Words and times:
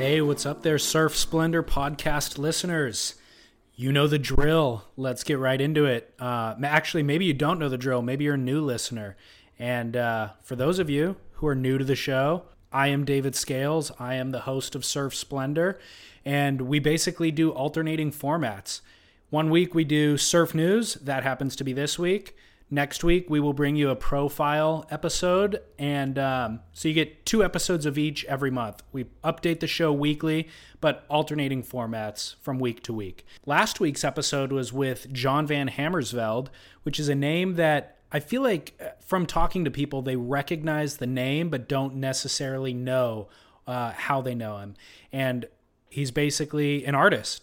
Hey, 0.00 0.22
what's 0.22 0.46
up 0.46 0.62
there, 0.62 0.78
Surf 0.78 1.14
Splendor 1.14 1.62
podcast 1.62 2.38
listeners? 2.38 3.16
You 3.74 3.92
know 3.92 4.06
the 4.06 4.18
drill. 4.18 4.84
Let's 4.96 5.22
get 5.22 5.38
right 5.38 5.60
into 5.60 5.84
it. 5.84 6.14
Uh, 6.18 6.54
actually, 6.64 7.02
maybe 7.02 7.26
you 7.26 7.34
don't 7.34 7.58
know 7.58 7.68
the 7.68 7.76
drill. 7.76 8.00
Maybe 8.00 8.24
you're 8.24 8.32
a 8.32 8.38
new 8.38 8.62
listener. 8.62 9.18
And 9.58 9.98
uh, 9.98 10.30
for 10.40 10.56
those 10.56 10.78
of 10.78 10.88
you 10.88 11.16
who 11.32 11.46
are 11.48 11.54
new 11.54 11.76
to 11.76 11.84
the 11.84 11.94
show, 11.94 12.44
I 12.72 12.88
am 12.88 13.04
David 13.04 13.36
Scales. 13.36 13.92
I 13.98 14.14
am 14.14 14.30
the 14.30 14.40
host 14.40 14.74
of 14.74 14.86
Surf 14.86 15.14
Splendor. 15.14 15.78
And 16.24 16.62
we 16.62 16.78
basically 16.78 17.30
do 17.30 17.50
alternating 17.50 18.10
formats. 18.10 18.80
One 19.28 19.50
week 19.50 19.74
we 19.74 19.84
do 19.84 20.16
surf 20.16 20.54
news. 20.54 20.94
That 20.94 21.24
happens 21.24 21.54
to 21.56 21.62
be 21.62 21.74
this 21.74 21.98
week. 21.98 22.34
Next 22.72 23.02
week, 23.02 23.28
we 23.28 23.40
will 23.40 23.52
bring 23.52 23.74
you 23.74 23.90
a 23.90 23.96
profile 23.96 24.86
episode. 24.90 25.60
And 25.76 26.16
um, 26.20 26.60
so 26.72 26.86
you 26.86 26.94
get 26.94 27.26
two 27.26 27.42
episodes 27.42 27.84
of 27.84 27.98
each 27.98 28.24
every 28.26 28.52
month. 28.52 28.84
We 28.92 29.06
update 29.24 29.58
the 29.58 29.66
show 29.66 29.92
weekly, 29.92 30.48
but 30.80 31.04
alternating 31.08 31.64
formats 31.64 32.36
from 32.40 32.60
week 32.60 32.84
to 32.84 32.92
week. 32.92 33.26
Last 33.44 33.80
week's 33.80 34.04
episode 34.04 34.52
was 34.52 34.72
with 34.72 35.12
John 35.12 35.48
Van 35.48 35.68
Hamersveld, 35.68 36.46
which 36.84 37.00
is 37.00 37.08
a 37.08 37.14
name 37.16 37.56
that 37.56 37.98
I 38.12 38.20
feel 38.20 38.42
like 38.42 38.74
uh, 38.80 38.90
from 39.04 39.26
talking 39.26 39.64
to 39.64 39.70
people, 39.70 40.02
they 40.02 40.16
recognize 40.16 40.98
the 40.98 41.06
name, 41.08 41.50
but 41.50 41.68
don't 41.68 41.96
necessarily 41.96 42.72
know 42.72 43.28
uh, 43.66 43.92
how 43.92 44.20
they 44.20 44.34
know 44.34 44.58
him. 44.58 44.74
And 45.12 45.46
he's 45.88 46.12
basically 46.12 46.84
an 46.84 46.94
artist. 46.94 47.42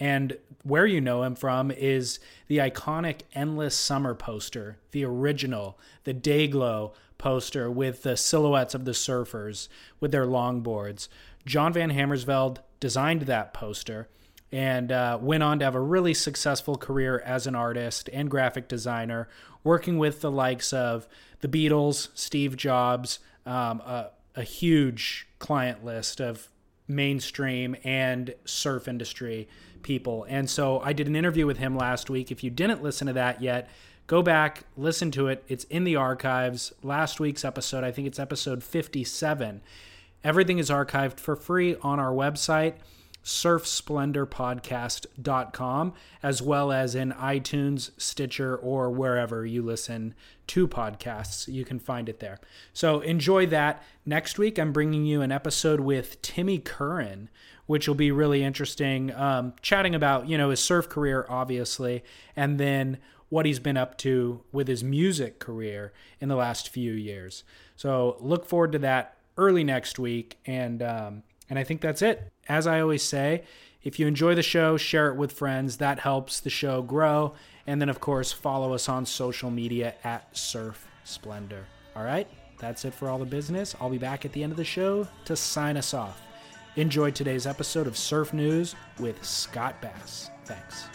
And 0.00 0.38
where 0.62 0.86
you 0.86 1.00
know 1.00 1.22
him 1.22 1.34
from 1.34 1.70
is 1.70 2.18
the 2.48 2.58
iconic 2.58 3.20
Endless 3.34 3.74
Summer 3.74 4.14
poster, 4.14 4.78
the 4.92 5.04
original, 5.04 5.78
the 6.04 6.14
Dayglow 6.14 6.92
poster 7.18 7.70
with 7.70 8.02
the 8.02 8.16
silhouettes 8.16 8.74
of 8.74 8.86
the 8.86 8.92
surfers 8.92 9.68
with 10.00 10.10
their 10.10 10.26
longboards. 10.26 11.08
John 11.44 11.74
Van 11.74 11.90
Hamersveld 11.90 12.58
designed 12.80 13.22
that 13.22 13.52
poster 13.52 14.08
and 14.50 14.90
uh, 14.90 15.18
went 15.20 15.42
on 15.42 15.58
to 15.58 15.64
have 15.64 15.74
a 15.74 15.80
really 15.80 16.14
successful 16.14 16.76
career 16.76 17.22
as 17.24 17.46
an 17.46 17.54
artist 17.54 18.08
and 18.12 18.30
graphic 18.30 18.68
designer, 18.68 19.28
working 19.62 19.98
with 19.98 20.22
the 20.22 20.30
likes 20.30 20.72
of 20.72 21.06
the 21.40 21.48
Beatles, 21.48 22.08
Steve 22.14 22.56
Jobs, 22.56 23.20
um, 23.46 23.80
a, 23.80 24.10
a 24.34 24.42
huge 24.42 25.28
client 25.38 25.84
list 25.84 26.20
of 26.20 26.48
mainstream 26.88 27.76
and 27.84 28.34
surf 28.44 28.88
industry 28.88 29.48
people. 29.82 30.24
And 30.28 30.48
so 30.48 30.78
I 30.80 30.92
did 30.92 31.08
an 31.08 31.16
interview 31.16 31.46
with 31.46 31.58
him 31.58 31.76
last 31.76 32.08
week. 32.10 32.30
If 32.30 32.44
you 32.44 32.50
didn't 32.50 32.82
listen 32.82 33.06
to 33.06 33.12
that 33.14 33.40
yet, 33.42 33.68
go 34.06 34.22
back, 34.22 34.64
listen 34.76 35.10
to 35.12 35.28
it. 35.28 35.42
It's 35.48 35.64
in 35.64 35.84
the 35.84 35.96
archives. 35.96 36.72
Last 36.82 37.20
week's 37.20 37.44
episode, 37.44 37.84
I 37.84 37.92
think 37.92 38.06
it's 38.06 38.18
episode 38.18 38.64
57. 38.64 39.60
Everything 40.22 40.58
is 40.58 40.68
archived 40.68 41.18
for 41.18 41.34
free 41.36 41.76
on 41.76 41.98
our 41.98 42.12
website, 42.12 42.74
surfsplendorpodcast.com, 43.24 45.94
as 46.22 46.42
well 46.42 46.70
as 46.72 46.94
in 46.94 47.12
iTunes, 47.12 47.90
Stitcher, 47.98 48.54
or 48.56 48.90
wherever 48.90 49.46
you 49.46 49.62
listen 49.62 50.14
to 50.48 50.68
podcasts. 50.68 51.46
You 51.46 51.64
can 51.64 51.78
find 51.78 52.08
it 52.08 52.18
there. 52.20 52.40
So 52.72 53.00
enjoy 53.00 53.46
that. 53.46 53.82
Next 54.04 54.38
week, 54.38 54.58
I'm 54.58 54.72
bringing 54.72 55.06
you 55.06 55.22
an 55.22 55.32
episode 55.32 55.80
with 55.80 56.20
Timmy 56.22 56.58
Curran, 56.58 57.28
which 57.70 57.86
will 57.86 57.94
be 57.94 58.10
really 58.10 58.42
interesting, 58.42 59.14
um, 59.14 59.52
chatting 59.62 59.94
about, 59.94 60.28
you 60.28 60.36
know, 60.36 60.50
his 60.50 60.58
surf 60.58 60.88
career, 60.88 61.24
obviously, 61.28 62.02
and 62.34 62.58
then 62.58 62.98
what 63.28 63.46
he's 63.46 63.60
been 63.60 63.76
up 63.76 63.96
to 63.96 64.40
with 64.50 64.66
his 64.66 64.82
music 64.82 65.38
career 65.38 65.92
in 66.18 66.28
the 66.28 66.34
last 66.34 66.68
few 66.68 66.90
years. 66.90 67.44
So 67.76 68.16
look 68.18 68.44
forward 68.44 68.72
to 68.72 68.80
that 68.80 69.18
early 69.36 69.62
next 69.62 70.00
week, 70.00 70.36
and 70.44 70.82
um, 70.82 71.22
and 71.48 71.60
I 71.60 71.62
think 71.62 71.80
that's 71.80 72.02
it. 72.02 72.32
As 72.48 72.66
I 72.66 72.80
always 72.80 73.04
say, 73.04 73.44
if 73.84 74.00
you 74.00 74.08
enjoy 74.08 74.34
the 74.34 74.42
show, 74.42 74.76
share 74.76 75.06
it 75.06 75.14
with 75.14 75.30
friends. 75.30 75.76
That 75.76 76.00
helps 76.00 76.40
the 76.40 76.50
show 76.50 76.82
grow. 76.82 77.34
And 77.68 77.80
then, 77.80 77.88
of 77.88 78.00
course, 78.00 78.32
follow 78.32 78.74
us 78.74 78.88
on 78.88 79.06
social 79.06 79.48
media 79.48 79.94
at 80.02 80.36
Surf 80.36 80.88
Splendor. 81.04 81.66
All 81.94 82.02
right, 82.02 82.26
that's 82.58 82.84
it 82.84 82.94
for 82.94 83.08
all 83.08 83.18
the 83.20 83.24
business. 83.24 83.76
I'll 83.80 83.90
be 83.90 83.96
back 83.96 84.24
at 84.24 84.32
the 84.32 84.42
end 84.42 84.50
of 84.50 84.58
the 84.58 84.64
show 84.64 85.06
to 85.26 85.36
sign 85.36 85.76
us 85.76 85.94
off. 85.94 86.20
Enjoy 86.76 87.10
today's 87.10 87.48
episode 87.48 87.88
of 87.88 87.96
Surf 87.96 88.32
News 88.32 88.76
with 89.00 89.24
Scott 89.24 89.82
Bass. 89.82 90.30
Thanks. 90.44 90.86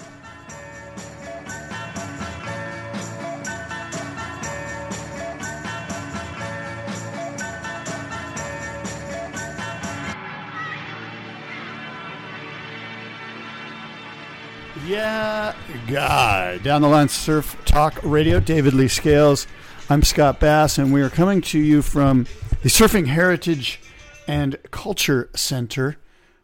Yeah, 14.88 15.53
God. 15.88 16.63
Down 16.63 16.81
the 16.81 16.88
line, 16.88 17.09
Surf 17.09 17.57
Talk 17.66 18.00
Radio. 18.02 18.40
David 18.40 18.74
Lee 18.74 18.88
Scales. 18.88 19.46
I'm 19.90 20.03
Scott 20.03 20.40
Bass, 20.40 20.78
and 20.78 20.94
we 20.94 21.02
are 21.02 21.09
coming 21.09 21.42
to 21.42 21.59
you 21.59 21.81
from 21.81 22.28
the 22.63 22.69
Surfing 22.69 23.07
Heritage 23.07 23.81
and 24.28 24.58
Culture 24.72 25.30
Center, 25.36 25.97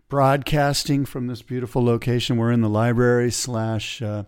broadcasting 0.10 1.06
from 1.06 1.28
this 1.28 1.42
beautiful 1.42 1.84
location. 1.84 2.38
We're 2.38 2.52
in 2.52 2.62
the 2.62 2.70
library 2.70 3.32
slash. 3.32 4.02
Uh, 4.02 4.24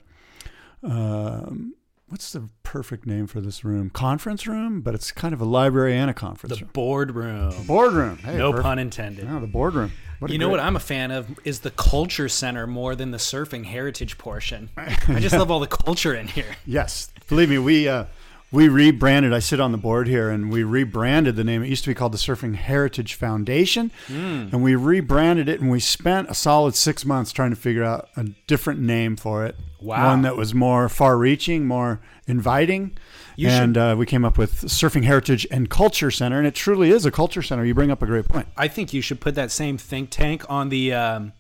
um, 0.84 1.76
what's 2.08 2.32
the 2.34 2.50
perfect 2.64 3.06
name 3.06 3.28
for 3.28 3.42
this 3.42 3.64
room? 3.64 3.90
Conference 3.90 4.46
room, 4.48 4.82
but 4.82 4.94
it's 4.94 5.12
kind 5.12 5.34
of 5.34 5.42
a 5.42 5.46
library 5.46 5.96
and 5.98 6.10
a 6.10 6.14
conference 6.14 6.58
The 6.58 6.66
room. 6.66 6.72
boardroom. 6.74 7.66
Boardroom. 7.66 8.18
Hey, 8.18 8.38
no 8.38 8.52
perfect. 8.52 8.64
pun 8.64 8.80
intended. 8.80 9.26
No, 9.30 9.40
the 9.40 9.48
boardroom. 9.48 9.92
What 10.20 10.32
you 10.32 10.38
know 10.38 10.48
what 10.50 10.60
I'm 10.62 10.76
a 10.78 10.80
fan 10.80 11.12
of 11.12 11.38
is 11.44 11.62
the 11.62 11.72
culture 11.72 12.30
center 12.30 12.66
more 12.66 12.96
than 12.96 13.12
the 13.12 13.18
surfing 13.18 13.66
heritage 13.66 14.18
portion. 14.18 14.70
I 14.78 15.20
just 15.20 15.36
love 15.36 15.52
all 15.52 15.60
the 15.60 15.68
culture 15.68 16.14
in 16.16 16.28
here. 16.30 16.56
Yes, 16.66 17.12
believe 17.28 17.50
me, 17.50 17.58
we 17.58 17.90
uh, 17.90 18.06
we 18.54 18.70
rebranded. 18.70 19.34
I 19.34 19.40
sit 19.40 19.60
on 19.60 19.72
the 19.74 19.78
board 19.78 20.08
here, 20.08 20.30
and 20.30 20.52
we 20.52 20.64
rebranded 20.64 21.36
the 21.36 21.44
name. 21.44 21.64
It 21.64 21.70
used 21.70 21.84
to 21.84 21.90
be 21.90 21.94
called 21.96 22.14
the 22.14 22.18
Surfing 22.18 22.56
Heritage 22.56 23.16
Foundation, 23.16 23.92
and 24.08 24.64
we 24.64 24.76
rebranded 24.76 25.50
it. 25.50 25.60
And 25.60 25.70
we 25.70 25.80
spent 25.82 26.30
a 26.30 26.34
solid 26.34 26.76
six 26.76 27.04
months 27.04 27.32
trying 27.32 27.50
to 27.50 27.56
figure 27.56 27.84
out 27.84 28.08
a 28.16 28.26
different 28.48 28.80
name 28.80 29.16
for 29.18 29.46
it. 29.46 29.58
Wow. 29.82 30.12
one 30.12 30.22
that 30.22 30.38
was 30.38 30.54
more 30.54 30.88
far-reaching, 30.88 31.66
more 31.68 32.00
inviting. 32.26 32.98
You 33.36 33.50
and 33.50 33.76
should- 33.76 33.82
uh, 33.82 33.96
we 33.98 34.06
came 34.06 34.24
up 34.24 34.38
with 34.38 34.62
Surfing 34.62 35.04
Heritage 35.04 35.46
and 35.52 35.70
Culture 35.70 36.10
Center, 36.10 36.38
and 36.38 36.48
it 36.48 36.56
truly 36.56 36.90
is 36.90 37.06
a 37.06 37.12
culture 37.12 37.42
center. 37.42 37.66
You 37.66 37.74
bring 37.74 37.92
up 37.92 38.02
a 38.02 38.06
great 38.06 38.30
point. 38.30 38.48
I 38.56 38.70
think 38.70 38.94
you 38.94 39.02
should 39.02 39.20
put 39.20 39.36
that 39.36 39.52
same 39.52 39.78
think 39.78 40.10
tank 40.10 40.46
on 40.50 40.70
the 40.70 40.94
um, 40.94 41.34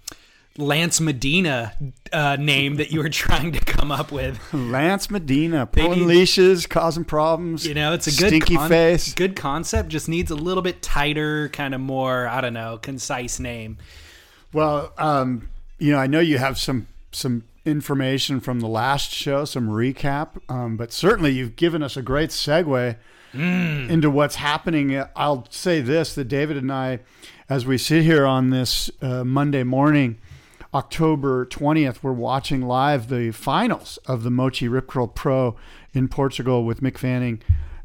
Lance 0.57 1.01
Medina 1.01 1.73
uh, 2.11 2.35
name 2.35 2.75
that 2.75 2.91
you 2.91 2.99
were 2.99 3.09
trying 3.09 3.51
to 3.53 3.59
come 3.59 3.91
up 3.91 4.11
with. 4.11 4.39
Lance 4.53 5.09
Medina 5.09 5.65
pulling 5.65 6.01
need- 6.01 6.05
leashes, 6.05 6.67
causing 6.67 7.03
problems. 7.03 7.65
You 7.65 7.73
know, 7.73 7.93
it's 7.93 8.07
a 8.07 8.11
good 8.11 8.27
stinky 8.27 8.55
con- 8.55 8.69
face. 8.69 9.13
Good 9.13 9.35
concept, 9.35 9.89
just 9.89 10.07
needs 10.07 10.29
a 10.29 10.35
little 10.35 10.61
bit 10.63 10.81
tighter, 10.81 11.49
kind 11.49 11.73
of 11.73 11.81
more, 11.81 12.27
I 12.27 12.41
don't 12.41 12.53
know, 12.53 12.77
concise 12.77 13.39
name. 13.39 13.77
Well, 14.51 14.93
um, 14.99 15.49
you 15.79 15.91
know, 15.91 15.97
I 15.97 16.07
know 16.07 16.19
you 16.19 16.37
have 16.37 16.57
some 16.59 16.87
some 17.11 17.43
information 17.65 18.39
from 18.39 18.59
the 18.59 18.67
last 18.67 19.11
show, 19.11 19.45
some 19.45 19.69
recap, 19.69 20.39
um, 20.49 20.77
but 20.77 20.91
certainly 20.91 21.31
you've 21.31 21.55
given 21.55 21.81
us 21.81 21.97
a 21.97 22.01
great 22.01 22.29
segue 22.29 22.95
into 23.33 24.11
what's 24.11 24.35
happening. 24.35 25.03
I'll 25.15 25.47
say 25.49 25.81
this: 25.81 26.13
that 26.13 26.25
David 26.25 26.57
and 26.57 26.71
I, 26.71 26.99
as 27.49 27.65
we 27.65 27.79
sit 27.79 28.03
here 28.03 28.27
on 28.27 28.51
this 28.51 28.91
uh, 29.01 29.23
Monday 29.23 29.63
morning, 29.63 30.19
October 30.73 31.45
twentieth, 31.45 32.03
we're 32.03 32.11
watching 32.11 32.61
live 32.61 33.09
the 33.09 33.31
finals 33.31 33.99
of 34.05 34.23
the 34.23 34.31
Moche 34.31 34.63
Rip 34.63 34.87
Curl 34.87 35.07
Pro 35.07 35.55
in 35.93 36.07
Portugal 36.07 36.65
with 36.65 36.81
Mick 36.81 36.97
Fanning 36.97 37.41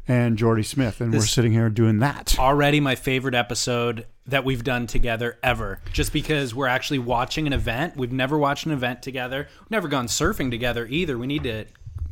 and 0.07 0.37
Jordy 0.37 0.63
Smith, 0.63 0.99
and 0.99 1.13
we're 1.13 1.21
sitting 1.21 1.51
here 1.51 1.69
doing 1.69 1.99
that. 1.99 2.37
already 2.39 2.79
my 2.79 2.95
favorite 2.95 3.35
episode 3.35 4.07
that 4.25 4.43
we've 4.43 4.63
done 4.63 4.87
together 4.87 5.37
ever. 5.43 5.81
Just 5.93 6.11
because 6.13 6.55
we're 6.55 6.67
actually 6.67 6.99
watching 6.99 7.45
an 7.45 7.53
event. 7.53 7.95
We've 7.95 8.11
never 8.11 8.37
watched 8.37 8.65
an 8.65 8.71
event 8.71 9.03
together. 9.03 9.47
We've 9.59 9.71
never 9.71 9.87
gone 9.87 10.07
surfing 10.07 10.49
together 10.49 10.87
either. 10.87 11.17
We 11.17 11.27
need 11.27 11.43
to 11.43 11.65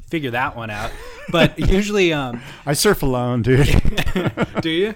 figure 0.09 0.31
that 0.31 0.56
one 0.56 0.69
out. 0.69 0.92
But 1.31 1.59
usually, 1.69 2.13
um, 2.13 2.42
I 2.65 2.74
surf 2.74 3.04
alone, 3.04 3.42
dude. 3.42 3.68
do 4.62 4.69
you? 4.69 4.95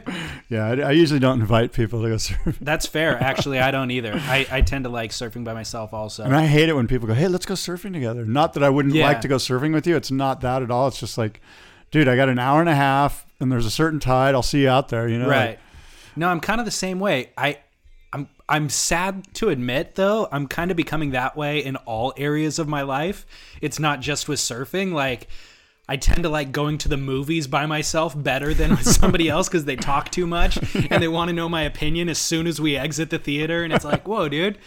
yeah, 0.49 0.65
I, 0.67 0.71
I 0.79 0.91
usually 0.91 1.19
don't 1.19 1.39
invite 1.41 1.73
people 1.73 2.01
to 2.03 2.09
go 2.09 2.17
surf. 2.17 2.57
That's 2.61 2.85
fair. 2.85 3.21
Actually, 3.21 3.59
I 3.59 3.71
don't 3.71 3.91
either. 3.91 4.13
I, 4.15 4.47
I 4.49 4.61
tend 4.61 4.85
to 4.85 4.89
like 4.89 5.11
surfing 5.11 5.43
by 5.43 5.53
myself 5.53 5.93
also. 5.93 6.23
And 6.23 6.35
I 6.35 6.45
hate 6.47 6.69
it 6.69 6.73
when 6.75 6.87
people 6.87 7.07
go, 7.07 7.13
"Hey, 7.13 7.27
let's 7.27 7.45
go 7.45 7.53
surfing 7.55 7.93
together." 7.93 8.25
Not 8.25 8.53
that 8.53 8.63
I 8.63 8.69
wouldn't 8.69 8.95
Yeah. 8.95 9.05
like 9.07 9.21
to 9.21 9.27
go 9.27 9.35
surfing 9.35 9.73
with 9.73 9.85
you. 9.85 9.95
It's 9.95 10.11
not 10.11 10.41
that 10.41 10.61
at 10.63 10.71
all. 10.71 10.87
It's 10.87 10.99
just 10.99 11.17
like, 11.17 11.41
dude, 11.91 12.07
I 12.07 12.15
got 12.15 12.29
an 12.29 12.39
hour 12.39 12.59
and 12.61 12.69
a 12.69 12.75
half, 12.75 13.25
and 13.39 13.51
there's 13.51 13.65
a 13.65 13.71
certain 13.71 13.99
tide. 13.99 14.33
I'll 14.35 14.41
see 14.43 14.61
you 14.63 14.69
out 14.69 14.89
there. 14.89 15.07
You 15.07 15.19
know, 15.19 15.27
Right. 15.29 15.59
No, 16.15 16.27
I'm 16.27 16.39
kind 16.41 16.59
of 16.59 16.65
the 16.65 16.71
same 16.71 16.99
way. 16.99 17.29
I 17.37 17.59
I'm 18.51 18.67
sad 18.67 19.33
to 19.35 19.47
admit 19.47 19.95
though, 19.95 20.27
I'm 20.29 20.45
kind 20.45 20.71
of 20.71 20.77
becoming 20.77 21.11
that 21.11 21.37
way 21.37 21.63
in 21.63 21.77
all 21.77 22.13
areas 22.17 22.59
of 22.59 22.67
my 22.67 22.81
life. 22.81 23.25
It's 23.61 23.79
not 23.79 24.01
just 24.01 24.27
with 24.27 24.39
surfing. 24.39 24.91
Like 24.91 25.29
I 25.87 25.95
tend 25.95 26.23
to 26.23 26.29
like 26.29 26.51
going 26.51 26.77
to 26.79 26.89
the 26.89 26.97
movies 26.97 27.47
by 27.47 27.65
myself 27.65 28.13
better 28.21 28.53
than 28.53 28.71
with 28.71 28.83
somebody 28.99 29.29
else 29.29 29.47
because 29.47 29.63
they 29.63 29.77
talk 29.77 30.11
too 30.11 30.27
much 30.27 30.57
and 30.91 31.01
they 31.01 31.07
want 31.07 31.29
to 31.29 31.33
know 31.33 31.47
my 31.47 31.63
opinion 31.63 32.09
as 32.09 32.17
soon 32.17 32.45
as 32.45 32.59
we 32.59 32.75
exit 32.75 33.09
the 33.09 33.19
theater. 33.19 33.63
And 33.63 33.71
it's 33.71 33.85
like, 33.85 34.05
whoa, 34.05 34.27
dude, 34.27 34.57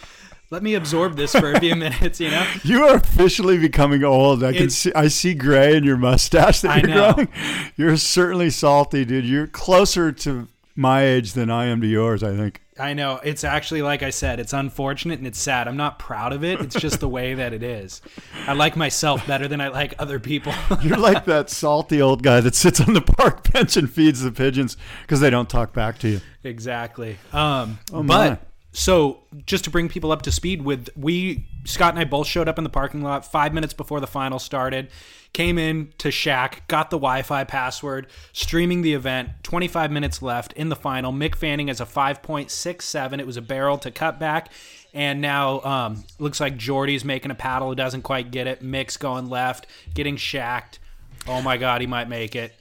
let 0.49 0.63
me 0.63 0.73
absorb 0.73 1.15
this 1.15 1.33
for 1.33 1.53
a 1.53 1.59
few 1.59 1.75
minutes, 1.75 2.19
you 2.19 2.31
know? 2.31 2.47
You 2.63 2.85
are 2.85 2.95
officially 2.95 3.59
becoming 3.59 4.03
old. 4.03 4.43
I 4.43 4.53
can 4.53 4.71
see. 4.71 4.93
I 4.93 5.09
see 5.09 5.35
gray 5.35 5.75
in 5.77 5.83
your 5.83 5.97
mustache 5.97 6.61
that 6.61 6.71
I 6.71 6.77
you're 6.77 6.87
know. 6.87 7.13
growing. 7.13 7.29
You're 7.75 7.97
certainly 7.97 8.49
salty, 8.49 9.05
dude. 9.05 9.25
You're 9.25 9.47
closer 9.47 10.11
to 10.11 10.47
my 10.75 11.03
age 11.03 11.33
than 11.33 11.49
I 11.49 11.65
am 11.65 11.81
to 11.81 11.87
yours. 11.87 12.21
I 12.23 12.35
think. 12.35 12.61
I 12.77 12.93
know. 12.93 13.21
It's 13.23 13.45
actually, 13.45 13.81
like 13.81 14.03
I 14.03 14.09
said, 14.09 14.37
it's 14.39 14.51
unfortunate 14.51 15.17
and 15.19 15.25
it's 15.27 15.39
sad. 15.39 15.69
I'm 15.69 15.77
not 15.77 15.97
proud 15.97 16.33
of 16.33 16.43
it. 16.43 16.59
It's 16.59 16.75
just 16.75 16.99
the 16.99 17.07
way 17.07 17.33
that 17.33 17.53
it 17.53 17.63
is. 17.63 18.01
I 18.47 18.51
like 18.51 18.75
myself 18.75 19.25
better 19.25 19.47
than 19.47 19.61
I 19.61 19.69
like 19.69 19.93
other 19.97 20.19
people. 20.19 20.53
You're 20.81 20.97
like 20.97 21.23
that 21.23 21.49
salty 21.49 22.01
old 22.01 22.21
guy 22.21 22.41
that 22.41 22.53
sits 22.53 22.81
on 22.81 22.93
the 22.93 22.99
park 23.01 23.49
bench 23.53 23.77
and 23.77 23.89
feeds 23.89 24.21
the 24.21 24.31
pigeons 24.33 24.75
because 25.03 25.21
they 25.21 25.29
don't 25.29 25.49
talk 25.49 25.71
back 25.71 25.99
to 25.99 26.09
you. 26.09 26.21
exactly. 26.43 27.17
Um, 27.31 27.79
Oh, 27.93 28.03
my. 28.03 28.29
but 28.31 28.41
so 28.75 29.23
just 29.45 29.63
to 29.63 29.69
bring 29.69 29.87
people 29.87 30.11
up 30.11 30.21
to 30.23 30.31
speed 30.31 30.61
with 30.61 30.89
we 30.97 31.47
Scott 31.63 31.93
and 31.93 31.99
I 31.99 32.03
both 32.03 32.27
showed 32.27 32.49
up 32.49 32.57
in 32.57 32.65
the 32.65 32.69
parking 32.69 33.01
lot 33.01 33.25
five 33.25 33.53
minutes 33.53 33.73
before 33.73 34.01
the 34.01 34.07
final 34.07 34.37
started. 34.37 34.89
Came 35.31 35.57
in 35.57 35.93
to 35.97 36.09
SHACC, 36.09 36.67
got 36.67 36.89
the 36.89 36.97
Wi-Fi 36.97 37.45
password, 37.45 38.07
streaming 38.33 38.81
the 38.81 38.93
event. 38.93 39.29
25 39.43 39.91
minutes 39.91 40.21
left 40.21 40.51
in 40.53 40.67
the 40.67 40.75
final. 40.75 41.13
Mick 41.13 41.35
Fanning 41.35 41.69
has 41.69 41.79
a 41.79 41.85
5.67. 41.85 43.19
It 43.19 43.25
was 43.25 43.37
a 43.37 43.41
barrel 43.41 43.77
to 43.79 43.91
cut 43.91 44.19
back. 44.19 44.51
And 44.93 45.21
now 45.21 45.61
um, 45.61 46.03
looks 46.19 46.39
like 46.39 46.57
Jordy's 46.57 47.03
making 47.03 47.31
a 47.31 47.35
paddle 47.35 47.69
who 47.69 47.75
doesn't 47.75 48.03
quite 48.03 48.31
get 48.31 48.45
it. 48.45 48.61
Mick's 48.61 48.97
going 48.97 49.29
left, 49.29 49.67
getting 49.93 50.17
shacked. 50.17 50.79
Oh 51.27 51.41
my 51.41 51.57
God, 51.57 51.81
he 51.81 51.87
might 51.87 52.07
make 52.07 52.35
it. 52.35 52.53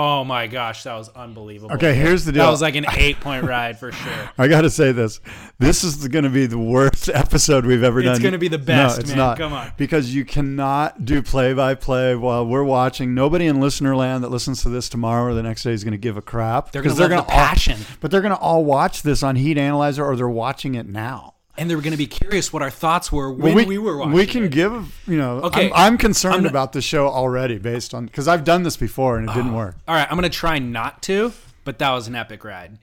Oh 0.00 0.24
my 0.24 0.46
gosh, 0.46 0.84
that 0.84 0.94
was 0.94 1.08
unbelievable. 1.08 1.74
Okay, 1.74 1.92
here's 1.96 2.24
the 2.24 2.30
deal. 2.30 2.44
That 2.44 2.50
was 2.50 2.62
like 2.62 2.76
an 2.76 2.86
eight 2.96 3.18
point 3.18 3.44
ride 3.44 3.80
for 3.80 3.90
sure. 3.90 4.30
I 4.38 4.46
got 4.46 4.60
to 4.60 4.70
say 4.70 4.92
this. 4.92 5.20
This 5.58 5.82
is 5.82 6.06
going 6.06 6.22
to 6.22 6.30
be 6.30 6.46
the 6.46 6.56
worst 6.58 7.08
episode 7.12 7.66
we've 7.66 7.82
ever 7.82 8.00
done. 8.00 8.12
It's 8.12 8.22
gonna 8.22 8.38
be 8.38 8.46
the 8.46 8.58
best, 8.58 8.96
No, 8.96 9.00
it's 9.00 9.08
man. 9.10 9.18
not. 9.18 9.38
Come 9.38 9.52
on. 9.52 9.72
Because 9.76 10.14
you 10.14 10.24
cannot 10.24 11.04
do 11.04 11.20
play 11.20 11.52
by 11.52 11.74
play 11.74 12.14
while 12.14 12.46
we're 12.46 12.62
watching. 12.62 13.12
Nobody 13.12 13.46
in 13.46 13.60
listener 13.60 13.96
land 13.96 14.22
that 14.22 14.28
listens 14.30 14.62
to 14.62 14.68
this 14.68 14.88
tomorrow 14.88 15.32
or 15.32 15.34
the 15.34 15.42
next 15.42 15.64
day 15.64 15.72
is 15.72 15.82
going 15.82 15.92
to 15.92 15.98
give 15.98 16.16
a 16.16 16.22
crap. 16.22 16.70
They're 16.70 16.80
gonna 16.82 16.92
'Cause 16.92 17.00
love 17.00 17.10
gonna 17.10 17.22
the 17.22 17.28
passion. 17.28 17.78
All, 17.80 17.96
but 18.00 18.12
they're 18.12 18.20
going 18.22 18.34
to 18.34 18.38
all 18.40 18.64
watch 18.64 19.02
this 19.02 19.24
on 19.24 19.34
Heat 19.34 19.58
Analyzer 19.58 20.04
or 20.04 20.14
they're 20.14 20.28
watching 20.28 20.76
it 20.76 20.86
now. 20.86 21.34
And 21.58 21.68
they 21.68 21.74
were 21.76 21.82
going 21.82 21.92
to 21.92 21.98
be 21.98 22.06
curious 22.06 22.52
what 22.52 22.62
our 22.62 22.70
thoughts 22.70 23.10
were 23.12 23.32
when 23.32 23.66
we, 23.66 23.78
were 23.78 23.96
watching. 23.98 24.12
We 24.12 24.26
can 24.26 24.44
it. 24.44 24.52
give, 24.52 25.02
you 25.06 25.18
know, 25.18 25.40
Okay, 25.42 25.66
I'm, 25.72 25.92
I'm 25.94 25.98
concerned 25.98 26.36
I'm 26.36 26.42
not- 26.44 26.50
about 26.50 26.72
the 26.72 26.80
show 26.80 27.08
already 27.08 27.58
based 27.58 27.94
on, 27.94 28.06
because 28.06 28.28
I've 28.28 28.44
done 28.44 28.62
this 28.62 28.76
before 28.76 29.18
and 29.18 29.28
it 29.28 29.34
didn't 29.34 29.54
work. 29.54 29.76
All 29.86 29.94
right, 29.94 30.06
I'm 30.10 30.16
going 30.18 30.30
to 30.30 30.36
try 30.36 30.58
not 30.58 31.02
to, 31.04 31.32
but 31.64 31.78
that 31.80 31.90
was 31.90 32.06
an 32.08 32.14
epic 32.14 32.44
ride. 32.44 32.78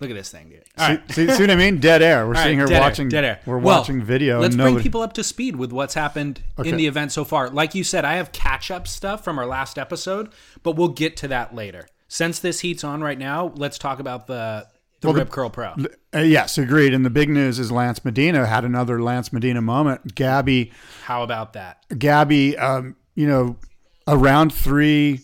Look 0.00 0.10
at 0.10 0.16
this 0.16 0.30
thing, 0.30 0.48
dude. 0.50 0.62
All 0.78 0.86
See, 0.86 0.92
right. 0.92 1.10
see, 1.12 1.28
see 1.32 1.42
what 1.42 1.50
I 1.50 1.56
mean? 1.56 1.78
Dead 1.80 2.02
air. 2.02 2.24
We're 2.24 2.36
All 2.36 2.42
sitting 2.42 2.58
right, 2.60 2.68
here 2.68 2.78
dead 2.78 2.82
air, 2.82 2.88
watching. 2.88 3.08
dead 3.08 3.24
air. 3.24 3.40
We're 3.46 3.58
Well, 3.58 3.78
watching 3.80 4.00
video. 4.00 4.38
Let's 4.40 4.54
and 4.54 4.62
bring 4.62 4.78
people 4.80 5.02
up 5.02 5.12
to 5.14 5.24
speed 5.24 5.56
with 5.56 5.72
what's 5.72 5.94
happened 5.94 6.40
Okay. 6.56 6.68
in 6.70 6.76
the 6.76 6.86
event 6.86 7.10
so 7.10 7.24
far. 7.24 7.50
Like 7.50 7.74
you 7.74 7.82
said, 7.82 8.04
I 8.04 8.14
have 8.14 8.30
catch 8.30 8.70
up 8.70 8.86
stuff 8.86 9.24
from 9.24 9.40
our 9.40 9.46
last 9.46 9.76
episode, 9.76 10.30
but 10.62 10.76
we'll 10.76 10.88
get 10.88 11.16
to 11.18 11.28
that 11.28 11.52
later. 11.52 11.88
Since 12.06 12.38
this 12.38 12.60
heat's 12.60 12.84
on 12.84 13.02
right 13.02 13.18
now, 13.18 13.52
let's 13.56 13.76
talk 13.76 13.98
about 13.98 14.28
the 14.28 14.68
the 15.00 15.08
Well, 15.08 15.14
the- 15.14 15.20
Rip 15.20 15.30
Curl 15.30 15.50
Pro. 15.50 15.74
Uh, 16.14 16.18
yes, 16.20 16.58
agreed. 16.58 16.94
And 16.94 17.04
the 17.04 17.10
big 17.10 17.28
news 17.28 17.58
is 17.58 17.70
Lance 17.70 18.04
Medina 18.04 18.46
had 18.46 18.64
another 18.64 19.00
Lance 19.02 19.32
Medina 19.32 19.60
moment. 19.60 20.14
Gabby, 20.14 20.72
How 21.04 21.22
about 21.22 21.52
that? 21.52 21.78
Gabby, 21.98 22.56
um, 22.58 22.96
you 23.14 23.26
know, 23.26 23.56
a 24.06 24.16
round 24.16 24.52
three 24.54 25.20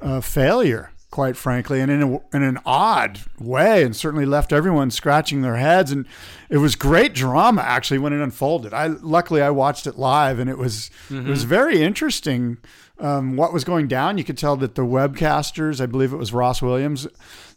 uh, 0.00 0.20
failure, 0.20 0.92
quite 1.10 1.36
frankly, 1.36 1.80
and 1.80 1.90
in, 1.90 2.02
a, 2.02 2.36
in 2.36 2.42
an 2.44 2.58
odd 2.64 3.20
way, 3.40 3.82
and 3.82 3.96
certainly 3.96 4.24
left 4.24 4.52
everyone 4.52 4.90
scratching 4.92 5.42
their 5.42 5.56
heads. 5.56 5.90
And 5.90 6.06
it 6.48 6.58
was 6.58 6.76
great 6.76 7.14
drama 7.14 7.62
actually 7.62 7.98
when 7.98 8.12
it 8.12 8.20
unfolded. 8.22 8.72
I 8.72 8.86
luckily 8.86 9.42
I 9.42 9.50
watched 9.50 9.86
it 9.88 9.98
live, 9.98 10.38
and 10.38 10.48
it 10.48 10.56
was 10.58 10.90
it 11.10 11.24
was 11.24 11.42
very 11.44 11.82
interesting. 11.82 12.58
Um, 13.00 13.36
what 13.36 13.52
was 13.52 13.62
going 13.62 13.86
down? 13.86 14.18
You 14.18 14.24
could 14.24 14.38
tell 14.38 14.56
that 14.56 14.74
the 14.74 14.82
webcasters, 14.82 15.80
I 15.80 15.86
believe 15.86 16.12
it 16.12 16.16
was 16.16 16.32
Ross 16.32 16.60
Williams, 16.60 17.06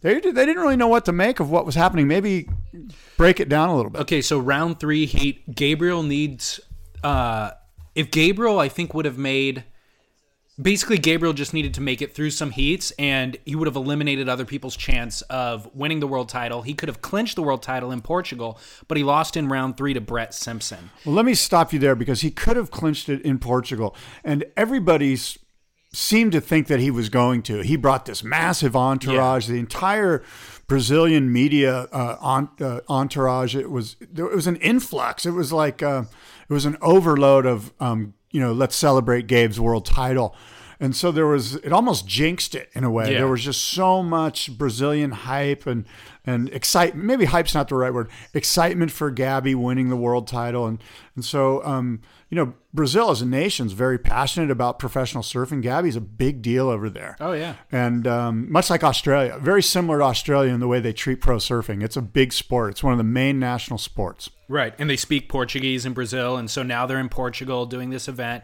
they 0.02 0.20
they 0.20 0.46
didn't 0.46 0.62
really 0.62 0.76
know 0.76 0.88
what 0.88 1.06
to 1.06 1.12
make 1.12 1.40
of 1.40 1.50
what 1.50 1.66
was 1.66 1.76
happening. 1.76 2.08
Maybe 2.08 2.48
break 3.18 3.40
it 3.40 3.50
down 3.50 3.70
a 3.70 3.76
little 3.76 3.90
bit. 3.92 4.02
Okay, 4.02 4.22
so 4.22 4.38
round 4.40 4.80
three 4.80 5.06
heat. 5.06 5.56
Gabriel 5.56 6.04
needs. 6.04 6.60
Uh, 7.04 7.52
if 7.96 8.12
Gabriel, 8.12 8.60
I 8.60 8.70
think, 8.70 8.94
would 8.94 9.06
have 9.06 9.18
made. 9.18 9.64
Basically, 10.59 10.98
Gabriel 10.98 11.33
just 11.33 11.53
needed 11.53 11.74
to 11.75 11.81
make 11.81 12.01
it 12.01 12.13
through 12.13 12.31
some 12.31 12.51
heats, 12.51 12.92
and 13.00 13.38
he 13.45 13.56
would 13.56 13.68
have 13.68 13.75
eliminated 13.75 14.27
other 14.27 14.45
people's 14.45 14.75
chance 14.75 15.21
of 15.24 15.74
winning 15.74 16.01
the 16.01 16.07
world 16.07 16.30
title. 16.30 16.62
He 16.62 16.74
could 16.74 16.89
have 16.89 17.01
clinched 17.01 17.36
the 17.36 17.42
world 17.42 17.63
title 17.63 17.92
in 17.92 18.01
Portugal, 18.01 18.59
but 18.88 18.98
he 18.98 19.03
lost 19.03 19.38
in 19.38 19.48
round 19.48 19.77
three 19.77 19.94
to 19.94 20.01
Brett 20.01 20.33
Simpson. 20.33 20.92
Well, 21.06 21.15
let 21.15 21.25
me 21.25 21.33
stop 21.33 21.71
you 21.71 21.80
there 21.80 21.95
because 21.95 22.21
he 22.21 22.31
could 22.31 22.57
have 22.57 22.69
clinched 22.69 23.07
it 23.07 23.21
in 23.21 23.39
Portugal, 23.39 23.95
and 24.24 24.44
everybody's 24.57 25.38
seemed 25.94 26.31
to 26.31 26.42
think 26.42 26.68
that 26.68 26.80
he 26.80 26.92
was 26.92 27.09
going 27.09 27.44
to. 27.44 27.62
He 27.62 27.75
brought 27.75 28.06
this 28.06 28.24
massive 28.24 28.75
entourage, 28.75 29.47
the 29.47 29.59
entire 29.59 30.24
Brazilian 30.68 31.31
media 31.31 31.88
uh, 31.92 32.18
on, 32.21 32.50
uh, 32.62 32.80
entourage. 32.88 33.56
It 33.56 33.69
was 33.69 33.97
there 34.00 34.25
was 34.25 34.47
an 34.47 34.56
influx. 34.57 35.25
It 35.25 35.31
was 35.31 35.51
like 35.51 35.83
uh, 35.83 36.04
it 36.50 36.54
was 36.54 36.65
an 36.65 36.77
overload 36.81 37.45
of 37.45 37.74
um, 37.80 38.13
you 38.31 38.39
know 38.39 38.54
let's 38.54 38.75
celebrate 38.75 39.28
Gabe's 39.28 39.59
world 39.59 39.85
title. 39.85 40.35
And 40.81 40.95
so 40.95 41.11
there 41.11 41.28
was, 41.28 41.56
it 41.57 41.71
almost 41.71 42.07
jinxed 42.07 42.56
it 42.56 42.71
in 42.73 42.83
a 42.83 42.90
way. 42.90 43.11
Yeah. 43.11 43.19
There 43.19 43.28
was 43.28 43.44
just 43.44 43.64
so 43.64 44.02
much 44.02 44.57
Brazilian 44.57 45.11
hype 45.11 45.68
and, 45.68 45.85
and 46.26 46.50
excitement. 46.50 47.06
Maybe 47.06 47.26
hype's 47.26 47.54
not 47.54 47.68
the 47.68 47.76
right 47.76 47.94
word. 47.94 48.09
Excitement 48.33 48.92
for 48.92 49.11
Gabby 49.11 49.54
winning 49.54 49.90
the 49.90 49.95
world 49.95 50.28
title. 50.28 50.66
And, 50.66 50.83
and 51.16 51.23
so, 51.23 51.64
um, 51.64 52.02
you 52.30 52.35
know, 52.35 52.56
Brazil 52.73 53.11
as 53.11 53.21
a 53.21 53.28
nation 53.28 53.68
is 53.68 53.73
very 53.73 54.00
passionate 54.00 54.50
about 54.50 54.80
professional 54.80 55.21
surfing. 55.21 55.61
Gabby's 55.61 55.95
a 55.95 56.02
big 56.02 56.42
deal 56.42 56.68
over 56.68 56.90
there. 56.90 57.16
Oh, 57.19 57.33
yeah. 57.33 57.57
And 57.71 58.07
um, 58.07 58.52
much 58.52 58.71
like 58.71 58.83
Australia, 58.83 59.38
very 59.40 59.61
similar 59.61 60.00
to 60.00 60.06
Australia 60.06 60.52
in 60.52 60.61
the 60.61 60.68
way 60.68 60.80
they 60.80 60.94
treat 60.94 61.21
pro 61.21 61.38
surfing. 61.38 61.83
It's 61.83 61.97
a 61.97 62.02
big 62.02 62.33
sport. 62.33 62.71
It's 62.71 62.83
one 62.83 62.94
of 62.94 62.97
the 62.97 63.04
main 63.04 63.38
national 63.38 63.78
sports. 63.78 64.31
Right, 64.47 64.73
and 64.80 64.90
they 64.90 64.97
speak 64.97 65.30
Portuguese 65.30 65.85
in 65.85 65.94
Brazil, 65.94 66.35
and 66.35 66.50
so 66.50 66.61
now 66.61 66.85
they're 66.85 67.00
in 67.00 67.07
Portugal 67.07 67.66
doing 67.66 67.90
this 67.90 68.09
event, 68.09 68.44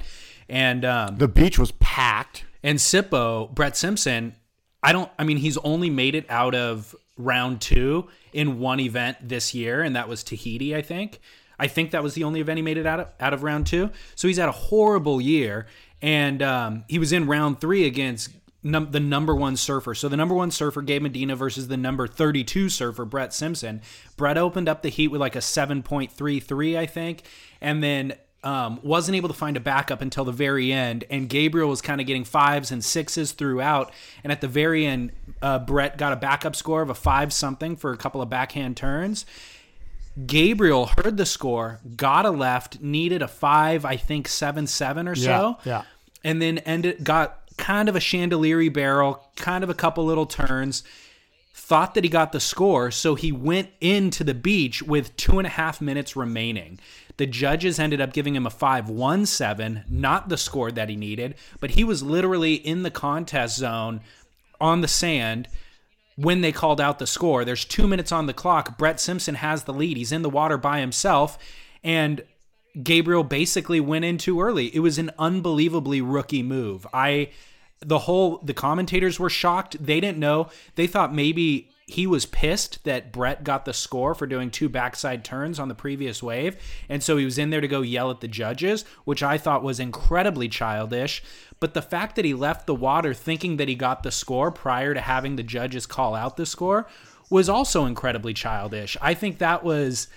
and 0.50 0.86
um, 0.86 1.18
The 1.18 1.28
beach 1.28 1.60
was 1.60 1.72
packed. 1.74 2.46
And 2.64 2.80
Simpo, 2.80 3.54
Brett 3.54 3.78
Simpson, 3.78 4.36
I 4.84 4.92
don't 4.92 5.10
I 5.18 5.24
mean 5.24 5.38
he's 5.38 5.58
only 5.60 5.90
made 5.90 6.16
it 6.16 6.26
out 6.30 6.56
of 6.56 6.96
round 7.18 7.62
2 7.62 8.08
in 8.34 8.60
one 8.60 8.80
event 8.80 9.18
this 9.22 9.54
year 9.54 9.82
and 9.82 9.96
that 9.96 10.08
was 10.08 10.24
Tahiti, 10.24 10.76
I 10.76 10.82
think. 10.82 11.20
I 11.60 11.68
think 11.68 11.92
that 11.92 12.04
was 12.04 12.14
the 12.14 12.24
only 12.24 12.40
event 12.40 12.58
he 12.58 12.62
made 12.62 12.78
it 12.78 12.86
out 12.86 13.00
of 13.00 13.08
out 13.20 13.34
of 13.34 13.44
round 13.44 13.68
2. 13.68 13.90
So 14.16 14.28
he's 14.28 14.38
had 14.38 14.50
a 14.50 14.54
horrible 14.54 15.20
year 15.20 15.68
and 16.02 16.42
um, 16.42 16.84
he 16.88 17.00
was 17.00 17.12
in 17.12 17.28
round 17.28 17.60
3 17.60 17.86
against 17.86 18.30
num- 18.64 18.92
the 18.92 19.00
number 19.00 19.36
1 19.36 19.56
surfer. 19.58 19.96
So 19.96 20.08
the 20.08 20.18
number 20.18 20.36
1 20.36 20.52
surfer 20.52 20.82
Gabe 20.82 21.02
Medina 21.02 21.36
versus 21.36 21.68
the 21.68 21.78
number 21.78 22.08
32 22.08 22.70
surfer 22.70 23.06
Brett 23.06 23.34
Simpson. 23.34 23.82
Brett 24.16 24.38
opened 24.38 24.70
up 24.70 24.84
the 24.84 24.90
heat 24.90 25.08
with 25.08 25.22
like 25.22 25.36
a 25.36 25.40
7.33 25.40 26.78
I 26.78 26.86
think 26.86 27.24
and 27.62 27.84
then 27.84 28.14
um, 28.44 28.80
wasn't 28.84 29.16
able 29.16 29.30
to 29.30 29.34
find 29.36 29.58
a 29.58 29.60
backup 29.60 30.02
until 30.02 30.24
the 30.24 30.32
very 30.32 30.72
end, 30.72 31.04
and 31.10 31.28
Gabriel 31.28 31.70
was 31.70 31.82
kind 31.82 32.00
of 32.00 32.08
getting 32.08 32.24
fives 32.24 32.72
and 32.72 32.84
sixes 32.84 33.32
throughout. 33.32 33.92
And 34.24 34.32
at 34.32 34.42
the 34.42 34.48
very 34.48 34.86
end, 34.86 35.12
uh, 35.42 35.60
Brett 35.60 35.98
got 35.98 36.14
a 36.14 36.16
backup 36.16 36.56
score 36.56 36.82
of 36.82 36.90
a 36.90 36.96
five 36.96 37.34
something 37.34 37.76
for 37.76 37.92
a 37.92 37.98
couple 37.98 38.22
of 38.22 38.30
backhand 38.30 38.78
turns. 38.78 39.26
Gabriel 40.26 40.88
heard 40.98 41.18
the 41.18 41.26
score, 41.26 41.80
got 41.96 42.26
a 42.26 42.32
left, 42.32 42.82
needed 42.82 43.22
a 43.22 43.28
five, 43.28 43.86
I 43.86 43.98
think 43.98 44.28
seven 44.28 44.66
seven 44.66 45.08
or 45.08 45.16
so, 45.16 45.58
Yeah, 45.64 45.72
yeah. 45.72 45.84
and 46.24 46.42
then 46.42 46.58
ended 46.60 47.04
got 47.04 47.40
kind 47.58 47.90
of 47.90 47.96
a 47.96 48.00
chandelier 48.00 48.70
barrel, 48.72 49.28
kind 49.36 49.64
of 49.64 49.70
a 49.70 49.76
couple 49.76 50.06
little 50.06 50.26
turns. 50.26 50.84
Thought 51.54 51.96
that 51.96 52.04
he 52.06 52.10
got 52.10 52.32
the 52.32 52.40
score, 52.40 52.92
so 52.92 53.16
he 53.16 53.32
went 53.32 53.70
into 53.82 54.24
the 54.24 54.34
beach 54.34 54.82
with 54.82 55.16
two 55.18 55.38
and 55.38 55.46
a 55.46 55.50
half 55.50 55.82
minutes 55.82 56.16
remaining. 56.16 56.80
The 57.18 57.26
judges 57.26 57.80
ended 57.80 58.00
up 58.00 58.14
giving 58.14 58.36
him 58.36 58.46
a 58.46 58.52
5 58.52 58.90
1 58.90 59.26
7, 59.26 59.84
not 59.90 60.30
the 60.30 60.38
score 60.38 60.72
that 60.72 60.90
he 60.90 60.96
needed, 60.96 61.36
but 61.60 61.72
he 61.72 61.84
was 61.84 62.04
literally 62.04 62.56
in 62.56 62.84
the 62.84 62.92
contest 62.92 63.58
zone 63.58 64.02
on 64.62 64.82
the 64.82 64.88
sand 64.88 65.48
when 66.16 66.42
they 66.42 66.52
called 66.52 66.82
out 66.82 67.00
the 67.00 67.08
score. 67.08 67.46
There's 67.46 67.66
two 67.66 67.88
minutes 67.88 68.12
on 68.12 68.26
the 68.26 68.34
clock. 68.34 68.78
Brett 68.78 69.00
Simpson 69.00 69.36
has 69.36 69.64
the 69.64 69.74
lead. 69.74 69.98
He's 69.98 70.12
in 70.12 70.24
the 70.24 70.30
water 70.30 70.58
by 70.58 70.80
himself. 70.80 71.38
And 71.84 72.24
Gabriel 72.82 73.24
basically 73.24 73.80
went 73.80 74.06
in 74.06 74.18
too 74.18 74.42
early. 74.42 74.76
It 74.76 74.80
was 74.80 74.98
an 74.98 75.12
unbelievably 75.18 76.02
rookie 76.02 76.44
move. 76.44 76.86
I 76.94 77.30
the 77.80 78.00
whole 78.00 78.40
the 78.40 78.54
commentators 78.54 79.20
were 79.20 79.30
shocked. 79.30 79.84
They 79.84 80.00
didn't 80.00 80.18
know. 80.18 80.50
They 80.76 80.88
thought 80.88 81.14
maybe 81.14 81.70
he 81.88 82.06
was 82.06 82.26
pissed 82.26 82.84
that 82.84 83.14
Brett 83.14 83.46
got 83.46 83.64
the 83.64 83.74
score 83.74 84.14
for 84.14 84.28
doing 84.28 84.52
two 84.52 84.68
backside 84.68 85.24
turns 85.24 85.58
on 85.58 85.70
the 85.70 85.74
previous 85.74 86.22
wave. 86.22 86.58
And 86.90 87.02
so 87.02 87.16
he 87.16 87.24
was 87.24 87.38
in 87.38 87.50
there 87.50 87.62
to 87.62 87.68
go 87.68 87.82
yell 87.82 88.12
at 88.12 88.20
the 88.20 88.28
judges, 88.28 88.84
which 89.06 89.24
I 89.24 89.38
thought 89.38 89.64
was 89.64 89.80
incredibly 89.80 90.50
childish. 90.50 91.24
But 91.62 91.74
the 91.74 91.82
fact 91.82 92.18
that 92.18 92.26
he 92.26 92.34
left 92.34 92.68
the 92.68 92.76
water 92.76 93.14
thinking 93.14 93.56
that 93.56 93.70
he 93.70 93.76
got 93.76 94.04
the 94.04 94.12
score 94.12 94.52
prior 94.52 94.94
to 94.94 95.00
having 95.00 95.38
the 95.38 95.44
judges 95.44 95.86
call 95.86 96.14
out 96.14 96.36
the 96.36 96.46
score 96.46 96.88
was 97.30 97.48
also 97.48 97.86
incredibly 97.86 98.34
childish. 98.34 98.98
I 99.02 99.14
think 99.14 99.38
that 99.38 99.64
was 99.64 100.10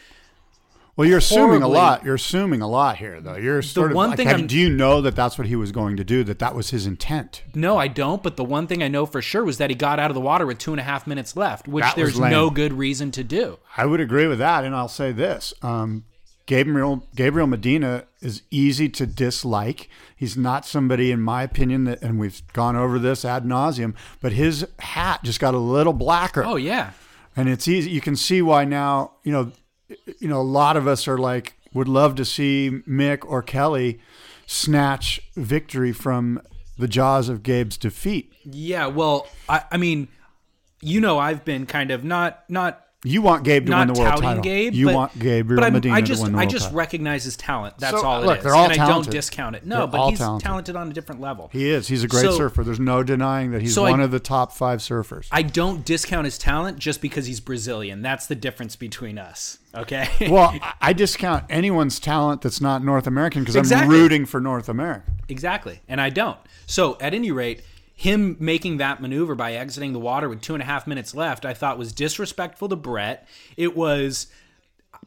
Well, 1.01 1.09
you're 1.09 1.17
assuming 1.17 1.63
a 1.63 1.69
lot. 1.69 2.05
You're 2.05 2.17
assuming 2.17 2.61
a 2.61 2.69
lot 2.69 2.99
here, 2.99 3.23
though. 3.23 3.37
You're 3.37 3.63
sort 3.63 3.91
of 3.91 3.97
one 3.97 4.11
like, 4.11 4.19
thing 4.19 4.27
have- 4.27 4.47
do 4.47 4.59
you 4.59 4.69
know 4.69 5.01
that 5.01 5.17
that's 5.17 5.39
what 5.39 5.47
he 5.47 5.57
was 5.57 5.73
going 5.73 5.97
to 5.97 6.05
do? 6.05 6.23
That 6.23 6.41
that 6.41 6.55
was 6.55 6.69
his 6.69 6.85
intent? 6.85 7.43
No, 7.55 7.79
I 7.79 7.89
don't. 7.89 8.23
But 8.23 8.37
the 8.37 8.45
one 8.45 8.67
thing 8.67 8.83
I 8.83 8.89
know 8.89 9.07
for 9.07 9.23
sure 9.23 9.43
was 9.43 9.57
that 9.57 9.71
he 9.71 9.77
got 9.77 9.99
out 9.99 10.11
of 10.11 10.15
the 10.15 10.21
water 10.21 10.45
with 10.45 10.59
two 10.59 10.73
and 10.75 10.79
a 10.79 10.83
half 10.83 11.07
minutes 11.07 11.39
left, 11.39 11.67
which 11.67 11.85
That 11.85 11.97
there's 11.97 12.21
no 12.21 12.51
good 12.51 12.75
reason 12.75 13.13
to 13.13 13.25
do. 13.25 13.59
I 13.79 13.87
would 13.87 13.99
agree 13.99 14.27
with 14.27 14.41
that, 14.41 14.63
and 14.63 14.75
I'll 14.77 14.89
say 14.89 15.11
this: 15.11 15.55
um, 15.63 16.05
Gabriel 16.45 17.09
Gabriel 17.17 17.47
Medina 17.47 18.05
is 18.21 18.43
easy 18.51 18.91
to 18.91 19.07
dislike. 19.07 19.89
He's 20.15 20.37
not 20.37 20.67
somebody, 20.67 21.13
in 21.13 21.23
my 21.23 21.45
opinion, 21.45 21.85
that, 21.85 22.03
and 22.03 22.21
we've 22.21 22.43
gone 22.53 22.77
over 22.77 22.99
this 22.99 23.25
ad 23.25 23.45
nauseum. 23.45 23.95
But 24.21 24.33
his 24.33 24.67
hat 24.81 25.21
just 25.25 25.41
got 25.41 25.55
a 25.55 25.59
little 25.59 25.95
blacker. 25.95 26.45
Oh 26.45 26.57
yeah, 26.57 26.91
and 27.35 27.49
it's 27.49 27.67
easy. 27.67 27.89
You 27.89 28.03
can 28.03 28.17
see 28.17 28.43
why 28.43 28.67
now. 28.67 29.13
You 29.23 29.33
know, 29.33 29.53
you 30.19 30.29
know, 30.29 30.41
a 30.41 30.43
lot 30.43 30.77
of 30.77 30.87
us 30.87 31.07
are 31.09 31.19
like 31.19 31.55
would 31.73 31.89
love 31.89 32.15
to 32.17 32.25
see 32.25 32.71
Mick 32.89 33.25
or 33.25 33.43
Kelly 33.43 34.01
snatch 34.47 35.21
victory 35.37 35.93
from 35.93 36.41
the 36.79 36.89
jaws 36.89 37.29
of 37.29 37.43
Gabe's 37.43 37.77
defeat. 37.77 38.33
yeah. 38.45 38.87
Well, 38.87 39.29
I, 39.49 39.65
I 39.71 39.77
mean, 39.77 40.09
you 40.81 41.01
know, 41.01 41.19
I've 41.19 41.45
been 41.45 41.67
kind 41.67 41.91
of 41.91 42.05
not 42.05 42.45
not 42.49 42.85
You 43.03 43.23
want 43.23 43.45
Gabe 43.45 43.65
to 43.67 43.73
win 43.75 43.87
the 43.89 43.95
world 43.95 44.11
touting 44.11 44.23
title. 44.25 44.43
Gabe. 44.43 44.75
you 44.75 44.87
but, 44.87 44.95
want 44.95 45.19
Gabriel 45.19 45.57
but 45.59 45.65
I'm- 45.65 45.73
Medina 45.73 45.95
I 45.95 46.01
just 46.03 46.21
to 46.21 46.25
win 46.25 46.33
the 46.33 46.39
I 46.39 46.43
world 46.43 46.51
just 46.51 46.65
title. 46.67 46.79
recognize 46.79 47.25
his 47.25 47.35
talent. 47.35 47.79
That's 47.79 47.99
So, 47.99 48.07
all 48.07 48.19
it 48.19 48.25
is. 48.25 48.27
look, 48.27 48.43
they're 48.43 48.55
all 48.55 48.65
and 48.65 48.73
I 48.75 48.77
don't 48.77 48.87
talented. 48.89 49.13
discount 49.13 49.57
it. 49.57 49.65
No, 49.65 49.79
They're 49.79 49.87
but 49.87 49.99
all 49.99 50.11
he's 50.11 50.19
talented. 50.19 50.47
talented. 50.47 50.77
on 50.77 50.91
a 50.91 50.93
different 50.93 51.21
level. 51.23 51.49
He 51.51 51.71
is. 51.71 51.89
He's 51.89 52.05
a 52.05 52.09
great 52.09 52.21
So- 52.27 52.37
surfer. 52.37 52.63
There's 52.63 52.79
no 52.79 53.03
denying 53.03 53.53
that 53.53 53.63
he's 53.63 53.75
So 53.75 53.87
I- 53.87 53.91
one 53.91 54.01
of 54.01 54.11
the 54.11 54.21
top 54.21 54.53
five 54.53 54.81
surfers. 54.81 55.29
I 55.33 55.41
don't 55.41 55.83
discount 55.83 56.27
his 56.27 56.37
talent 56.37 56.79
just 56.79 57.01
because 57.01 57.25
he's 57.25 57.41
Brazilian. 57.41 58.03
That's 58.03 58.27
the 58.27 58.35
difference 58.35 58.77
between 58.77 59.17
us. 59.19 59.57
Okay. 59.75 60.07
well, 60.29 60.51
I- 60.63 60.73
I 60.83 60.93
discount 60.93 61.45
anyone's 61.49 62.01
talent 62.01 62.43
that's 62.43 62.61
not 62.61 62.85
North 62.85 63.07
American 63.07 63.43
because 63.43 63.57
Exactly. 63.57 63.97
I'm 63.97 64.03
rooting 64.03 64.27
for 64.27 64.41
North 64.43 64.69
America. 64.69 65.11
Exactly. 65.29 65.81
And 65.89 66.01
I 66.03 66.11
don't. 66.11 66.37
So 66.67 66.99
at 67.01 67.15
any 67.15 67.31
rate, 67.31 67.63
him 68.01 68.35
making 68.41 68.79
that 68.79 69.03
maneuver 69.03 69.35
by 69.35 69.53
exiting 69.53 69.93
the 69.93 69.99
water 69.99 70.27
with 70.27 70.41
two 70.41 70.55
and 70.55 70.63
a 70.63 70.65
half 70.67 70.87
minutes 70.87 71.15
left, 71.15 71.45
I 71.45 71.53
thought 71.53 71.77
was 71.77 71.93
disrespectful 71.93 72.67
to 72.71 72.77
Brett. 72.77 73.29
It 73.59 73.77
was 73.77 74.29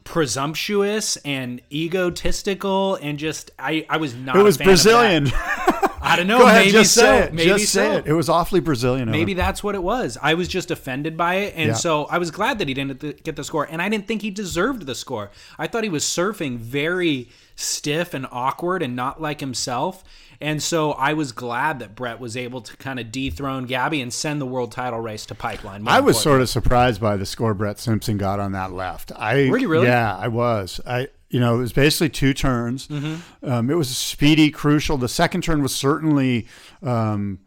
presumptuous 0.04 1.16
and 1.24 1.60
egotistical 1.72 2.94
and 2.96 3.18
just 3.18 3.50
I, 3.58 3.84
I 3.90 3.96
was 3.96 4.14
not 4.14 4.36
It 4.36 4.42
was 4.42 4.58
Brazilian. 4.58 5.28
I 5.34 6.14
don't 6.16 6.26
know, 6.26 6.38
Go 6.40 6.46
ahead, 6.46 6.60
maybe 6.66 6.70
just 6.72 6.94
so. 6.94 7.00
say 7.00 7.18
it. 7.24 7.32
Maybe 7.34 7.48
just 7.50 7.72
say 7.72 7.96
it. 7.96 8.06
It 8.06 8.12
was 8.12 8.28
awfully 8.28 8.60
Brazilian. 8.60 9.10
Maybe 9.10 9.34
that's 9.34 9.64
what 9.64 9.74
it 9.74 9.82
was. 9.82 10.16
I 10.22 10.34
was 10.34 10.46
just 10.46 10.70
offended 10.70 11.16
by 11.16 11.36
it, 11.36 11.54
and 11.56 11.68
Yeah. 11.68 11.74
so 11.74 12.04
I 12.04 12.18
was 12.18 12.30
glad 12.30 12.58
that 12.58 12.68
he 12.68 12.74
didn't 12.74 13.24
get 13.24 13.34
the 13.36 13.42
score. 13.44 13.64
And 13.64 13.80
I 13.82 13.88
didn't 13.88 14.06
think 14.06 14.22
he 14.22 14.30
deserved 14.30 14.86
the 14.86 14.94
score. 14.94 15.30
I 15.58 15.66
thought 15.66 15.82
he 15.82 15.90
was 15.90 16.04
surfing 16.04 16.58
very 16.58 17.30
stiff 17.56 18.14
and 18.14 18.26
awkward 18.30 18.82
and 18.82 18.94
not 18.96 19.20
like 19.20 19.40
himself. 19.40 20.02
And 20.40 20.62
so 20.62 20.92
I 20.92 21.12
was 21.14 21.32
glad 21.32 21.78
that 21.78 21.94
Brett 21.94 22.18
was 22.20 22.36
able 22.36 22.60
to 22.62 22.76
kind 22.76 22.98
of 22.98 23.12
dethrone 23.12 23.64
Gabby 23.66 24.00
and 24.00 24.12
send 24.12 24.40
the 24.40 24.46
world 24.46 24.72
title 24.72 25.00
race 25.00 25.24
to 25.26 25.34
Pipeline. 25.34 25.86
I 25.86 26.00
was 26.00 26.20
sort 26.20 26.40
of 26.40 26.48
surprised 26.48 27.00
by 27.00 27.16
the 27.16 27.24
score 27.24 27.54
Brett 27.54 27.78
Simpson 27.78 28.18
got 28.18 28.40
on 28.40 28.52
that 28.52 28.72
left. 28.72 29.12
I 29.16 29.48
Were 29.48 29.58
you 29.58 29.68
really? 29.68 29.86
Yeah, 29.86 30.16
I 30.16 30.28
was. 30.28 30.80
I 30.86 31.08
you 31.30 31.40
know 31.40 31.54
it 31.54 31.58
was 31.58 31.72
basically 31.72 32.10
two 32.10 32.34
turns. 32.34 32.88
Mm-hmm. 32.88 33.48
Um, 33.48 33.70
it 33.70 33.74
was 33.74 33.88
speedy, 33.96 34.50
crucial. 34.50 34.96
The 34.98 35.08
second 35.08 35.42
turn 35.42 35.62
was 35.62 35.74
certainly. 35.74 36.46
Um, 36.82 37.38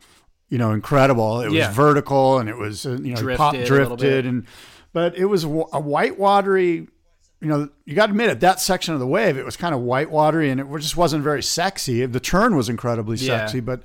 you 0.50 0.58
know, 0.58 0.72
incredible. 0.72 1.42
It 1.42 1.52
Yeah. 1.52 1.68
was 1.68 1.76
vertical 1.76 2.40
and 2.40 2.48
it 2.48 2.56
was, 2.56 2.86
uh, 2.86 2.92
you 2.92 3.14
know, 3.14 3.18
Drifted 3.18 3.38
pop 3.38 3.54
a 3.54 3.66
drifted 3.66 4.00
bit. 4.00 4.26
and, 4.26 4.46
but 4.94 5.18
it 5.18 5.26
was 5.26 5.44
a 5.44 5.48
white 5.50 6.18
watery, 6.18 6.88
you 7.42 7.48
know, 7.48 7.70
you 7.86 7.94
got 7.96 8.08
to 8.08 8.12
admit 8.12 8.30
it, 8.30 8.40
that 8.40 8.60
section 8.60 8.94
of 8.94 9.00
the 9.00 9.08
wave, 9.08 9.38
it 9.38 9.46
was 9.46 9.56
kind 9.58 9.76
of 9.76 9.82
white 9.82 10.10
watery 10.10 10.50
and 10.50 10.60
it 10.60 10.68
just 10.80 10.98
wasn't 10.98 11.24
very 11.24 11.44
sexy. 11.44 12.06
The 12.06 12.20
turn 12.20 12.56
was 12.56 12.68
incredibly 12.70 13.18
Yeah. 13.18 13.40
sexy, 13.40 13.60
but 13.60 13.82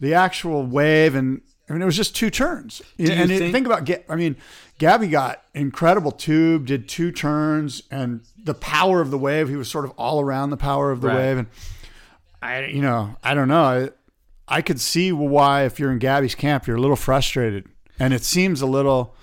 the 0.00 0.14
actual 0.14 0.64
wave 0.66 1.14
and, 1.14 1.40
I 1.68 1.72
mean, 1.74 1.82
it 1.82 1.84
was 1.84 1.96
just 1.96 2.16
two 2.16 2.30
turns. 2.30 2.82
you 2.96 3.10
and 3.12 3.28
think- 3.30 3.52
think 3.52 3.66
about, 3.66 3.88
I 4.08 4.16
mean, 4.16 4.36
Gabby 4.78 5.08
got 5.08 5.42
incredible 5.54 6.12
tube, 6.12 6.66
did 6.66 6.88
two 6.88 7.10
turns, 7.12 7.82
and 7.90 8.20
the 8.42 8.54
power 8.54 9.00
of 9.00 9.10
the 9.10 9.18
wave. 9.18 9.48
He 9.48 9.56
was 9.56 9.68
sort 9.70 9.84
of 9.84 9.90
all 9.98 10.20
around 10.20 10.50
the 10.50 10.56
power 10.56 10.90
of 10.92 11.00
the 11.00 11.08
Right. 11.08 11.16
wave, 11.16 11.38
and 11.38 11.46
I, 12.40 12.64
you 12.66 12.80
know, 12.82 13.16
I 13.22 13.34
don't 13.34 13.48
know. 13.48 13.62
I, 14.48 14.56
I 14.56 14.62
could 14.62 14.80
see 14.80 15.12
why 15.12 15.64
if 15.64 15.78
you're 15.80 15.90
in 15.92 15.98
Gabby's 15.98 16.34
camp, 16.36 16.66
you're 16.66 16.76
a 16.76 16.80
little 16.80 16.96
frustrated, 16.96 17.66
and 17.98 18.14
it 18.14 18.24
seems 18.24 18.60
a 18.60 18.66
little. 18.66 19.14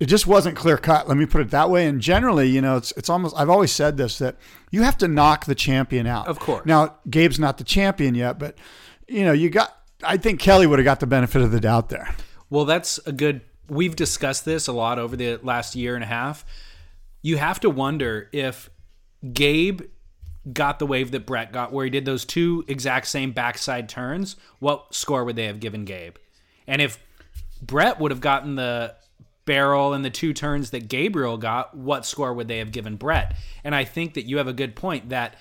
It 0.00 0.06
just 0.06 0.26
wasn't 0.26 0.56
clear 0.56 0.78
cut. 0.78 1.08
Let 1.08 1.18
me 1.18 1.26
put 1.26 1.42
it 1.42 1.50
that 1.50 1.68
way. 1.68 1.86
And 1.86 2.00
generally, 2.00 2.48
you 2.48 2.62
know, 2.62 2.78
it's 2.78 2.90
it's 2.92 3.10
almost. 3.10 3.36
I've 3.36 3.50
always 3.50 3.70
said 3.70 3.98
this 3.98 4.18
that 4.18 4.36
you 4.70 4.82
have 4.82 4.96
to 4.98 5.08
knock 5.08 5.44
the 5.44 5.54
champion 5.54 6.06
out. 6.06 6.26
Of 6.26 6.38
course. 6.38 6.64
Now, 6.64 6.96
Gabe's 7.08 7.38
not 7.38 7.58
the 7.58 7.64
champion 7.64 8.14
yet, 8.14 8.38
but 8.38 8.56
you 9.06 9.24
know, 9.24 9.32
you 9.32 9.50
got. 9.50 9.76
I 10.02 10.16
think 10.16 10.40
Kelly 10.40 10.66
would 10.66 10.78
have 10.78 10.84
got 10.84 11.00
the 11.00 11.06
benefit 11.06 11.42
of 11.42 11.52
the 11.52 11.60
doubt 11.60 11.90
there. 11.90 12.14
Well, 12.48 12.64
that's 12.64 12.98
a 13.04 13.12
good. 13.12 13.42
We've 13.68 13.94
discussed 13.94 14.46
this 14.46 14.66
a 14.66 14.72
lot 14.72 14.98
over 14.98 15.16
the 15.16 15.38
last 15.42 15.76
year 15.76 15.94
and 15.94 16.02
a 16.02 16.06
half. 16.06 16.46
You 17.20 17.36
have 17.36 17.60
to 17.60 17.70
wonder 17.70 18.30
if 18.32 18.70
Gabe 19.32 19.82
got 20.50 20.78
the 20.78 20.86
wave 20.86 21.10
that 21.10 21.26
Brett 21.26 21.52
got, 21.52 21.72
where 21.72 21.84
he 21.84 21.90
did 21.90 22.06
those 22.06 22.24
two 22.24 22.64
exact 22.66 23.06
same 23.06 23.32
backside 23.32 23.88
turns. 23.88 24.36
What 24.58 24.94
score 24.94 25.24
would 25.24 25.36
they 25.36 25.44
have 25.44 25.60
given 25.60 25.84
Gabe? 25.84 26.16
And 26.66 26.80
if 26.80 26.98
Brett 27.60 28.00
would 28.00 28.10
have 28.10 28.22
gotten 28.22 28.54
the 28.56 28.94
barrel 29.50 29.92
and 29.92 30.04
the 30.04 30.10
two 30.10 30.32
turns 30.32 30.70
that 30.70 30.86
Gabriel 30.86 31.36
got, 31.36 31.76
what 31.76 32.06
score 32.06 32.32
would 32.32 32.46
they 32.46 32.58
have 32.58 32.70
given 32.70 32.94
Brett? 32.94 33.34
And 33.64 33.74
I 33.74 33.82
think 33.82 34.14
that 34.14 34.26
you 34.26 34.36
have 34.36 34.46
a 34.46 34.52
good 34.52 34.76
point 34.76 35.08
that 35.08 35.34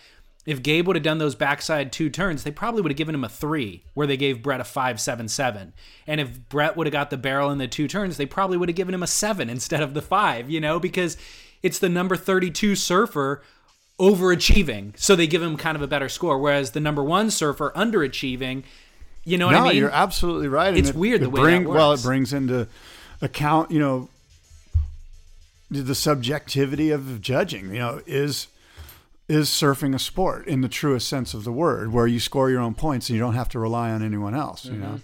if 0.48 0.64
Gabe 0.64 0.88
would 0.88 0.96
have 0.96 1.04
done 1.04 1.20
those 1.20 1.36
backside 1.36 1.92
two 1.92 2.10
turns, 2.10 2.44
they 2.44 2.50
probably 2.50 2.82
would 2.82 2.90
have 2.90 2.98
given 2.98 3.14
him 3.14 3.24
a 3.24 3.30
three, 3.30 3.84
where 3.94 4.08
they 4.08 4.18
gave 4.18 4.42
Brett 4.42 4.62
a 4.62 4.64
five 4.64 5.00
seven 5.00 5.28
seven. 5.28 5.74
And 6.08 6.20
if 6.20 6.50
Brett 6.50 6.76
would 6.76 6.88
have 6.88 6.92
got 6.92 7.12
the 7.12 7.18
barrel 7.18 7.52
in 7.52 7.60
the 7.60 7.68
two 7.68 7.88
turns, 7.88 8.18
they 8.18 8.26
probably 8.26 8.58
would 8.58 8.68
have 8.68 8.76
given 8.76 8.96
him 8.96 9.04
a 9.04 9.08
seven 9.08 9.48
instead 9.56 9.84
of 9.84 9.94
the 9.94 10.02
five, 10.02 10.50
you 10.50 10.60
know, 10.60 10.80
because 10.80 11.16
it's 11.62 11.78
the 11.78 11.88
number 11.88 12.16
32 12.16 12.76
surfer 12.76 13.44
overachieving. 14.00 14.98
So 14.98 15.16
they 15.16 15.28
give 15.28 15.44
him 15.44 15.56
kind 15.56 15.76
of 15.76 15.84
a 15.84 15.88
better 15.88 16.10
score. 16.10 16.40
Whereas 16.40 16.72
the 16.72 16.80
number 16.80 17.04
one 17.04 17.30
surfer 17.30 17.72
underachieving, 17.76 18.64
you 19.24 19.38
know 19.38 19.46
what 19.46 19.52
no, 19.52 19.60
I 19.60 19.62
mean? 19.66 19.74
No, 19.74 19.80
you're 19.80 19.92
absolutely 19.92 20.48
right. 20.48 20.76
It's 20.76 20.90
it, 20.90 20.96
weird 20.96 21.22
the 21.22 21.26
it 21.26 21.32
way 21.32 21.42
bring, 21.42 21.68
Well, 21.68 21.92
it 21.92 22.02
brings 22.02 22.34
into 22.34 22.68
account, 23.22 23.72
you 23.72 23.80
know, 23.80 24.10
the 25.70 25.96
subjectivity 25.96 26.92
of 26.92 27.22
judging. 27.22 27.74
You 27.74 27.80
know, 27.80 28.02
is 28.06 28.48
is 29.28 29.50
surfing 29.50 29.94
a 29.94 30.00
sport 30.00 30.48
in 30.48 30.62
the 30.62 30.70
truest 30.70 31.08
sense 31.08 31.34
of 31.34 31.44
the 31.44 31.52
word, 31.52 31.94
where 31.94 32.08
you 32.08 32.20
score 32.20 32.50
your 32.50 32.62
own 32.62 32.74
points 32.74 33.10
and 33.10 33.16
you 33.16 33.22
don't 33.22 33.36
have 33.36 33.50
to 33.50 33.60
rely 33.60 33.92
on 33.92 34.04
anyone 34.04 34.34
else. 34.34 34.66
You 34.66 34.74
know, 34.74 34.88
mm-hmm. 34.88 34.98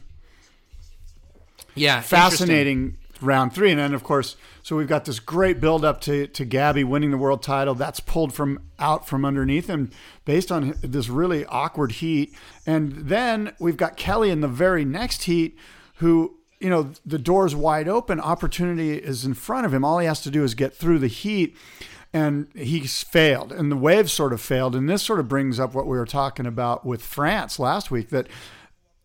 yeah. 1.76 2.02
fascinating 2.02 2.98
round 3.22 3.54
three, 3.54 3.72
and 3.72 3.80
then 3.80 3.94
of 3.94 4.04
course, 4.04 4.36
so 4.64 4.76
we've 4.76 4.88
got 4.88 5.06
this 5.06 5.20
great 5.20 5.62
build 5.62 5.86
up 5.86 6.02
to 6.02 6.28
to 6.28 6.44
Gabby 6.44 6.84
winning 6.84 7.12
the 7.12 7.18
world 7.18 7.44
title. 7.44 7.76
That's 7.76 8.00
pulled 8.00 8.34
from 8.34 8.62
out 8.80 9.08
from 9.08 9.24
underneath 9.24 9.68
him 9.68 9.92
based 10.26 10.52
on 10.52 10.76
this 10.82 11.08
really 11.08 11.46
awkward 11.46 11.94
heat, 11.94 12.34
and 12.66 12.94
then 12.94 13.54
we've 13.60 13.78
got 13.78 13.96
Kelly 13.96 14.32
in 14.32 14.42
the 14.42 14.48
very 14.48 14.84
next 14.84 15.24
heat, 15.24 15.58
who 15.96 16.38
you 16.60 16.70
know 16.70 16.92
the 17.06 17.20
door's 17.20 17.56
wide 17.56 17.88
open, 17.88 18.20
opportunity 18.20 18.94
is 18.94 19.26
in 19.26 19.34
front 19.34 19.66
of 19.66 19.74
him. 19.74 19.84
All 19.84 20.00
he 20.00 20.08
has 20.08 20.22
to 20.22 20.32
do 20.32 20.44
is 20.44 20.54
get 20.54 20.74
through 20.74 21.00
the 21.00 21.08
heat. 21.08 21.56
And 22.14 22.48
he's 22.56 23.04
failed, 23.04 23.52
and 23.52 23.70
the 23.70 23.76
wave 23.76 24.10
sort 24.10 24.32
of 24.32 24.40
failed. 24.40 24.74
And 24.74 24.90
this 24.90 25.04
sort 25.04 25.20
of 25.20 25.28
brings 25.28 25.60
up 25.60 25.74
what 25.74 25.86
we 25.86 25.98
were 25.98 26.06
talking 26.06 26.46
about 26.46 26.86
with 26.86 27.02
France 27.02 27.60
last 27.60 27.92
week 27.92 28.08
that 28.12 28.28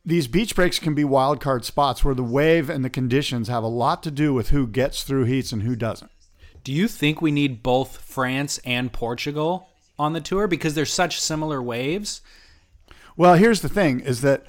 these 0.05 0.29
beach 0.29 0.55
breaks 0.55 0.79
can 0.79 0.95
be 0.95 1.03
wild 1.05 1.41
card 1.41 1.65
spots 1.65 2.05
where 2.05 2.15
the 2.15 2.23
wave 2.23 2.71
and 2.71 2.85
the 2.85 2.91
conditions 2.91 3.49
have 3.49 3.65
a 3.65 3.69
lot 3.69 4.03
to 4.05 4.11
do 4.11 4.33
with 4.33 4.51
who 4.51 4.67
gets 4.67 5.03
through 5.03 5.25
heats 5.25 5.51
and 5.51 5.63
who 5.63 5.75
doesn't. 5.75 6.11
Do 6.63 6.73
you 6.73 6.89
think 6.89 7.21
we 7.21 7.33
need 7.33 7.63
both 7.63 7.99
France 7.99 8.59
and 8.65 8.93
Portugal 8.93 9.69
on 9.99 10.13
the 10.13 10.21
tour 10.21 10.47
because 10.47 10.75
they're 10.75 10.87
such 10.87 11.21
similar 11.21 11.63
waves? 11.63 12.23
Well, 13.17 13.35
here's 13.35 13.61
the 13.61 13.69
thing 13.69 14.01
is 14.01 14.21
that 14.23 14.45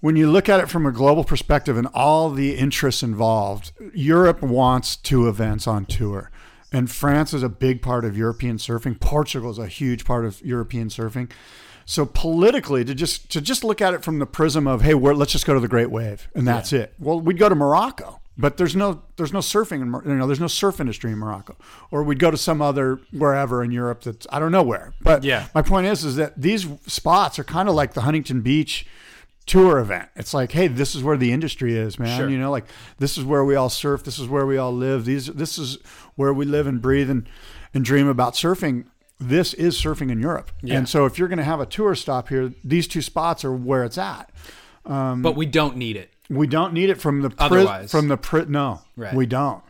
when 0.00 0.16
you 0.16 0.30
look 0.30 0.48
at 0.48 0.60
it 0.60 0.68
from 0.68 0.86
a 0.86 0.92
global 0.92 1.24
perspective 1.24 1.76
and 1.76 1.88
all 1.92 2.30
the 2.30 2.56
interests 2.56 3.02
involved, 3.02 3.72
Europe 3.94 4.42
wants 4.42 4.96
two 4.96 5.28
events 5.28 5.66
on 5.66 5.84
tour. 5.86 6.30
And 6.72 6.90
France 6.90 7.32
is 7.32 7.42
a 7.42 7.48
big 7.48 7.80
part 7.82 8.04
of 8.04 8.16
European 8.16 8.58
surfing. 8.58 9.00
Portugal 9.00 9.50
is 9.50 9.58
a 9.58 9.66
huge 9.66 10.04
part 10.04 10.24
of 10.24 10.40
European 10.44 10.88
surfing. 10.88 11.30
So 11.86 12.04
politically, 12.04 12.84
to 12.84 12.94
just 12.94 13.30
to 13.32 13.40
just 13.40 13.64
look 13.64 13.80
at 13.80 13.94
it 13.94 14.04
from 14.04 14.18
the 14.18 14.26
prism 14.26 14.66
of 14.66 14.82
hey, 14.82 14.92
we're, 14.92 15.14
let's 15.14 15.32
just 15.32 15.46
go 15.46 15.54
to 15.54 15.60
the 15.60 15.68
Great 15.68 15.90
Wave 15.90 16.28
and 16.34 16.46
that's 16.46 16.72
it. 16.74 16.92
Well, 16.98 17.18
we'd 17.18 17.38
go 17.38 17.48
to 17.48 17.54
Morocco, 17.54 18.20
but 18.36 18.58
there's 18.58 18.76
no 18.76 19.02
there's 19.16 19.32
no 19.32 19.38
surfing 19.38 19.80
in 19.80 20.10
you 20.10 20.14
know 20.18 20.26
there's 20.26 20.38
no 20.38 20.46
surf 20.48 20.78
industry 20.80 21.10
in 21.10 21.16
Morocco, 21.18 21.56
or 21.90 22.02
we'd 22.02 22.18
go 22.18 22.30
to 22.30 22.36
some 22.36 22.60
other 22.60 23.00
wherever 23.10 23.64
in 23.64 23.70
Europe 23.72 24.02
that's 24.02 24.26
I 24.30 24.38
don't 24.38 24.52
know 24.52 24.62
where. 24.62 24.92
But 25.00 25.24
Yeah. 25.24 25.46
my 25.54 25.62
point 25.62 25.86
is 25.86 26.04
is 26.04 26.16
that 26.16 26.38
these 26.38 26.66
spots 26.86 27.38
are 27.38 27.44
kind 27.44 27.70
of 27.70 27.74
like 27.74 27.94
the 27.94 28.02
Huntington 28.02 28.42
Beach 28.42 28.86
tour 29.48 29.78
event. 29.78 30.08
It's 30.14 30.32
like, 30.34 30.52
hey, 30.52 30.68
this 30.68 30.94
is 30.94 31.02
where 31.02 31.16
the 31.16 31.32
industry 31.32 31.76
is, 31.76 31.98
man. 31.98 32.16
Sure. 32.18 32.28
You 32.28 32.38
know, 32.38 32.50
like 32.50 32.66
this 32.98 33.18
is 33.18 33.24
where 33.24 33.44
we 33.44 33.56
all 33.56 33.68
surf. 33.70 34.04
This 34.04 34.18
is 34.18 34.28
where 34.28 34.46
we 34.46 34.56
all 34.58 34.72
live. 34.72 35.04
These, 35.04 35.26
this 35.26 35.58
is 35.58 35.78
where 36.14 36.32
we 36.32 36.44
live 36.44 36.66
and 36.66 36.80
breathe 36.80 37.10
and 37.10 37.28
and 37.74 37.84
dream 37.84 38.06
about 38.08 38.34
surfing. 38.34 38.84
This 39.20 39.52
is 39.54 39.76
surfing 39.76 40.10
in 40.12 40.20
Europe, 40.20 40.52
Yeah. 40.62 40.76
and 40.78 40.88
so 40.88 41.04
if 41.04 41.18
you're 41.18 41.26
going 41.28 41.38
to 41.38 41.44
have 41.44 41.58
a 41.60 41.66
tour 41.66 41.94
stop 41.96 42.28
here, 42.28 42.52
these 42.62 42.86
two 42.86 43.02
spots 43.02 43.44
are 43.44 43.52
where 43.52 43.82
it's 43.84 43.98
at. 43.98 44.30
but 44.84 45.34
we 45.36 45.44
don't 45.44 45.76
need 45.76 45.96
it. 45.96 46.10
We 46.30 46.46
don't 46.46 46.72
need 46.72 46.88
it 46.90 47.00
from 47.00 47.22
the 47.22 47.30
pri- 47.30 47.46
Otherwise. 47.46 47.90
from 47.90 48.08
the 48.08 48.16
pri- 48.16 48.44
no, 48.48 48.80
Right. 48.96 49.14
we 49.14 49.26
don't. 49.26 49.62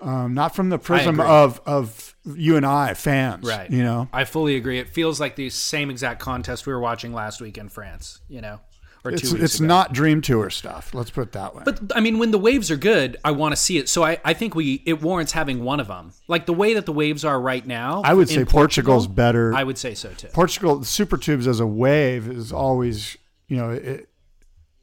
Um, 0.00 0.34
not 0.34 0.54
from 0.54 0.68
the 0.70 0.78
prism 0.78 1.20
of 1.20 1.60
of 1.66 2.14
you 2.24 2.56
and 2.56 2.64
I 2.66 2.94
fans, 2.94 3.46
Right. 3.46 3.70
You 3.70 3.82
know, 3.82 4.08
I 4.12 4.24
fully 4.24 4.56
agree. 4.56 4.78
It 4.78 4.88
feels 4.90 5.18
like 5.20 5.36
the 5.36 5.48
same 5.50 5.90
exact 5.90 6.20
contest 6.20 6.66
we 6.66 6.72
were 6.72 6.80
watching 6.80 7.12
last 7.12 7.40
week 7.40 7.56
in 7.58 7.68
France, 7.68 8.20
you 8.28 8.40
know, 8.40 8.60
or 9.06 9.10
two 9.12 9.16
it's 9.16 9.32
it's 9.32 9.60
not 9.60 9.92
dream 9.92 10.20
tour 10.20 10.50
stuff. 10.50 10.92
Let's 10.94 11.10
put 11.10 11.22
it 11.22 11.32
that 11.32 11.54
way. 11.54 11.62
But 11.64 11.80
I 11.94 12.00
mean, 12.00 12.18
when 12.18 12.30
the 12.30 12.38
waves 12.38 12.70
are 12.70 12.76
good, 12.76 13.16
I 13.24 13.30
want 13.30 13.52
to 13.52 13.56
see 13.56 13.78
it. 13.78 13.88
So 13.88 14.04
I, 14.04 14.18
I 14.24 14.34
think 14.34 14.54
we 14.54 14.82
it 14.86 15.00
warrants 15.02 15.32
having 15.32 15.64
one 15.64 15.80
of 15.80 15.88
them. 15.88 16.12
Like 16.28 16.46
the 16.46 16.52
way 16.52 16.74
that 16.74 16.86
the 16.86 16.92
waves 16.92 17.24
are 17.24 17.40
right 17.40 17.66
now. 17.66 18.02
I 18.04 18.14
would 18.14 18.28
say 18.28 18.44
Portugal's 18.44 19.06
better. 19.06 19.54
I 19.54 19.64
would 19.64 19.78
say 19.78 19.94
so 19.94 20.10
too. 20.10 20.28
Portugal 20.28 20.84
super 20.84 21.16
tubes 21.16 21.46
as 21.46 21.60
a 21.60 21.66
wave 21.66 22.28
is 22.28 22.52
always 22.52 23.16
you 23.48 23.56
know 23.56 23.70
it, 23.70 24.08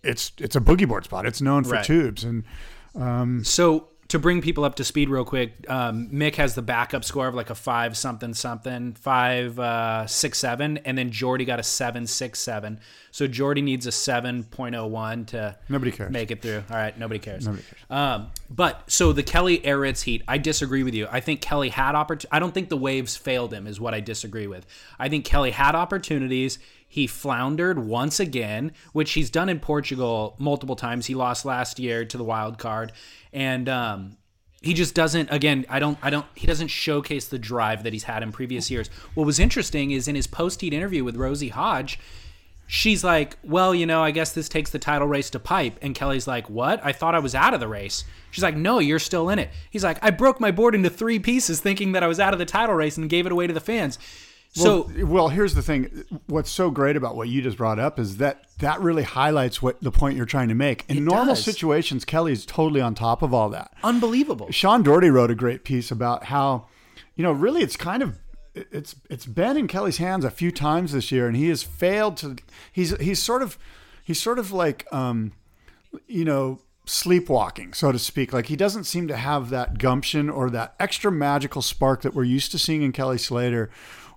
it's 0.03 0.31
it's 0.37 0.55
a 0.55 0.61
boogie 0.61 0.87
board 0.87 1.05
spot. 1.05 1.25
It's 1.25 1.41
known 1.41 1.63
for 1.63 1.71
Right. 1.73 1.85
tubes 1.85 2.23
and 2.23 2.43
Um, 2.95 3.43
So 3.43 3.87
to 4.13 4.19
bring 4.19 4.41
people 4.41 4.63
up 4.63 4.75
to 4.75 4.83
speed 4.83 5.09
real 5.09 5.25
quick, 5.25 5.65
um, 5.67 6.07
Mick 6.09 6.35
has 6.35 6.53
the 6.53 6.61
backup 6.61 7.03
score 7.03 7.27
of 7.27 7.33
like 7.33 7.49
a 7.49 7.55
five 7.55 7.97
something 7.97 8.35
something, 8.35 8.93
five 8.93 9.57
uh, 9.57 10.05
six 10.05 10.37
seven, 10.37 10.77
and 10.85 10.95
then 10.95 11.09
Jordy 11.09 11.45
got 11.45 11.59
a 11.59 11.63
seven 11.63 12.05
six 12.05 12.39
seven. 12.39 12.79
So 13.09 13.25
Jordy 13.25 13.63
needs 13.63 13.87
a 13.87 13.91
seven 13.91 14.43
point 14.43 14.75
oh 14.75 14.85
one 14.85 15.25
to 15.25 15.57
Nobody 15.67 15.91
cares. 15.91 16.11
make 16.11 16.29
it 16.29 16.43
through. 16.43 16.63
All 16.69 16.77
right, 16.77 16.95
nobody 16.95 17.19
cares. 17.19 17.47
Nobody 17.47 17.63
cares. 17.63 17.81
Um, 17.89 18.29
but 18.51 18.83
so 18.85 19.13
the 19.13 19.23
Kelly 19.23 19.57
Aritz 19.61 20.03
heat, 20.03 20.21
I 20.27 20.37
disagree 20.37 20.83
with 20.83 20.93
you. 20.93 21.07
I 21.09 21.19
think 21.19 21.41
Kelly 21.41 21.69
had 21.69 21.95
opportunity. 21.95 22.29
I 22.31 22.37
don't 22.37 22.53
think 22.53 22.69
the 22.69 22.77
waves 22.77 23.17
failed 23.17 23.51
him, 23.51 23.65
is 23.65 23.79
what 23.79 23.95
I 23.95 23.99
disagree 23.99 24.45
with. 24.45 24.67
I 24.99 25.09
think 25.09 25.25
Kelly 25.25 25.49
had 25.49 25.73
opportunities. 25.73 26.59
He 26.87 27.07
floundered 27.07 27.79
once 27.79 28.19
again, 28.19 28.73
which 28.91 29.13
he's 29.13 29.31
done 29.31 29.49
in 29.49 29.59
Portugal 29.59 30.35
multiple 30.37 30.75
times. 30.75 31.07
He 31.07 31.15
lost 31.15 31.43
last 31.43 31.79
year 31.79 32.05
to 32.05 32.17
the 32.19 32.23
wild 32.23 32.59
card, 32.59 32.91
and 33.33 33.67
um, 33.67 34.17
he 34.61 34.73
just 34.73 34.95
doesn't. 34.95 35.29
Again, 35.31 35.65
I 35.69 35.79
don't. 35.79 35.97
I 36.01 36.09
don't. 36.09 36.25
He 36.35 36.47
doesn't 36.47 36.69
showcase 36.69 37.27
the 37.27 37.39
drive 37.39 37.83
that 37.83 37.93
he's 37.93 38.03
had 38.03 38.23
in 38.23 38.31
previous 38.31 38.71
years. 38.71 38.89
What 39.13 39.25
was 39.25 39.39
interesting 39.39 39.91
is 39.91 40.07
in 40.07 40.15
his 40.15 40.27
post 40.27 40.61
heat 40.61 40.73
interview 40.73 41.03
with 41.03 41.17
Rosie 41.17 41.49
Hodge 41.49 41.99
she's 42.67 43.03
like, 43.03 43.37
well, 43.43 43.75
you 43.75 43.85
know, 43.85 44.03
I 44.03 44.11
guess 44.11 44.33
this 44.33 44.49
takes 44.49 44.71
the 44.71 44.79
title 44.79 45.07
race 45.07 45.29
to 45.31 45.39
pipe. 45.39 45.77
And 45.81 45.93
Kelly's 45.93 46.27
like, 46.27 46.49
what? 46.49 46.83
I 46.83 46.91
thought 46.91 47.15
I 47.15 47.19
was 47.19 47.35
out 47.35 47.53
of 47.53 47.59
the 47.59 47.67
race. 47.67 48.03
She's 48.31 48.43
like, 48.43 48.55
no, 48.55 48.79
you're 48.79 48.99
still 48.99 49.29
in 49.29 49.39
it. 49.39 49.49
He's 49.69 49.83
like, 49.83 49.99
I 50.01 50.09
broke 50.09 50.39
my 50.39 50.51
board 50.51 50.75
into 50.75 50.89
three 50.89 51.19
pieces 51.19 51.59
thinking 51.59 51.91
that 51.91 52.03
I 52.03 52.07
was 52.07 52.19
out 52.19 52.33
of 52.33 52.39
the 52.39 52.45
title 52.45 52.75
race 52.75 52.97
and 52.97 53.09
gave 53.09 53.25
it 53.25 53.31
away 53.31 53.47
to 53.47 53.53
the 53.53 53.59
fans. 53.59 53.99
So, 54.55 54.83
well, 54.95 55.05
well, 55.07 55.29
here's 55.29 55.55
the 55.55 55.63
thing. 55.63 56.05
What's 56.27 56.51
so 56.51 56.69
great 56.69 56.95
about 56.95 57.15
what 57.15 57.27
you 57.27 57.41
just 57.41 57.57
brought 57.57 57.79
up 57.79 57.97
is 57.97 58.17
that 58.17 58.45
that 58.59 58.79
really 58.81 59.01
highlights 59.01 59.63
what 59.63 59.81
the 59.81 59.91
point 59.91 60.15
you're 60.15 60.27
trying 60.27 60.49
to 60.49 60.55
make. 60.55 60.85
In 60.87 61.03
normal 61.03 61.33
does. 61.33 61.43
situations, 61.43 62.05
Kelly's 62.05 62.45
totally 62.45 62.79
on 62.79 62.93
top 62.93 63.23
of 63.23 63.33
all 63.33 63.49
that. 63.49 63.73
unbelievable. 63.83 64.51
Sean 64.51 64.83
Doherty 64.83 65.09
wrote 65.09 65.31
a 65.31 65.35
great 65.35 65.63
piece 65.63 65.89
about 65.89 66.25
how, 66.25 66.67
you 67.15 67.23
know, 67.23 67.31
really 67.31 67.63
it's 67.63 67.75
kind 67.75 68.03
of 68.03 68.19
it's 68.55 68.95
it's 69.09 69.25
been 69.25 69.57
in 69.57 69.67
Kelly's 69.67 69.97
hands 69.97 70.23
a 70.23 70.31
few 70.31 70.51
times 70.51 70.91
this 70.91 71.11
year, 71.11 71.27
and 71.27 71.35
he 71.35 71.49
has 71.49 71.63
failed 71.63 72.17
to. 72.17 72.35
He's 72.71 72.95
he's 72.99 73.21
sort 73.21 73.41
of 73.41 73.57
he's 74.03 74.21
sort 74.21 74.37
of 74.37 74.51
like 74.51 74.85
um, 74.93 75.33
you 76.07 76.25
know 76.25 76.59
sleepwalking, 76.85 77.73
so 77.73 77.91
to 77.91 77.99
speak. 77.99 78.33
Like 78.33 78.47
he 78.47 78.55
doesn't 78.55 78.83
seem 78.83 79.07
to 79.07 79.15
have 79.15 79.49
that 79.49 79.79
gumption 79.79 80.29
or 80.29 80.49
that 80.51 80.75
extra 80.79 81.11
magical 81.11 81.61
spark 81.61 82.01
that 82.01 82.13
we're 82.13 82.23
used 82.23 82.51
to 82.51 82.59
seeing 82.59 82.83
in 82.83 82.91
Kelly 82.91 83.17
Slater. 83.17 83.69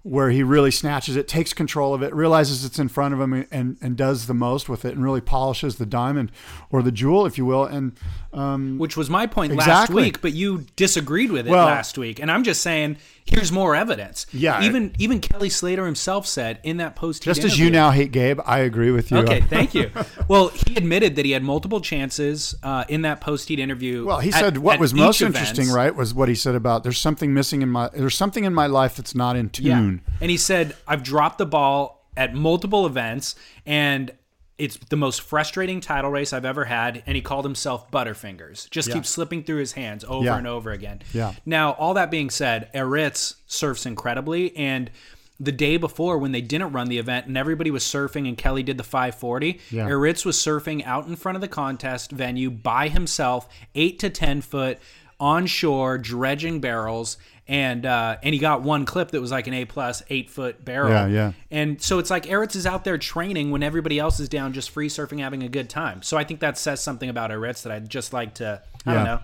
Where 0.06 0.30
he 0.30 0.44
really 0.44 0.70
snatches 0.70 1.16
it, 1.16 1.26
takes 1.26 1.52
control 1.52 1.92
of 1.92 2.00
it, 2.00 2.14
realizes 2.14 2.64
it's 2.64 2.78
in 2.78 2.88
front 2.88 3.12
of 3.12 3.20
him, 3.20 3.46
and 3.50 3.76
and 3.80 3.96
does 3.96 4.28
the 4.28 4.34
most 4.34 4.68
with 4.68 4.84
it, 4.84 4.94
and 4.94 5.02
really 5.02 5.20
polishes 5.20 5.76
the 5.76 5.86
diamond 5.86 6.30
or 6.70 6.80
the 6.80 6.92
jewel, 6.92 7.26
if 7.26 7.36
you 7.36 7.44
will. 7.44 7.64
And 7.64 7.92
um, 8.32 8.78
Which 8.78 8.96
was 8.96 9.10
my 9.10 9.26
point 9.26 9.54
last 9.56 9.90
week, 9.90 10.20
but 10.20 10.32
you 10.32 10.64
disagreed 10.76 11.32
with 11.32 11.48
it 11.48 11.50
Well- 11.50 11.66
last 11.66 11.98
week. 11.98 12.20
And 12.20 12.30
I'm 12.30 12.44
just 12.44 12.62
saying, 12.62 12.98
here's 13.26 13.50
more 13.52 13.74
evidence. 13.74 14.26
Yeah. 14.32 14.62
Even 14.62 14.94
even 14.98 15.20
Kelly 15.20 15.50
Slater 15.50 15.84
himself 15.84 16.26
said 16.26 16.60
in 16.62 16.76
that 16.78 16.96
post 16.96 17.22
just 17.22 17.44
as 17.44 17.58
you 17.58 17.70
now 17.70 17.90
hate 17.90 18.12
Gabe, 18.12 18.40
I 18.46 18.60
agree 18.60 18.90
with 18.90 19.10
you. 19.10 19.18
Okay, 19.18 19.40
thank 19.40 19.74
you. 19.74 19.90
Well, 20.28 20.48
he 20.48 20.74
admitted 20.76 21.14
that 21.16 21.24
he 21.24 21.30
had 21.32 21.44
multiple 21.44 21.80
chances 21.80 22.54
uh, 22.62 22.84
in 22.88 23.02
that 23.02 23.20
post 23.20 23.48
heat 23.48 23.58
interview. 23.60 24.04
Well, 24.04 24.18
he 24.18 24.30
at- 24.32 24.40
said 24.40 24.58
what 24.58 24.80
was 24.80 24.92
most 24.92 25.20
event. 25.20 25.36
interesting, 25.36 25.68
right, 25.70 25.94
was 25.94 26.12
what 26.14 26.28
he 26.28 26.34
said 26.34 26.54
about 26.56 26.82
there's 26.82 26.98
something 26.98 27.32
missing 27.32 27.62
in 27.62 27.68
my 27.68 27.88
there's 27.94 28.16
something 28.16 28.44
in 28.44 28.52
my 28.54 28.66
life 28.66 28.96
that's 28.96 29.14
not 29.14 29.36
in 29.36 29.50
Yeah. 29.58 29.76
tune. 29.76 30.00
And 30.20 30.30
he 30.30 30.36
said, 30.36 30.74
I've 30.88 31.02
dropped 31.04 31.38
the 31.38 31.46
ball 31.46 32.08
at 32.16 32.34
multiple 32.34 32.86
events, 32.86 33.34
and 33.66 34.10
it's 34.58 34.76
the 34.88 34.96
most 34.96 35.20
frustrating 35.20 35.80
title 35.80 36.10
race 36.10 36.32
I've 36.32 36.44
ever 36.46 36.64
had. 36.64 37.02
And 37.06 37.14
he 37.14 37.20
called 37.22 37.44
himself 37.44 37.90
Butterfingers. 37.90 38.70
Just 38.70 38.90
keeps 38.90 39.08
slipping 39.10 39.42
through 39.42 39.58
his 39.58 39.72
hands 39.72 40.04
over 40.08 40.24
Yeah. 40.24 40.38
and 40.38 40.46
over 40.46 40.70
again. 40.70 41.02
Yeah. 41.12 41.34
Now, 41.44 41.72
all 41.72 41.92
that 41.94 42.10
being 42.10 42.30
said, 42.30 42.70
Aritz 42.74 43.34
surfs 43.46 43.84
incredibly. 43.84 44.56
And 44.56 44.90
the 45.38 45.52
day 45.52 45.76
before, 45.76 46.16
when 46.16 46.32
they 46.32 46.40
didn't 46.40 46.72
run 46.72 46.88
the 46.88 46.96
event 46.96 47.26
and 47.26 47.36
everybody 47.36 47.70
was 47.70 47.84
surfing 47.84 48.26
and 48.26 48.38
Kelly 48.38 48.62
did 48.62 48.78
the 48.78 48.82
540, 48.84 49.60
Yeah. 49.70 49.88
Aritz 49.88 50.24
was 50.24 50.38
surfing 50.38 50.82
out 50.86 51.06
in 51.06 51.16
front 51.16 51.36
of 51.36 51.42
the 51.42 51.48
contest 51.48 52.10
venue 52.10 52.50
by 52.50 52.88
himself, 52.88 53.46
eight 53.74 53.98
to 53.98 54.08
10 54.08 54.40
foot 54.40 54.78
onshore, 55.20 55.98
dredging 55.98 56.60
barrels. 56.60 57.16
And 57.48 57.86
uh, 57.86 58.16
and 58.24 58.34
he 58.34 58.40
got 58.40 58.62
one 58.62 58.84
clip 58.84 59.12
that 59.12 59.20
was 59.20 59.30
like 59.30 59.46
an 59.46 59.54
A 59.54 59.64
plus 59.66 60.02
eight 60.10 60.30
foot 60.30 60.64
barrel. 60.64 60.90
Yeah, 60.90 61.06
yeah. 61.06 61.32
And 61.50 61.80
so 61.80 62.00
it's 62.00 62.10
like 62.10 62.24
Aritz 62.26 62.56
is 62.56 62.66
out 62.66 62.82
there 62.82 62.98
training 62.98 63.52
when 63.52 63.62
everybody 63.62 64.00
else 64.00 64.18
is 64.18 64.28
down, 64.28 64.52
just 64.52 64.70
free 64.70 64.88
surfing, 64.88 65.20
having 65.20 65.44
a 65.44 65.48
good 65.48 65.70
time. 65.70 66.02
So 66.02 66.16
I 66.16 66.24
think 66.24 66.40
that 66.40 66.58
says 66.58 66.82
something 66.82 67.08
about 67.08 67.30
Aritz 67.30 67.62
that 67.62 67.70
I'd 67.70 67.88
just 67.88 68.12
like 68.12 68.34
to, 68.34 68.62
I 68.84 68.94
don't 68.94 69.04
know, 69.04 69.20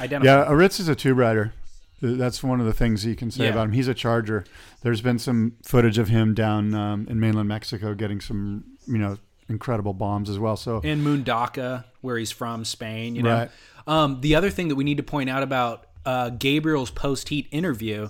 identify. 0.00 0.32
Yeah, 0.32 0.50
Aritz 0.50 0.80
is 0.80 0.88
a 0.88 0.94
tube 0.94 1.18
rider. 1.18 1.52
That's 2.00 2.42
one 2.42 2.58
of 2.60 2.64
the 2.64 2.72
things 2.72 3.04
you 3.04 3.16
can 3.16 3.30
say 3.30 3.44
Yeah. 3.44 3.50
about 3.50 3.64
him. 3.66 3.72
He's 3.72 3.88
a 3.88 3.92
charger. 3.94 4.44
There's 4.82 5.00
been 5.02 5.18
some 5.18 5.56
footage 5.64 5.98
of 5.98 6.08
him 6.08 6.32
down 6.32 6.72
um, 6.72 7.06
in 7.10 7.18
mainland 7.20 7.48
Mexico 7.48 7.92
getting 7.92 8.20
some, 8.20 8.64
you 8.86 8.98
know, 8.98 9.18
incredible 9.50 9.92
bombs 9.94 10.30
as 10.30 10.38
well. 10.38 10.56
So 10.56 10.78
in 10.80 11.02
Mundaka, 11.04 11.84
where 12.00 12.16
he's 12.16 12.30
from, 12.30 12.64
Spain. 12.64 13.16
You 13.16 13.24
know, 13.24 13.34
Right. 13.34 13.50
um, 13.86 14.20
the 14.20 14.36
other 14.36 14.48
thing 14.48 14.68
that 14.68 14.76
we 14.76 14.84
need 14.84 14.98
to 14.98 15.02
point 15.02 15.28
out 15.28 15.42
about 15.42 15.87
uh, 16.08 16.30
Gabriel's 16.30 16.90
post 16.90 17.28
heat 17.28 17.46
interview 17.50 18.08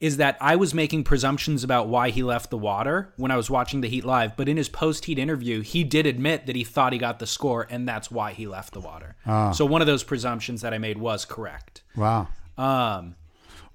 is 0.00 0.16
that 0.16 0.36
I 0.40 0.56
was 0.56 0.74
making 0.74 1.04
presumptions 1.04 1.62
about 1.62 1.86
why 1.86 2.10
he 2.10 2.24
left 2.24 2.50
the 2.50 2.58
water 2.58 3.12
when 3.16 3.30
I 3.30 3.36
was 3.36 3.48
watching 3.48 3.82
the 3.82 3.88
Heat 3.88 4.04
live, 4.04 4.36
but 4.36 4.48
in 4.48 4.56
his 4.56 4.68
post 4.68 5.04
heat 5.04 5.16
interview, 5.16 5.60
he 5.60 5.84
did 5.84 6.06
admit 6.06 6.46
that 6.46 6.56
he 6.56 6.64
thought 6.64 6.92
he 6.92 6.98
got 6.98 7.20
the 7.20 7.26
score, 7.26 7.68
and 7.70 7.88
that's 7.88 8.10
why 8.10 8.32
he 8.32 8.48
left 8.48 8.72
the 8.72 8.80
water. 8.80 9.14
So 9.54 9.64
one 9.64 9.80
of 9.80 9.86
those 9.86 10.02
presumptions 10.02 10.60
that 10.62 10.74
I 10.74 10.78
made 10.78 10.98
was 10.98 11.24
correct. 11.24 11.82
wow. 11.96 12.26
Um, 12.58 13.14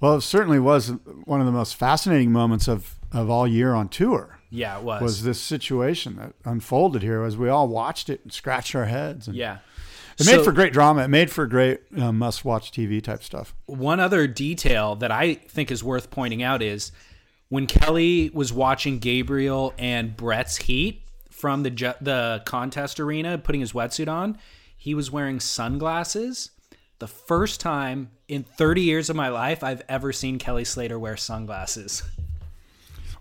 Well, 0.01 0.15
it 0.17 0.21
certainly 0.21 0.59
was 0.59 0.91
one 1.23 1.39
of 1.39 1.45
the 1.45 1.53
most 1.53 1.75
fascinating 1.75 2.33
moments 2.33 2.67
of, 2.67 2.95
of 3.13 3.29
all 3.29 3.47
year 3.47 3.73
on 3.73 3.87
tour. 3.87 4.37
yeah, 4.49 4.77
it 4.77 4.83
was. 4.83 5.01
Was 5.01 5.23
this 5.23 5.39
situation 5.41 6.17
that 6.17 6.33
unfolded 6.43 7.03
here 7.03 7.23
as 7.23 7.37
we 7.37 7.47
all 7.47 7.69
watched 7.69 8.09
it 8.09 8.19
and 8.23 8.33
scratched 8.33 8.75
our 8.75 8.85
heads? 8.85 9.27
And 9.27 9.37
yeah. 9.37 9.59
It 10.19 10.25
made 10.25 10.35
So- 10.35 10.43
for 10.43 10.51
great 10.51 10.73
drama. 10.73 11.03
It 11.03 11.07
made 11.09 11.29
for 11.29 11.45
great 11.47 11.81
uh, 11.97 12.11
must-watch 12.11 12.71
TV 12.71 13.01
type 13.03 13.23
stuff. 13.23 13.53
One 13.67 13.99
other 13.99 14.25
detail 14.27 14.95
that 14.95 15.11
I 15.11 15.35
think 15.35 15.71
is 15.71 15.83
worth 15.83 16.09
pointing 16.09 16.41
out 16.41 16.61
is 16.61 16.91
when 17.49 17.67
Kelly 17.67 18.29
was 18.33 18.51
watching 18.51 18.99
Gabriel 18.99 19.73
and 19.77 20.15
Brett's 20.17 20.57
heat, 20.57 21.03
from 21.29 21.61
the 21.61 21.69
ju- 21.69 21.93
the 22.01 22.41
contest 22.45 22.99
arena, 22.99 23.37
putting 23.37 23.61
his 23.61 23.71
wetsuit 23.73 24.07
on, 24.07 24.39
he 24.75 24.95
was 24.95 25.11
wearing 25.11 25.39
sunglasses. 25.39 26.49
The 26.97 27.07
first 27.07 27.59
time 27.61 28.09
in 28.27 28.41
30 28.43 28.81
years 28.81 29.09
of 29.11 29.15
my 29.15 29.29
life 29.29 29.63
I've 29.63 29.83
ever 29.87 30.11
seen 30.11 30.39
Kelly 30.39 30.65
Slater 30.65 30.97
wear 30.97 31.15
sunglasses. 31.15 32.01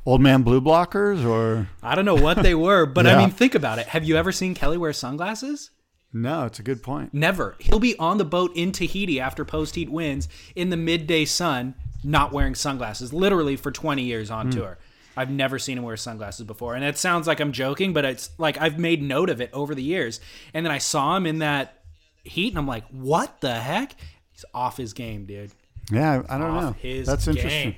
Old 0.06 0.22
man 0.22 0.42
blue 0.42 0.61
blockers 0.62 1.24
or 1.26 1.68
I 1.82 1.94
don't 1.94 2.04
know 2.06 2.14
what 2.14 2.42
they 2.42 2.54
were, 2.54 2.87
but 2.87 3.06
I 3.06 3.18
mean, 3.18 3.30
think 3.30 3.54
about 3.54 3.78
it. 3.78 3.88
Have 3.88 4.04
you 4.04 4.16
ever 4.16 4.32
seen 4.32 4.54
Kelly 4.54 4.78
wear 4.78 4.94
sunglasses? 4.94 5.70
No? 6.12 6.44
It's 6.46 6.58
a 6.58 6.62
good 6.62 6.82
point. 6.82 7.12
Never. 7.12 7.56
He'll 7.58 7.78
be 7.80 7.96
on 7.98 8.18
the 8.18 8.24
boat 8.24 8.52
in 8.54 8.72
Tahiti 8.72 9.20
after 9.20 9.44
post 9.44 9.74
heat 9.74 9.90
wins 9.90 10.28
in 10.54 10.70
the 10.70 10.76
midday 10.76 11.24
sun, 11.24 11.74
not 12.04 12.32
wearing 12.32 12.54
sunglasses, 12.54 13.12
literally 13.12 13.56
for 13.56 13.70
20 13.70 14.02
years 14.02 14.30
on 14.30 14.50
tour. 14.50 14.78
I've 15.16 15.30
never 15.30 15.58
seen 15.58 15.78
him 15.78 15.84
wear 15.84 15.96
sunglasses 15.96 16.46
before. 16.46 16.74
And 16.74 16.84
it 16.84 16.98
sounds 16.98 17.26
like 17.26 17.40
I'm 17.40 17.52
joking, 17.52 17.92
but 17.94 18.04
it's 18.04 18.30
like 18.38 18.60
I've 18.60 18.78
made 18.78 19.02
note 19.02 19.30
of 19.30 19.40
it 19.40 19.50
over 19.52 19.74
the 19.74 19.82
years. 19.82 20.20
And 20.52 20.64
then 20.64 20.70
I 20.70 20.78
saw 20.78 21.16
him 21.16 21.26
in 21.26 21.38
that 21.38 21.82
heat, 22.22 22.48
and 22.50 22.58
I'm 22.58 22.66
like, 22.66 22.84
what 22.90 23.40
the 23.40 23.54
heck? 23.54 23.94
He's 24.32 24.44
off 24.52 24.76
his 24.76 24.92
game, 24.92 25.24
dude. 25.24 25.52
Yeah, 25.90 26.22
I 26.28 26.36
don't 26.36 26.50
Off 26.50 26.62
know. 26.62 26.72
his 26.72 27.06
That's 27.06 27.24
game. 27.24 27.36
interesting. 27.36 27.74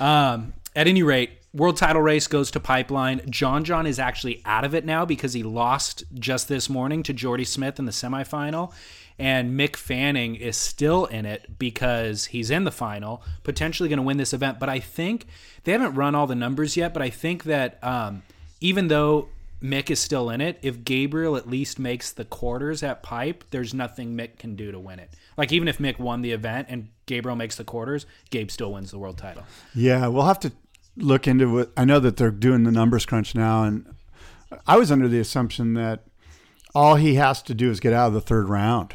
Um, 0.00 0.52
at 0.76 0.86
any 0.86 1.02
rate, 1.02 1.30
world 1.54 1.76
title 1.76 2.02
race 2.02 2.26
goes 2.26 2.50
to 2.50 2.60
Pipeline. 2.60 3.22
John 3.30 3.64
John 3.64 3.86
is 3.86 3.98
actually 3.98 4.42
out 4.44 4.64
of 4.64 4.74
it 4.74 4.84
now 4.84 5.04
because 5.04 5.32
he 5.32 5.42
lost 5.42 6.04
just 6.14 6.48
this 6.48 6.68
morning 6.68 7.02
to 7.04 7.12
Jordy 7.12 7.44
Smith 7.44 7.78
in 7.78 7.86
the 7.86 7.92
semifinal. 7.92 8.72
And 9.16 9.58
Mick 9.58 9.76
Fanning 9.76 10.34
is 10.34 10.56
still 10.56 11.04
in 11.06 11.24
it 11.24 11.56
because 11.56 12.26
he's 12.26 12.50
in 12.50 12.64
the 12.64 12.72
final, 12.72 13.22
potentially 13.44 13.88
going 13.88 13.98
to 13.98 14.02
win 14.02 14.16
this 14.16 14.32
event. 14.32 14.58
But 14.58 14.68
I 14.68 14.80
think 14.80 15.26
they 15.62 15.70
haven't 15.70 15.94
run 15.94 16.16
all 16.16 16.26
the 16.26 16.34
numbers 16.34 16.76
yet. 16.76 16.92
But 16.92 17.02
I 17.02 17.10
think 17.10 17.44
that 17.44 17.78
um, 17.84 18.24
even 18.60 18.88
though 18.88 19.28
Mick 19.62 19.88
is 19.88 20.00
still 20.00 20.30
in 20.30 20.40
it, 20.40 20.58
if 20.62 20.82
Gabriel 20.82 21.36
at 21.36 21.48
least 21.48 21.78
makes 21.78 22.10
the 22.10 22.24
quarters 22.24 22.82
at 22.82 23.04
Pipe, 23.04 23.44
there's 23.50 23.72
nothing 23.72 24.16
Mick 24.16 24.36
can 24.38 24.56
do 24.56 24.72
to 24.72 24.80
win 24.80 24.98
it. 24.98 25.10
Like 25.36 25.52
even 25.52 25.68
if 25.68 25.78
Mick 25.78 26.00
won 26.00 26.22
the 26.22 26.32
event 26.32 26.66
and 26.68 26.88
Gabriel 27.06 27.36
makes 27.36 27.54
the 27.54 27.64
quarters, 27.64 28.06
Gabe 28.30 28.50
still 28.50 28.72
wins 28.72 28.90
the 28.90 28.98
world 28.98 29.16
title. 29.16 29.44
Yeah, 29.76 30.08
we'll 30.08 30.26
have 30.26 30.40
to 30.40 30.52
look 30.96 31.26
into 31.26 31.58
it. 31.58 31.70
I 31.76 31.84
know 31.84 32.00
that 32.00 32.16
they're 32.16 32.30
doing 32.30 32.64
the 32.64 32.72
numbers 32.72 33.06
crunch 33.06 33.34
now, 33.34 33.64
and 33.64 33.86
I 34.66 34.76
was 34.76 34.90
under 34.90 35.08
the 35.08 35.20
assumption 35.20 35.74
that 35.74 36.04
all 36.74 36.96
he 36.96 37.14
has 37.14 37.42
to 37.42 37.54
do 37.54 37.70
is 37.70 37.80
get 37.80 37.92
out 37.92 38.08
of 38.08 38.14
the 38.14 38.20
third 38.20 38.48
round. 38.48 38.94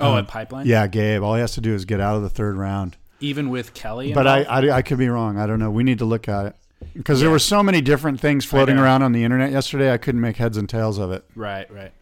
Oh, 0.00 0.16
at 0.16 0.28
Pipeline? 0.28 0.66
Yeah, 0.66 0.86
Gabe. 0.86 1.22
All 1.22 1.34
he 1.34 1.40
has 1.40 1.52
to 1.52 1.60
do 1.60 1.74
is 1.74 1.84
get 1.84 2.00
out 2.00 2.16
of 2.16 2.22
the 2.22 2.30
third 2.30 2.56
round. 2.56 2.96
Even 3.20 3.50
with 3.50 3.74
Kelly? 3.74 4.14
But 4.14 4.26
I. 4.26 4.42
I, 4.44 4.76
I 4.76 4.82
could 4.82 4.96
be 4.98 5.08
wrong. 5.08 5.38
I 5.38 5.46
don't 5.46 5.58
know. 5.58 5.70
We 5.70 5.84
need 5.84 5.98
to 5.98 6.06
look 6.06 6.26
at 6.26 6.46
it 6.46 6.56
because 6.94 7.20
there 7.20 7.30
were 7.30 7.38
so 7.38 7.62
many 7.62 7.82
different 7.82 8.20
things 8.20 8.44
floating 8.44 8.78
around 8.78 9.02
on 9.02 9.12
the 9.12 9.24
internet 9.24 9.52
yesterday. 9.52 9.92
I 9.92 9.98
couldn't 9.98 10.20
make 10.20 10.36
heads 10.36 10.56
and 10.56 10.68
tails 10.68 10.98
of 10.98 11.12
it. 11.12 11.24
Right, 11.34 11.70
right. 11.70 11.92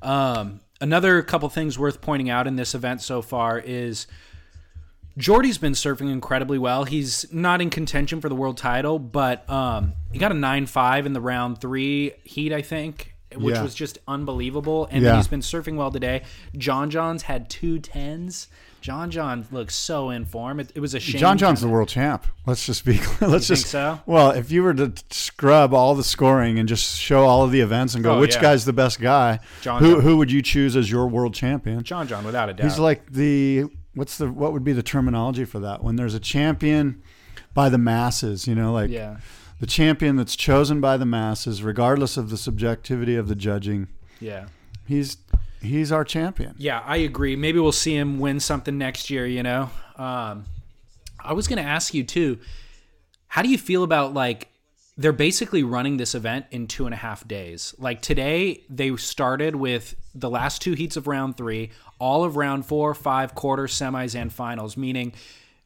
Um, 0.00 0.60
another 0.80 1.22
couple 1.22 1.48
things 1.48 1.78
worth 1.78 2.00
pointing 2.00 2.30
out 2.30 2.46
in 2.46 2.56
this 2.56 2.74
event 2.74 3.02
so 3.02 3.20
far 3.22 3.58
is 3.58 4.06
Jordy's 5.18 5.58
been 5.58 5.72
surfing 5.72 6.10
incredibly 6.10 6.58
well. 6.58 6.84
He's 6.84 7.30
not 7.32 7.60
in 7.60 7.70
contention 7.70 8.20
for 8.20 8.28
the 8.28 8.34
world 8.34 8.56
title, 8.56 8.98
but 8.98 9.48
um, 9.50 9.92
he 10.10 10.18
got 10.18 10.30
a 10.32 10.34
9 10.34 10.66
5 10.66 11.06
in 11.06 11.12
the 11.12 11.20
round 11.20 11.60
three 11.60 12.12
heat, 12.24 12.52
I 12.52 12.62
think, 12.62 13.14
which 13.34 13.54
Yeah. 13.54 13.62
was 13.62 13.74
just 13.74 13.98
unbelievable. 14.08 14.88
And 14.90 15.02
Yeah. 15.04 15.16
he's 15.16 15.28
been 15.28 15.40
surfing 15.40 15.76
well 15.76 15.90
today. 15.90 16.22
John 16.56 16.90
John's 16.90 17.22
had 17.24 17.50
two 17.50 17.78
tens. 17.78 18.48
John 18.80 19.12
John 19.12 19.46
looks 19.52 19.76
so 19.76 20.10
in 20.10 20.24
form. 20.24 20.58
It, 20.58 20.72
it 20.74 20.80
was 20.80 20.92
a 20.94 20.98
shame. 20.98 21.20
John 21.20 21.38
John's 21.38 21.60
the 21.60 21.68
world 21.68 21.88
champ. 21.88 22.26
Let's 22.46 22.66
just 22.66 22.84
be. 22.84 22.98
clear. 23.02 23.30
Let's 23.30 23.46
just. 23.46 23.66
so? 23.66 24.00
Well, 24.06 24.32
if 24.32 24.50
you 24.50 24.64
were 24.64 24.74
to 24.74 24.92
scrub 25.10 25.72
all 25.72 25.94
the 25.94 26.02
scoring 26.02 26.58
and 26.58 26.68
just 26.68 26.98
show 26.98 27.24
all 27.24 27.44
of 27.44 27.52
the 27.52 27.60
events 27.60 27.94
and 27.94 28.02
go, 28.02 28.16
Oh, 28.16 28.20
which 28.20 28.34
yeah. 28.34 28.42
guy's 28.42 28.64
the 28.64 28.72
best 28.72 28.98
guy? 29.00 29.38
John 29.60 29.80
who 29.80 29.92
John. 29.92 30.00
who 30.00 30.16
would 30.16 30.32
you 30.32 30.42
choose 30.42 30.74
as 30.74 30.90
your 30.90 31.06
world 31.06 31.32
champion? 31.32 31.84
John 31.84 32.08
John, 32.08 32.24
without 32.24 32.48
a 32.48 32.54
doubt. 32.54 32.64
He's 32.64 32.78
like 32.80 33.12
the 33.12 33.66
what's 33.94 34.16
the 34.18 34.30
what 34.30 34.52
would 34.52 34.64
be 34.64 34.72
the 34.72 34.82
terminology 34.82 35.44
for 35.44 35.58
that 35.60 35.82
when 35.82 35.96
there's 35.96 36.14
a 36.14 36.20
champion 36.20 37.02
by 37.54 37.68
the 37.68 37.78
masses, 37.78 38.46
you 38.46 38.54
know, 38.54 38.72
like 38.72 38.90
yeah. 38.90 39.18
the 39.60 39.66
champion 39.66 40.16
that's 40.16 40.36
chosen 40.36 40.80
by 40.80 40.96
the 40.96 41.06
masses, 41.06 41.62
regardless 41.62 42.16
of 42.16 42.30
the 42.30 42.36
subjectivity 42.36 43.16
of 43.16 43.28
the 43.28 43.34
judging. 43.34 43.88
Yeah. 44.20 44.46
He's 44.86 45.18
he's 45.60 45.92
our 45.92 46.04
champion. 46.04 46.54
Yeah, 46.58 46.82
I 46.84 46.98
agree. 46.98 47.36
Maybe 47.36 47.58
we'll 47.58 47.72
see 47.72 47.96
him 47.96 48.18
win 48.18 48.40
something 48.40 48.76
next 48.78 49.10
year, 49.10 49.26
you 49.26 49.42
know? 49.42 49.70
Um, 49.96 50.46
I 51.20 51.34
was 51.34 51.46
going 51.46 51.62
to 51.62 51.68
ask 51.68 51.94
you, 51.94 52.02
too, 52.02 52.38
how 53.28 53.42
do 53.42 53.48
you 53.48 53.58
feel 53.58 53.84
about 53.84 54.12
like 54.12 54.48
they're 54.96 55.12
basically 55.12 55.62
running 55.62 55.96
this 55.96 56.14
event 56.14 56.46
in 56.50 56.66
two 56.66 56.86
and 56.86 56.94
a 56.94 56.98
half 56.98 57.26
days? 57.26 57.74
Like 57.78 58.02
today, 58.02 58.64
they 58.68 58.94
started 58.96 59.56
with 59.56 59.94
the 60.14 60.30
last 60.30 60.62
two 60.62 60.72
heats 60.72 60.96
of 60.96 61.06
round 61.06 61.36
three, 61.36 61.70
all 61.98 62.24
of 62.24 62.36
round 62.36 62.66
four, 62.66 62.94
five, 62.94 63.34
quarter, 63.34 63.64
semis, 63.64 64.14
and 64.14 64.32
finals, 64.32 64.76
meaning. 64.76 65.12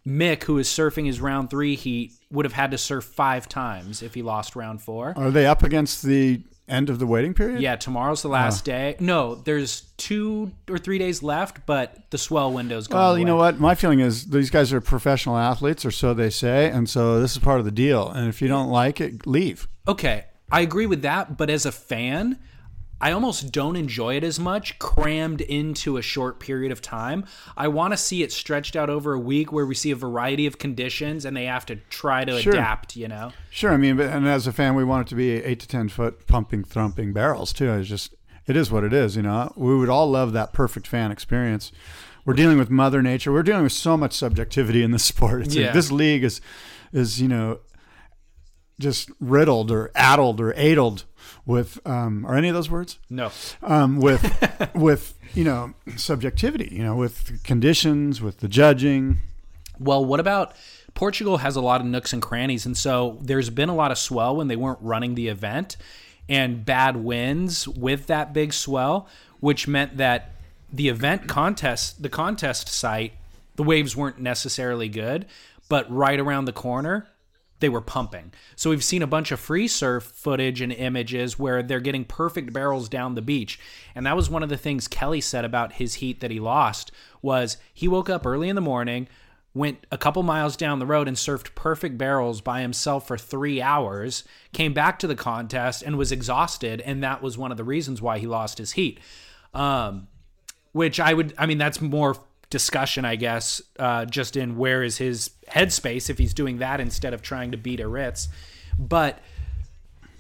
Mick, 0.07 0.45
who 0.45 0.57
is 0.59 0.69
surfing 0.69 1.07
his 1.07 1.21
round 1.21 1.51
three 1.51 1.75
heat, 1.75 2.13
would 2.31 2.45
have 2.45 2.53
had 2.53 2.71
to 2.71 2.79
surf 2.79 3.03
five 3.03 3.49
times 3.49 4.03
if 4.03 4.15
he 4.15 4.23
lost 4.23 4.55
round 4.55 4.81
four. 4.81 5.13
Are 5.17 5.33
they 5.33 5.47
up 5.47 5.65
against 5.65 6.05
the 6.05 6.43
end 6.69 6.91
of 6.91 6.99
the 6.99 7.07
waiting 7.07 7.35
period? 7.35 7.61
Yeah, 7.61 7.77
tomorrow's 7.77 8.23
the 8.23 8.29
last 8.29 8.65
day. 8.65 8.97
No, 9.01 9.35
there's 9.35 9.83
two 9.97 10.53
or 10.69 10.79
three 10.79 10.99
days 10.99 11.23
left, 11.23 11.67
but 11.67 12.11
the 12.11 12.19
swell 12.19 12.53
window's 12.53 12.87
gone. 12.87 12.99
Well, 12.99 13.19
you 13.19 13.25
know 13.25 13.37
what? 13.37 13.61
My 13.61 13.75
feeling 13.75 14.01
is 14.01 14.27
these 14.27 14.51
guys 14.51 14.73
are 14.73 14.81
professional 14.81 15.37
athletes, 15.37 15.85
or 15.85 15.91
so 15.91 16.15
they 16.15 16.31
say, 16.31 16.69
and 16.71 16.89
so 16.89 17.21
this 17.21 17.33
is 17.33 17.39
part 17.39 17.59
of 17.59 17.65
the 17.65 17.71
deal. 17.71 18.09
And 18.11 18.29
if 18.29 18.43
you 18.43 18.49
don't 18.49 18.69
like 18.69 19.01
it, 19.01 19.27
leave. 19.27 19.69
Okay, 19.87 20.25
I 20.51 20.61
agree 20.61 20.87
with 20.87 21.03
that, 21.03 21.37
but 21.37 21.51
as 21.51 21.67
a 21.67 21.73
fan, 21.73 22.39
I 23.01 23.13
almost 23.13 23.53
don't 23.53 23.77
enjoy 23.77 24.17
it 24.17 24.25
as 24.25 24.41
much 24.41 24.79
crammed 24.79 25.43
into 25.43 25.99
a 25.99 26.03
short 26.03 26.41
period 26.41 26.73
of 26.73 26.81
time. 26.81 27.27
I 27.57 27.69
want 27.69 27.93
to 27.93 27.97
see 27.99 28.23
it 28.23 28.33
stretched 28.33 28.75
out 28.75 28.89
over 28.89 29.13
a 29.13 29.19
week 29.19 29.53
where 29.53 29.67
we 29.67 29.75
see 29.75 29.91
a 29.91 29.97
variety 29.97 30.47
of 30.47 30.59
conditions 30.59 31.25
and 31.27 31.37
they 31.37 31.45
have 31.45 31.67
to 31.67 31.77
try 31.91 32.25
to 32.25 32.41
Sure. 32.41 32.55
adapt, 32.55 32.97
you 32.97 33.07
know? 33.09 33.33
Sure, 33.51 33.73
I 33.73 33.77
mean, 33.77 33.97
but, 33.99 34.07
and 34.09 34.27
as 34.27 34.47
a 34.47 34.53
fan, 34.53 34.75
we 34.75 34.83
want 34.85 35.07
it 35.07 35.11
to 35.11 35.15
be 35.15 35.31
eight 35.33 35.61
to 35.61 35.69
ten 35.69 35.89
foot 35.91 36.27
pumping, 36.27 36.65
thumping 36.65 37.13
barrels 37.13 37.53
too. 37.53 37.71
It's 37.75 37.89
just, 37.89 38.15
it 38.47 38.57
is 38.57 38.71
what 38.71 38.83
it 38.83 38.95
is. 38.95 39.15
You 39.15 39.23
know, 39.23 39.53
we 39.57 39.77
would 39.77 39.91
all 39.91 40.09
love 40.11 40.33
that 40.33 40.55
perfect 40.55 40.87
fan 40.87 41.11
experience. 41.11 41.73
We're 42.25 42.35
dealing 42.35 42.57
with 42.59 42.71
Mother 42.71 43.03
Nature. 43.03 43.31
We're 43.31 43.43
dealing 43.43 43.63
with 43.65 43.73
so 43.73 43.97
much 43.97 44.15
subjectivity 44.15 44.83
in 44.83 44.91
this 44.91 45.05
sport. 45.13 45.43
It's 45.43 45.55
like 45.55 45.65
Yeah. 45.67 45.73
this 45.73 45.93
league 45.93 46.25
is, 46.25 46.41
is 46.95 47.21
you 47.21 47.29
know, 47.29 47.59
just 48.81 49.11
riddled 49.21 49.71
or 49.71 49.91
addled 49.95 50.41
or 50.41 50.55
addled 50.55 51.05
with, 51.47 51.79
um, 51.87 52.27
are 52.27 52.35
any 52.35 52.49
of 52.49 52.55
those 52.55 52.69
words? 52.69 52.99
No. 53.09 53.31
um, 53.63 53.99
with 53.99 54.71
with 54.75 55.15
you 55.35 55.45
know 55.45 55.75
subjectivity, 55.97 56.69
you 56.73 56.83
know, 56.83 56.97
with 56.97 57.43
conditions, 57.45 58.21
with 58.21 58.41
the 58.41 58.49
judging. 58.49 59.19
Well, 59.79 60.05
what 60.05 60.21
about 60.21 60.55
Portugal 60.95 61.39
has 61.39 61.57
a 61.57 61.61
lot 61.61 61.81
of 61.81 61.87
nooks 61.87 62.13
and 62.13 62.21
crannies, 62.23 62.67
and 62.67 62.77
so 62.77 63.19
there's 63.21 63.51
been 63.51 63.69
a 63.69 63.75
lot 63.75 63.91
of 63.91 63.99
swell 63.99 64.35
when 64.37 64.49
they 64.49 64.57
weren't 64.57 64.79
running 64.81 65.15
the 65.15 65.29
event, 65.29 65.77
and 66.29 66.65
bad 66.65 66.97
winds 66.97 67.69
with 67.69 68.07
that 68.07 68.33
big 68.33 68.53
swell, 68.53 69.09
which 69.41 69.69
meant 69.69 69.99
that 69.99 70.33
the 70.73 70.89
event 70.89 71.29
contest, 71.29 72.03
the 72.03 72.09
contest 72.09 72.69
site, 72.69 73.13
the 73.57 73.63
waves 73.63 73.97
weren't 73.97 74.19
necessarily 74.19 74.89
good, 74.89 75.27
but 75.69 75.91
right 75.91 76.19
around 76.19 76.47
the 76.47 76.53
corner, 76.53 77.07
they 77.61 77.69
were 77.69 77.81
pumping. 77.81 78.33
So 78.55 78.71
we've 78.71 78.85
seen 78.85 79.03
a 79.03 79.07
bunch 79.07 79.33
of 79.33 79.41
free 79.41 79.69
surf 79.69 80.05
footage 80.05 80.61
and 80.61 80.73
images 80.73 81.39
where 81.39 81.63
they're 81.63 81.81
getting 81.81 82.05
perfect 82.05 82.53
barrels 82.53 82.89
down 82.89 83.15
the 83.15 83.23
beach. 83.23 83.59
And 83.95 84.05
that 84.07 84.17
was 84.17 84.29
one 84.29 84.43
of 84.43 84.49
the 84.49 84.57
things 84.57 84.89
Kelly 84.89 85.21
said 85.21 85.45
about 85.45 85.75
his 85.75 85.95
heat 85.95 86.21
that 86.21 86.31
he 86.31 86.41
lost 86.41 86.93
was 87.23 87.57
he 87.73 87.89
woke 87.89 88.11
up 88.11 88.27
early 88.27 88.49
in 88.49 88.57
the 88.57 88.61
morning, 88.61 89.09
went 89.55 89.87
a 89.91 89.97
couple 89.99 90.23
miles 90.23 90.57
down 90.57 90.79
the 90.79 90.87
road 90.87 91.09
and 91.09 91.17
surfed 91.17 91.55
perfect 91.55 91.97
barrels 91.97 92.41
by 92.41 92.61
himself 92.61 93.07
for 93.07 93.17
3 93.17 93.63
hours, 93.63 94.25
came 94.53 94.75
back 94.75 94.99
to 94.99 95.07
the 95.07 95.15
contest 95.15 95.83
and 95.83 95.97
was 95.97 96.13
exhausted 96.13 96.81
and 96.83 97.03
that 97.03 97.23
was 97.23 97.39
one 97.39 97.51
of 97.51 97.57
the 97.57 97.65
reasons 97.65 98.03
why 98.03 98.19
he 98.19 98.27
lost 98.27 98.59
his 98.59 98.73
heat. 98.73 99.01
Um 99.55 100.09
which 100.77 101.01
I 101.01 101.15
would, 101.15 101.33
I 101.39 101.47
mean, 101.47 101.57
that's 101.57 101.81
more 101.81 102.17
discussion, 102.51 103.05
I 103.05 103.17
guess, 103.17 103.61
uh, 103.79 104.05
just 104.05 104.37
in 104.37 104.57
where 104.57 104.83
is 104.83 104.99
his 104.99 105.31
headspace 105.49 106.09
if 106.11 106.19
he's 106.19 106.35
doing 106.35 106.59
that 106.59 106.81
instead 106.81 107.15
of 107.15 107.23
trying 107.23 107.51
to 107.53 107.57
beat 107.57 107.81
Aritz. 107.81 108.29
But 108.79 109.21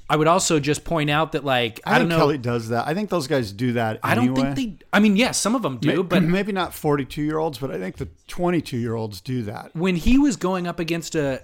I 0.08 0.16
would 0.16 0.28
also 0.28 0.60
just 0.60 0.84
point 0.84 1.10
out 1.10 1.32
that, 1.32 1.44
like, 1.44 1.80
I, 1.84 1.96
I, 1.96 1.98
don't 1.98 2.08
think 2.08 2.10
know. 2.10 2.24
Kelly 2.24 2.38
does 2.38 2.68
that. 2.68 2.86
I 2.86 2.94
think 2.94 3.10
those 3.10 3.26
guys 3.26 3.52
do 3.52 3.72
that. 3.72 4.00
I 4.02 4.14
don't 4.14 4.34
think 4.34 4.56
they, 4.56 4.86
I 4.92 5.00
mean, 5.00 5.16
yes, 5.16 5.38
some 5.38 5.54
of 5.54 5.62
them 5.62 5.78
do, 5.78 5.88
May- 5.88 6.02
but 6.02 6.22
maybe 6.22 6.52
not 6.52 6.74
forty-two 6.74 7.22
year 7.22 7.38
olds, 7.38 7.58
but 7.58 7.70
I 7.70 7.78
think 7.78 7.96
the 7.96 8.08
twenty-two 8.28 8.78
year 8.78 8.94
olds 8.94 9.20
do 9.20 9.42
that. 9.42 9.74
when 9.74 9.96
he 9.96 10.18
was 10.18 10.36
going 10.36 10.66
up 10.66 10.78
against 10.78 11.14
a 11.14 11.42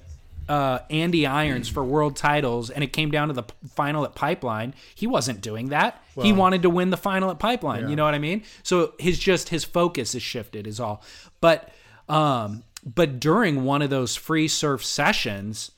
uh, 0.49 0.81
Andy 0.91 1.27
Irons 1.27 1.69
for 1.69 1.85
world 1.85 2.17
titles, 2.17 2.71
and 2.71 2.83
it 2.85 2.93
came 2.93 3.11
down 3.11 3.29
to 3.29 3.35
the 3.35 3.45
final 3.75 4.05
at 4.05 4.15
Pipeline, 4.15 4.75
he 4.95 5.07
wasn't 5.07 5.41
doing 5.41 5.69
that. 5.69 6.03
he 6.21 6.33
wanted 6.33 6.63
to 6.63 6.71
win 6.71 6.91
the 6.91 6.97
final 6.97 7.31
at 7.31 7.39
Pipeline. 7.39 7.89
You 7.89 7.97
know 7.97 8.05
what 8.05 8.15
I 8.15 8.19
mean? 8.19 8.43
So 8.63 8.93
his 8.99 9.19
just 9.19 9.49
his 9.51 9.65
focus 9.65 10.15
is 10.15 10.23
shifted, 10.23 10.67
is 10.67 10.81
all. 10.81 11.03
But 11.41 11.71
um, 12.09 12.65
but 12.85 13.21
during 13.21 13.65
one 13.65 13.83
of 13.83 13.91
those 13.91 14.17
free 14.17 14.49
surf 14.49 14.85
sessions, 14.85 15.71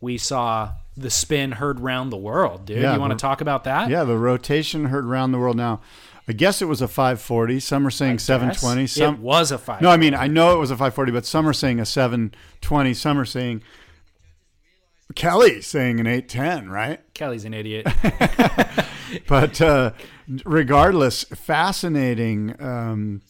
we 0.00 0.18
saw 0.18 0.72
the 0.96 1.10
spin 1.10 1.52
heard 1.52 1.80
round 1.80 2.12
the 2.12 2.16
world, 2.16 2.66
dude. 2.66 2.78
Yeah, 2.82 2.94
you 2.94 3.00
want 3.00 3.12
to 3.12 3.18
talk 3.18 3.40
about 3.40 3.64
that? 3.64 3.88
Yeah, 3.88 4.04
the 4.04 4.18
rotation 4.18 4.86
heard 4.86 5.04
round 5.04 5.32
the 5.32 5.38
world 5.38 5.56
now. 5.56 5.80
I 6.28 6.32
guess 6.32 6.62
it 6.62 6.66
was 6.66 6.80
a 6.80 6.88
540. 6.88 7.60
Some 7.60 7.86
are 7.86 7.90
saying 7.90 8.20
720. 8.20 8.82
Yes, 8.82 8.92
Some 8.92 9.14
it 9.16 9.20
was 9.20 9.50
a 9.50 9.58
five. 9.58 9.82
No, 9.82 9.90
I 9.90 9.96
mean 9.96 10.14
I 10.14 10.28
know 10.28 10.54
it 10.54 10.58
was 10.58 10.70
a 10.70 10.74
540, 10.74 11.12
but 11.12 11.26
some 11.26 11.48
are 11.48 11.52
saying 11.52 11.80
a 11.80 11.86
720. 11.86 12.94
Some 12.94 13.18
are 13.18 13.24
saying 13.24 13.62
Kelly 15.14 15.60
saying 15.60 16.00
an 16.00 16.06
810, 16.06 16.70
right? 16.70 17.00
Kelly's 17.14 17.44
an 17.44 17.54
idiot. 17.54 17.86
But 19.26 19.60
uh, 19.60 19.92
regardless, 20.44 21.24
fascinating 21.24 22.54
um, 22.60 23.22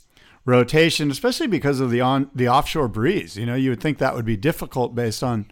rotation, 0.45 1.11
especially 1.11 1.47
because 1.47 1.81
of 1.81 1.91
the 1.91 2.01
on 2.01 2.31
the 2.35 2.49
offshore 2.49 2.89
breeze. 2.89 3.37
You 3.37 3.47
know, 3.47 3.55
you 3.55 3.71
would 3.71 3.81
think 3.81 3.99
that 3.99 4.15
would 4.15 4.25
be 4.25 4.37
difficult 4.37 4.95
based 4.95 5.23
on 5.23 5.47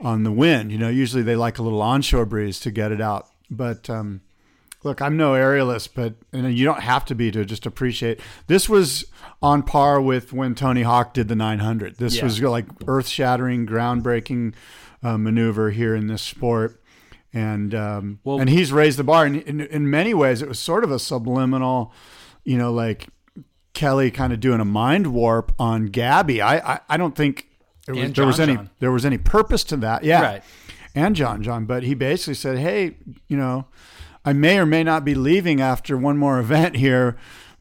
on 0.00 0.22
the 0.22 0.32
wind. 0.32 0.72
You 0.72 0.78
know, 0.78 0.88
usually 0.88 1.22
they 1.22 1.36
like 1.36 1.58
a 1.58 1.62
little 1.62 1.82
onshore 1.82 2.26
breeze 2.26 2.60
to 2.60 2.70
get 2.70 2.92
it 2.92 3.00
out. 3.00 3.28
But 3.50 3.88
um, 3.90 4.20
look, 4.84 5.00
I'm 5.02 5.16
no 5.16 5.32
aerialist, 5.32 5.90
but 5.94 6.14
and 6.32 6.56
you 6.56 6.64
don't 6.64 6.80
have 6.80 7.04
to 7.06 7.14
be 7.14 7.30
to 7.32 7.44
just 7.44 7.66
appreciate. 7.66 8.20
This 8.46 8.68
was 8.68 9.04
on 9.42 9.62
par 9.62 10.00
with 10.00 10.32
when 10.32 10.54
Tony 10.54 10.82
Hawk 10.82 11.14
did 11.14 11.28
the 11.28 11.34
900. 11.36 11.96
This 11.96 12.16
Yeah. 12.16 12.24
was 12.24 12.40
like 12.40 12.66
earth 12.86 13.08
shattering, 13.08 13.66
groundbreaking 13.66 14.54
uh, 15.02 15.18
maneuver 15.18 15.70
here 15.70 15.94
in 15.94 16.06
this 16.06 16.22
sport. 16.22 16.80
And 17.32 17.74
um, 17.74 18.20
Well- 18.24 18.40
and 18.40 18.48
he's 18.48 18.72
raised 18.72 18.98
the 18.98 19.04
bar. 19.04 19.24
And 19.26 19.36
in, 19.36 19.60
in 19.60 19.90
many 19.90 20.14
ways, 20.14 20.40
it 20.42 20.48
was 20.48 20.58
sort 20.58 20.84
of 20.84 20.90
a 20.92 20.98
subliminal, 20.98 21.92
you 22.44 22.56
know, 22.56 22.72
like 22.72 23.08
Kelly 23.72 24.10
kind 24.12 24.32
of 24.32 24.38
doing 24.40 24.60
a 24.60 24.64
mind 24.64 25.08
warp 25.08 25.52
on 25.58 25.86
Gabby. 25.86 26.40
I 26.40 26.74
I, 26.74 26.80
I 26.90 26.96
don't 26.96 27.16
think 27.16 27.48
there 27.86 27.94
was, 27.96 28.12
there 28.12 28.26
was 28.26 28.38
any 28.40 28.54
John. 28.54 28.70
there 28.78 28.92
was 28.92 29.04
any 29.04 29.18
purpose 29.18 29.64
to 29.64 29.76
that. 29.78 30.04
Yeah, 30.04 30.22
Right. 30.22 30.42
and 30.94 31.16
John 31.16 31.42
John. 31.42 31.64
But 31.66 31.82
he 31.82 31.94
basically 31.94 32.34
said, 32.34 32.56
hey, 32.58 32.96
you 33.28 33.36
know, 33.36 33.66
I 34.24 34.32
may 34.32 34.58
or 34.58 34.66
may 34.66 34.82
not 34.84 35.04
be 35.04 35.14
leaving 35.14 35.60
after 35.60 35.96
one 35.96 36.16
more 36.16 36.38
event 36.38 36.76
here. 36.76 37.16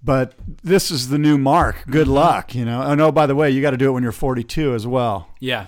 But 0.05 0.33
this 0.61 0.91
is 0.91 1.07
the 1.07 1.17
new 1.17 1.37
mark. 1.37 1.85
Good 1.89 2.07
Mm-hmm. 2.07 2.13
luck, 2.15 2.53
you 2.55 2.65
know. 2.65 2.83
Oh 2.83 2.93
no, 2.93 3.09
by 3.09 3.25
the 3.25 3.35
way, 3.35 3.49
you 3.51 3.61
got 3.61 3.71
to 3.71 3.77
do 3.77 3.87
it 3.87 3.91
when 3.93 4.03
you're 4.03 4.11
42 4.11 4.73
as 4.73 4.85
well. 4.85 5.29
Yeah. 5.39 5.67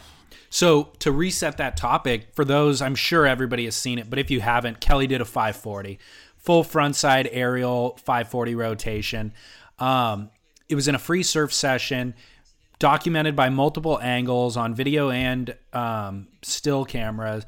So 0.50 0.90
to 1.00 1.12
reset 1.12 1.56
that 1.58 1.78
topic, 1.78 2.28
for 2.34 2.44
those, 2.44 2.82
I'm 2.82 2.96
sure 2.96 3.26
everybody 3.26 3.64
has 3.64 3.76
seen 3.78 3.98
it, 3.98 4.10
but 4.10 4.20
if 4.20 4.30
you 4.30 4.42
haven't, 4.42 4.82
Kelly 4.82 5.08
did 5.08 5.22
a 5.22 5.26
540, 5.26 6.00
full 6.38 6.64
frontside 6.66 7.30
aerial 7.32 7.98
540 8.04 8.56
rotation. 8.56 9.34
Um, 9.80 10.30
it 10.68 10.76
was 10.76 10.90
in 10.90 10.96
a 10.96 11.00
free 11.00 11.24
surf 11.24 11.54
session, 11.54 12.14
documented 12.80 13.38
by 13.38 13.48
multiple 13.50 14.00
angles 14.02 14.58
on 14.58 14.76
video 14.76 15.10
and 15.12 15.56
um, 15.72 16.28
still 16.42 16.84
cameras. 16.84 17.46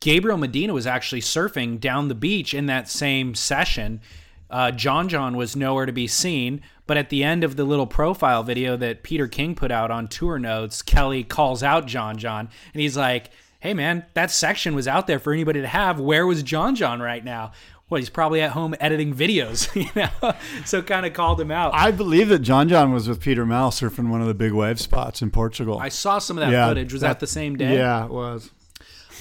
Gabriel 0.00 0.38
Medina 0.38 0.72
was 0.72 0.86
actually 0.86 1.20
surfing 1.20 1.78
down 1.78 2.08
the 2.08 2.14
beach 2.14 2.54
in 2.54 2.66
that 2.66 2.88
same 2.88 3.34
session. 3.34 4.00
Uh, 4.48 4.70
John 4.70 5.08
John 5.08 5.36
was 5.36 5.54
nowhere 5.54 5.84
to 5.86 5.92
be 5.92 6.06
seen, 6.06 6.62
but 6.86 6.96
at 6.96 7.10
the 7.10 7.22
end 7.22 7.44
of 7.44 7.56
the 7.56 7.64
little 7.64 7.86
profile 7.86 8.42
video 8.42 8.76
that 8.78 9.02
Peter 9.02 9.28
King 9.28 9.54
put 9.54 9.70
out 9.70 9.90
on 9.90 10.08
tour 10.08 10.38
notes, 10.38 10.80
Kelly 10.82 11.22
calls 11.22 11.62
out 11.62 11.86
John 11.86 12.16
John 12.16 12.48
and 12.72 12.80
he's 12.80 12.96
like, 12.96 13.30
Hey 13.60 13.74
man, 13.74 14.06
that 14.14 14.30
section 14.30 14.74
was 14.74 14.88
out 14.88 15.06
there 15.06 15.18
for 15.18 15.34
anybody 15.34 15.60
to 15.60 15.68
have. 15.68 16.00
Where 16.00 16.26
was 16.26 16.42
John 16.42 16.74
John 16.74 17.00
right 17.00 17.22
now? 17.22 17.52
Well, 17.90 17.98
he's 17.98 18.08
probably 18.08 18.40
at 18.40 18.52
home 18.52 18.74
editing 18.80 19.12
videos, 19.14 19.74
you 19.76 19.90
know? 19.94 20.32
so 20.64 20.80
kind 20.80 21.04
of 21.04 21.12
called 21.12 21.38
him 21.40 21.50
out. 21.50 21.74
I 21.74 21.90
believe 21.90 22.30
that 22.30 22.38
John 22.38 22.70
John 22.70 22.90
was 22.92 23.06
with 23.06 23.20
Peter 23.20 23.44
Mel 23.44 23.70
surfing 23.70 24.08
one 24.08 24.22
of 24.22 24.28
the 24.28 24.34
big 24.34 24.52
wave 24.52 24.80
spots 24.80 25.20
in 25.20 25.30
Portugal. 25.30 25.78
I 25.78 25.90
saw 25.90 26.18
some 26.18 26.38
of 26.38 26.40
that 26.40 26.52
Yeah, 26.52 26.68
footage. 26.68 26.92
Was 26.94 27.02
that, 27.02 27.08
that- 27.08 27.20
the 27.20 27.26
same 27.26 27.56
day? 27.56 27.74
Yeah, 27.76 28.06
it 28.06 28.10
was. 28.10 28.50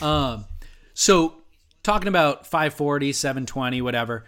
Um, 0.02 0.46
so 1.00 1.36
talking 1.82 2.10
about 2.10 2.46
540, 2.46 3.14
720, 3.14 3.82
whatever, 3.82 4.26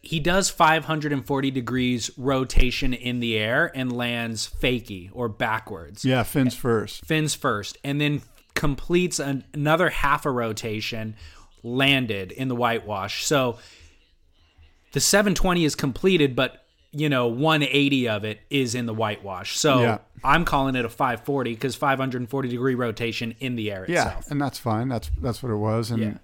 he 0.00 0.18
does 0.18 0.48
540 0.48 1.50
degrees 1.50 2.10
rotation 2.16 2.94
in 2.94 3.20
the 3.20 3.36
air 3.36 3.70
and 3.74 3.92
lands 3.92 4.48
fakie 4.48 5.10
or 5.12 5.28
backwards. 5.28 6.02
Yeah, 6.02 6.22
fins 6.22 6.54
first. 6.54 7.04
Fins 7.04 7.34
first, 7.34 7.76
and 7.84 8.00
then 8.00 8.22
completes 8.54 9.18
an, 9.18 9.44
another 9.52 9.90
half 9.90 10.24
a 10.24 10.30
rotation 10.30 11.16
landed 11.62 12.32
in 12.32 12.48
the 12.48 12.56
whitewash. 12.56 13.26
So 13.26 13.58
the 14.92 15.00
720 15.00 15.66
is 15.66 15.74
completed, 15.74 16.34
but 16.34 16.64
you 16.92 17.08
know 17.08 17.28
180 17.28 18.08
of 18.08 18.24
it 18.24 18.40
is 18.50 18.74
in 18.74 18.86
the 18.86 18.94
whitewash. 18.94 19.56
So 19.58 19.80
Yeah. 19.82 19.98
I'm 20.24 20.44
calling 20.44 20.74
it 20.74 20.84
a 20.84 20.88
540 20.88 21.54
because 21.54 21.76
540 21.76 22.48
degree 22.48 22.74
rotation 22.74 23.34
in 23.40 23.56
the 23.56 23.70
air 23.70 23.84
itself. 23.84 23.94
Yeah, 24.06 24.08
itself. 24.18 24.30
and 24.30 24.40
that's 24.40 24.58
fine. 24.58 24.88
That's 24.88 25.10
that's 25.20 25.42
what 25.42 25.50
it 25.52 25.56
was, 25.56 25.90
and 25.90 26.02
Yeah. 26.02 26.14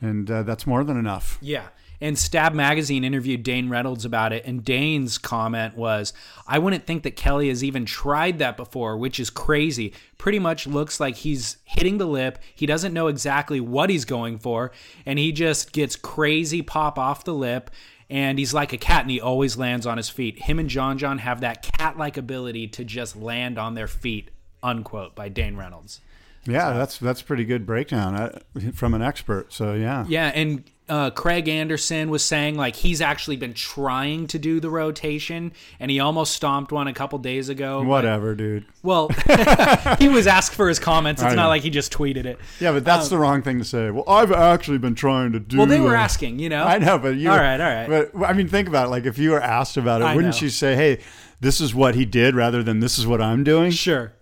and 0.00 0.30
uh, 0.30 0.42
that's 0.42 0.66
more 0.66 0.84
than 0.84 0.96
enough. 0.98 1.38
Yeah. 1.40 1.64
And 2.00 2.18
Stab 2.18 2.52
Magazine 2.52 3.04
interviewed 3.04 3.44
Dane 3.44 3.68
Reynolds 3.68 4.04
about 4.04 4.32
it, 4.32 4.44
and 4.44 4.64
Dane's 4.64 5.18
comment 5.18 5.76
was, 5.76 6.12
I 6.48 6.58
wouldn't 6.58 6.84
think 6.84 7.04
that 7.04 7.12
Kelly 7.14 7.46
has 7.48 7.62
even 7.62 7.84
tried 7.84 8.40
that 8.40 8.56
before, 8.56 8.96
which 8.98 9.20
is 9.20 9.30
crazy. 9.30 9.92
Pretty 10.18 10.40
much 10.40 10.66
looks 10.66 10.98
like 10.98 11.14
he's 11.14 11.58
hitting 11.64 11.98
the 11.98 12.06
lip. 12.06 12.38
He 12.56 12.66
doesn't 12.66 12.92
know 12.92 13.06
exactly 13.06 13.60
what 13.60 13.88
he's 13.88 14.04
going 14.04 14.38
for, 14.40 14.72
and 15.06 15.16
he 15.16 15.30
just 15.30 15.70
gets 15.72 15.94
crazy 15.94 16.60
pop 16.60 16.98
off 16.98 17.22
the 17.22 17.34
lip. 17.34 17.70
And 18.12 18.38
he's 18.38 18.52
like 18.52 18.74
a 18.74 18.76
cat, 18.76 19.00
and 19.00 19.10
he 19.10 19.22
always 19.22 19.56
lands 19.56 19.86
on 19.86 19.96
his 19.96 20.10
feet. 20.10 20.42
Him 20.42 20.58
and 20.58 20.68
John 20.68 20.98
John 20.98 21.16
have 21.16 21.40
that 21.40 21.62
cat 21.62 21.96
like 21.96 22.18
ability 22.18 22.68
to 22.68 22.84
just 22.84 23.16
land 23.16 23.58
on 23.58 23.72
their 23.72 23.88
feet, 23.88 24.30
unquote, 24.62 25.14
by 25.14 25.30
Dane 25.30 25.56
Reynolds. 25.56 26.02
Yeah, 26.44 26.74
that's 26.74 26.98
that's 26.98 27.22
pretty 27.22 27.46
good 27.46 27.64
breakdown 27.64 28.14
uh, 28.14 28.38
from 28.74 28.92
an 28.92 29.00
expert. 29.00 29.50
So 29.50 29.72
yeah, 29.72 30.04
Yeah, 30.08 30.26
and 30.34 30.62
uh, 30.92 31.08
Craig 31.10 31.48
Anderson 31.48 32.10
was 32.10 32.22
saying 32.22 32.56
like 32.56 32.76
he's 32.76 33.00
actually 33.00 33.36
been 33.36 33.54
trying 33.54 34.26
to 34.26 34.38
do 34.38 34.60
the 34.60 34.68
rotation, 34.68 35.52
and 35.80 35.90
he 35.90 36.00
almost 36.00 36.34
stomped 36.34 36.70
one 36.70 36.86
a 36.86 36.92
couple 36.92 37.18
days 37.18 37.48
ago. 37.48 37.80
but- 37.80 37.86
whatever, 37.88 38.34
dude. 38.34 38.66
well, 38.82 39.08
he 39.98 40.08
was 40.10 40.26
asked 40.26 40.54
for 40.54 40.68
his 40.68 40.78
comments. 40.78 41.22
It's 41.22 41.34
not 41.34 41.48
like 41.48 41.62
he 41.62 41.70
just 41.70 41.92
tweeted 41.92 42.26
it. 42.26 42.38
Yeah, 42.60 42.72
but 42.72 42.84
that's 42.84 43.08
the 43.08 43.16
wrong 43.16 43.40
thing 43.40 43.58
to 43.58 43.64
say. 43.64 43.90
Well, 43.90 44.04
I've 44.06 44.32
actually 44.32 44.76
been 44.78 44.94
trying 44.94 45.32
to 45.32 45.40
do. 45.40 45.56
Um, 45.56 45.58
Well, 45.60 45.66
they 45.66 45.80
were 45.80 45.96
asking, 45.96 46.38
you 46.40 46.50
know. 46.50 46.64
I 46.64 46.76
know, 46.76 46.98
but 46.98 47.16
you. 47.16 47.30
All 47.30 47.38
right, 47.38 47.58
all 47.60 47.74
right. 47.74 47.88
But 48.12 48.26
I 48.28 48.34
mean, 48.34 48.48
think 48.48 48.68
about 48.68 48.88
it. 48.88 48.90
Like, 48.90 49.06
if 49.06 49.16
you 49.16 49.30
were 49.30 49.40
asked 49.40 49.78
about 49.78 50.02
it, 50.02 50.04
I 50.04 50.14
wouldn't 50.14 50.34
know. 50.34 50.44
you 50.44 50.50
say, 50.50 50.74
"Hey, 50.76 50.98
this 51.40 51.58
is 51.60 51.74
what 51.74 51.94
he 51.94 52.04
did," 52.04 52.34
rather 52.34 52.62
than 52.62 52.80
"This 52.80 52.98
is 52.98 53.06
what 53.06 53.22
I'm 53.22 53.44
doing"? 53.44 53.70
Sure. 53.70 54.12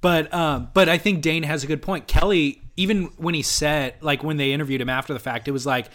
But 0.00 0.32
um, 0.32 0.68
but 0.72 0.88
I 0.88 0.96
think 0.96 1.20
Dane 1.20 1.42
has 1.42 1.64
a 1.64 1.66
good 1.66 1.82
point. 1.82 2.06
Kelly, 2.06 2.62
even 2.76 3.04
when 3.16 3.34
he 3.34 3.42
said 3.42 3.94
like 4.00 4.24
when 4.24 4.36
they 4.38 4.52
interviewed 4.52 4.80
him 4.80 4.88
after 4.88 5.12
the 5.12 5.20
fact, 5.20 5.48
it 5.48 5.52
was 5.52 5.66
like 5.66 5.86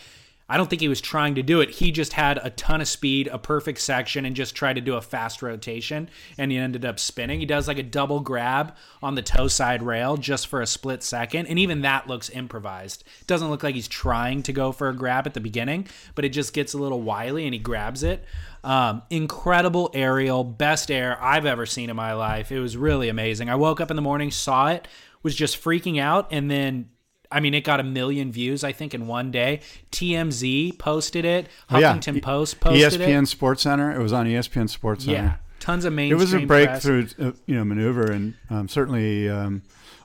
I 0.50 0.58
don't 0.58 0.70
think 0.70 0.82
he 0.82 0.88
was 0.88 1.00
trying 1.00 1.36
to 1.36 1.44
do 1.44 1.62
it. 1.62 1.70
He 1.70 1.92
just 1.92 2.14
had 2.14 2.40
a 2.42 2.50
ton 2.50 2.82
of 2.82 2.88
speed, 2.88 3.28
a 3.28 3.38
perfect 3.38 3.80
section, 3.80 4.26
and 4.26 4.36
just 4.36 4.56
tried 4.56 4.74
to 4.74 4.82
do 4.82 4.96
a 4.96 5.02
fast 5.02 5.44
rotation, 5.44 6.10
and 6.38 6.52
he 6.52 6.58
ended 6.58 6.86
up 6.86 7.00
spinning. 7.00 7.40
He 7.40 7.46
does 7.46 7.68
like 7.68 7.78
a 7.78 7.84
double 7.84 8.20
grab 8.20 8.76
on 9.04 9.14
the 9.14 9.22
toe 9.22 9.48
side 9.48 9.84
rail 9.84 10.18
just 10.18 10.48
for 10.48 10.62
a 10.62 10.68
split 10.68 11.04
second, 11.04 11.46
and 11.46 11.60
even 11.60 11.82
that 11.82 12.08
looks 12.08 12.32
improvised. 12.32 13.04
Doesn't 13.28 13.50
look 13.50 13.62
like 13.62 13.76
he's 13.76 13.88
trying 13.88 14.42
to 14.44 14.52
go 14.52 14.72
for 14.72 14.90
a 14.90 14.96
grab 14.96 15.28
at 15.28 15.36
the 15.36 15.40
beginning, 15.40 15.88
but 16.16 16.26
it 16.26 16.30
just 16.30 16.54
gets 16.54 16.74
a 16.74 16.80
little 16.80 17.02
wily 17.02 17.46
and 17.46 17.54
he 17.54 17.60
grabs 17.60 18.02
it. 18.02 18.26
Um, 18.64 19.04
incredible 19.10 19.92
aerial, 19.94 20.44
best 20.44 20.90
air 20.90 21.18
I've 21.22 21.46
ever 21.46 21.66
seen 21.66 21.90
in 21.90 21.96
my 21.96 22.14
life. 22.14 22.52
It 22.52 22.60
was 22.60 22.76
really 22.76 23.08
amazing. 23.08 23.50
I 23.50 23.56
woke 23.56 23.80
up 23.80 23.92
in 23.92 23.96
the 23.96 24.02
morning, 24.02 24.32
saw 24.32 24.70
it, 24.70 24.88
was 25.22 25.36
just 25.36 25.62
freaking 25.62 26.00
out, 26.00 26.28
and 26.32 26.50
then 26.50 26.90
I 27.32 27.40
mean, 27.40 27.54
it 27.54 27.64
got 27.64 27.80
a 27.80 27.84
million 27.84 28.32
views, 28.32 28.64
I 28.64 28.72
think, 28.72 28.94
in 28.94 29.06
one 29.08 29.30
day. 29.32 29.62
TMZ 29.92 30.78
posted 30.80 31.26
it. 31.26 31.48
Oh, 31.70 31.78
yeah. 31.78 31.94
Huffington 31.94 32.22
Post 32.22 32.60
posted 32.60 32.94
ESPN 32.94 33.02
it. 33.02 33.10
ESPN 33.10 33.28
Sports 33.28 33.62
Center. 33.64 33.92
It 33.94 34.02
was 34.02 34.14
on 34.14 34.26
ESPN 34.26 34.70
Sports 34.70 35.06
Center. 35.06 35.18
Yeah, 35.18 35.36
tons 35.60 35.86
of 35.86 35.94
mainstream. 35.94 36.18
It 36.18 36.22
was 36.22 36.34
a 36.34 36.46
breakthrough, 36.46 37.08
uh, 37.20 37.32
you 37.46 37.56
know, 37.56 37.64
maneuver, 37.64 38.12
and 38.12 38.34
um, 38.50 38.68
certainly 38.68 39.30
um, 39.30 39.62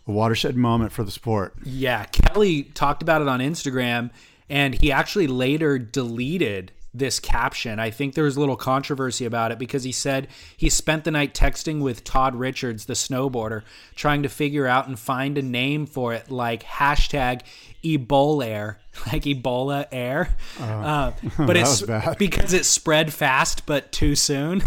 a 0.06 0.12
watershed 0.12 0.56
moment 0.56 0.92
for 0.92 1.02
the 1.02 1.10
sport. 1.10 1.54
Yeah, 1.64 2.04
Kelly 2.04 2.64
talked 2.64 3.02
about 3.02 3.22
it 3.22 3.28
on 3.28 3.40
Instagram, 3.40 4.10
and 4.50 4.74
he 4.74 4.92
actually 4.92 5.26
later 5.26 5.78
deleted 5.78 6.72
this 6.94 7.18
caption. 7.18 7.80
I 7.80 7.90
think 7.90 8.14
there 8.14 8.24
was 8.24 8.36
a 8.36 8.40
little 8.40 8.56
controversy 8.56 9.24
about 9.24 9.50
it 9.50 9.58
because 9.58 9.82
he 9.82 9.92
said 9.92 10.28
he 10.56 10.70
spent 10.70 11.04
the 11.04 11.10
night 11.10 11.34
texting 11.34 11.80
with 11.82 12.04
Todd 12.04 12.36
Richards, 12.36 12.84
the 12.86 12.94
snowboarder, 12.94 13.62
trying 13.96 14.22
to 14.22 14.28
figure 14.28 14.66
out 14.66 14.86
and 14.86 14.98
find 14.98 15.36
a 15.36 15.42
name 15.42 15.86
for 15.86 16.14
it, 16.14 16.30
like 16.30 16.62
hashtag 16.62 17.42
Ebola 17.82 18.46
air, 18.46 18.78
like 19.12 19.24
Ebola 19.24 19.86
air. 19.90 20.36
Uh, 20.60 21.10
but 21.36 21.54
that 21.54 21.56
it's 21.56 22.16
because 22.18 22.52
it 22.52 22.64
spread 22.64 23.12
fast 23.12 23.66
but 23.66 23.90
too 23.90 24.14
soon. 24.14 24.62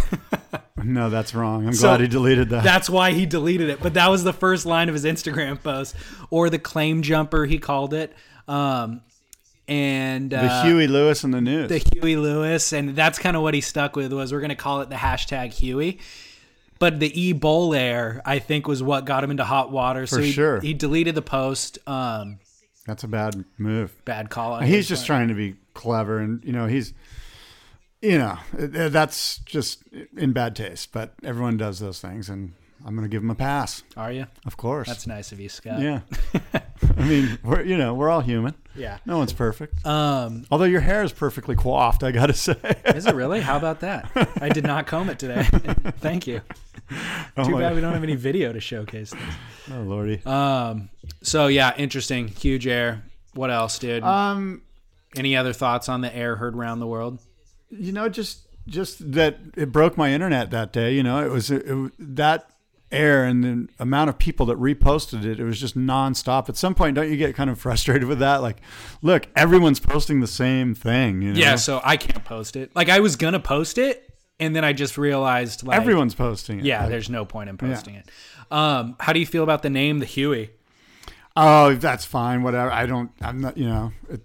No, 0.83 1.09
that's 1.09 1.33
wrong. 1.33 1.65
I'm 1.65 1.73
So 1.73 1.87
glad 1.87 2.01
he 2.01 2.07
deleted 2.07 2.49
that. 2.49 2.63
That's 2.63 2.89
why 2.89 3.13
he 3.13 3.25
deleted 3.25 3.69
it. 3.69 3.79
But 3.81 3.93
that 3.95 4.09
was 4.09 4.23
the 4.23 4.33
first 4.33 4.65
line 4.65 4.89
of 4.89 4.93
his 4.93 5.05
Instagram 5.05 5.61
post, 5.63 5.95
or 6.29 6.49
the 6.49 6.59
claim 6.59 7.01
jumper 7.01 7.45
he 7.45 7.57
called 7.57 7.93
it. 7.93 8.13
Um, 8.47 9.01
and 9.67 10.32
the 10.32 10.39
uh, 10.43 10.63
Huey 10.63 10.88
Lewis 10.88 11.23
and 11.23 11.34
the 11.34 11.41
news. 11.41 11.69
the 11.69 11.77
Huey 11.77 12.15
Lewis, 12.15 12.71
and 12.73 12.95
that's 12.95 13.19
kind 13.19 13.36
of 13.36 13.43
what 13.43 13.53
he 13.53 13.62
stuck 13.62 13.95
with 13.95 14.13
was 14.13 14.32
we're 14.32 14.39
going 14.39 14.49
to 14.49 14.56
call 14.56 14.82
it 14.82 14.89
the 14.89 14.95
hashtag 14.95 15.51
Huey. 15.51 15.99
But 16.80 16.99
the 16.99 17.12
e 17.19 17.34
air, 17.75 18.21
I 18.23 18.39
think, 18.39 18.67
was 18.67 18.84
what 18.84 19.06
got 19.06 19.23
him 19.23 19.32
into 19.32 19.43
hot 19.43 19.71
water. 19.71 20.06
So 20.06 20.17
For 20.17 20.21
he, 20.21 20.32
sure. 20.32 20.60
he 20.60 20.73
deleted 20.73 21.15
the 21.15 21.21
post. 21.21 21.80
Um, 21.88 22.39
That's 22.86 23.03
a 23.03 23.08
bad 23.08 23.45
move. 23.58 23.93
Bad 24.06 24.30
call. 24.30 24.60
He's 24.60 24.88
just 24.88 25.06
trying 25.06 25.27
to 25.30 25.34
be 25.34 25.56
clever, 25.73 26.19
and 26.19 26.43
you 26.43 26.53
know 26.53 26.67
he's, 26.67 26.93
you 28.01 28.17
know, 28.17 28.38
that's 28.53 29.39
just 29.39 29.84
in 30.15 30.34
bad 30.34 30.56
taste. 30.56 30.91
But 30.91 31.13
everyone 31.23 31.58
does 31.58 31.80
those 31.80 31.99
things, 31.99 32.30
and 32.30 32.53
I'm 32.88 32.95
going 32.95 33.04
to 33.08 33.13
give 33.13 33.21
him 33.21 33.30
a 33.30 33.36
pass. 33.36 33.84
Are 33.97 34.12
you? 34.13 34.28
Of 34.45 34.56
course. 34.56 34.88
That's 34.88 35.06
nice 35.08 35.34
of 35.34 35.39
you, 35.41 35.50
Scott. 35.50 35.82
yeah. 35.82 36.00
I 36.97 37.04
mean, 37.04 37.38
we're 37.43 37.62
you 37.63 37.78
know 37.78 37.93
we're 37.93 38.10
all 38.10 38.21
human. 38.21 38.56
Yeah. 38.76 39.00
No 39.06 39.17
one's 39.17 39.34
perfect. 39.34 39.86
Um, 39.86 40.45
Although 40.50 40.65
your 40.65 40.80
hair 40.80 41.04
is 41.04 41.12
perfectly 41.12 41.56
coiffed, 41.56 42.02
I 42.04 42.12
got 42.12 42.28
to 42.28 42.34
say. 42.47 42.56
is 42.95 43.06
it 43.06 43.13
really? 43.13 43.41
How 43.41 43.58
about 43.58 43.82
that? 43.82 44.10
I 44.41 44.47
did 44.50 44.63
not 44.63 44.88
comb 44.88 45.10
it 45.10 45.19
today. 45.19 45.43
Thank 46.00 46.28
you. 46.28 46.41
Oh 47.36 47.43
Too 47.43 47.52
my- 47.52 47.60
bad 47.60 47.76
we 47.76 47.82
don't 47.82 47.93
have 47.93 48.04
any 48.04 48.15
video 48.15 48.54
to 48.54 48.60
showcase 48.62 49.12
this. 49.12 49.36
Oh 49.73 49.82
lordy. 49.82 50.21
Um, 50.26 50.89
so 51.21 51.47
yeah, 51.47 51.73
interesting. 51.78 52.30
Huge 52.30 52.67
air. 52.67 53.04
What 53.34 53.52
else, 53.52 53.78
dude? 53.80 54.04
Um, 54.04 54.62
Any 55.17 55.36
other 55.36 55.52
thoughts 55.54 55.89
on 55.89 56.00
the 56.02 56.15
air 56.15 56.38
heard 56.38 56.56
around 56.56 56.80
the 56.80 56.88
world? 56.88 57.19
you 57.69 57.91
know, 57.91 58.08
just 58.08 58.47
just 58.65 59.12
that 59.12 59.39
it 59.58 59.73
broke 59.73 59.97
my 59.97 60.13
internet 60.13 60.52
that 60.52 60.71
day. 60.71 60.93
You 60.93 61.04
know, 61.04 61.21
it 61.26 61.30
was 61.32 61.52
it, 61.52 61.67
was- 61.67 61.91
that 62.00 62.50
air 62.91 63.26
and 63.26 63.43
the 63.43 63.67
amount 63.80 64.10
of 64.10 64.17
people 64.17 64.45
that 64.47 64.58
reposted 64.60 65.26
it. 65.26 65.39
It 65.39 65.43
was 65.43 65.60
just 65.60 65.78
nonstop. 65.78 66.50
At 66.50 66.58
some 66.58 66.73
point, 66.73 66.95
don't 66.95 67.10
you 67.10 67.17
get 67.17 67.36
kind 67.36 67.50
of 67.50 67.60
frustrated 67.60 68.08
with 68.08 68.19
that? 68.19 68.41
Like, 68.41 68.58
look, 69.02 69.28
everyone's 69.36 69.80
posting 69.80 70.19
the 70.21 70.28
same 70.28 70.73
thing. 70.73 71.21
You 71.21 71.34
know? 71.34 71.39
Yeah, 71.39 71.56
so 71.56 71.82
I 71.84 71.97
can't 71.97 72.23
post 72.23 72.56
it. 72.56 72.76
Like 72.76 72.89
I 72.89 73.00
was 73.00 73.15
gonna 73.15 73.39
post 73.39 73.78
it, 73.78 74.13
and 74.39 74.56
then 74.56 74.63
I 74.63 74.73
just 74.73 74.97
realized 74.97 75.63
like 75.63 75.80
everyone's 75.80 76.15
posting 76.15 76.60
it. 76.60 76.65
Yeah, 76.65 76.82
Like, 76.82 76.89
there's 76.89 77.10
no 77.10 77.26
point 77.26 77.50
in 77.50 77.58
posting 77.58 77.95
it. 77.95 78.10
Um, 78.50 78.95
how 79.00 79.13
do 79.13 79.19
you 79.19 79.26
feel 79.26 79.43
about 79.43 79.62
the 79.62 79.69
name, 79.69 80.00
the 80.00 80.06
Huey? 80.06 80.52
oh, 81.36 81.76
that's 81.76 82.06
fine. 82.06 82.43
Whatever. 82.43 82.71
I 82.71 82.86
don't. 82.86 83.12
I'm 83.21 83.41
not. 83.41 83.58
You 83.58 83.67
know, 83.67 83.91
it, 84.10 84.21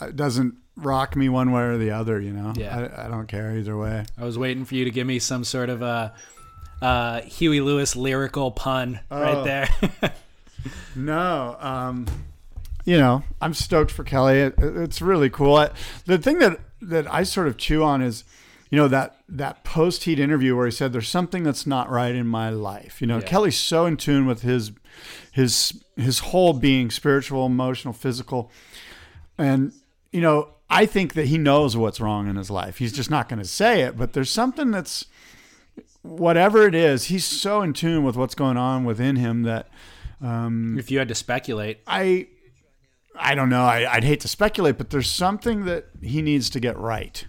it 0.00 0.16
doesn't 0.16 0.54
rock 0.76 1.14
me 1.14 1.28
one 1.28 1.52
way 1.52 1.62
or 1.62 1.78
the 1.78 1.90
other. 1.90 2.20
You 2.20 2.32
know. 2.32 2.52
Yeah. 2.56 2.88
I, 2.96 3.06
I 3.06 3.08
don't 3.08 3.26
care 3.26 3.56
either 3.56 3.76
way. 3.76 4.04
I 4.16 4.24
was 4.24 4.38
waiting 4.38 4.64
for 4.64 4.74
you 4.74 4.84
to 4.84 4.90
give 4.90 5.06
me 5.06 5.18
some 5.18 5.44
sort 5.44 5.68
of 5.68 5.82
a 5.82 6.14
uh, 6.82 7.20
Huey 7.22 7.60
Lewis 7.60 7.96
lyrical 7.96 8.50
pun 8.50 9.00
right 9.10 9.34
Oh. 9.36 9.44
there. 9.44 9.68
No, 10.96 11.56
um, 11.60 12.06
you 12.84 12.96
know, 12.96 13.22
I'm 13.40 13.52
stoked 13.54 13.90
for 13.90 14.04
Kelly. 14.04 14.40
It, 14.40 14.54
it's 14.58 15.02
really 15.02 15.28
cool. 15.28 15.56
I, 15.56 15.70
the 16.06 16.16
thing 16.18 16.38
that 16.38 16.58
that 16.80 17.12
I 17.12 17.22
sort 17.22 17.48
of 17.48 17.56
chew 17.56 17.82
on 17.82 18.00
is, 18.00 18.24
you 18.70 18.76
know, 18.78 18.88
that 18.88 19.16
that 19.28 19.64
post 19.64 20.04
heat 20.04 20.18
interview 20.18 20.56
where 20.56 20.64
he 20.66 20.70
said 20.72 20.92
there's 20.92 21.08
something 21.08 21.42
that's 21.42 21.66
not 21.66 21.90
right 21.90 22.14
in 22.14 22.26
my 22.26 22.48
life. 22.50 23.00
You 23.02 23.06
know, 23.06 23.18
Yeah. 23.18 23.24
Kelly's 23.26 23.58
so 23.58 23.84
in 23.86 23.96
tune 23.96 24.26
with 24.26 24.42
his 24.42 24.72
his 25.32 25.82
his 25.96 26.20
whole 26.20 26.52
being, 26.54 26.90
spiritual, 26.90 27.44
emotional, 27.46 27.92
physical, 27.92 28.50
and 29.36 29.72
you 30.12 30.20
know, 30.22 30.48
I 30.70 30.86
think 30.86 31.12
that 31.14 31.26
he 31.26 31.36
knows 31.36 31.76
what's 31.76 32.00
wrong 32.00 32.28
in 32.28 32.36
his 32.36 32.50
life. 32.50 32.78
He's 32.78 32.92
just 32.92 33.10
not 33.10 33.28
going 33.28 33.40
to 33.40 33.44
say 33.48 33.82
it, 33.82 33.98
but 33.98 34.12
there's 34.14 34.30
something 34.30 34.70
that's 34.70 35.04
whatever 36.04 36.66
it 36.68 36.74
is. 36.74 37.04
He's 37.06 37.24
so 37.24 37.62
in 37.62 37.72
tune 37.72 38.04
with 38.04 38.16
what's 38.16 38.34
going 38.36 38.56
on 38.56 38.84
within 38.84 39.16
him 39.16 39.42
that. 39.42 39.68
Um, 40.22 40.78
if 40.78 40.90
you 40.90 40.98
had 41.00 41.08
to 41.08 41.14
speculate, 41.14 41.80
I 41.86 42.28
I 43.18 43.34
don't 43.34 43.48
know. 43.48 43.64
I, 43.64 43.92
I'd 43.92 44.04
hate 44.04 44.20
to 44.20 44.28
speculate, 44.28 44.78
but 44.78 44.90
there's 44.90 45.10
something 45.10 45.64
that 45.64 45.86
he 46.00 46.22
needs 46.22 46.48
to 46.50 46.60
get 46.60 46.78
right. 46.78 47.26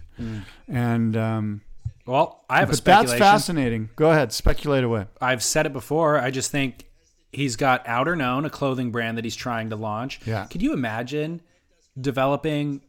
And 0.68 1.16
um, 1.16 1.60
well, 2.06 2.44
I 2.48 2.60
have 2.60 2.68
a 2.70 2.72
but 2.72 2.84
that's 2.84 3.12
fascinating. 3.14 3.90
Go 3.96 4.10
ahead, 4.12 4.32
speculate 4.32 4.84
away. 4.84 5.06
I've 5.20 5.42
said 5.42 5.66
it 5.66 5.72
before. 5.72 6.18
I 6.18 6.30
just 6.30 6.50
think 6.50 6.86
he's 7.32 7.56
got 7.56 7.84
Outerknown, 7.84 8.46
a 8.46 8.50
clothing 8.50 8.90
brand 8.92 9.18
that 9.18 9.24
he's 9.24 9.36
trying 9.36 9.68
to 9.70 9.76
launch. 9.76 10.20
Yeah. 10.24 10.46
Could 10.46 10.62
you 10.62 10.72
imagine 10.72 11.42
developing 12.00 12.80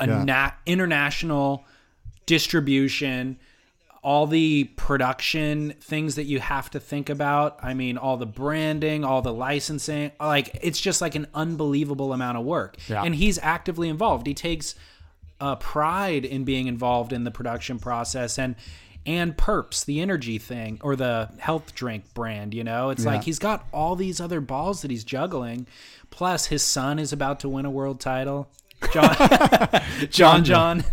a 0.00 0.06
Yeah. 0.06 0.24
na- 0.24 0.50
international 0.66 1.64
distribution, 2.26 3.38
all 4.08 4.26
the 4.26 4.64
production 4.76 5.74
things 5.82 6.14
that 6.14 6.24
you 6.24 6.40
have 6.40 6.70
to 6.70 6.80
think 6.80 7.10
about? 7.10 7.58
I 7.62 7.74
mean, 7.74 7.98
all 7.98 8.16
the 8.16 8.24
branding, 8.24 9.04
all 9.04 9.20
the 9.20 9.34
licensing. 9.34 10.12
Like, 10.18 10.58
it's 10.62 10.80
just 10.80 11.02
like 11.02 11.14
an 11.14 11.26
unbelievable 11.34 12.14
amount 12.14 12.38
of 12.38 12.44
work. 12.46 12.78
Yeah. 12.88 13.02
And 13.02 13.14
he's 13.14 13.38
actively 13.42 13.86
involved. 13.86 14.26
He 14.26 14.32
takes 14.32 14.74
uh, 15.42 15.56
pride 15.56 16.24
in 16.24 16.44
being 16.44 16.68
involved 16.68 17.12
in 17.12 17.24
the 17.24 17.30
production 17.30 17.78
process 17.78 18.38
and 18.38 18.56
and 19.04 19.36
perps 19.36 19.84
the 19.84 20.00
energy 20.00 20.38
thing 20.38 20.78
or 20.82 20.96
the 20.96 21.30
health 21.38 21.74
drink 21.74 22.02
brand 22.14 22.52
you 22.52 22.64
know 22.64 22.90
it's 22.90 23.06
like 23.06 23.22
he's 23.22 23.38
got 23.38 23.66
all 23.72 23.94
these 23.94 24.20
other 24.20 24.40
balls 24.40 24.82
that 24.82 24.90
he's 24.90 25.04
juggling 25.04 25.66
plus 26.10 26.46
his 26.46 26.62
son 26.62 26.98
is 26.98 27.12
about 27.12 27.38
to 27.40 27.48
win 27.48 27.64
a 27.64 27.70
world 27.70 28.00
title 28.00 28.50
john 28.92 29.14
john 30.10 30.44
john 30.44 30.84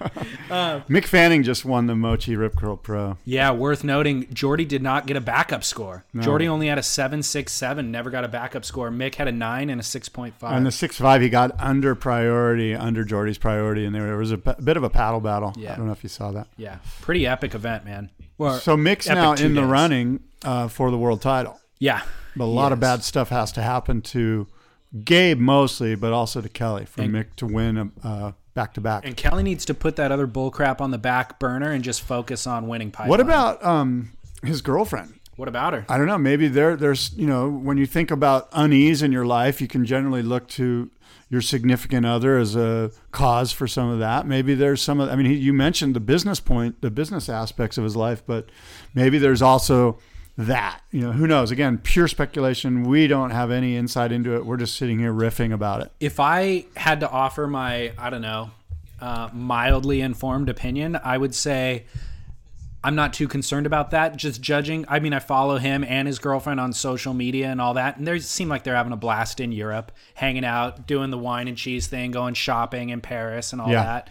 Mick 0.88 1.04
Fanning 1.04 1.42
just 1.42 1.64
won 1.64 1.86
the 1.86 1.94
Moche 1.94 2.28
Rip 2.28 2.56
Curl 2.56 2.76
Pro. 2.76 3.18
yeah 3.24 3.50
worth 3.52 3.84
noting 3.84 4.26
jordy 4.32 4.64
did 4.64 4.82
not 4.82 5.06
get 5.06 5.16
a 5.16 5.20
backup 5.20 5.62
score 5.64 6.04
jordy 6.20 6.48
only 6.48 6.68
had 6.68 6.78
a 6.78 6.82
767 6.82 7.90
never 7.90 8.10
got 8.10 8.24
a 8.24 8.28
backup 8.28 8.64
score 8.64 8.90
mick 8.90 9.16
had 9.16 9.28
a 9.28 9.32
9 9.32 9.70
and 9.70 9.80
a 9.80 9.84
6.5 9.84 10.32
On 10.42 10.64
the 10.64 10.72
six 10.72 10.96
five, 10.96 11.20
he 11.22 11.28
got 11.28 11.58
under 11.60 11.94
priority, 11.94 12.74
under 12.74 13.04
Jordy's 13.04 13.38
priority, 13.38 13.84
and 13.84 13.94
there 13.94 14.16
was 14.16 14.32
a 14.32 14.38
p- 14.38 14.52
bit 14.62 14.76
of 14.76 14.82
a 14.82 14.90
paddle 14.90 15.20
battle. 15.20 15.52
Yeah. 15.56 15.72
I 15.74 15.76
don't 15.76 15.86
know 15.86 15.92
if 15.92 16.02
you 16.02 16.08
saw 16.08 16.30
that. 16.32 16.48
yeah 16.56 16.78
pretty 17.00 17.26
epic 17.26 17.54
event 17.54 17.84
man 17.84 18.10
well, 18.38 18.58
So 18.58 18.76
Mick's 18.76 19.06
now 19.06 19.32
in 19.34 19.54
the 19.54 19.60
days. 19.60 19.70
running 19.70 20.20
uh, 20.44 20.68
for 20.68 20.90
the 20.90 20.96
world 20.98 21.20
title. 21.20 21.60
yeah 21.78 22.02
But 22.36 22.44
a 22.44 22.46
lot 22.46 22.72
of 22.72 22.80
bad 22.80 23.04
stuff 23.04 23.28
has 23.28 23.52
to 23.52 23.62
happen 23.62 24.00
to 24.02 24.46
Gabe 25.04 25.38
mostly, 25.38 25.94
but 25.94 26.12
also 26.12 26.40
to 26.40 26.48
Kelly 26.48 26.84
for 26.86 27.02
And- 27.02 27.14
Mick 27.14 27.36
to 27.36 27.46
win 27.46 27.92
a 28.02 28.34
back 28.54 28.74
to 28.74 28.80
back. 28.80 29.04
And 29.04 29.16
Kelly 29.16 29.42
needs 29.42 29.64
to 29.66 29.74
put 29.74 29.96
that 29.96 30.12
other 30.12 30.26
bullcrap 30.26 30.80
on 30.80 30.90
the 30.90 30.98
back 30.98 31.38
burner 31.38 31.70
and 31.70 31.84
just 31.84 32.02
focus 32.02 32.46
on 32.46 32.68
winning 32.68 32.90
pipeline. 32.90 33.10
What 33.10 33.20
about 33.20 33.64
um, 33.64 34.12
his 34.42 34.62
girlfriend? 34.62 35.20
what 35.40 35.48
about 35.48 35.72
her? 35.72 35.86
I 35.88 35.96
don't 35.96 36.06
know. 36.06 36.18
Maybe 36.18 36.48
there, 36.48 36.76
there's, 36.76 37.14
you 37.14 37.26
know, 37.26 37.48
when 37.48 37.78
you 37.78 37.86
think 37.86 38.10
about 38.10 38.50
unease 38.52 39.02
in 39.02 39.10
your 39.10 39.24
life, 39.24 39.62
you 39.62 39.66
can 39.66 39.86
generally 39.86 40.22
look 40.22 40.46
to 40.48 40.90
your 41.30 41.40
significant 41.40 42.04
other 42.04 42.36
as 42.36 42.54
a 42.54 42.90
cause 43.10 43.50
for 43.50 43.66
some 43.66 43.88
of 43.88 44.00
that. 44.00 44.26
Maybe 44.26 44.54
there's 44.54 44.82
some 44.82 45.00
of, 45.00 45.08
I 45.08 45.16
mean, 45.16 45.24
he, 45.26 45.36
you 45.36 45.54
mentioned 45.54 45.96
the 45.96 46.00
business 46.00 46.40
point, 46.40 46.82
the 46.82 46.90
business 46.90 47.30
aspects 47.30 47.78
of 47.78 47.84
his 47.84 47.96
life, 47.96 48.22
but 48.26 48.50
maybe 48.94 49.16
there's 49.16 49.40
also 49.40 49.98
that, 50.46 50.80
you 50.90 51.00
know, 51.00 51.12
who 51.12 51.26
knows? 51.26 51.50
Again, 51.50 51.78
pure 51.78 52.08
speculation. 52.08 52.84
We 52.84 53.06
don't 53.06 53.30
have 53.30 53.50
any 53.50 53.76
insight 53.76 54.12
into 54.12 54.34
it. 54.36 54.44
We're 54.46 54.56
just 54.56 54.76
sitting 54.76 54.98
here 54.98 55.12
riffing 55.12 55.52
about 55.52 55.82
it. 55.82 55.92
If 56.00 56.20
I 56.20 56.66
had 56.76 57.00
to 57.00 57.10
offer 57.10 57.46
my, 57.46 57.92
I 57.98 58.10
don't 58.10 58.22
know, 58.22 58.50
uh, 59.00 59.28
mildly 59.32 60.00
informed 60.00 60.48
opinion, 60.48 60.98
I 61.02 61.16
would 61.18 61.34
say 61.34 61.84
I'm 62.82 62.94
not 62.94 63.12
too 63.12 63.28
concerned 63.28 63.66
about 63.66 63.90
that. 63.90 64.16
Just 64.16 64.40
judging, 64.40 64.84
I 64.88 65.00
mean, 65.00 65.12
I 65.12 65.18
follow 65.18 65.58
him 65.58 65.84
and 65.84 66.08
his 66.08 66.18
girlfriend 66.18 66.60
on 66.60 66.72
social 66.72 67.12
media 67.12 67.48
and 67.48 67.60
all 67.60 67.74
that, 67.74 67.98
and 67.98 68.06
they 68.06 68.18
seem 68.20 68.48
like 68.48 68.64
they're 68.64 68.76
having 68.76 68.92
a 68.92 68.96
blast 68.96 69.40
in 69.40 69.52
Europe, 69.52 69.92
hanging 70.14 70.44
out, 70.44 70.86
doing 70.86 71.10
the 71.10 71.18
wine 71.18 71.48
and 71.48 71.56
cheese 71.58 71.86
thing, 71.88 72.10
going 72.10 72.34
shopping 72.34 72.88
in 72.88 73.00
Paris 73.02 73.52
and 73.52 73.60
all 73.60 73.70
Yeah. 73.70 73.82
that. 73.84 74.10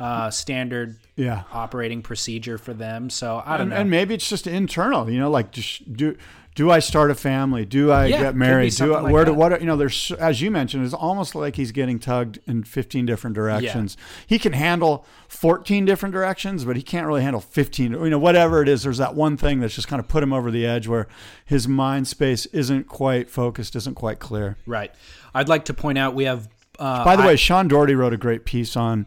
Uh, 0.00 0.30
standard 0.30 0.96
Yeah. 1.16 1.42
operating 1.52 2.00
procedure 2.00 2.56
for 2.56 2.72
them. 2.72 3.10
So 3.10 3.42
I 3.44 3.52
don't 3.58 3.60
And, 3.62 3.70
know. 3.70 3.76
and 3.76 3.90
maybe 3.90 4.14
it's 4.14 4.26
just 4.28 4.46
internal, 4.46 5.10
you 5.10 5.20
know, 5.20 5.30
like 5.30 5.52
just 5.52 5.92
do 5.94 6.16
do 6.56 6.68
I 6.70 6.80
start 6.80 7.10
a 7.12 7.14
family? 7.14 7.64
Do 7.64 7.92
I 7.92 8.06
Yeah, 8.06 8.22
get 8.22 8.34
married? 8.34 8.74
Do 8.74 8.94
I, 8.94 9.00
like 9.02 9.12
where 9.12 9.24
do 9.24 9.32
what? 9.32 9.52
are- 9.52 9.58
You 9.60 9.66
know, 9.66 9.76
there's 9.76 10.10
as 10.18 10.40
you 10.42 10.50
mentioned, 10.50 10.84
it's 10.84 10.92
almost 10.94 11.34
like 11.34 11.54
he's 11.56 11.70
getting 11.70 11.98
tugged 11.98 12.38
in 12.46 12.64
15 12.64 13.06
different 13.06 13.34
directions. 13.36 13.96
He 14.26 14.38
can 14.38 14.52
handle 14.54 15.06
14 15.28 15.84
different 15.84 16.12
directions, 16.12 16.64
but 16.64 16.76
he 16.76 16.82
can't 16.82 17.06
really 17.06 17.22
handle 17.22 17.40
15. 17.40 17.92
You 17.92 18.10
know, 18.10 18.18
whatever 18.18 18.62
it 18.62 18.68
is, 18.68 18.82
there's 18.82 18.98
that 18.98 19.14
one 19.14 19.36
thing 19.36 19.60
that's 19.60 19.74
just 19.74 19.86
kind 19.86 20.00
of 20.00 20.08
put 20.08 20.22
him 20.22 20.32
over 20.32 20.50
the 20.50 20.66
edge 20.66 20.88
where 20.88 21.06
his 21.44 21.68
mind 21.68 22.08
space 22.08 22.46
isn't 22.46 22.88
quite 22.88 23.30
focused, 23.30 23.76
isn't 23.76 23.94
quite 23.94 24.18
clear. 24.18 24.56
right. 24.66 24.90
I'd 25.34 25.48
like 25.48 25.66
to 25.66 25.74
point 25.74 25.98
out 25.98 26.14
we 26.14 26.24
have. 26.24 26.48
Uh, 26.78 27.04
By 27.04 27.14
the 27.16 27.22
I- 27.22 27.26
way, 27.28 27.36
Sean 27.36 27.68
Doherty 27.68 27.94
wrote 27.94 28.12
a 28.12 28.16
great 28.18 28.44
piece 28.44 28.76
on 28.76 29.06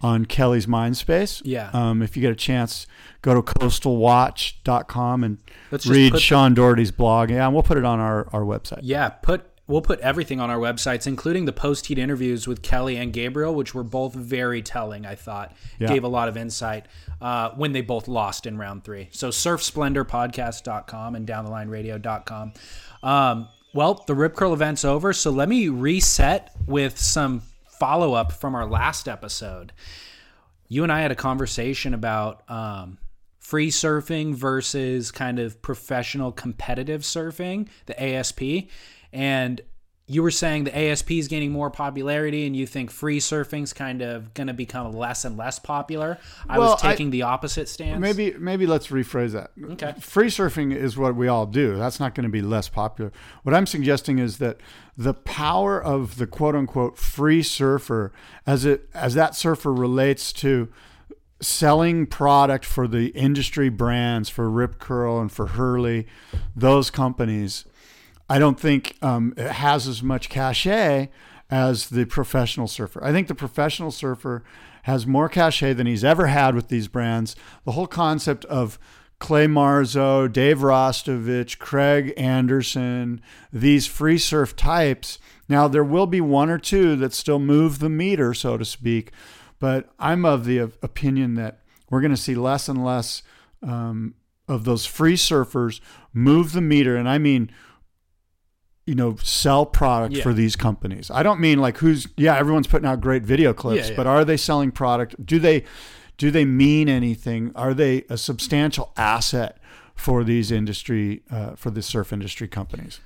on 0.00 0.24
Kelly's 0.24 0.66
mind 0.66 0.96
space. 0.96 1.42
Yeah. 1.44 1.70
Um, 1.72 2.02
if 2.02 2.16
you 2.16 2.22
get 2.22 2.32
a 2.32 2.36
chance, 2.36 2.86
go 3.22 3.34
to 3.34 3.42
coastalwatch.com 3.42 5.24
and 5.24 5.38
Let's 5.70 5.86
read 5.86 6.18
Sean 6.18 6.54
Doherty's 6.54 6.90
blog. 6.90 7.30
Yeah, 7.30 7.44
and 7.46 7.54
we'll 7.54 7.62
put 7.62 7.76
it 7.78 7.84
on 7.84 8.00
our, 8.00 8.28
our 8.32 8.42
website. 8.42 8.80
Yeah, 8.82 9.08
put 9.10 9.44
we'll 9.66 9.82
put 9.82 10.00
everything 10.00 10.40
on 10.40 10.50
our 10.50 10.58
websites, 10.58 11.06
including 11.06 11.44
the 11.44 11.52
post 11.52 11.86
heat 11.86 11.96
interviews 11.98 12.48
with 12.48 12.60
Kelly 12.60 12.96
and 12.96 13.12
Gabriel, 13.12 13.54
which 13.54 13.72
were 13.74 13.84
both 13.84 14.14
very 14.14 14.62
telling. 14.62 15.06
I 15.06 15.14
thought 15.14 15.54
Yeah. 15.78 15.86
gave 15.88 16.02
a 16.02 16.08
lot 16.08 16.28
of 16.28 16.36
insight 16.36 16.86
uh, 17.20 17.50
when 17.50 17.72
they 17.72 17.80
both 17.80 18.08
lost 18.08 18.46
in 18.46 18.58
round 18.58 18.82
three. 18.82 19.08
So 19.12 19.28
surfsplendorpodcast.com 19.28 21.14
and 21.14 21.26
downthelineradio.com. 21.26 22.52
Um, 23.02 23.48
well, 23.72 24.02
the 24.08 24.14
Rip 24.16 24.34
Curl 24.34 24.52
event's 24.52 24.84
over, 24.84 25.12
so 25.12 25.30
let 25.30 25.48
me 25.48 25.68
reset 25.68 26.50
with 26.66 26.98
some 26.98 27.42
follow 27.80 28.12
up 28.14 28.30
from 28.30 28.54
our 28.54 28.66
last 28.66 29.08
episode. 29.08 29.72
You 30.68 30.84
and 30.84 30.92
I 30.92 31.00
had 31.00 31.10
a 31.10 31.16
conversation 31.16 31.94
about 31.94 32.48
um, 32.48 32.98
free 33.40 33.70
surfing 33.70 34.34
versus 34.34 35.10
kind 35.10 35.40
of 35.40 35.60
professional 35.62 36.30
competitive 36.30 37.00
surfing, 37.02 37.66
the 37.86 38.00
ASP. 38.00 38.68
And 39.12 39.60
you 40.06 40.22
were 40.24 40.30
saying 40.32 40.64
the 40.64 40.76
ASP 40.76 41.12
is 41.12 41.28
gaining 41.28 41.52
more 41.52 41.70
popularity, 41.70 42.44
and 42.44 42.56
you 42.56 42.66
think 42.66 42.90
free 42.90 43.18
surfing's 43.20 43.72
kind 43.72 44.02
of 44.02 44.34
going 44.34 44.48
to 44.48 44.52
become 44.52 44.92
less 44.92 45.24
and 45.24 45.36
less 45.36 45.60
popular. 45.60 46.18
I 46.48 46.58
Well, 46.58 46.72
was 46.72 46.84
I- 46.84 46.90
taking 46.90 47.10
the 47.10 47.22
opposite 47.22 47.68
stance. 47.68 48.00
Maybe 48.00 48.34
maybe 48.38 48.66
let's 48.66 48.88
rephrase 48.88 49.32
that. 49.32 49.52
Okay. 49.72 49.94
Free 50.00 50.26
surfing 50.26 50.74
is 50.74 50.96
what 50.96 51.14
we 51.16 51.28
all 51.28 51.46
do. 51.46 51.76
That's 51.76 51.98
not 52.00 52.14
going 52.16 52.24
to 52.24 52.30
be 52.30 52.42
less 52.42 52.68
popular. 52.68 53.12
What 53.44 53.54
I'm 53.54 53.66
suggesting 53.66 54.18
is 54.18 54.38
that 54.38 54.58
the 55.00 55.14
power 55.14 55.82
of 55.82 56.16
the 56.16 56.26
quote 56.26 56.54
unquote 56.54 56.98
free 56.98 57.42
surfer 57.42 58.12
as 58.46 58.66
it 58.66 58.86
as 58.92 59.14
that 59.14 59.34
surfer 59.34 59.72
relates 59.72 60.30
to 60.30 60.68
selling 61.40 62.04
product 62.04 62.66
for 62.66 62.86
the 62.86 63.06
industry 63.06 63.70
brands 63.70 64.28
for 64.28 64.50
Rip 64.50 64.78
Curl 64.78 65.18
and 65.18 65.32
for 65.32 65.46
Hurley, 65.46 66.06
those 66.54 66.90
companies, 66.90 67.64
I 68.28 68.38
don't 68.38 68.60
think 68.60 68.94
um, 69.00 69.32
it 69.38 69.50
has 69.52 69.88
as 69.88 70.02
much 70.02 70.28
cachet 70.28 71.08
as 71.50 71.88
the 71.88 72.04
professional 72.04 72.68
surfer. 72.68 73.02
I 73.02 73.10
think 73.10 73.26
the 73.26 73.34
professional 73.34 73.90
surfer 73.90 74.44
has 74.82 75.06
more 75.06 75.30
cachet 75.30 75.72
than 75.72 75.86
he's 75.86 76.04
ever 76.04 76.26
had 76.26 76.54
with 76.54 76.68
these 76.68 76.88
brands. 76.88 77.36
The 77.64 77.72
whole 77.72 77.86
concept 77.86 78.44
of 78.44 78.78
Clay 79.20 79.46
Marzo, 79.46 80.26
Dave 80.26 80.58
Rastovich, 80.58 81.58
Craig 81.58 82.12
Anderson, 82.16 83.20
these 83.52 83.86
free 83.86 84.18
surf 84.18 84.56
types. 84.56 85.18
Now, 85.48 85.68
there 85.68 85.84
will 85.84 86.06
be 86.06 86.20
one 86.20 86.50
or 86.50 86.58
two 86.58 86.96
that 86.96 87.12
still 87.12 87.38
move 87.38 87.78
the 87.78 87.88
meter, 87.90 88.34
so 88.34 88.56
to 88.56 88.64
speak, 88.64 89.12
but 89.58 89.90
I'm 89.98 90.24
of 90.24 90.44
the 90.46 90.58
opinion 90.58 91.34
that 91.34 91.60
we're 91.90 92.00
going 92.00 92.12
to 92.14 92.16
see 92.16 92.34
less 92.34 92.68
and 92.68 92.82
less 92.84 93.22
um, 93.62 94.14
of 94.48 94.64
those 94.64 94.86
free 94.86 95.14
surfers 95.16 95.80
move 96.14 96.52
the 96.52 96.60
meter. 96.62 96.96
And 96.96 97.08
I 97.08 97.18
mean, 97.18 97.50
you 98.86 98.94
know, 98.94 99.16
sell 99.22 99.66
product 99.66 100.16
Yeah. 100.16 100.22
for 100.22 100.32
these 100.32 100.56
companies. 100.56 101.10
I 101.10 101.22
don't 101.22 101.40
mean 101.40 101.58
like 101.58 101.76
who's 101.78 102.08
yeah, 102.16 102.36
everyone's 102.36 102.66
putting 102.66 102.88
out 102.88 103.00
great 103.00 103.22
video 103.22 103.52
clips, 103.52 103.84
Yeah, 103.84 103.90
yeah. 103.90 103.96
but 103.96 104.06
are 104.06 104.24
they 104.24 104.36
selling 104.38 104.70
product? 104.72 105.14
Do 105.24 105.38
they 105.38 105.64
do 106.20 106.30
they 106.30 106.44
mean 106.44 106.86
anything? 106.86 107.50
Are 107.54 107.72
they 107.72 108.04
a 108.10 108.18
substantial 108.18 108.92
asset 108.94 109.56
for 109.94 110.22
these 110.22 110.50
industry 110.50 111.22
uh, 111.30 111.54
for 111.54 111.70
the 111.70 111.80
surf 111.80 112.12
industry 112.12 112.46
companies? 112.46 113.00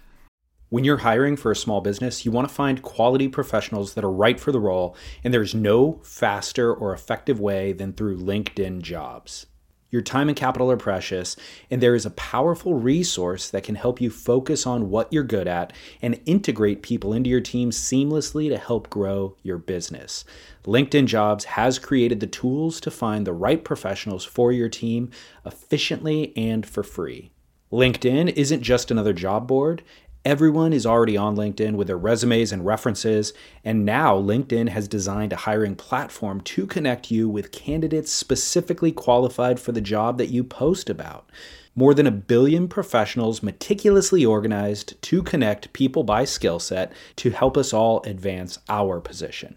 When 0.68 0.82
you're 0.82 0.96
hiring 0.96 1.36
for 1.36 1.52
a 1.52 1.56
small 1.56 1.80
business, 1.80 2.24
you 2.24 2.32
want 2.32 2.48
to 2.48 2.54
find 2.54 2.82
quality 2.82 3.28
professionals 3.28 3.94
that 3.94 4.02
are 4.02 4.10
right 4.10 4.40
for 4.40 4.50
the 4.50 4.58
role, 4.58 4.96
and 5.22 5.32
there's 5.32 5.54
no 5.54 6.00
faster 6.02 6.74
or 6.74 6.92
effective 6.92 7.38
way 7.38 7.72
than 7.72 7.92
through 7.92 8.18
LinkedIn 8.18 8.82
jobs. 8.82 9.46
Your 9.92 10.02
time 10.02 10.28
and 10.28 10.36
capital 10.36 10.72
are 10.72 10.76
precious, 10.76 11.36
and 11.70 11.80
there 11.80 11.94
is 11.94 12.04
a 12.04 12.10
powerful 12.10 12.74
resource 12.74 13.48
that 13.50 13.62
can 13.62 13.76
help 13.76 14.00
you 14.00 14.10
focus 14.10 14.66
on 14.66 14.90
what 14.90 15.12
you're 15.12 15.22
good 15.22 15.46
at 15.46 15.72
and 16.02 16.20
integrate 16.26 16.82
people 16.82 17.12
into 17.12 17.30
your 17.30 17.40
team 17.40 17.70
seamlessly 17.70 18.48
to 18.48 18.58
help 18.58 18.90
grow 18.90 19.36
your 19.44 19.58
business. 19.58 20.24
LinkedIn 20.66 21.06
Jobs 21.06 21.44
has 21.44 21.78
created 21.78 22.20
the 22.20 22.26
tools 22.26 22.80
to 22.80 22.90
find 22.90 23.26
the 23.26 23.34
right 23.34 23.62
professionals 23.62 24.24
for 24.24 24.50
your 24.50 24.70
team 24.70 25.10
efficiently 25.44 26.32
and 26.36 26.64
for 26.64 26.82
free. 26.82 27.30
LinkedIn 27.70 28.32
isn't 28.34 28.62
just 28.62 28.90
another 28.90 29.12
job 29.12 29.46
board. 29.46 29.82
Everyone 30.24 30.72
is 30.72 30.86
already 30.86 31.18
on 31.18 31.36
LinkedIn 31.36 31.74
with 31.74 31.88
their 31.88 31.98
resumes 31.98 32.50
and 32.50 32.64
references, 32.64 33.34
and 33.62 33.84
now 33.84 34.18
LinkedIn 34.18 34.70
has 34.70 34.88
designed 34.88 35.34
a 35.34 35.44
hiring 35.44 35.74
platform 35.74 36.40
to 36.40 36.66
connect 36.66 37.10
you 37.10 37.28
with 37.28 37.52
candidates 37.52 38.10
specifically 38.10 38.90
qualified 38.90 39.60
for 39.60 39.72
the 39.72 39.82
job 39.82 40.16
that 40.16 40.30
you 40.30 40.42
post 40.42 40.88
about. 40.88 41.28
More 41.76 41.92
than 41.92 42.06
a 42.06 42.10
billion 42.10 42.68
professionals 42.68 43.42
meticulously 43.42 44.24
organized 44.24 45.02
to 45.02 45.22
connect 45.22 45.74
people 45.74 46.04
by 46.04 46.24
skill 46.24 46.58
set 46.58 46.90
to 47.16 47.32
help 47.32 47.58
us 47.58 47.74
all 47.74 48.02
advance 48.04 48.60
our 48.70 49.00
position. 49.00 49.56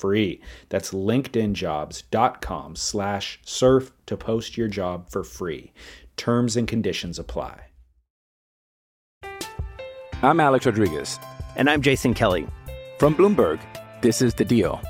free. 0.00 0.40
That's 0.70 0.90
linkedinjobs.com 0.92 2.76
slash 2.76 3.40
surf 3.44 3.92
to 4.06 4.16
post 4.16 4.56
your 4.56 4.68
job 4.68 5.08
for 5.10 5.22
free. 5.22 5.72
Terms 6.16 6.56
and 6.56 6.66
conditions 6.66 7.18
apply. 7.18 7.60
I'm 10.22 10.40
Alex 10.40 10.66
Rodriguez. 10.66 11.18
And 11.56 11.68
I'm 11.68 11.82
Jason 11.82 12.14
Kelly. 12.14 12.46
From 12.98 13.14
Bloomberg, 13.14 13.60
this 14.02 14.20
is 14.22 14.34
The 14.34 14.44
Deal. 14.44 14.80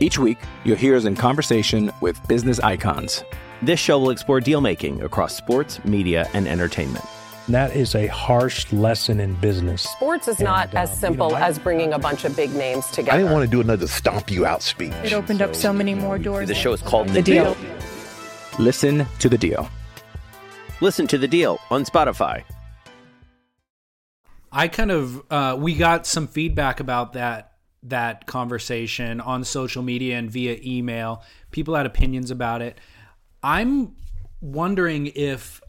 Each 0.00 0.18
week, 0.18 0.38
you'll 0.64 0.76
hear 0.76 0.96
us 0.96 1.04
in 1.04 1.14
conversation 1.14 1.92
with 2.00 2.18
business 2.26 2.58
icons. 2.60 3.22
This 3.60 3.78
show 3.78 3.98
will 3.98 4.10
explore 4.10 4.40
deal 4.40 4.60
making 4.60 5.02
across 5.02 5.36
sports, 5.36 5.84
media, 5.84 6.28
and 6.32 6.48
entertainment. 6.48 7.04
That 7.48 7.74
is 7.74 7.94
a 7.94 8.06
harsh 8.06 8.72
lesson 8.72 9.18
in 9.20 9.34
business. 9.34 9.82
Sports 9.82 10.28
is 10.28 10.38
not 10.40 10.68
And, 10.68 10.78
as 10.78 10.90
um, 10.90 10.94
you 10.94 11.00
simple 11.00 11.30
know, 11.30 11.36
I- 11.36 11.48
as 11.48 11.58
bringing 11.58 11.92
a 11.92 11.98
bunch 11.98 12.24
of 12.24 12.36
big 12.36 12.54
names 12.54 12.86
together. 12.86 13.12
I 13.12 13.18
didn't 13.18 13.32
want 13.32 13.44
to 13.44 13.50
do 13.50 13.60
another 13.60 13.86
stomp 13.88 14.30
you 14.30 14.46
out 14.46 14.62
speech. 14.62 14.92
It 15.02 15.12
opened 15.12 15.42
up 15.42 15.54
so 15.56 15.72
many 15.72 15.94
more 15.94 16.18
doors. 16.18 16.48
The 16.48 16.54
show 16.54 16.72
is 16.72 16.80
called 16.82 17.08
The 17.08 17.22
Deal. 17.22 17.56
Listen 18.58 19.06
to 19.18 19.28
The 19.28 19.38
Deal. 19.38 19.68
Listen 20.80 21.06
to 21.06 21.16
the 21.18 21.28
deal 21.28 21.60
on 21.70 21.84
Spotify. 21.84 22.42
I 24.50 24.66
kind 24.66 24.90
of 24.90 25.22
uh, 25.30 25.56
we 25.56 25.76
got 25.76 26.06
some 26.08 26.26
feedback 26.26 26.80
about 26.80 27.12
that 27.12 27.52
that 27.84 28.26
conversation 28.26 29.20
on 29.20 29.44
social 29.44 29.82
media 29.84 30.18
and 30.18 30.28
via 30.28 30.58
email. 30.60 31.22
People 31.52 31.76
had 31.76 31.86
opinions 31.86 32.32
about 32.32 32.62
it. 32.62 32.78
I'm 33.44 33.94
wondering 34.40 35.06
if 35.14 35.60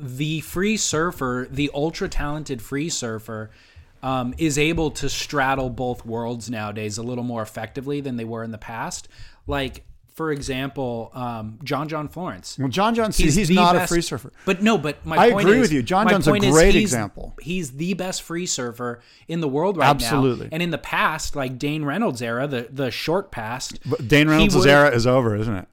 the 0.00 0.40
free 0.40 0.76
surfer, 0.76 1.46
the 1.50 1.70
ultra 1.74 2.08
talented 2.08 2.62
free 2.62 2.88
surfer, 2.88 3.50
um, 4.02 4.34
is 4.38 4.56
able 4.58 4.90
to 4.92 5.08
straddle 5.10 5.68
both 5.68 6.06
worlds 6.06 6.48
nowadays 6.48 6.96
a 6.96 7.02
little 7.02 7.24
more 7.24 7.42
effectively 7.42 8.00
than 8.00 8.16
they 8.16 8.24
were 8.24 8.42
in 8.42 8.50
the 8.50 8.58
past. 8.58 9.08
Like, 9.46 9.84
for 10.14 10.32
example, 10.32 11.10
um, 11.14 11.58
John 11.64 11.88
John 11.88 12.08
Florence. 12.08 12.58
Well, 12.58 12.68
John 12.68 12.94
John, 12.94 13.12
he's 13.12 13.48
the 13.48 13.54
not 13.54 13.76
a 13.76 13.86
free 13.86 14.00
surfer. 14.02 14.32
But 14.46 14.62
no, 14.62 14.76
but 14.78 15.04
my 15.04 15.16
point 15.16 15.26
is 15.26 15.30
I 15.30 15.32
point 15.34 15.48
agree 15.48 15.58
is- 15.58 15.62
with 15.62 15.72
you. 15.72 15.82
John 15.82 16.08
John's 16.08 16.26
a 16.26 16.30
great 16.30 16.74
he's- 16.74 16.82
example. 16.82 17.34
He's 17.40 17.72
the 17.72 17.94
best 17.94 18.22
free 18.22 18.46
surfer 18.46 19.00
in 19.28 19.40
the 19.40 19.48
world 19.48 19.76
right 19.76 19.88
Absolutely. 19.88 20.46
now. 20.46 20.50
And 20.52 20.62
in 20.62 20.70
the 20.70 20.78
past, 20.78 21.36
like 21.36 21.58
Dane 21.58 21.84
Reynolds 21.84 22.20
era, 22.22 22.46
the 22.46 22.68
the 22.70 22.90
short 22.90 23.30
past, 23.30 23.78
But 23.86 24.08
Dane 24.08 24.28
Reynolds' 24.28 24.56
would- 24.56 24.66
era 24.68 24.90
is 24.90 25.06
over, 25.06 25.36
isn't 25.36 25.54
it? 25.56 25.68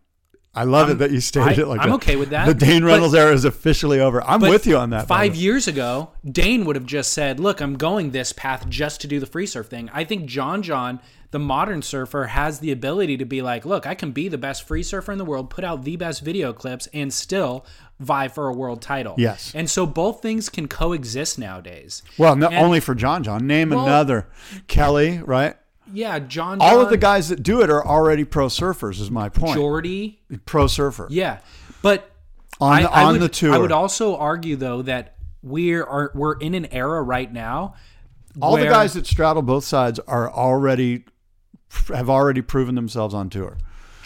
I 0.58 0.64
love 0.64 0.88
it 0.90 0.94
I'm- 0.94 0.98
that 1.00 1.12
you 1.12 1.20
stated 1.22 1.60
I- 1.60 1.62
it 1.62 1.68
like 1.68 1.78
that. 1.80 1.84
I'm 1.84 1.90
that. 1.92 1.96
okay 1.96 2.16
with 2.16 2.30
that. 2.32 2.48
The 2.48 2.54
Dane 2.54 2.82
But- 2.82 2.88
Reynolds 2.88 3.14
era 3.16 3.34
is 3.34 3.46
officially 3.46 4.00
over. 4.00 4.24
I'm 4.24 4.42
with 4.42 4.66
you 4.68 4.78
on 4.78 4.90
that. 4.90 5.08
Five 5.08 5.36
years 5.36 5.68
ago, 5.68 6.10
Dane 6.30 6.66
would 6.66 6.76
have 6.76 6.86
just 6.86 7.14
said, 7.14 7.40
"Look, 7.40 7.62
I'm 7.62 7.76
going 7.76 8.12
this 8.12 8.34
path 8.34 8.68
just 8.68 9.00
to 9.02 9.08
do 9.08 9.20
the 9.20 9.26
free 9.26 9.46
surf 9.46 9.68
thing." 9.68 9.90
I 9.94 10.04
think 10.04 10.26
John 10.26 10.62
John, 10.64 11.00
the 11.32 11.40
modern 11.40 11.82
surfer, 11.82 12.26
has 12.26 12.60
the 12.60 12.72
ability 12.72 13.18
to 13.18 13.26
be 13.26 13.42
like, 13.42 13.66
"Look, 13.66 13.86
I 13.86 13.94
can 13.96 14.12
be 14.12 14.28
the 14.30 14.38
best 14.38 14.68
free 14.68 14.84
surfer 14.84 15.12
in 15.12 15.18
the 15.18 15.26
world, 15.26 15.50
put 15.50 15.64
out 15.64 15.84
the 15.84 15.96
best 15.96 16.24
video 16.24 16.54
clips, 16.54 16.88
and 16.94 17.14
still 17.14 17.66
vie 18.00 18.28
for 18.28 18.48
a 18.48 18.54
world 18.54 18.82
title." 18.82 19.14
Yes. 19.18 19.52
and 19.54 19.70
so 19.70 19.86
both 19.86 20.22
things 20.22 20.50
can 20.50 20.68
coexist 20.68 21.38
nowadays. 21.38 22.02
Well, 22.18 22.36
not 22.36 22.54
And- 22.54 22.66
only 22.66 22.80
for 22.80 22.96
John 22.96 23.24
John. 23.24 23.46
Name 23.46 23.70
Well- 23.70 23.84
another. 23.86 24.28
Kelly, 24.68 25.22
right? 25.24 25.56
Yeah, 25.94 26.20
John. 26.20 26.58
All 26.62 26.82
of 26.82 26.90
the 26.90 26.98
guys 26.98 27.30
that 27.30 27.44
do 27.44 27.62
it 27.62 27.70
are 27.70 27.86
already 27.86 28.24
pro 28.24 28.48
surfers. 28.48 29.00
Is 29.00 29.10
my 29.12 29.30
point. 29.30 29.56
Jordy. 29.56 30.22
Pro 30.46 30.68
surfer. 30.68 31.08
Yeah, 31.10 31.40
but 31.82 32.12
On 32.60 32.74
I, 32.74 32.82
the- 32.84 32.92
I 32.92 33.04
on 33.06 33.12
would, 33.14 33.22
the 33.22 33.30
tour. 33.30 33.54
I 33.54 33.58
would 33.58 33.72
also 33.72 34.16
argue 34.18 34.56
though 34.56 34.82
that 34.84 35.16
we're 35.42 36.12
we're 36.14 36.38
in 36.40 36.54
an 36.54 36.66
era 36.68 37.02
right 37.02 37.32
now. 37.32 37.76
All 38.42 38.56
the 38.58 38.66
guys 38.66 38.94
that 38.94 39.08
straddle 39.08 39.42
both 39.42 39.64
sides 39.64 40.00
are 40.00 40.32
already 40.32 41.06
have 41.88 42.10
already 42.10 42.42
proven 42.42 42.76
themselves 42.76 43.14
on 43.14 43.30
tour. 43.30 43.58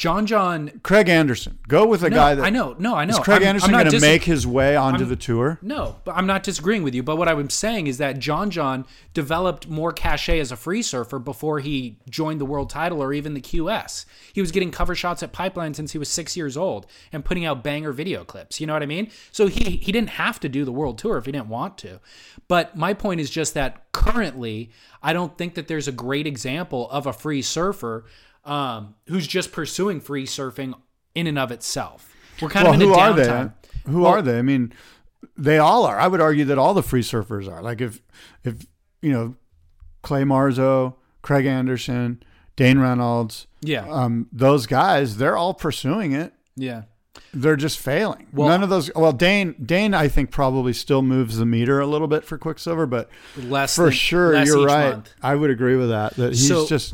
John 0.01 0.25
John. 0.25 0.81
Craig 0.81 1.09
Anderson. 1.09 1.59
Go 1.67 1.85
with 1.85 2.01
a 2.01 2.09
No, 2.09 2.15
guy 2.15 2.33
that 2.33 2.43
I 2.43 2.49
know. 2.49 2.75
No, 2.79 2.95
I 2.95 3.05
know. 3.05 3.11
Is 3.11 3.19
Craig 3.19 3.43
I'm- 3.43 3.49
Anderson 3.49 3.69
going 3.71 3.85
to 3.85 3.91
dis- 3.91 4.01
make 4.01 4.23
his 4.23 4.47
way 4.47 4.75
onto 4.75 5.01
I'm- 5.01 5.09
the 5.09 5.15
tour? 5.15 5.59
No, 5.61 5.97
but 6.05 6.15
I'm 6.15 6.25
not 6.25 6.41
disagreeing 6.41 6.81
with 6.81 6.95
you. 6.95 7.03
But 7.03 7.17
what 7.17 7.29
I'm 7.29 7.51
saying 7.51 7.85
is 7.85 7.99
that 7.99 8.17
John 8.17 8.49
John 8.49 8.87
developed 9.13 9.67
more 9.69 9.91
cachet 9.93 10.39
as 10.39 10.51
a 10.51 10.55
free 10.55 10.81
surfer 10.81 11.19
before 11.19 11.59
he 11.59 11.99
joined 12.09 12.41
the 12.41 12.45
world 12.45 12.71
title 12.71 12.99
or 13.03 13.13
even 13.13 13.35
the 13.35 13.41
QS. 13.41 14.05
He 14.33 14.41
was 14.41 14.51
getting 14.51 14.71
cover 14.71 14.95
shots 14.95 15.21
at 15.21 15.33
Pipeline 15.33 15.75
since 15.75 15.91
he 15.91 15.99
was 15.99 16.09
six 16.09 16.35
years 16.35 16.57
old 16.57 16.87
and 17.13 17.23
putting 17.23 17.45
out 17.45 17.63
banger 17.63 17.91
video 17.91 18.23
clips. 18.23 18.59
You 18.59 18.65
know 18.65 18.73
what 18.73 18.81
I 18.81 18.87
mean? 18.87 19.11
So 19.31 19.45
he 19.45 19.77
he 19.77 19.91
didn't 19.91 20.09
have 20.11 20.39
to 20.39 20.49
do 20.49 20.65
the 20.65 20.71
world 20.71 20.97
tour 20.97 21.17
if 21.19 21.27
he 21.27 21.31
didn't 21.31 21.49
want 21.49 21.77
to. 21.77 21.99
But 22.47 22.75
my 22.75 22.95
point 22.95 23.21
is 23.21 23.29
just 23.29 23.53
that 23.53 23.83
currently, 23.91 24.71
I 25.03 25.13
don't 25.13 25.37
think 25.37 25.53
that 25.53 25.67
there's 25.67 25.87
a 25.87 25.91
great 25.91 26.25
example 26.25 26.89
of 26.89 27.05
a 27.05 27.13
free 27.13 27.43
surfer 27.43 28.05
um, 28.45 28.95
who's 29.07 29.27
just 29.27 29.51
pursuing 29.51 29.99
free 30.01 30.25
surfing 30.25 30.73
in 31.15 31.27
and 31.27 31.37
of 31.39 31.51
itself. 31.51 32.15
We're 32.41 32.49
kind 32.49 32.65
well, 32.65 32.73
of 32.75 32.81
in 32.81 32.87
who 32.87 32.93
a 32.93 32.97
are 32.97 33.13
they? 33.13 33.49
Who 33.91 34.01
Well, 34.01 34.11
are 34.11 34.21
they? 34.21 34.39
I 34.39 34.41
mean, 34.41 34.73
they 35.37 35.57
all 35.57 35.85
are. 35.85 35.99
I 35.99 36.07
would 36.07 36.21
argue 36.21 36.45
that 36.45 36.57
all 36.57 36.73
the 36.73 36.83
free 36.83 37.01
surfers 37.03 37.51
are. 37.51 37.61
Like 37.61 37.81
if 37.81 38.01
if 38.43 38.65
you 39.01 39.11
know 39.11 39.35
Clay 40.01 40.23
Marzo, 40.23 40.95
Craig 41.21 41.45
Anderson, 41.45 42.23
Dane 42.55 42.79
Reynolds, 42.79 43.47
Yeah. 43.61 43.87
um, 43.89 44.27
those 44.31 44.65
guys, 44.65 45.17
they're 45.17 45.37
all 45.37 45.53
pursuing 45.53 46.13
it. 46.13 46.33
Yeah. 46.55 46.83
They're 47.33 47.55
just 47.55 47.77
failing. 47.79 48.27
Well- 48.33 48.47
None 48.49 48.63
of 48.63 48.69
those. 48.69 48.89
Well, 48.95 49.13
Dane, 49.13 49.53
Dane, 49.63 49.93
I 49.93 50.07
think 50.07 50.31
probably 50.31 50.73
still 50.73 51.01
moves 51.01 51.37
the 51.37 51.45
meter 51.45 51.79
a 51.79 51.85
little 51.87 52.07
bit 52.07 52.25
for 52.25 52.37
Quiksilver, 52.37 52.85
but 52.87 53.09
Less 53.37 53.75
for 53.75 53.85
than- 53.85 53.93
sure, 53.93 54.33
less 54.33 54.47
you're 54.47 54.65
right. 54.65 54.91
month. 54.93 55.13
I 55.21 55.35
would 55.35 55.49
agree 55.49 55.75
with 55.75 55.89
that. 55.89 56.15
That 56.15 56.29
he's 56.33 56.47
So- 56.47 56.67
just, 56.67 56.93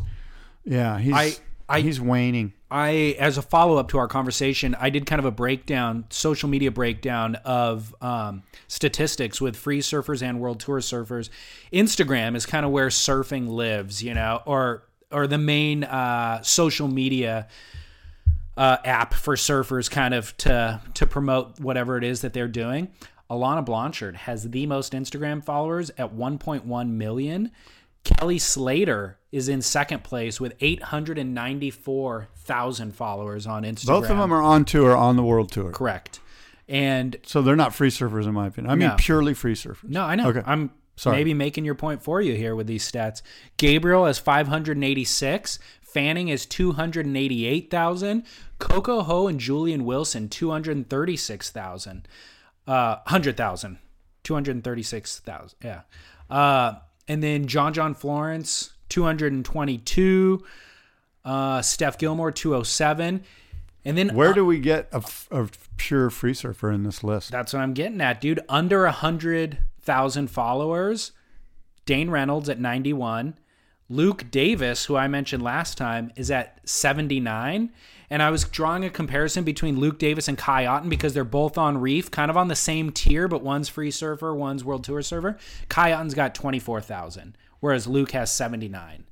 yeah, 0.68 0.99
he's 0.99 1.13
I- 1.13 1.36
I- 1.70 1.82
he's 1.82 1.99
waning. 1.99 2.53
I, 2.70 3.15
as 3.18 3.38
a 3.38 3.41
follow 3.41 3.78
up 3.78 3.88
to 3.89 3.97
our 3.97 4.07
conversation, 4.09 4.76
I 4.80 4.89
did 4.89 5.05
kind 5.05 5.20
of 5.20 5.26
a 5.26 5.32
breakdown, 5.32 6.03
social 6.09 6.49
media 6.49 6.70
breakdown 6.70 7.36
of 7.45 7.95
um, 8.01 8.43
statistics 8.68 9.39
with 9.39 9.55
free 9.55 9.80
surfers 9.80 10.22
and 10.22 10.41
world 10.41 10.59
tour 10.59 10.80
surfers. 10.82 11.30
Instagram 11.72 12.36
is 12.36 12.45
kind 12.45 12.65
of 12.65 12.72
where 12.74 12.88
surfing 12.89 13.47
lives, 13.47 14.03
you 14.03 14.13
know, 14.13 14.41
or 14.45 14.84
or 15.11 15.28
the 15.28 15.38
main 15.38 15.86
uh, 15.86 16.41
social 16.41 16.89
media 16.89 17.47
uh, 18.57 18.78
app 18.84 19.13
for 19.13 19.36
surfers, 19.36 19.89
kind 19.89 20.13
of 20.13 20.36
to 20.38 20.82
to 20.95 21.05
promote 21.07 21.59
whatever 21.59 21.97
it 21.97 22.03
is 22.03 22.22
that 22.22 22.34
they're 22.34 22.47
doing. 22.49 22.89
Alana 23.30 23.63
Blanchard 23.63 24.15
has 24.15 24.49
the 24.51 24.65
most 24.68 24.93
Instagram 24.93 25.43
followers 25.43 25.89
at 25.97 26.13
1.1 26.15 26.89
million. 26.91 27.51
Kelly 28.04 28.39
Slater 28.39 29.18
is 29.32 29.50
in 29.50 29.62
second 29.62 30.04
place 30.04 30.39
with 30.39 30.54
894,000 30.62 32.95
followers 32.95 33.45
on 33.48 33.64
Instagram. 33.64 33.86
Both 33.88 34.10
of 34.10 34.18
them 34.18 34.32
are 34.34 34.41
on 34.41 34.66
tour 34.66 34.95
on 34.95 35.16
the 35.16 35.24
world 35.24 35.52
tour. 35.52 35.72
correct. 35.72 36.20
And 36.70 37.16
So 37.26 37.41
they're 37.41 37.56
not 37.56 37.74
free 37.74 37.89
surfers 37.89 38.26
in 38.26 38.34
my 38.34 38.48
opinion. 38.48 38.72
I 38.72 38.76
mean 38.76 38.89
No. 38.89 38.95
purely 38.98 39.34
free 39.34 39.56
surfers. 39.56 39.86
no, 39.89 40.04
I 40.04 40.16
know. 40.16 40.30
Okay. 40.30 40.41
I'm 40.45 40.72
Sorry. 40.98 41.16
maybe 41.18 41.34
making 41.34 41.64
your 41.66 41.76
point 41.76 42.04
for 42.04 42.22
you 42.22 42.36
here 42.36 42.56
with 42.56 42.68
these 42.68 42.89
stats. 42.89 43.22
Gabriel 43.58 44.06
has 44.06 44.20
586. 44.20 45.60
Fanning 45.82 46.28
is 46.28 46.45
288,000. 46.45 48.24
Coco 48.60 49.02
Ho 49.04 49.28
and 49.28 49.39
Julian 49.39 49.86
Wilson 49.86 50.28
236,000. 50.30 52.08
Uh 52.68 52.98
100,000. 53.06 53.78
236,000. 54.24 55.58
Yeah. 55.64 55.82
Uh 56.30 56.74
and 57.08 57.24
then 57.24 57.47
John 57.47 57.74
John 57.74 57.93
Florence 57.93 58.74
222. 58.89 60.43
Uh 61.26 61.62
Steph 61.62 61.97
Gilmore 61.97 62.32
207. 62.32 63.24
And 63.86 63.97
then 63.97 64.14
Where 64.14 64.34
do 64.34 64.45
we 64.45 64.60
get 64.60 64.89
a 64.91 65.47
pure 65.78 66.10
free 66.10 66.34
surfer 66.34 66.72
in 66.72 66.84
this 66.84 67.03
list? 67.03 67.32
That's 67.32 67.53
what 67.53 67.62
I'm 67.62 67.74
getting 67.74 68.01
at, 68.01 68.20
dude. 68.20 68.41
Under 68.49 68.86
a 68.86 68.91
hundred 68.91 69.60
thousand 69.82 70.30
followers. 70.30 71.14
Dane 71.86 72.10
Reynolds 72.10 72.49
at 72.49 72.60
91. 72.60 73.38
Luke 73.89 74.30
Davis, 74.30 74.86
who 74.86 74.97
I 74.97 75.08
mentioned 75.08 75.41
last 75.41 75.78
time, 75.78 76.12
is 76.18 76.30
at 76.30 76.60
79. 76.70 77.72
And 78.10 78.24
I 78.24 78.30
was 78.30 78.45
drawing 78.45 78.86
a 78.86 78.89
comparison 78.89 79.43
between 79.43 79.80
Luke 79.80 79.99
Davis 79.99 80.28
and 80.28 80.38
Kai 80.38 80.64
Otton 80.66 80.89
because 80.89 81.14
they're 81.14 81.24
both 81.26 81.58
on 81.58 81.80
Reef, 81.80 82.10
kind 82.10 82.32
of 82.32 82.38
on 82.38 82.47
the 82.47 82.55
same 82.55 82.91
tier, 82.91 83.28
but 83.28 83.43
one's 83.43 83.68
free 83.68 83.91
surfer, 83.91 84.34
one's 84.34 84.64
World 84.64 84.84
Tour 84.86 85.01
surfer. 85.01 85.38
Kai 85.68 85.91
Otton's 85.91 86.14
got 86.14 86.34
24,000, 86.34 87.38
whereas 87.60 87.86
Luke 87.86 88.12
has 88.12 88.32
79. 88.32 89.03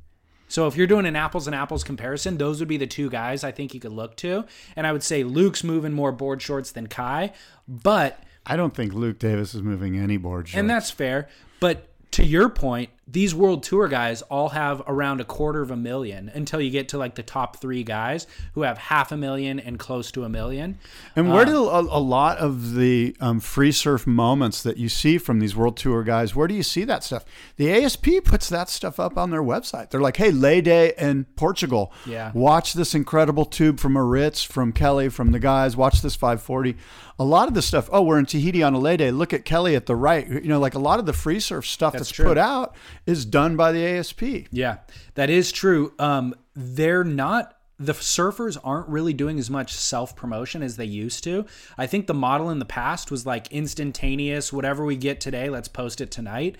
So 0.47 0.67
if 0.67 0.77
you're 0.77 0.87
doing 0.87 1.05
an 1.05 1.15
apples 1.15 1.47
and 1.47 1.55
apples 1.55 1.83
comparison, 1.83 2.37
those 2.37 2.59
would 2.59 2.69
be 2.69 2.77
the 2.77 2.87
two 2.87 3.09
guys 3.09 3.43
I 3.43 3.51
think 3.51 3.73
you 3.73 3.79
could 3.79 3.91
look 3.91 4.15
to. 4.17 4.45
And 4.75 4.85
I 4.87 4.93
would 4.93 5.03
say 5.03 5.23
Luke's 5.23 5.63
moving 5.63 5.91
more 5.91 6.11
board 6.11 6.41
shorts 6.41 6.71
than 6.71 6.87
Kai, 6.87 7.33
but 7.67 8.19
I 8.45 8.55
don't 8.55 8.73
think 8.73 8.93
Luke 8.93 9.19
Davis 9.19 9.55
is 9.55 9.61
moving 9.63 9.97
any 9.97 10.17
board 10.17 10.47
shorts. 10.47 10.59
and 10.59 10.69
that's 10.69 10.91
fair. 10.91 11.27
But 11.59 11.87
to 12.11 12.23
your 12.23 12.47
point, 12.47 12.91
these 13.07 13.35
world 13.35 13.61
tour 13.61 13.87
guys 13.87 14.23
all 14.23 14.49
have 14.49 14.81
around 14.87 15.21
a 15.21 15.23
quarter 15.23 15.61
of 15.61 15.69
a 15.69 15.75
million 15.75 16.29
until 16.33 16.59
you 16.59 16.71
get 16.71 16.89
to 16.89 16.97
like 16.97 17.13
the 17.13 17.23
top 17.23 17.57
three 17.57 17.83
guys 17.83 18.25
who 18.53 18.63
have 18.63 18.79
half 18.79 19.11
a 19.11 19.17
million 19.17 19.59
and 19.59 19.77
close 19.77 20.11
to 20.11 20.23
a 20.23 20.29
million. 20.29 20.79
And 21.15 21.31
where 21.31 21.45
do 21.45 21.67
a, 21.67 21.81
a 21.81 21.99
lot 21.99 22.39
of 22.39 22.73
the 22.73 23.15
um, 23.19 23.39
free 23.39 23.71
surf 23.71 24.07
moments 24.07 24.63
that 24.63 24.77
you 24.77 24.89
see 24.89 25.19
from 25.19 25.39
these 25.39 25.55
world 25.55 25.77
tour 25.77 26.03
guys? 26.03 26.35
Where 26.35 26.47
do 26.47 26.55
you 26.55 26.63
see 26.63 26.83
that 26.85 27.03
stuff? 27.03 27.25
The 27.57 27.71
ASP 27.71 28.07
puts 28.23 28.49
that 28.49 28.69
stuff 28.69 28.99
up 28.99 29.17
on 29.17 29.29
their 29.29 29.43
website. 29.43 29.91
They're 29.91 30.01
like, 30.01 30.17
"Hey, 30.17 30.31
Lay 30.31 30.61
Day 30.61 30.93
in 30.97 31.25
Portugal. 31.35 31.93
Yeah. 32.05 32.31
watch 32.33 32.73
this 32.73 32.95
incredible 32.95 33.45
tube 33.45 33.79
from 33.79 33.93
Aritz, 33.93 34.45
from 34.45 34.71
Kelly, 34.71 35.09
from 35.09 35.31
the 35.31 35.39
guys. 35.39 35.77
Watch 35.77 36.01
this 36.01 36.15
540. 36.15 36.75
A 37.17 37.23
lot 37.23 37.47
of 37.47 37.53
the 37.53 37.61
stuff. 37.61 37.87
Oh, 37.91 38.01
we're 38.01 38.19
in 38.19 38.25
Tahiti 38.25 38.61
on 38.61 38.73
a 38.73 38.79
Lay 38.79 38.97
Day. 38.97 39.11
Look 39.11 39.31
at 39.31 39.45
Kelly 39.45 39.75
at 39.75 39.85
the 39.85 39.95
right. 39.95 40.27
You 40.27 40.41
know, 40.41 40.59
like 40.59 40.73
a 40.73 40.79
lot 40.79 40.99
of 40.99 41.05
the 41.05 41.13
free 41.13 41.39
surf 41.39 41.65
stuff 41.65 41.93
that's, 41.93 42.09
true. 42.09 42.25
put 42.25 42.37
out 42.37 42.75
is 43.05 43.25
done 43.25 43.55
by 43.55 43.71
the 43.71 43.85
ASP. 43.85 44.23
Yeah, 44.51 44.77
that 45.15 45.29
is 45.29 45.51
true. 45.51 45.93
Um, 45.99 46.35
they're 46.55 47.03
not 47.03 47.55
the 47.77 47.93
surfers 47.93 48.57
aren't 48.63 48.87
really 48.87 49.13
doing 49.13 49.37
as 49.37 49.49
much 49.49 49.73
self 49.73 50.15
promotion 50.15 50.63
as 50.63 50.77
they 50.77 50.85
used 50.85 51.23
to. 51.25 51.45
I 51.77 51.87
think 51.87 52.07
the 52.07 52.13
model 52.13 52.49
in 52.49 52.59
the 52.59 52.65
past 52.65 53.11
was 53.11 53.25
like 53.25 53.51
instantaneous, 53.51 54.53
whatever 54.53 54.85
we 54.85 54.95
get 54.95 55.19
today, 55.19 55.49
let's 55.49 55.67
post 55.67 55.99
it 55.99 56.11
tonight. 56.11 56.57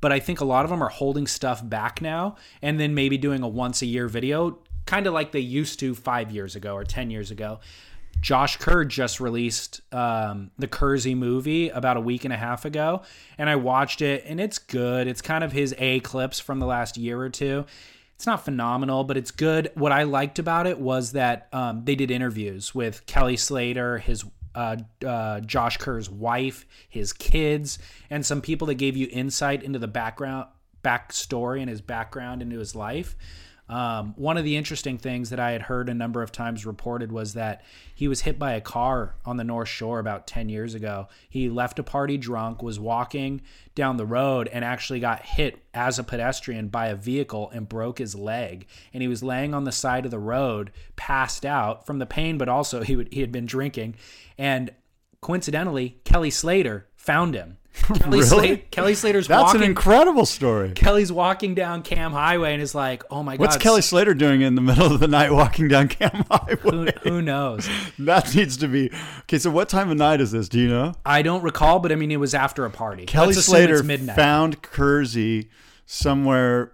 But 0.00 0.12
I 0.12 0.20
think 0.20 0.40
a 0.40 0.44
lot 0.44 0.64
of 0.64 0.70
them 0.70 0.82
are 0.82 0.90
holding 0.90 1.26
stuff 1.26 1.66
back 1.66 2.00
now 2.00 2.36
and 2.62 2.78
then 2.78 2.94
maybe 2.94 3.18
doing 3.18 3.42
a 3.42 3.48
once 3.48 3.82
a 3.82 3.86
year 3.86 4.08
video, 4.08 4.58
kind 4.86 5.06
of 5.06 5.14
like 5.14 5.32
they 5.32 5.40
used 5.40 5.80
to 5.80 5.94
five 5.94 6.30
years 6.30 6.54
ago 6.54 6.74
or 6.74 6.84
10 6.84 7.10
years 7.10 7.30
ago. 7.30 7.60
Josh 8.20 8.56
Kerr 8.56 8.84
just 8.84 9.20
released 9.20 9.80
um, 9.92 10.50
the 10.58 10.66
Kersey 10.66 11.14
movie 11.14 11.68
about 11.68 11.96
a 11.96 12.00
week 12.00 12.24
and 12.24 12.32
a 12.32 12.36
half 12.36 12.64
ago, 12.64 13.02
and 13.36 13.48
I 13.48 13.56
watched 13.56 14.02
it, 14.02 14.24
and 14.26 14.40
it's 14.40 14.58
good. 14.58 15.06
It's 15.06 15.22
kind 15.22 15.44
of 15.44 15.52
his 15.52 15.74
A 15.78 16.00
clips 16.00 16.40
from 16.40 16.58
the 16.58 16.66
last 16.66 16.96
year 16.96 17.20
or 17.20 17.30
two. 17.30 17.64
It's 18.14 18.26
not 18.26 18.44
phenomenal, 18.44 19.04
but 19.04 19.16
it's 19.16 19.30
good. 19.30 19.70
What 19.74 19.92
I 19.92 20.02
liked 20.02 20.40
about 20.40 20.66
it 20.66 20.80
was 20.80 21.12
that 21.12 21.48
um, 21.52 21.84
they 21.84 21.94
did 21.94 22.10
interviews 22.10 22.74
with 22.74 23.06
Kelly 23.06 23.36
Slater, 23.36 23.98
his 23.98 24.24
uh, 24.56 24.76
uh, 25.06 25.38
Josh 25.40 25.76
Kerr's 25.76 26.10
wife, 26.10 26.66
his 26.88 27.12
kids, 27.12 27.78
and 28.10 28.26
some 28.26 28.40
people 28.40 28.66
that 28.66 28.74
gave 28.74 28.96
you 28.96 29.06
insight 29.12 29.62
into 29.62 29.78
the 29.78 29.86
background, 29.86 30.48
backstory, 30.82 31.60
and 31.60 31.70
his 31.70 31.80
background 31.80 32.42
into 32.42 32.58
his 32.58 32.74
life. 32.74 33.14
Um, 33.68 34.14
one 34.16 34.38
of 34.38 34.44
the 34.44 34.56
interesting 34.56 34.96
things 34.96 35.28
that 35.28 35.38
I 35.38 35.50
had 35.50 35.62
heard 35.62 35.88
a 35.88 35.94
number 35.94 36.22
of 36.22 36.32
times 36.32 36.64
reported 36.64 37.12
was 37.12 37.34
that 37.34 37.62
he 37.94 38.08
was 38.08 38.22
hit 38.22 38.38
by 38.38 38.52
a 38.52 38.60
car 38.60 39.14
on 39.26 39.36
the 39.36 39.44
North 39.44 39.68
Shore 39.68 39.98
about 39.98 40.26
10 40.26 40.48
years 40.48 40.74
ago. 40.74 41.08
He 41.28 41.50
left 41.50 41.78
a 41.78 41.82
party 41.82 42.16
drunk, 42.16 42.62
was 42.62 42.80
walking 42.80 43.42
down 43.74 43.98
the 43.98 44.06
road, 44.06 44.48
and 44.50 44.64
actually 44.64 45.00
got 45.00 45.24
hit 45.24 45.62
as 45.74 45.98
a 45.98 46.04
pedestrian 46.04 46.68
by 46.68 46.86
a 46.86 46.96
vehicle 46.96 47.50
and 47.52 47.68
broke 47.68 47.98
his 47.98 48.14
leg. 48.14 48.66
And 48.94 49.02
he 49.02 49.08
was 49.08 49.22
laying 49.22 49.52
on 49.52 49.64
the 49.64 49.72
side 49.72 50.06
of 50.06 50.10
the 50.10 50.18
road, 50.18 50.72
passed 50.96 51.44
out 51.44 51.84
from 51.84 51.98
the 51.98 52.06
pain, 52.06 52.38
but 52.38 52.48
also 52.48 52.82
he, 52.84 52.96
would, 52.96 53.12
he 53.12 53.20
had 53.20 53.32
been 53.32 53.46
drinking. 53.46 53.96
And 54.38 54.70
coincidentally, 55.20 56.00
Kelly 56.04 56.30
Slater 56.30 56.86
found 56.96 57.34
him. 57.34 57.57
Kelly, 57.84 58.00
Really? 58.10 58.22
Slater, 58.22 58.62
Kelly 58.70 58.94
Slater's 58.94 59.28
That's 59.28 59.40
walking. 59.44 59.62
an 59.62 59.68
incredible 59.68 60.26
story. 60.26 60.72
Kelly's 60.72 61.12
walking 61.12 61.54
down 61.54 61.82
Kam 61.82 62.10
Highway 62.12 62.52
and 62.52 62.60
is 62.60 62.74
like, 62.74 63.04
"Oh 63.10 63.22
my 63.22 63.36
god!" 63.36 63.40
What's 63.40 63.56
Kelly 63.56 63.82
Slater 63.82 64.14
doing 64.14 64.40
in 64.40 64.56
the 64.56 64.60
middle 64.60 64.92
of 64.92 64.98
the 65.00 65.06
night 65.06 65.32
walking 65.32 65.68
down 65.68 65.86
Kam 65.88 66.24
Highway? 66.30 66.56
Who, 67.02 67.10
who 67.10 67.22
knows? 67.22 67.68
That 68.00 68.34
needs 68.34 68.56
to 68.58 68.68
be 68.68 68.90
okay. 69.22 69.38
So, 69.38 69.50
what 69.50 69.68
time 69.68 69.90
of 69.90 69.96
night 69.96 70.20
is 70.20 70.32
this? 70.32 70.48
Do 70.48 70.58
you 70.58 70.68
know? 70.68 70.94
I 71.06 71.22
don't 71.22 71.42
recall, 71.42 71.78
but 71.78 71.92
I 71.92 71.94
mean, 71.94 72.10
it 72.10 72.16
was 72.18 72.34
after 72.34 72.64
a 72.64 72.70
party. 72.70 73.06
Kelly 73.06 73.34
Slater 73.34 73.82
midnight. 73.82 74.16
found 74.16 74.60
Kersey 74.62 75.48
somewhere. 75.86 76.72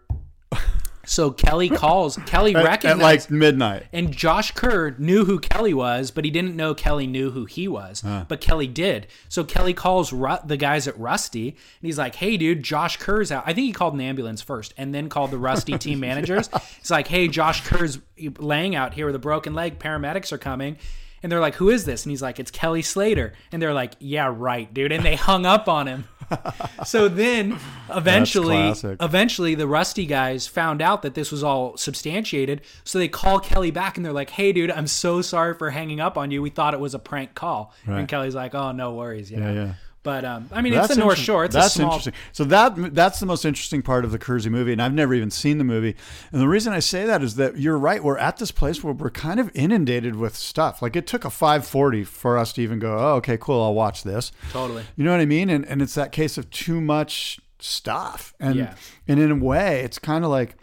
So 1.06 1.30
Kelly 1.30 1.68
calls. 1.68 2.16
Kelly 2.26 2.54
At, 2.54 2.64
recognized 2.64 3.00
at 3.00 3.02
like 3.02 3.30
midnight. 3.30 3.86
and 3.92 4.12
Josh 4.12 4.50
Kerr 4.52 4.94
knew 4.98 5.24
who 5.24 5.38
Kelly 5.38 5.74
was, 5.74 6.10
but 6.10 6.24
he 6.24 6.30
didn't 6.30 6.56
know 6.56 6.74
Kelly 6.74 7.06
knew 7.06 7.30
who 7.30 7.44
he 7.44 7.68
was. 7.68 8.02
But 8.28 8.40
Kelly 8.40 8.66
did. 8.66 9.06
So 9.28 9.44
Kelly 9.44 9.74
calls 9.74 10.12
Ru- 10.12 10.38
the 10.44 10.56
guys 10.56 10.86
at 10.88 10.98
Rusty, 10.98 11.48
and 11.48 11.56
he's 11.82 11.98
like, 11.98 12.14
"Hey, 12.16 12.36
dude, 12.36 12.62
Josh 12.62 12.96
Kerr's 12.96 13.30
out." 13.32 13.44
I 13.46 13.52
think 13.52 13.66
he 13.66 13.72
called 13.72 13.94
an 13.94 14.00
ambulance 14.00 14.42
first, 14.42 14.74
and 14.76 14.94
then 14.94 15.08
called 15.08 15.30
the 15.30 15.38
Rusty 15.38 15.78
team 15.78 16.00
managers. 16.00 16.48
He's 16.78 16.90
like, 16.90 17.08
"Hey, 17.08 17.28
Josh 17.28 17.62
Kerr's 17.66 17.98
laying 18.38 18.74
out 18.74 18.94
here 18.94 19.06
with 19.06 19.14
a 19.14 19.18
broken 19.20 19.54
leg. 19.54 19.78
Paramedics 19.78 20.32
are 20.32 20.38
coming." 20.38 20.76
And 21.22 21.32
they're 21.32 21.40
like, 21.40 21.54
"Who 21.54 21.70
is 21.70 21.86
this?" 21.86 22.04
And 22.04 22.10
he's 22.10 22.20
like, 22.20 22.38
"It's 22.38 22.50
Kelly 22.50 22.82
Slater." 22.82 23.32
And 23.50 23.62
they're 23.62 23.72
like, 23.72 23.94
"Yeah, 23.98 24.30
right, 24.34 24.72
dude." 24.74 24.92
And 24.92 25.02
they 25.02 25.16
hung 25.16 25.46
up 25.46 25.68
on 25.68 25.86
him. 25.86 26.04
so 26.86 27.08
then, 27.08 27.58
eventually, 27.90 28.74
eventually, 29.00 29.54
the 29.54 29.66
Rusty 29.66 30.06
guys 30.06 30.46
found 30.46 30.82
out 30.82 31.02
that 31.02 31.14
this 31.14 31.30
was 31.30 31.42
all 31.42 31.76
substantiated. 31.76 32.60
So 32.84 32.98
they 32.98 33.08
call 33.08 33.40
Kelly 33.40 33.70
back 33.70 33.96
and 33.96 34.04
they're 34.04 34.12
like, 34.12 34.30
"Hey, 34.30 34.52
dude, 34.52 34.70
I'm 34.70 34.86
so 34.86 35.22
sorry 35.22 35.54
for 35.54 35.70
hanging 35.70 36.00
up 36.00 36.16
on 36.16 36.30
you. 36.30 36.42
We 36.42 36.50
thought 36.50 36.74
it 36.74 36.80
was 36.80 36.94
a 36.94 36.98
prank 36.98 37.34
call." 37.34 37.72
Right. 37.86 38.00
And 38.00 38.08
Kelly's 38.08 38.34
like, 38.34 38.54
"Oh, 38.54 38.72
no 38.72 38.94
worries." 38.94 39.30
Yeah, 39.30 39.38
Yeah, 39.38 39.52
yeah. 39.52 39.74
But 40.04 40.24
um, 40.24 40.48
I 40.52 40.60
mean, 40.60 40.74
it's 40.74 40.88
the 40.88 40.96
North. 40.96 41.18
Shore. 41.18 41.44
It's 41.46 41.54
that's 41.54 41.68
a 41.74 41.78
small. 41.78 41.86
interesting. 41.88 42.12
So 42.32 42.44
that 42.44 42.94
that's 42.94 43.18
the 43.18 43.26
most 43.26 43.44
interesting 43.44 43.80
part 43.82 44.04
of 44.04 44.12
the 44.12 44.18
Kersey 44.18 44.50
movie, 44.50 44.70
and 44.72 44.80
I've 44.80 44.92
never 44.92 45.14
even 45.14 45.30
seen 45.32 45.58
the 45.58 45.64
movie. 45.64 45.96
And 46.30 46.40
the 46.42 46.46
reason 46.46 46.72
I 46.74 46.78
say 46.80 47.06
that 47.06 47.22
is 47.22 47.34
that 47.36 47.58
you're 47.58 47.78
right. 47.78 48.04
We're 48.04 48.18
at 48.18 48.36
this 48.36 48.50
place 48.52 48.84
where 48.84 48.92
we're 48.92 49.10
kind 49.10 49.40
of 49.40 49.50
inundated 49.54 50.14
with 50.16 50.36
stuff. 50.36 50.82
Like 50.82 50.94
it 50.94 51.06
took 51.06 51.24
a 51.24 51.30
540 51.30 52.04
for 52.04 52.36
us 52.38 52.52
to 52.52 52.62
even 52.62 52.78
go, 52.78 52.98
oh, 52.98 53.14
okay, 53.16 53.38
cool, 53.38 53.62
I'll 53.62 53.74
watch 53.74 54.02
this. 54.04 54.30
Totally. 54.52 54.84
You 54.94 55.04
know 55.04 55.10
what 55.10 55.20
I 55.20 55.26
mean? 55.26 55.48
And 55.48 55.64
and 55.66 55.80
it's 55.80 55.94
that 55.94 56.12
case 56.12 56.36
of 56.36 56.50
too 56.50 56.80
much 56.82 57.40
stuff. 57.58 58.34
And 58.38 58.56
Yeah. 58.56 58.74
and 59.08 59.18
in 59.18 59.30
a 59.30 59.36
way, 59.36 59.80
it's 59.80 59.98
kind 59.98 60.22
of 60.24 60.30
like 60.30 60.56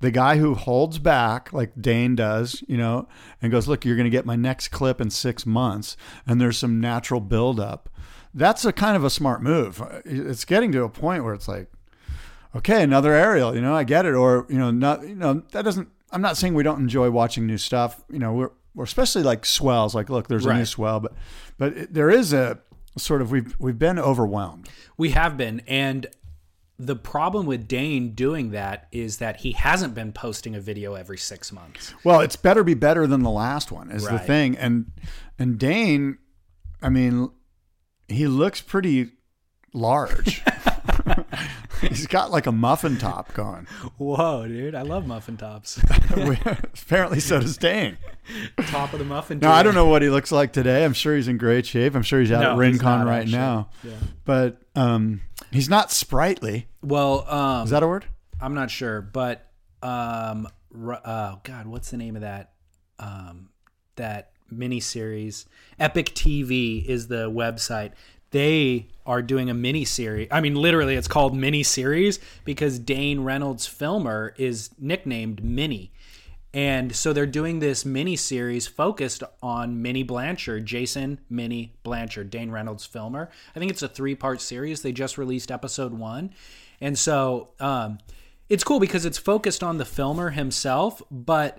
the 0.00 0.10
guy 0.10 0.38
who 0.38 0.54
holds 0.54 0.98
back, 0.98 1.52
like 1.52 1.72
Dane 1.78 2.16
does, 2.16 2.64
you 2.66 2.78
know, 2.78 3.06
and 3.42 3.52
goes, 3.52 3.68
"Look, 3.68 3.84
you're 3.84 3.96
going 3.96 4.04
to 4.04 4.10
get 4.10 4.24
my 4.24 4.34
next 4.34 4.68
clip 4.68 4.98
in 4.98 5.10
six 5.10 5.44
months," 5.44 5.94
and 6.26 6.40
there's 6.40 6.56
some 6.56 6.80
natural 6.80 7.20
buildup. 7.20 7.89
That's 8.32 8.64
a 8.64 8.72
kind 8.72 8.96
of 8.96 9.04
a 9.04 9.10
smart 9.10 9.42
move. 9.42 9.82
It's 10.04 10.44
getting 10.44 10.72
to 10.72 10.84
a 10.84 10.88
point 10.88 11.24
where 11.24 11.34
it's 11.34 11.48
like, 11.48 11.70
okay, 12.54 12.82
another 12.82 13.12
aerial, 13.12 13.54
you 13.54 13.60
know, 13.60 13.74
I 13.74 13.84
get 13.84 14.06
it, 14.06 14.14
or 14.14 14.46
you 14.48 14.58
know, 14.58 14.70
not, 14.70 15.06
you 15.06 15.14
know, 15.16 15.42
that 15.52 15.62
doesn't. 15.62 15.88
I'm 16.12 16.22
not 16.22 16.36
saying 16.36 16.54
we 16.54 16.62
don't 16.62 16.80
enjoy 16.80 17.10
watching 17.10 17.46
new 17.46 17.58
stuff. 17.58 18.02
You 18.10 18.18
know, 18.18 18.32
we're, 18.32 18.50
we're 18.74 18.84
especially 18.84 19.22
like 19.22 19.46
swells. 19.46 19.94
Like, 19.94 20.10
look, 20.10 20.28
there's 20.28 20.46
a 20.46 20.54
new 20.54 20.64
swell, 20.64 21.00
but 21.00 21.12
but 21.58 21.76
it, 21.76 21.94
there 21.94 22.10
is 22.10 22.32
a 22.32 22.58
sort 22.96 23.22
of 23.22 23.30
we've 23.30 23.54
we've 23.58 23.78
been 23.78 23.98
overwhelmed. 23.98 24.68
We 24.96 25.10
have 25.10 25.36
been, 25.36 25.62
and 25.66 26.06
the 26.78 26.96
problem 26.96 27.46
with 27.46 27.68
Dane 27.68 28.12
doing 28.12 28.52
that 28.52 28.88
is 28.90 29.18
that 29.18 29.40
he 29.40 29.52
hasn't 29.52 29.94
been 29.94 30.12
posting 30.12 30.54
a 30.54 30.60
video 30.60 30.94
every 30.94 31.18
six 31.18 31.52
months. 31.52 31.94
Well, 32.04 32.20
it's 32.20 32.36
better 32.36 32.64
be 32.64 32.74
better 32.74 33.06
than 33.06 33.22
the 33.22 33.30
last 33.30 33.70
one 33.70 33.90
is 33.90 34.06
the 34.06 34.18
thing. 34.18 34.56
And 34.56 34.90
and 35.38 35.58
Dane, 35.58 36.18
I 36.80 36.88
mean, 36.88 37.30
he 38.10 38.26
looks 38.26 38.60
pretty 38.60 39.12
large. 39.72 40.42
He's 41.80 42.06
got 42.06 42.30
like 42.30 42.46
a 42.46 42.52
muffin 42.52 42.98
top 42.98 43.32
going. 43.32 43.66
Whoa, 43.96 44.46
dude! 44.46 44.74
I 44.74 44.82
love 44.82 45.06
muffin 45.06 45.38
tops. 45.38 45.80
Apparently, 46.10 47.20
so 47.20 47.40
does 47.40 47.56
Dane. 47.56 47.96
Top 48.66 48.92
of 48.92 48.98
the 48.98 49.04
muffin. 49.04 49.38
Now, 49.38 49.52
I 49.52 49.62
don't 49.62 49.74
know 49.74 49.86
what 49.86 50.02
he 50.02 50.10
looks 50.10 50.30
like 50.30 50.52
today. 50.52 50.84
I'm 50.84 50.92
sure 50.92 51.16
he's 51.16 51.26
in 51.28 51.38
great 51.38 51.64
shape. 51.64 51.94
I'm 51.94 52.02
sure 52.02 52.20
he's 52.20 52.30
out 52.32 52.42
No, 52.42 52.52
at 52.52 52.58
Rincon 52.58 53.06
right 53.06 53.20
actually. 53.20 53.32
now. 53.32 53.70
Yeah. 53.82 53.92
But 54.26 54.58
um, 54.76 55.22
he's 55.50 55.70
not 55.70 55.90
sprightly. 55.90 56.68
Well, 56.82 57.24
um, 57.30 57.64
Is 57.64 57.70
that 57.70 57.82
a 57.82 57.88
word? 57.88 58.04
I'm 58.42 58.52
not 58.54 58.70
sure, 58.70 59.00
but 59.00 59.50
um, 59.82 60.48
oh 60.76 61.40
god, 61.42 61.66
what's 61.66 61.90
the 61.90 61.96
name 61.96 62.14
of 62.14 62.22
that 62.22 62.52
um, 62.98 63.48
that 63.96 64.32
miniseries? 64.52 65.46
Epic 65.78 66.14
TV 66.14 66.84
is 66.84 67.08
the 67.08 67.30
website. 67.30 67.92
They 68.30 68.88
are 69.04 69.22
doing 69.22 69.50
a 69.50 69.54
mini 69.54 69.84
series. 69.84 70.28
I 70.30 70.40
mean, 70.40 70.54
literally, 70.54 70.94
it's 70.94 71.08
called 71.08 71.36
mini 71.36 71.62
series 71.62 72.20
because 72.44 72.78
Dane 72.78 73.20
Reynolds' 73.20 73.66
filmer 73.66 74.34
is 74.36 74.70
nicknamed 74.78 75.42
Mini. 75.42 75.92
And 76.52 76.94
so 76.94 77.12
they're 77.12 77.26
doing 77.26 77.60
this 77.60 77.84
mini 77.84 78.16
series 78.16 78.66
focused 78.66 79.22
on 79.42 79.82
Minnie 79.82 80.02
Blanchard, 80.02 80.66
Jason 80.66 81.20
Minnie 81.28 81.74
Blanchard, 81.84 82.30
Dane 82.30 82.50
Reynolds 82.50 82.84
filmer. 82.84 83.30
I 83.54 83.58
think 83.58 83.70
it's 83.70 83.82
a 83.82 83.88
three 83.88 84.16
part 84.16 84.40
series. 84.40 84.82
They 84.82 84.92
just 84.92 85.16
released 85.16 85.52
episode 85.52 85.94
one. 85.94 86.34
And 86.80 86.98
so 86.98 87.50
um, 87.60 87.98
it's 88.48 88.64
cool 88.64 88.80
because 88.80 89.04
it's 89.04 89.18
focused 89.18 89.62
on 89.62 89.78
the 89.78 89.84
filmer 89.84 90.30
himself, 90.30 91.00
but 91.10 91.58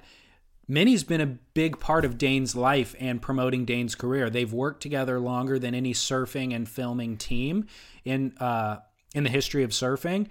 Minnie's 0.71 1.03
been 1.03 1.19
a 1.19 1.25
big 1.25 1.81
part 1.81 2.05
of 2.05 2.17
Dane's 2.17 2.55
life 2.55 2.95
and 2.97 3.21
promoting 3.21 3.65
Dane's 3.65 3.93
career. 3.93 4.29
They've 4.29 4.53
worked 4.53 4.81
together 4.81 5.19
longer 5.19 5.59
than 5.59 5.75
any 5.75 5.93
surfing 5.93 6.55
and 6.55 6.67
filming 6.67 7.17
team 7.17 7.65
in 8.05 8.31
uh, 8.37 8.77
in 9.13 9.25
the 9.25 9.29
history 9.29 9.63
of 9.63 9.71
surfing, 9.71 10.27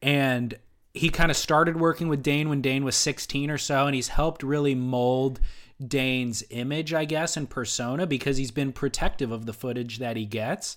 and 0.00 0.56
he 0.94 1.08
kind 1.08 1.28
of 1.28 1.36
started 1.36 1.80
working 1.80 2.06
with 2.06 2.22
Dane 2.22 2.48
when 2.48 2.62
Dane 2.62 2.84
was 2.84 2.94
16 2.94 3.50
or 3.50 3.58
so, 3.58 3.86
and 3.86 3.96
he's 3.96 4.06
helped 4.06 4.44
really 4.44 4.76
mold 4.76 5.40
Dane's 5.84 6.44
image, 6.50 6.94
I 6.94 7.04
guess, 7.04 7.36
and 7.36 7.50
persona 7.50 8.06
because 8.06 8.36
he's 8.36 8.52
been 8.52 8.72
protective 8.72 9.32
of 9.32 9.44
the 9.44 9.52
footage 9.52 9.98
that 9.98 10.16
he 10.16 10.24
gets. 10.24 10.76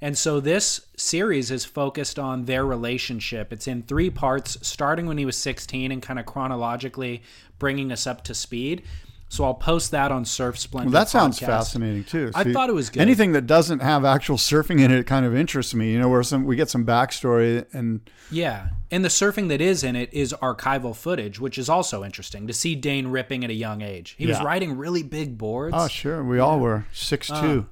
And 0.00 0.16
so 0.16 0.40
this 0.40 0.86
series 0.96 1.50
is 1.50 1.64
focused 1.64 2.18
on 2.18 2.44
their 2.44 2.66
relationship. 2.66 3.52
It's 3.52 3.66
in 3.66 3.82
three 3.82 4.10
parts, 4.10 4.58
starting 4.62 5.06
when 5.06 5.18
he 5.18 5.24
was 5.24 5.36
16 5.36 5.90
and 5.92 6.02
kind 6.02 6.18
of 6.18 6.26
chronologically 6.26 7.22
bringing 7.58 7.90
us 7.90 8.06
up 8.06 8.22
to 8.24 8.34
speed. 8.34 8.82
So 9.28 9.44
I'll 9.44 9.54
post 9.54 9.90
that 9.90 10.12
on 10.12 10.24
Surf 10.24 10.56
Splendor. 10.56 10.92
Well, 10.92 11.00
that 11.00 11.08
sounds 11.08 11.40
fascinating 11.40 12.04
too. 12.04 12.30
I 12.34 12.44
thought 12.52 12.68
it 12.68 12.74
was 12.74 12.90
good. 12.90 13.00
Anything 13.00 13.32
that 13.32 13.46
doesn't 13.46 13.80
have 13.80 14.04
actual 14.04 14.36
surfing 14.36 14.80
in 14.80 14.92
it 14.92 15.04
kind 15.08 15.26
of 15.26 15.34
interests 15.34 15.74
me. 15.74 15.90
You 15.92 15.98
know, 15.98 16.08
where 16.08 16.22
some 16.22 16.44
we 16.44 16.54
get 16.54 16.70
some 16.70 16.86
backstory 16.86 17.66
and 17.72 18.08
Yeah. 18.30 18.68
And 18.92 19.04
the 19.04 19.08
surfing 19.08 19.48
that 19.48 19.60
is 19.60 19.82
in 19.82 19.96
it 19.96 20.14
is 20.14 20.32
archival 20.34 20.94
footage, 20.94 21.40
which 21.40 21.58
is 21.58 21.68
also 21.68 22.04
interesting 22.04 22.46
to 22.46 22.52
see 22.52 22.76
Dane 22.76 23.08
ripping 23.08 23.42
at 23.42 23.50
a 23.50 23.54
young 23.54 23.82
age. 23.82 24.14
He 24.16 24.28
was 24.28 24.40
riding 24.40 24.76
really 24.76 25.02
big 25.02 25.36
boards. 25.36 25.74
oh 25.76 25.88
sure, 25.88 26.22
we 26.22 26.38
all 26.38 26.60
were 26.60 26.86
six 26.92 27.26
two. 27.26 27.34
Uh, 27.34 27.62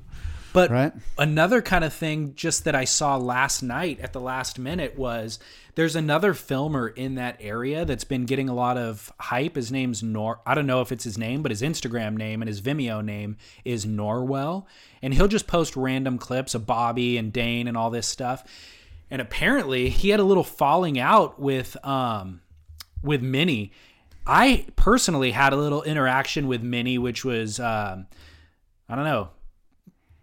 But 0.54 0.70
Right. 0.70 0.92
another 1.18 1.60
kind 1.60 1.84
of 1.84 1.92
thing 1.92 2.34
just 2.36 2.64
that 2.64 2.74
I 2.76 2.84
saw 2.84 3.16
last 3.16 3.60
night 3.60 3.98
at 4.00 4.12
the 4.12 4.20
last 4.20 4.56
minute 4.58 4.96
was 4.96 5.40
there's 5.74 5.96
another 5.96 6.32
filmer 6.32 6.86
in 6.86 7.16
that 7.16 7.36
area 7.40 7.84
that's 7.84 8.04
been 8.04 8.24
getting 8.24 8.48
a 8.48 8.54
lot 8.54 8.78
of 8.78 9.12
hype. 9.18 9.56
His 9.56 9.72
name's 9.72 10.00
Nor 10.00 10.40
I 10.46 10.54
don't 10.54 10.68
know 10.68 10.80
if 10.80 10.92
it's 10.92 11.02
his 11.02 11.18
name, 11.18 11.42
but 11.42 11.50
his 11.50 11.60
Instagram 11.60 12.16
name 12.16 12.40
and 12.40 12.48
his 12.48 12.60
Vimeo 12.62 13.04
name 13.04 13.36
is 13.64 13.84
Norwell. 13.84 14.64
And 15.02 15.12
he'll 15.12 15.26
just 15.26 15.48
post 15.48 15.74
random 15.74 16.18
clips 16.18 16.54
of 16.54 16.66
Bobby 16.66 17.18
and 17.18 17.32
Dane 17.32 17.66
and 17.66 17.76
all 17.76 17.90
this 17.90 18.06
stuff. 18.06 18.44
And 19.10 19.20
apparently 19.20 19.88
he 19.90 20.10
had 20.10 20.20
a 20.20 20.24
little 20.24 20.44
falling 20.44 21.00
out 21.00 21.40
with 21.40 21.76
um 21.84 22.42
with 23.02 23.22
Minnie. 23.22 23.72
I 24.24 24.66
personally 24.76 25.32
had 25.32 25.52
a 25.52 25.56
little 25.56 25.82
interaction 25.82 26.46
with 26.46 26.62
Minnie, 26.62 26.96
which 26.96 27.24
was 27.24 27.58
um 27.58 28.06
I 28.88 28.94
don't 28.94 29.04
know, 29.04 29.30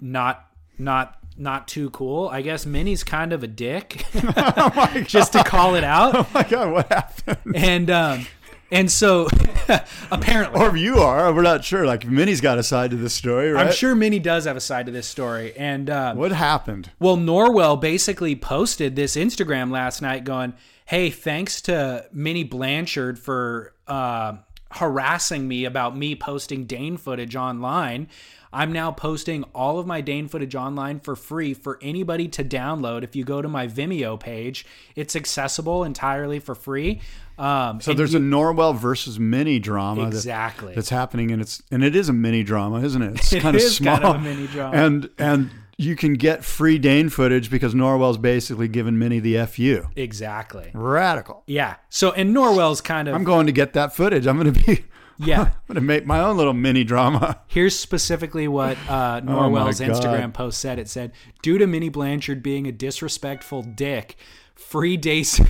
not 0.01 0.47
not 0.77 1.17
not 1.37 1.67
too 1.67 1.89
cool. 1.91 2.27
I 2.27 2.41
guess 2.41 2.65
Minnie's 2.65 3.03
kind 3.03 3.31
of 3.31 3.43
a 3.43 3.47
dick, 3.47 4.05
just 5.05 5.33
to 5.33 5.43
call 5.43 5.75
it 5.75 5.83
out. 5.83 6.15
Oh 6.15 6.27
my 6.33 6.43
god, 6.43 6.71
what 6.71 6.91
happened? 6.91 7.55
And 7.55 7.89
um, 7.89 8.25
and 8.71 8.89
so 8.89 9.27
apparently, 10.11 10.59
or 10.59 10.75
you 10.77 10.99
are, 10.99 11.31
we're 11.33 11.41
not 11.41 11.65
sure. 11.65 11.85
Like 11.85 12.07
Minnie's 12.07 12.39
got 12.39 12.57
a 12.57 12.63
side 12.63 12.91
to 12.91 12.97
this 12.97 13.13
story, 13.13 13.51
right? 13.51 13.67
I'm 13.67 13.73
sure 13.73 13.93
Minnie 13.93 14.19
does 14.19 14.45
have 14.45 14.55
a 14.55 14.61
side 14.61 14.85
to 14.85 14.91
this 14.93 15.07
story. 15.07 15.53
And 15.57 15.89
um, 15.89 16.17
What 16.17 16.31
happened? 16.31 16.89
Well, 16.97 17.17
Norwell 17.17 17.79
basically 17.79 18.35
posted 18.35 18.95
this 18.95 19.17
Instagram 19.17 19.71
last 19.71 20.01
night 20.01 20.23
going, 20.23 20.53
Hey, 20.85 21.09
thanks 21.09 21.61
to 21.63 22.05
Minnie 22.13 22.45
Blanchard 22.45 23.19
for 23.19 23.73
uh, 23.87 24.37
harassing 24.71 25.47
me 25.47 25.65
about 25.65 25.97
me 25.97 26.15
posting 26.15 26.65
Dane 26.65 26.95
footage 26.95 27.35
online. 27.35 28.07
I'm 28.53 28.71
now 28.73 28.91
posting 28.91 29.43
all 29.55 29.79
of 29.79 29.87
my 29.87 30.01
Dane 30.01 30.27
footage 30.27 30.55
online 30.55 30.99
for 30.99 31.15
free 31.15 31.53
for 31.53 31.79
anybody 31.81 32.27
to 32.29 32.43
download. 32.43 33.03
If 33.03 33.15
you 33.15 33.23
go 33.23 33.41
to 33.41 33.47
my 33.47 33.67
Vimeo 33.67 34.19
page, 34.19 34.65
it's 34.95 35.15
accessible 35.15 35.83
entirely 35.83 36.39
for 36.39 36.53
free. 36.55 36.99
Um, 37.37 37.79
So 37.81 37.93
there's 37.93 38.13
you- 38.13 38.19
a 38.19 38.21
Norwell 38.21 38.75
versus 38.77 39.19
mini 39.19 39.57
drama 39.59 40.01
that- 40.01 40.07
Exactly. 40.09 40.75
that's 40.75 40.89
happening, 40.89 41.31
and 41.31 41.41
it's 41.41 41.63
and 41.71 41.83
it 41.83 41.95
is 41.95 42.09
a 42.09 42.13
mini 42.13 42.43
drama, 42.43 42.81
isn't 42.81 43.01
it? 43.01 43.15
It's 43.15 43.33
It 43.33 43.41
kind 43.41 43.55
of 43.55 43.61
is 43.61 43.75
small, 43.77 43.97
kind 43.97 44.05
of 44.05 44.15
a 44.17 44.19
mini 44.19 44.47
drama. 44.47 44.75
and 44.77 45.09
and 45.17 45.49
you 45.77 45.95
can 45.95 46.13
get 46.13 46.43
free 46.45 46.77
Dane 46.77 47.09
footage 47.09 47.49
because 47.49 47.73
Norwell's 47.73 48.17
basically 48.19 48.67
given 48.67 48.99
Minnie 48.99 49.19
the 49.19 49.43
fu. 49.47 49.87
exactly. 49.95 50.69
Radical. 50.75 51.41
Yeah. 51.47 51.75
So, 51.89 52.11
and 52.11 52.35
Norwell's 52.35 52.81
kind 52.81 53.07
of. 53.07 53.15
I'm 53.15 53.23
going 53.23 53.47
to 53.47 53.51
get 53.51 53.73
that 53.73 53.95
footage. 53.95 54.27
I'm 54.27 54.37
going 54.37 54.53
to 54.53 54.63
be. 54.65 54.83
Yeah. 55.25 55.41
I'm 55.41 55.51
going 55.67 55.75
to 55.75 55.81
make 55.81 56.05
my 56.05 56.19
own 56.19 56.37
little 56.37 56.53
mini 56.53 56.83
drama. 56.83 57.39
Here's 57.47 57.77
specifically 57.77 58.47
what 58.47 58.77
uh, 58.89 59.21
Oh 59.27 59.31
Norwell's 59.31 59.79
God. 59.79 59.89
Instagram 59.89 60.33
post 60.33 60.59
said. 60.59 60.79
It 60.79 60.89
said, 60.89 61.11
"Due 61.41 61.57
to 61.57 61.67
Minnie 61.67 61.89
Blanchard 61.89 62.41
being 62.43 62.67
a 62.67 62.71
disrespectful 62.71 63.63
dick." 63.63 64.15
free 64.55 64.95
days, 64.95 65.41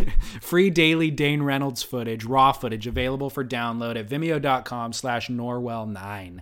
free 0.42 0.70
daily 0.70 1.12
Dane 1.12 1.44
Reynolds 1.44 1.84
footage, 1.84 2.24
raw 2.24 2.54
footage 2.54 2.88
available 2.88 3.30
for 3.30 3.44
download 3.44 3.98
at 3.98 4.08
vimeo.com 4.08 4.94
slash 4.94 5.28
Norwell9. 5.28 6.40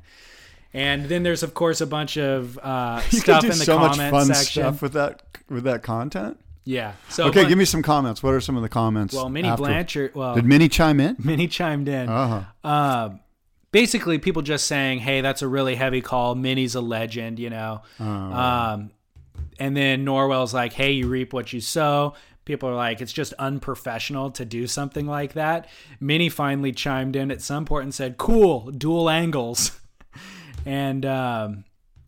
And 0.71 1.05
then 1.05 1.23
there's 1.23 1.41
of 1.41 1.55
course 1.55 1.81
a 1.81 1.87
bunch 1.87 2.17
of 2.17 2.59
uh, 2.59 3.01
stuff 3.01 3.43
in 3.43 3.49
the 3.49 3.55
so 3.55 3.79
much 3.79 3.97
fun 3.97 4.25
section. 4.27 4.61
stuff 4.63 4.81
with 4.83 4.93
that 4.93 5.23
with 5.49 5.63
that 5.63 5.81
content. 5.81 6.39
Yeah. 6.65 6.93
So 7.09 7.25
okay, 7.27 7.47
give 7.47 7.57
me 7.57 7.65
some 7.65 7.81
comments. 7.81 8.21
What 8.21 8.33
are 8.33 8.41
some 8.41 8.55
of 8.55 8.61
the 8.61 8.69
comments? 8.69 9.13
Well, 9.13 9.29
Minnie 9.29 9.47
after? 9.47 9.63
Blanchard. 9.63 10.15
Well, 10.15 10.35
Did 10.35 10.45
Minnie 10.45 10.69
chime 10.69 10.99
in? 10.99 11.15
Minnie 11.17 11.47
chimed 11.47 11.87
in. 11.87 12.09
Uh-huh. 12.09 12.43
Uh, 12.63 13.09
basically, 13.71 14.19
people 14.19 14.41
just 14.41 14.67
saying, 14.67 14.99
"Hey, 14.99 15.21
that's 15.21 15.41
a 15.41 15.47
really 15.47 15.75
heavy 15.75 16.01
call. 16.01 16.35
Minnie's 16.35 16.75
a 16.75 16.81
legend," 16.81 17.39
you 17.39 17.49
know. 17.49 17.81
Oh. 17.99 18.05
Um, 18.05 18.91
and 19.59 19.75
then 19.75 20.05
Norwell's 20.05 20.53
like, 20.53 20.73
"Hey, 20.73 20.91
you 20.91 21.07
reap 21.07 21.33
what 21.33 21.51
you 21.53 21.61
sow." 21.61 22.13
People 22.45 22.69
are 22.69 22.75
like, 22.75 23.01
"It's 23.01 23.13
just 23.13 23.33
unprofessional 23.33 24.31
to 24.31 24.45
do 24.45 24.67
something 24.67 25.07
like 25.07 25.33
that." 25.33 25.67
Minnie 25.99 26.29
finally 26.29 26.71
chimed 26.71 27.15
in 27.15 27.31
at 27.31 27.41
some 27.41 27.65
point 27.65 27.83
and 27.83 27.93
said, 27.93 28.17
"Cool, 28.17 28.71
dual 28.71 29.09
angles," 29.09 29.79
and. 30.65 31.05
Um, 31.05 31.63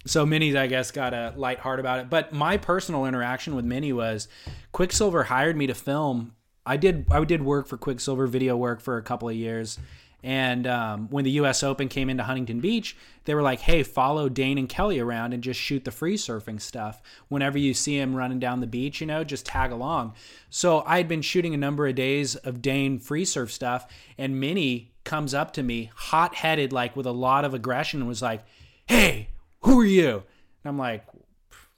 so 0.06 0.26
Minnie, 0.26 0.56
I 0.56 0.68
guess, 0.68 0.92
got 0.92 1.14
a 1.14 1.34
light 1.36 1.60
heart 1.60 1.80
about 1.80 2.00
it. 2.00 2.10
But 2.10 2.34
my 2.34 2.58
personal 2.58 3.06
interaction 3.06 3.56
with 3.56 3.66
Minnie 3.66 3.94
was 3.94 4.28
Quiksilver 4.72 5.24
hired 5.24 5.56
me 5.56 5.68
to 5.68 5.76
film. 5.76 6.34
I 6.66 6.78
did 6.78 7.06
I 7.12 7.24
did 7.24 7.44
work 7.44 7.68
for 7.68 7.78
Quiksilver 7.78 8.28
video 8.28 8.56
work 8.58 8.82
for 8.82 8.98
a 8.98 9.04
couple 9.04 9.30
of 9.30 9.36
years. 9.36 9.78
And 10.24 10.68
um, 10.68 11.08
when 11.10 11.24
the 11.24 11.32
U.S. 11.32 11.64
Open 11.64 11.88
came 11.88 12.08
into 12.08 12.22
Huntington 12.22 12.60
Beach, 12.60 12.96
they 13.26 13.34
were 13.34 13.42
like, 13.42 13.62
"Hey, 13.62 13.82
follow 13.82 14.30
Dane 14.30 14.60
and 14.60 14.70
Kelly 14.70 15.00
around 15.00 15.34
and 15.34 15.42
just 15.42 15.60
shoot 15.60 15.84
the 15.84 15.92
free 15.92 16.16
surfing 16.16 16.62
stuff. 16.62 17.02
Whenever 17.28 17.58
you 17.58 17.74
see 17.74 17.98
him 17.98 18.14
running 18.16 18.40
down 18.40 18.60
the 18.60 18.68
beach, 18.68 19.02
you 19.02 19.08
know, 19.08 19.24
just 19.24 19.48
tag 19.48 19.72
along." 19.72 20.14
So 20.52 20.84
I 20.86 20.98
had 20.98 21.08
been 21.08 21.24
shooting 21.24 21.56
a 21.56 21.58
number 21.58 21.88
of 21.88 21.96
days 21.96 22.36
of 22.36 22.62
Dane 22.62 23.00
free 23.00 23.26
surf 23.26 23.52
stuff, 23.52 23.88
and 24.16 24.40
Minnie 24.40 24.92
comes 25.04 25.34
up 25.34 25.54
to 25.54 25.64
me, 25.64 25.90
hot 25.96 26.36
headed, 26.36 26.72
like 26.72 26.96
with 26.96 27.08
a 27.08 27.12
lot 27.12 27.44
of 27.44 27.56
aggression, 27.56 28.02
and 28.02 28.08
was 28.08 28.22
like, 28.22 28.44
"Hey, 28.86 29.30
who 29.62 29.80
are 29.80 29.86
you?" 29.86 30.24
And 30.64 30.70
I'm 30.70 30.78
like, 30.78 31.06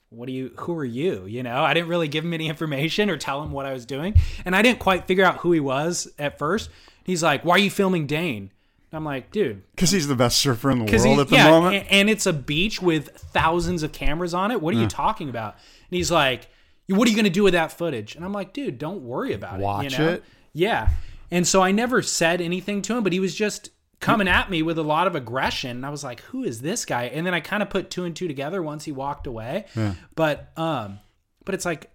what 0.10 0.28
do 0.28 0.34
you 0.34 0.52
who 0.58 0.78
are 0.78 0.86
you? 0.86 1.26
You 1.26 1.44
know 1.44 1.64
i 1.64 1.74
didn't 1.74 1.90
really 1.90 2.08
give 2.08 2.24
him 2.24 2.34
any 2.34 2.48
information 2.48 3.10
or 3.10 3.18
tell 3.18 3.42
him 3.44 3.52
what 3.52 3.66
i 3.66 3.74
was 3.74 3.86
doing. 3.86 4.16
And 4.46 4.56
i 4.56 4.62
didn't 4.62 4.80
quite 4.80 5.08
figure 5.08 5.26
out 5.26 5.38
who 5.38 5.52
he 5.52 5.60
was 5.60 6.08
at 6.20 6.38
first. 6.38 6.70
He's 7.04 7.24
like 7.24 7.44
why 7.44 7.56
are 7.56 7.60
you 7.60 7.72
filming 7.72 8.06
dane? 8.08 8.52
And 8.92 8.98
i'm 8.98 9.04
like 9.06 9.32
dude. 9.32 9.64
Because 9.76 9.92
he's 9.92 10.08
the 10.08 10.16
best 10.16 10.38
surfer 10.38 10.70
in 10.72 10.86
the 10.86 10.86
world 10.86 11.20
at 11.20 11.30
the 11.30 11.36
yeah 11.36 11.50
moment. 11.50 11.76
and, 11.76 11.88
and 11.92 12.10
it's 12.10 12.26
a 12.26 12.34
beach 12.34 12.82
with 12.82 13.10
thousands 13.10 13.82
of 13.84 13.92
cameras 13.92 14.34
on 14.34 14.52
it. 14.52 14.62
What 14.62 14.74
are 14.76 14.80
you 14.80 14.88
talking 14.88 15.30
about? 15.30 15.56
And 15.90 15.98
he's 15.98 16.12
like 16.12 16.48
what 16.90 17.08
are 17.08 17.10
you 17.10 17.16
going 17.16 17.24
to 17.26 17.32
do 17.32 17.44
with 17.44 17.54
that 17.54 17.72
footage? 17.72 18.16
And 18.16 18.24
i'm 18.24 18.34
like 18.34 18.54
dude 18.54 18.78
don't 18.78 19.02
worry 19.02 19.34
about 19.34 19.60
Watch 19.60 19.86
it 19.86 19.92
you 19.94 19.98
know? 19.98 20.12
it. 20.14 20.24
yeah. 20.54 20.90
And 21.32 21.48
so 21.48 21.64
i 21.64 21.72
never 21.72 22.04
said 22.04 22.40
anything 22.40 22.84
to 22.84 22.96
him 22.96 23.04
but 23.04 23.14
he 23.14 23.20
was 23.20 23.34
just 23.34 23.72
coming 24.04 24.28
at 24.28 24.50
me 24.50 24.62
with 24.62 24.78
a 24.78 24.84
lot 24.84 25.08
of 25.08 25.16
aggression 25.16 25.72
and 25.72 25.86
i 25.86 25.90
was 25.90 26.04
like 26.04 26.22
who 26.22 26.44
is 26.44 26.62
this 26.62 26.86
guy 26.86 27.04
and 27.06 27.26
then 27.26 27.34
i 27.34 27.40
kind 27.40 27.64
of 27.64 27.70
put 27.70 27.90
two 27.90 28.04
and 28.04 28.16
two 28.16 28.28
together 28.28 28.62
once 28.62 28.84
he 28.86 28.92
walked 28.92 29.26
away 29.28 29.66
but 30.16 30.52
um 30.58 31.00
but 31.46 31.56
it's 31.56 31.66
like 31.66 31.90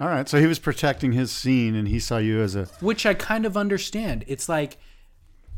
All 0.00 0.08
right, 0.08 0.28
so 0.28 0.38
he 0.40 0.46
was 0.46 0.58
protecting 0.58 1.12
his 1.12 1.30
scene, 1.30 1.74
and 1.74 1.86
he 1.88 1.98
saw 2.00 2.16
you 2.18 2.40
as 2.40 2.54
a 2.56 2.64
which 2.80 3.04
I 3.04 3.14
kind 3.14 3.44
of 3.44 3.56
understand. 3.56 4.24
It's 4.26 4.48
like 4.48 4.78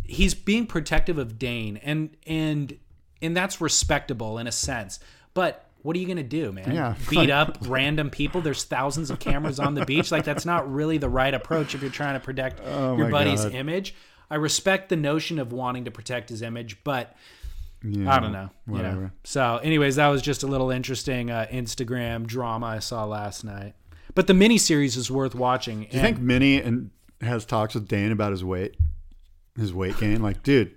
he's 0.03 0.35
being 0.35 0.67
protective 0.67 1.19
of 1.19 1.39
Dane, 1.39 1.77
and 1.79 2.17
and 2.27 2.77
and 3.23 3.37
that's 3.37 3.61
respectable 3.61 4.39
in 4.39 4.47
a 4.47 4.53
sense. 4.53 4.99
But 5.35 5.71
what 5.83 5.95
are 5.95 5.99
you 6.01 6.07
gonna 6.09 6.23
do, 6.23 6.51
man? 6.53 6.75
Yeah. 6.75 6.95
Beat 7.11 7.31
up 7.41 7.59
random 7.63 8.11
people? 8.11 8.41
There's 8.41 8.65
thousands 8.65 9.11
of 9.11 9.19
cameras 9.21 9.61
on 9.61 9.75
the 9.75 9.85
beach. 9.85 10.11
Like 10.11 10.25
that's 10.25 10.45
not 10.47 10.73
really 10.73 10.99
the 10.99 11.09
right 11.09 11.33
approach 11.35 11.75
if 11.75 11.83
you're 11.83 11.91
trying 11.91 12.15
to 12.15 12.21
protect 12.21 12.61
Oh 12.67 12.97
your 12.97 13.11
buddy's 13.11 13.45
God. 13.45 13.55
image. 13.55 13.95
I 14.35 14.37
respect 14.37 14.89
the 14.89 14.97
notion 14.97 15.39
of 15.39 15.53
wanting 15.53 15.85
to 15.85 15.93
protect 15.93 16.29
his 16.29 16.43
image, 16.43 16.83
but 16.83 17.15
yeah, 17.85 18.13
I 18.13 18.19
don't 18.19 18.33
know. 18.33 18.51
You 18.67 18.73
know. 18.73 18.79
whatever. 18.79 19.13
So, 19.23 19.61
anyways, 19.63 19.95
that 19.95 20.09
was 20.09 20.23
just 20.23 20.43
a 20.43 20.49
little 20.49 20.73
interesting 20.73 21.31
uh, 21.31 21.47
Instagram 21.53 22.27
drama 22.27 22.67
I 22.67 22.79
saw 22.81 23.05
last 23.05 23.45
night. 23.45 23.75
But 24.17 24.27
the 24.27 24.33
miniseries 24.33 24.97
is 24.97 25.09
worth 25.09 25.37
watching. 25.37 25.83
Do 25.89 25.97
you 25.97 26.03
think 26.03 26.19
Minnie 26.19 26.61
and 26.61 26.91
has 27.21 27.45
talks 27.45 27.75
with 27.75 27.87
Dane 27.87 28.11
about 28.11 28.33
his 28.33 28.43
weight, 28.43 28.77
his 29.57 29.73
weight 29.73 29.97
gain? 29.99 30.21
Like, 30.21 30.43
dude, 30.43 30.75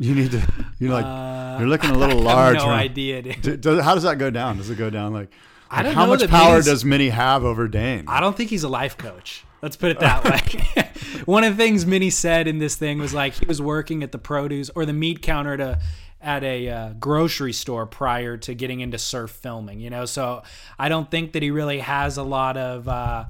you 0.00 0.12
need 0.16 0.32
to. 0.32 0.42
You're 0.80 0.90
like, 0.92 1.60
you're 1.60 1.68
looking 1.68 1.90
a 1.90 1.98
little 1.98 2.26
Uh, 2.26 2.32
I 2.32 2.34
large. 2.34 2.56
have 2.56 2.64
no 2.66 2.70
huh? 2.70 2.74
idea, 2.80 3.22
dude. 3.22 3.60
Does- 3.60 3.84
how 3.84 3.94
does 3.94 4.02
that 4.02 4.18
go 4.18 4.30
down? 4.30 4.56
Does 4.56 4.68
it 4.68 4.78
go 4.78 4.90
down 4.90 5.12
like? 5.12 5.30
I 5.70 5.82
like, 5.82 5.94
how 5.94 6.06
much 6.06 6.28
power 6.28 6.48
Minnie's- 6.48 6.64
does 6.66 6.84
Minnie 6.84 7.10
have 7.10 7.44
over 7.44 7.68
Dane? 7.68 8.04
I 8.08 8.18
don't 8.20 8.36
think 8.36 8.50
he's 8.50 8.64
a 8.64 8.68
life 8.68 8.96
coach. 8.98 9.44
Let's 9.62 9.76
put 9.76 9.92
it 9.92 10.00
that 10.00 10.24
way. 10.76 10.82
One 11.24 11.44
of 11.44 11.56
the 11.56 11.62
things 11.62 11.86
Minnie 11.86 12.10
said 12.10 12.46
in 12.48 12.58
this 12.58 12.76
thing 12.76 12.98
was 12.98 13.14
like 13.14 13.34
he 13.34 13.46
was 13.46 13.60
working 13.62 14.02
at 14.02 14.12
the 14.12 14.18
produce 14.18 14.70
or 14.74 14.84
the 14.86 14.92
meat 14.92 15.22
counter 15.22 15.54
at 15.54 15.60
a 15.60 15.78
at 16.20 16.42
a 16.42 16.68
uh, 16.68 16.88
grocery 16.98 17.52
store 17.52 17.84
prior 17.86 18.36
to 18.38 18.54
getting 18.54 18.80
into 18.80 18.96
surf 18.98 19.30
filming. 19.30 19.80
You 19.80 19.90
know, 19.90 20.04
so 20.06 20.42
I 20.78 20.88
don't 20.88 21.10
think 21.10 21.32
that 21.32 21.42
he 21.42 21.50
really 21.50 21.80
has 21.80 22.16
a 22.16 22.22
lot 22.22 22.56
of 22.56 22.88
uh, 22.88 23.24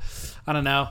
I 0.47 0.53
don't 0.53 0.65
know 0.65 0.89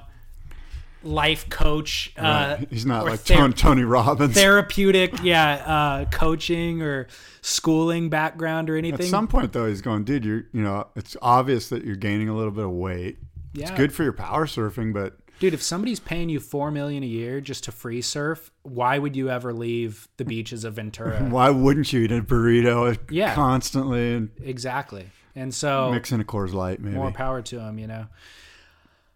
life 1.04 1.50
coach. 1.50 2.14
Uh, 2.18 2.56
Right. 2.60 2.68
He's 2.70 2.86
not 2.86 3.06
like 3.06 3.20
ther- 3.22 3.52
Tony, 3.52 3.84
Robbins. 3.84 4.34
therapeutic, 4.34 5.22
yeah, 5.22 5.54
uh, 5.66 6.06
coaching 6.06 6.82
or 6.82 7.08
schooling 7.42 8.10
background 8.10 8.70
or 8.70 8.78
anything. 8.78 9.02
At 9.06 9.10
some 9.10 9.28
point, 9.28 9.52
though, 9.54 9.68
he's 9.68 9.82
going, 9.82 10.04
dude. 10.06 10.24
You're, 10.26 10.46
you 10.54 10.62
know, 10.62 10.88
it's 10.96 11.18
obvious 11.22 11.70
that 11.70 11.84
you're 11.84 11.96
gaining 11.96 12.30
a 12.30 12.36
little 12.36 12.52
bit 12.52 12.64
of 12.66 12.72
weight. 12.72 13.18
Yeah. 13.54 13.64
It's 13.68 13.78
good 13.78 13.94
for 13.94 14.04
your 14.04 14.14
power 14.14 14.46
surfing, 14.46 14.94
but 14.94 15.18
Dude, 15.40 15.54
if 15.54 15.62
somebody's 15.62 16.00
paying 16.00 16.30
you 16.30 16.40
four 16.40 16.72
million 16.72 17.04
a 17.04 17.08
year 17.08 17.42
just 17.42 17.66
to 17.66 17.72
free 17.72 18.02
surf, 18.02 18.52
why 18.62 18.98
would 18.98 19.16
you 19.16 19.30
ever 19.30 19.52
leave 19.54 20.08
the 20.18 20.24
beaches 20.26 20.64
of 20.64 20.76
Ventura? 20.76 21.20
why 21.30 21.50
wouldn't 21.50 21.92
you 21.92 22.02
eat 22.02 22.12
a 22.12 22.22
burrito 22.22 22.98
Yeah. 23.10 23.36
constantly 23.36 24.14
and 24.16 24.30
exactly. 24.42 25.10
And 25.36 25.54
so 25.54 25.92
mixing 25.92 26.22
a 26.22 26.24
Coors 26.24 26.54
Light, 26.54 26.80
maybe? 26.80 26.96
more 26.96 27.12
power 27.12 27.42
to 27.42 27.60
him, 27.60 27.78
you 27.80 27.88
know. 27.88 28.06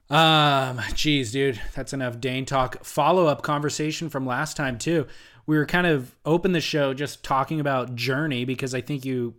Um, 0.10 0.80
geez, 0.94 1.32
dude, 1.32 1.60
that's 1.76 1.94
enough 1.94 2.20
Dane 2.20 2.46
talk. 2.46 2.84
Follow 2.84 3.28
up 3.28 3.42
conversation 3.42 4.10
from 4.10 4.26
last 4.26 4.56
time 4.58 4.78
too. 4.78 5.06
We 5.46 5.58
were 5.58 5.66
kind 5.66 5.88
of 5.88 6.16
open 6.26 6.52
the 6.52 6.62
show 6.62 6.94
just 6.94 7.24
talking 7.24 7.60
about 7.60 7.96
Journey 7.96 8.44
because 8.46 8.74
I 8.74 8.82
think 8.82 9.06
you, 9.06 9.36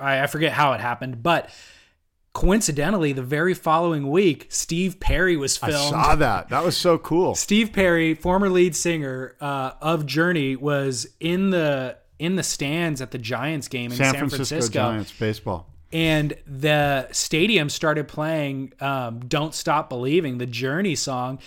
I, 0.00 0.22
I 0.22 0.26
forget 0.26 0.52
how 0.52 0.72
it 0.72 0.80
happened, 0.80 1.22
but 1.22 1.50
coincidentally, 2.34 3.12
the 3.12 3.22
very 3.22 3.54
following 3.54 4.10
week, 4.10 4.46
Steve 4.50 5.00
Perry 5.00 5.36
was 5.36 5.56
filmed. 5.56 5.94
I 5.94 6.02
saw 6.02 6.14
that. 6.16 6.50
That 6.50 6.62
was 6.62 6.76
so 6.76 6.98
cool. 6.98 7.34
Steve 7.34 7.72
Perry, 7.72 8.14
former 8.14 8.50
lead 8.50 8.76
singer 8.76 9.36
uh, 9.40 9.72
of 9.80 10.04
Journey, 10.04 10.56
was 10.56 11.06
in 11.20 11.50
the 11.50 11.96
in 12.18 12.36
the 12.36 12.42
stands 12.42 13.00
at 13.00 13.10
the 13.10 13.18
Giants 13.18 13.68
game 13.68 13.90
in 13.90 13.96
San, 13.96 14.14
San, 14.14 14.28
Francisco, 14.28 14.72
Giants 14.72 15.12
baseball. 15.12 15.68
and 15.92 16.36
the 16.46 17.08
stadium 17.12 17.68
started 17.70 18.08
playing 18.08 18.72
um, 18.80 19.20
"Don't 19.20 19.54
Stop 19.54 19.88
Believing," 19.88 20.38
the 20.38 20.46
Journey 20.46 20.96
song. 20.96 21.38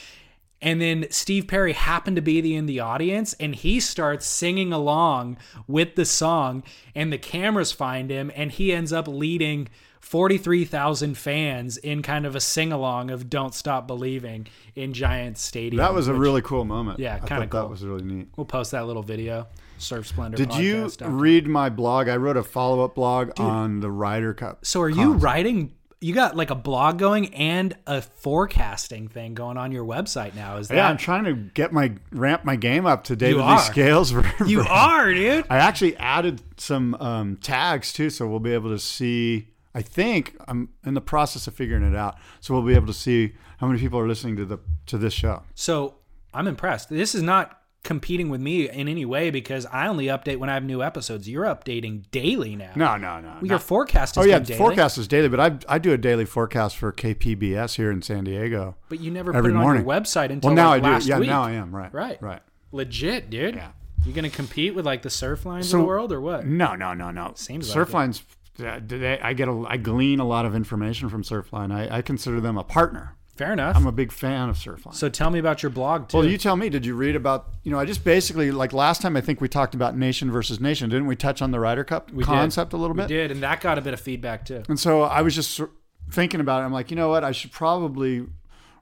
And 0.60 0.82
then 0.82 1.06
Steve 1.12 1.48
Perry 1.48 1.74
happened 1.74 2.16
to 2.16 2.22
be 2.24 2.42
the, 2.42 2.56
in 2.56 2.66
the 2.66 2.80
audience, 2.80 3.34
and 3.40 3.54
he 3.54 3.80
starts 3.80 4.26
singing 4.26 4.74
along 4.74 5.38
with 5.68 5.94
the 5.94 6.04
song. 6.04 6.64
And 6.96 7.14
the 7.14 7.20
cameras 7.20 7.72
find 7.72 8.10
him, 8.10 8.32
and 8.36 8.52
he 8.52 8.74
ends 8.74 8.92
up 8.92 9.08
leading 9.08 9.68
forty-three 10.00 10.66
thousand 10.66 11.18
fans 11.18 11.78
in 11.78 12.02
kind 12.02 12.26
of 12.26 12.36
a 12.36 12.40
sing-along 12.40 13.12
of 13.12 13.30
"Don't 13.30 13.54
Stop 13.54 13.88
Believing" 13.88 14.48
in 14.76 14.94
Giants 14.94 15.42
Stadium. 15.42 15.78
That 15.78 15.94
was 15.94 16.08
a 16.08 16.12
which- 16.14 16.20
really 16.20 16.42
cool 16.42 16.66
moment. 16.66 17.00
Yeah, 17.00 17.20
kinda 17.20 17.48
cool. 17.48 17.62
That 17.62 17.70
was 17.70 17.84
really 17.84 18.04
neat. 18.04 18.28
We'll 18.36 18.46
post 18.46 18.72
that 18.72 18.86
little 18.88 19.04
video. 19.04 19.48
Surf 19.80 20.08
Splendor. 20.08 20.38
Did 20.38 20.56
you 20.56 20.90
read 21.02 21.48
my 21.48 21.70
blog? 21.70 22.10
I 22.10 22.18
wrote 22.18 22.36
a 22.38 22.42
follow 22.44 22.84
up 22.84 22.96
blog 22.96 23.40
on 23.40 23.80
the 23.80 23.92
Ryder 23.92 24.34
Cup. 24.34 24.66
So 24.66 24.82
are 24.82 24.90
you 24.90 24.96
concept. 25.12 25.24
writing? 25.24 25.74
You 26.00 26.14
got 26.16 26.36
like 26.36 26.50
a 26.52 26.56
blog 26.56 26.98
going 27.00 27.34
and 27.36 27.76
a 27.88 28.02
forecasting 28.02 29.08
thing 29.08 29.34
going 29.34 29.58
on 29.58 29.72
your 29.72 29.84
website 29.86 30.36
now. 30.36 30.58
Is 30.58 30.68
that 30.68 30.76
Yeah, 30.76 30.88
I'm 30.88 30.98
trying 30.98 31.24
to 31.26 31.34
get 31.34 31.72
my 31.74 31.94
ramp 32.12 32.44
my 32.46 32.56
game 32.56 32.86
up 32.86 33.04
to 33.06 33.16
David 33.16 33.38
Lee 33.38 33.44
are. 33.44 33.60
Scales. 33.60 34.14
you 34.48 34.62
are, 34.62 35.14
dude? 35.14 35.46
I 35.50 35.58
actually 35.58 35.96
added 35.98 36.42
some 36.58 36.96
um, 36.96 37.38
tags 37.38 37.94
too, 37.94 38.10
so 38.10 38.28
we'll 38.28 38.40
be 38.40 38.54
able 38.54 38.70
to 38.70 38.80
see. 38.80 39.48
I 39.76 39.82
think 39.82 40.36
I'm 40.48 40.70
in 40.86 40.94
the 40.94 41.02
process 41.02 41.48
of 41.48 41.54
figuring 41.54 41.84
it 41.84 41.96
out, 41.96 42.16
so 42.40 42.54
we'll 42.54 42.64
be 42.64 42.74
able 42.76 42.88
to 42.88 42.94
see 42.94 43.34
how 43.60 43.68
many 43.68 43.80
people 43.80 44.00
are 44.00 44.08
listening 44.08 44.36
to 44.38 44.46
the 44.46 44.60
to 44.88 44.98
this 44.98 45.14
show. 45.14 45.44
So 45.56 45.96
I'm 46.34 46.48
impressed. 46.48 46.90
This 46.90 47.14
is 47.16 47.22
not 47.22 47.54
competing 47.84 48.30
with 48.30 48.42
me 48.42 48.68
in 48.70 48.88
any 48.90 49.06
way 49.06 49.30
because 49.30 49.66
I 49.68 49.88
only 49.88 50.08
update 50.08 50.38
when 50.38 50.50
I 50.50 50.56
have 50.56 50.64
new 50.64 50.84
episodes. 50.84 51.30
You're 51.30 51.46
updating 51.46 52.04
daily 52.12 52.56
now. 52.56 52.72
No, 52.76 52.98
no, 52.98 53.22
no. 53.22 53.28
Well, 53.30 53.38
no. 53.44 53.48
your 53.50 53.60
forecast 53.60 54.18
is 54.18 54.24
Oh 54.24 54.26
yeah, 54.28 54.40
daily, 54.40 54.58
forecast 54.58 54.98
is 54.98 55.08
daily, 55.08 55.30
but 55.30 55.40
I 55.40 55.58
I 55.76 55.78
do 55.78 55.94
a 55.94 55.98
daily 55.98 56.26
forecast 56.26 56.76
for 56.78 56.92
KPBS 56.92 57.76
here 57.76 57.92
in 57.92 58.02
San 58.02 58.24
Diego. 58.26 58.76
but 58.90 59.00
you 59.00 59.12
never 59.12 59.34
every 59.34 59.52
put 59.52 59.58
it 59.58 59.60
morning. 59.62 59.82
on 59.84 59.88
your 59.88 60.02
website 60.02 60.32
until 60.32 60.50
Well, 60.50 60.56
now 60.56 60.70
like 60.70 60.84
I 60.84 61.00
do. 61.00 61.08
Yeah, 61.08 61.20
week. 61.20 61.30
now 61.30 61.44
I 61.44 61.52
am. 61.52 61.74
Right. 61.76 61.94
Right. 61.94 62.22
Right. 62.22 62.42
Legit, 62.72 63.30
dude. 63.30 63.56
Yeah. 63.56 63.70
You 64.06 64.14
gonna 64.14 64.30
compete 64.30 64.76
with 64.76 64.86
like 64.86 65.02
the 65.02 65.10
Surflines 65.10 65.66
So- 65.66 65.78
of 65.78 65.82
the 65.84 65.88
world 65.88 66.12
or 66.12 66.20
what? 66.22 66.46
No, 66.46 66.76
no, 66.76 66.94
no, 66.94 67.12
no. 67.12 67.34
Seems 67.36 67.70
like 67.76 67.88
it. 67.88 68.24
Uh, 68.60 68.80
they- 68.86 69.20
I 69.20 69.34
get 69.34 69.48
a, 69.48 69.66
I 69.68 69.78
glean 69.78 70.20
a 70.20 70.26
lot 70.26 70.46
of 70.46 70.56
information 70.56 71.10
from 71.10 71.24
Surfline. 71.24 71.72
I, 71.74 71.98
I 71.98 72.02
consider 72.02 72.40
them 72.42 72.58
a 72.58 72.64
partner. 72.64 73.16
Fair 73.36 73.54
enough. 73.54 73.76
I'm 73.76 73.86
a 73.86 73.92
big 73.92 74.12
fan 74.12 74.50
of 74.50 74.56
Surfline. 74.58 74.96
so 74.96 75.10
tell 75.10 75.30
me 75.30 75.38
about 75.38 75.62
your 75.62 75.70
blog 75.70 76.08
too. 76.10 76.18
well, 76.18 76.26
you 76.28 76.40
tell 76.40 76.56
me. 76.56 76.70
Did 76.70 76.88
you 76.88 76.96
read 76.96 77.16
about? 77.16 77.50
You 77.64 77.72
know, 77.72 77.78
I 77.78 77.86
just 77.86 78.04
basically 78.04 78.50
like 78.50 78.74
last 78.74 79.00
time. 79.00 79.16
I 79.16 79.22
think 79.22 79.42
we 79.42 79.48
talked 79.48 79.76
about 79.76 79.96
nation 79.96 80.32
versus 80.32 80.60
nation. 80.60 80.90
Didn't 80.90 81.06
we 81.06 81.16
touch 81.16 81.44
on 81.44 81.52
the 81.52 81.60
Ryder 81.60 81.84
Cup 81.84 82.10
We 82.12 82.24
did. 82.24 82.26
concept 82.26 82.74
a 82.74 82.78
little 82.78 82.96
bit? 82.96 83.04
We 83.10 83.16
did, 83.16 83.30
and 83.30 83.44
that 83.44 83.62
got 83.62 83.78
a 83.78 83.82
bit 83.82 83.94
of 83.94 84.00
feedback 84.00 84.44
too. 84.46 84.64
And 84.68 84.80
so 84.80 85.04
I 85.04 85.22
was 85.22 85.36
just 85.36 85.62
thinking 86.10 86.40
about 86.40 86.64
it. 86.64 86.66
I'm 86.66 86.74
like, 86.74 86.90
you 86.90 86.96
know 86.98 87.10
what? 87.10 87.24
I 87.24 87.32
should 87.32 87.52
probably 87.52 88.26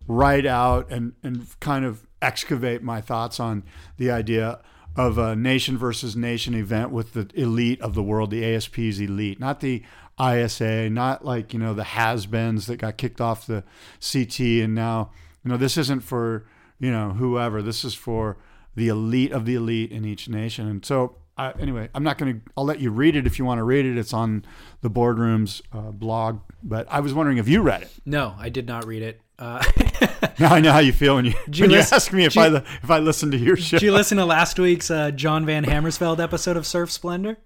write 0.07 0.45
out 0.45 0.89
and, 0.89 1.13
and 1.21 1.47
kind 1.59 1.83
of 1.83 2.07
excavate 2.21 2.81
my 2.81 3.01
thoughts 3.01 3.39
on 3.41 3.63
the 3.97 4.09
idea 4.11 4.61
of 4.95 5.17
a 5.17 5.35
nation 5.35 5.77
versus 5.77 6.15
nation 6.15 6.53
event 6.53 6.91
with 6.91 7.13
the 7.13 7.29
elite 7.33 7.81
of 7.81 7.95
the 7.95 8.03
world, 8.03 8.31
the 8.31 8.55
ASP's 8.55 8.99
elite, 8.99 9.39
not 9.39 9.59
the 9.59 9.83
ISA, 10.19 10.89
not 10.89 11.25
like, 11.25 11.53
you 11.53 11.59
know, 11.59 11.73
the 11.73 11.83
has 11.83 12.25
beens 12.25 12.67
that 12.67 12.77
got 12.77 12.97
kicked 12.97 13.19
off 13.19 13.45
the 13.45 13.63
CT. 13.99 14.39
And 14.63 14.73
now, 14.73 15.11
you 15.43 15.51
know, 15.51 15.57
this 15.57 15.77
isn't 15.77 16.01
for, 16.01 16.45
you 16.79 16.91
know, 16.91 17.11
whoever. 17.11 17.61
This 17.61 17.83
is 17.83 17.93
for 17.93 18.37
the 18.75 18.87
elite 18.87 19.31
of 19.31 19.45
the 19.45 19.55
elite 19.55 19.91
in 19.91 20.05
each 20.05 20.29
nation. 20.29 20.67
And 20.67 20.85
so, 20.85 21.17
I, 21.37 21.51
anyway, 21.59 21.89
I'm 21.93 22.03
not 22.03 22.17
going 22.17 22.35
to. 22.35 22.41
I'll 22.55 22.63
let 22.63 22.79
you 22.79 22.91
read 22.91 23.17
it 23.17 23.27
if 23.27 23.37
you 23.37 23.43
want 23.43 23.59
to 23.59 23.63
read 23.63 23.85
it. 23.85 23.97
It's 23.97 24.13
on 24.13 24.45
the 24.79 24.89
boardroom's 24.89 25.61
uh, 25.73 25.91
blog. 25.91 26.39
But 26.63 26.87
I 26.89 27.01
was 27.01 27.13
wondering 27.13 27.39
if 27.39 27.47
you 27.49 27.61
read 27.61 27.81
it. 27.81 27.91
No, 28.05 28.35
I 28.39 28.47
did 28.47 28.65
not 28.65 28.85
read 28.85 29.01
it. 29.01 29.19
Uh, 29.37 29.63
Now 30.39 30.53
I 30.53 30.59
know 30.59 30.71
how 30.73 30.79
you 30.79 30.91
feel 30.93 31.15
when 31.15 31.25
you 31.25 31.31
you 31.51 31.63
when 31.63 31.69
you 31.71 31.77
listen- 31.77 31.95
ask 31.95 32.11
me 32.13 32.25
if 32.25 32.33
did 32.33 32.55
I 32.55 32.63
if 32.83 32.91
I 32.91 32.99
listen 32.99 33.31
to 33.31 33.37
your 33.37 33.55
show. 33.57 33.77
did 33.77 33.85
you 33.85 33.91
listen 33.93 34.17
to 34.17 34.25
last 34.25 34.59
week's 34.59 34.91
uh, 34.91 35.11
John 35.11 35.45
Van 35.45 35.63
Hamersveld 35.65 36.19
episode 36.19 36.57
of 36.57 36.65
Surf 36.65 36.91
Splendor? 36.91 37.37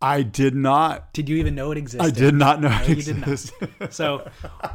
I 0.00 0.22
did 0.22 0.54
not. 0.54 1.12
Did 1.12 1.28
you 1.28 1.36
even 1.38 1.54
know 1.56 1.72
it 1.72 1.78
existed? 1.78 2.06
I 2.06 2.10
did 2.10 2.34
not 2.34 2.60
know. 2.60 2.68
No, 2.68 2.82
it 2.82 2.88
you 2.98 3.02
did 3.02 3.16
not. 3.18 3.28
existed. 3.28 3.68
So, 3.90 4.30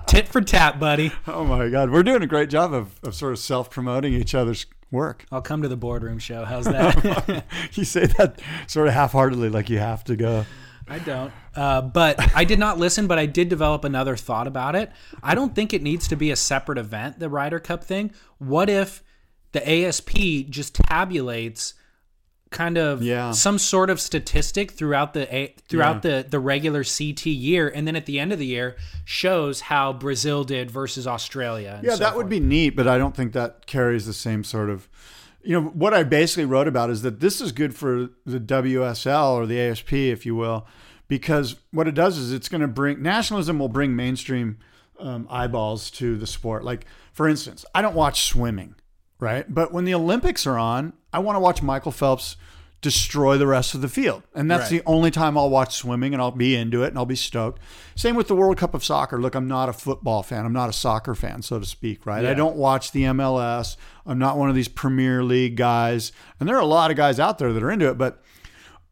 tit 0.05 0.27
for 0.27 0.41
tat, 0.41 0.79
buddy. 0.81 1.11
oh 1.27 1.45
my 1.45 1.69
God, 1.69 1.89
we're 1.91 2.03
doing 2.03 2.21
a 2.23 2.27
great 2.27 2.49
job 2.49 2.73
of, 2.73 2.99
of 3.03 3.15
sort 3.15 3.31
of 3.31 3.39
self 3.39 3.69
promoting 3.69 4.13
each 4.13 4.35
other's 4.35 4.65
work. 4.91 5.25
I'll 5.31 5.41
come 5.41 5.61
to 5.61 5.69
the 5.69 5.77
boardroom 5.77 6.19
show. 6.19 6.43
How's 6.43 6.65
that? 6.65 7.45
you 7.73 7.85
say 7.85 8.05
that 8.17 8.41
sort 8.67 8.87
of 8.89 8.93
half 8.93 9.13
heartedly, 9.13 9.47
like 9.49 9.69
you 9.69 9.79
have 9.79 10.03
to 10.05 10.15
go. 10.17 10.45
I 10.89 10.99
don't. 10.99 11.31
Uh, 11.55 11.81
but 11.81 12.19
I 12.35 12.43
did 12.43 12.59
not 12.59 12.79
listen, 12.79 13.07
but 13.07 13.19
I 13.19 13.25
did 13.25 13.49
develop 13.49 13.83
another 13.83 14.15
thought 14.15 14.47
about 14.47 14.75
it. 14.75 14.91
I 15.21 15.35
don't 15.35 15.53
think 15.53 15.73
it 15.73 15.81
needs 15.83 16.07
to 16.07 16.15
be 16.15 16.31
a 16.31 16.35
separate 16.35 16.77
event, 16.77 17.19
the 17.19 17.29
Ryder 17.29 17.59
Cup 17.59 17.83
thing. 17.83 18.11
What 18.39 18.69
if 18.69 19.03
the 19.51 19.67
ASP 19.67 20.49
just 20.49 20.73
tabulates 20.75 21.73
kind 22.49 22.77
of 22.77 23.01
Yeah. 23.01 23.31
some 23.31 23.57
sort 23.57 23.89
of 23.89 23.99
statistic 23.99 24.71
throughout 24.71 25.13
the 25.15 25.49
throughout 25.67 26.03
the 26.03 26.23
the 26.29 26.39
regular 26.39 26.83
CT 26.83 27.25
year 27.27 27.67
and 27.67 27.87
then 27.87 27.95
at 27.95 28.05
the 28.05 28.19
end 28.19 28.31
of 28.31 28.37
the 28.37 28.45
year 28.45 28.75
shows 29.05 29.61
how 29.61 29.91
Brazil 29.91 30.43
did 30.43 30.69
versus 30.69 31.07
Australia. 31.07 31.73
and 31.77 31.83
Yeah, 31.83 31.93
so 31.93 31.99
that 31.99 32.15
would 32.15 32.29
be 32.29 32.39
neat, 32.39 32.71
but 32.75 32.87
I 32.87 32.97
don't 32.99 33.15
think 33.15 33.33
that 33.33 33.65
carries 33.65 34.05
the 34.05 34.13
same 34.13 34.43
sort 34.43 34.69
of. 34.69 34.87
You 35.45 35.59
know, 35.59 35.67
what 35.69 35.93
I 35.93 36.03
basically 36.03 36.45
wrote 36.45 36.67
about 36.69 36.89
is 36.89 37.01
that 37.01 37.19
this 37.19 37.41
is 37.41 37.51
good 37.51 37.75
for 37.75 38.09
the 38.25 38.39
WSL 38.39 39.33
or 39.33 39.45
the 39.45 39.59
ASP, 39.59 39.91
if 39.93 40.25
you 40.25 40.35
will, 40.35 40.65
because 41.07 41.55
what 41.71 41.87
it 41.87 41.93
does 41.95 42.17
is 42.17 42.31
it's 42.31 42.49
going 42.49 42.61
to 42.61 42.67
bring 42.67 43.01
nationalism 43.01 43.59
will 43.59 43.69
bring 43.69 43.95
mainstream 43.95 44.57
um, 44.99 45.27
eyeballs 45.29 45.91
to 45.91 46.17
the 46.17 46.27
sport. 46.27 46.63
Like, 46.63 46.85
for 47.11 47.27
instance, 47.27 47.65
I 47.75 47.81
don't 47.81 47.95
watch 47.95 48.23
swimming, 48.23 48.75
right? 49.19 49.45
But 49.53 49.71
when 49.73 49.85
the 49.85 49.93
Olympics 49.93 50.47
are 50.47 50.57
on, 50.57 50.93
I 51.11 51.19
want 51.19 51.35
to 51.35 51.39
watch 51.39 51.61
Michael 51.61 51.91
Phelps 51.91 52.37
destroy 52.81 53.37
the 53.37 53.47
rest 53.47 53.73
of 53.75 53.81
the 53.81 53.87
field. 53.87 54.23
And 54.35 54.51
that's 54.51 54.63
Right. 54.69 54.81
the 54.83 54.83
only 54.85 55.09
time 55.09 55.37
I'll 55.37 55.49
watch 55.49 55.73
swimming 55.75 56.11
and 56.13 56.21
I'll 56.21 56.31
be 56.31 56.53
into 56.53 56.83
it 56.83 56.87
and 56.89 56.97
I'll 56.97 57.05
be 57.05 57.15
stoked. 57.15 57.61
Same 57.95 58.13
with 58.17 58.27
the 58.27 58.35
World 58.35 58.57
Cup 58.57 58.73
of 58.73 58.83
Soccer. 58.83 59.21
Look, 59.21 59.35
I'm 59.35 59.47
not 59.47 59.69
a 59.69 59.73
football 59.73 60.21
fan. 60.21 60.45
I'm 60.45 60.51
not 60.51 60.67
a 60.69 60.73
soccer 60.73 61.15
fan, 61.15 61.41
so 61.43 61.59
to 61.59 61.65
speak, 61.65 62.05
right? 62.05 62.25
I 62.25 62.33
don't 62.33 62.57
watch 62.57 62.91
the 62.91 63.03
MLS. 63.03 63.77
I'm 64.05 64.19
not 64.19 64.37
one 64.37 64.49
of 64.49 64.55
these 64.55 64.67
Premier 64.67 65.23
League 65.23 65.55
guys. 65.55 66.11
And 66.41 66.49
there 66.49 66.57
are 66.57 66.61
a 66.61 66.65
lot 66.65 66.91
of 66.91 66.97
guys 66.97 67.21
out 67.21 67.37
there 67.39 67.53
that 67.53 67.63
are 67.63 67.71
into 67.71 67.87
it, 67.89 67.97
but 67.97 68.21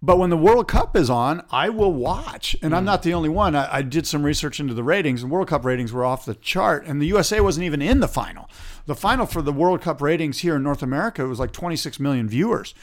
but 0.02 0.18
when 0.18 0.32
the 0.32 0.38
World 0.38 0.68
Cup 0.68 0.96
is 0.96 1.10
on, 1.10 1.46
I 1.52 1.70
will 1.70 1.94
watch. 1.94 2.56
And 2.62 2.76
I'm 2.76 2.84
mm. 2.84 2.88
not 2.88 3.04
the 3.04 3.14
only 3.14 3.30
one. 3.30 3.56
I, 3.56 3.78
I 3.78 3.82
did 3.84 4.08
some 4.08 4.24
research 4.24 4.60
into 4.60 4.74
the 4.74 4.84
ratings, 4.84 5.22
and 5.22 5.32
World 5.32 5.50
Cup 5.50 5.64
ratings 5.64 5.94
were 5.94 6.04
off 6.04 6.26
the 6.26 6.34
chart. 6.36 6.86
And 6.88 7.00
the 7.00 7.06
USA 7.08 7.40
wasn't 7.40 7.66
even 7.66 7.82
in 7.82 8.00
the 8.00 8.08
final. 8.08 8.50
The 8.88 8.96
final 8.96 9.28
for 9.28 9.44
the 9.44 9.54
World 9.54 9.82
Cup 9.82 10.02
ratings 10.02 10.40
here 10.40 10.56
in 10.56 10.64
North 10.64 10.82
America 10.82 11.28
was 11.28 11.40
like 11.40 11.52
26 11.52 12.00
million 12.00 12.28
viewers. 12.28 12.74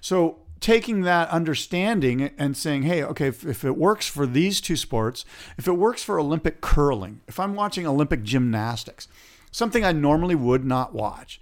So 0.00 0.38
taking 0.58 1.02
that 1.02 1.28
understanding 1.28 2.30
and 2.38 2.56
saying, 2.56 2.82
hey, 2.82 3.04
okay, 3.04 3.28
if, 3.28 3.44
if 3.44 3.64
it 3.64 3.76
works 3.76 4.08
for 4.08 4.26
these 4.26 4.60
two 4.60 4.76
sports, 4.76 5.24
if 5.56 5.68
it 5.68 5.74
works 5.74 6.02
for 6.02 6.18
Olympic 6.18 6.60
curling, 6.60 7.20
if 7.28 7.38
I'm 7.38 7.54
watching 7.54 7.86
Olympic 7.86 8.24
gymnastics, 8.24 9.06
something 9.52 9.84
I 9.84 9.92
normally 9.92 10.34
would 10.34 10.64
not 10.64 10.92
watch, 10.92 11.40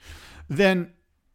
then 0.48 0.92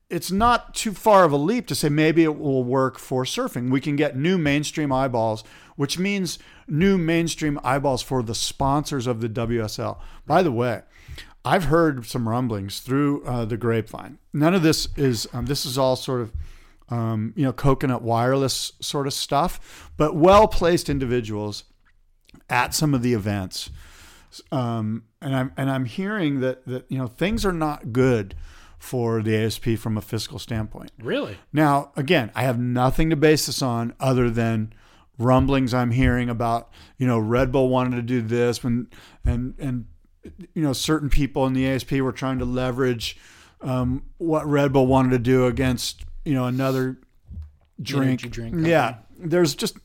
it's 0.10 0.32
not 0.32 0.74
too 0.74 0.94
far 0.94 1.26
of 1.26 1.32
a 1.32 1.38
leap 1.38 1.68
to 1.68 1.76
say 1.76 1.90
maybe 1.90 2.24
it 2.24 2.40
will 2.40 2.64
work 2.64 2.98
for 2.98 3.24
surfing. 3.24 3.70
We 3.70 3.82
can 3.82 3.96
get 3.96 4.16
new 4.16 4.38
mainstream 4.38 4.92
eyeballs, 4.92 5.44
which 5.76 6.00
means 6.00 6.40
new 6.68 6.98
mainstream 6.98 7.60
eyeballs 7.64 8.02
for 8.02 8.24
the 8.24 8.36
sponsors 8.36 9.06
of 9.06 9.20
the 9.20 9.30
WSL. 9.30 10.00
By 10.26 10.44
the 10.44 10.52
way, 10.52 10.84
I've 11.44 11.66
heard 11.66 12.06
some 12.06 12.28
rumblings 12.28 12.80
through 12.80 13.24
uh, 13.26 13.46
the 13.46 13.58
grapevine. 13.58 14.18
None 14.34 14.54
of 14.54 14.64
this 14.64 14.88
is 14.96 15.28
um, 15.34 15.46
this 15.46 15.66
is 15.66 15.78
all 15.78 15.96
sort 15.96 16.22
of 16.22 16.34
um, 16.90 17.34
you 17.36 17.44
know 17.44 17.54
coconut 17.54 18.02
wireless 18.02 18.74
sort 18.80 19.08
of 19.08 19.14
stuff, 19.14 19.92
but 19.98 20.16
well 20.16 20.48
placed 20.48 20.90
individuals 20.90 21.66
at 22.50 22.74
some 22.74 22.94
of 22.94 23.02
the 23.02 23.14
events. 23.14 23.70
Um, 24.52 25.04
and 25.22 25.36
I'm 25.36 25.54
and 25.58 25.70
I'm 25.70 25.86
hearing 25.86 26.40
that 26.42 26.66
that 26.66 26.86
you 26.90 26.98
know 26.98 27.08
things 27.08 27.46
are 27.46 27.54
not 27.54 27.92
good 27.92 28.36
for 28.78 29.22
the 29.22 29.36
ASP 29.36 29.70
from 29.78 29.98
a 29.98 30.02
fiscal 30.02 30.40
standpoint. 30.40 30.92
Really? 31.00 31.38
Now, 31.52 31.92
again, 31.96 32.32
I 32.36 32.44
have 32.44 32.60
nothing 32.60 33.10
to 33.10 33.16
base 33.16 33.48
this 33.48 33.62
on 33.62 33.94
other 34.00 34.30
than 34.30 34.74
rumblings 35.18 35.74
I'm 35.74 35.92
hearing 35.92 36.30
about, 36.30 36.70
you 36.98 37.08
know, 37.08 37.18
Red 37.18 37.52
Bull 37.52 37.70
wanted 37.70 37.96
to 37.96 38.02
do 38.02 38.22
this 38.22 38.64
when 38.64 38.88
and 39.26 39.56
and 39.60 39.86
you 40.54 40.62
know, 40.62 40.74
certain 40.74 41.10
people 41.10 41.46
in 41.46 41.54
the 41.54 41.68
ASP 41.68 41.94
were 41.94 42.12
trying 42.12 42.40
to 42.40 42.46
leverage 42.46 43.18
um, 43.62 44.04
what 44.18 44.46
Red 44.46 44.74
Bull 44.74 44.88
wanted 44.88 45.12
to 45.12 45.20
do 45.20 45.46
against, 45.46 46.04
you 46.26 46.34
know, 46.34 46.46
another 46.46 47.00
drink. 47.82 48.30
Drink 48.30 48.56
yeah. 48.68 48.98
There's 49.18 49.56
just 49.56 49.78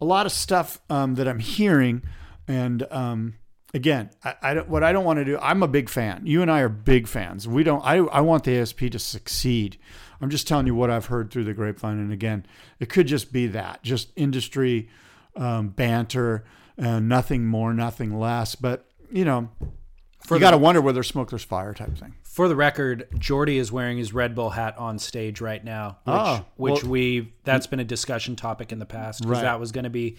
a 0.00 0.04
lot 0.04 0.26
of 0.26 0.32
stuff 0.32 0.80
um, 0.90 1.14
that 1.14 1.26
I'm 1.26 1.38
hearing 1.38 2.02
and 2.46 2.86
um, 2.90 3.34
again, 3.74 4.10
I, 4.24 4.34
I 4.42 4.54
don't, 4.54 4.68
what 4.68 4.82
I 4.84 4.92
don't 4.92 5.04
want 5.04 5.18
to 5.18 5.24
do. 5.24 5.38
I'm 5.40 5.62
a 5.62 5.68
big 5.68 5.88
fan. 5.88 6.22
You 6.26 6.42
and 6.42 6.50
I 6.50 6.60
are 6.60 6.68
big 6.68 7.06
fans. 7.08 7.46
We 7.48 7.62
don't. 7.62 7.82
I 7.84 7.96
I 7.98 8.20
want 8.20 8.44
the 8.44 8.56
ASP 8.58 8.78
to 8.92 8.98
succeed. 8.98 9.78
I'm 10.20 10.30
just 10.30 10.48
telling 10.48 10.66
you 10.66 10.74
what 10.74 10.90
I've 10.90 11.06
heard 11.06 11.30
through 11.30 11.44
the 11.44 11.52
grapevine. 11.54 11.98
And 11.98 12.12
again, 12.12 12.46
it 12.80 12.88
could 12.88 13.06
just 13.06 13.32
be 13.32 13.46
that, 13.48 13.82
just 13.82 14.10
industry 14.16 14.88
um, 15.36 15.68
banter, 15.68 16.44
uh, 16.78 17.00
nothing 17.00 17.44
more, 17.46 17.74
nothing 17.74 18.18
less. 18.18 18.54
But 18.54 18.86
you 19.10 19.24
know, 19.24 19.50
you 20.30 20.38
got 20.38 20.52
to 20.52 20.58
wonder 20.58 20.80
whether 20.80 21.02
smoke, 21.02 21.30
there's 21.30 21.44
fire 21.44 21.74
type 21.74 21.96
thing. 21.98 22.14
For 22.22 22.48
the 22.48 22.56
record, 22.56 23.08
Jordy 23.18 23.56
is 23.58 23.72
wearing 23.72 23.96
his 23.96 24.12
Red 24.12 24.34
Bull 24.34 24.50
hat 24.50 24.76
on 24.76 24.98
stage 24.98 25.40
right 25.40 25.64
now, 25.64 25.98
which, 26.04 26.14
Ah, 26.14 26.44
which 26.56 26.84
we 26.84 27.32
that's 27.44 27.66
been 27.66 27.80
a 27.80 27.84
discussion 27.84 28.36
topic 28.36 28.72
in 28.72 28.78
the 28.78 28.84
past 28.86 29.20
because 29.22 29.36
Right. 29.38 29.42
that 29.42 29.58
was 29.60 29.72
going 29.72 29.84
to 29.84 29.90
be 29.90 30.16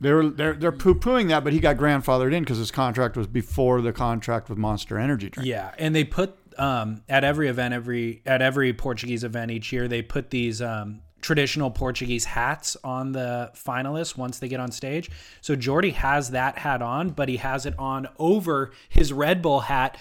They 0.00 0.12
were 0.12 0.28
they're 0.28 0.54
they're 0.54 0.72
poo 0.72 0.94
pooing 0.94 1.28
that, 1.28 1.44
but 1.44 1.52
he 1.52 1.60
got 1.60 1.76
grandfathered 1.76 2.34
in 2.34 2.42
because 2.42 2.58
his 2.58 2.70
contract 2.70 3.16
was 3.16 3.26
before 3.26 3.80
the 3.80 3.92
contract 3.92 4.48
with 4.48 4.58
Monster 4.58 4.98
Energy 4.98 5.30
Drink. 5.30 5.46
yeah, 5.46 5.72
and 5.78 5.94
they 5.94 6.04
put 6.04 6.36
um, 6.58 7.02
at 7.08 7.24
every 7.24 7.48
event, 7.48 7.74
every 7.74 8.22
at 8.26 8.42
every 8.42 8.72
Portuguese 8.72 9.24
event 9.24 9.50
each 9.50 9.72
year, 9.72 9.88
they 9.88 10.02
put 10.02 10.30
these 10.30 10.60
um, 10.60 11.00
traditional 11.24 11.70
Portuguese 11.70 12.26
hats 12.26 12.76
on 12.84 13.12
the 13.12 13.50
finalists 13.54 14.16
once 14.16 14.38
they 14.38 14.48
get 14.48 14.60
on 14.60 14.70
stage. 14.70 15.10
So 15.40 15.56
Jordy 15.56 15.90
has 15.92 16.30
that 16.32 16.58
hat 16.58 16.82
on, 16.82 17.10
but 17.10 17.30
he 17.30 17.38
has 17.38 17.64
it 17.64 17.74
on 17.78 18.08
over 18.18 18.72
his 18.90 19.10
Red 19.12 19.40
Bull 19.40 19.60
hat, 19.60 19.96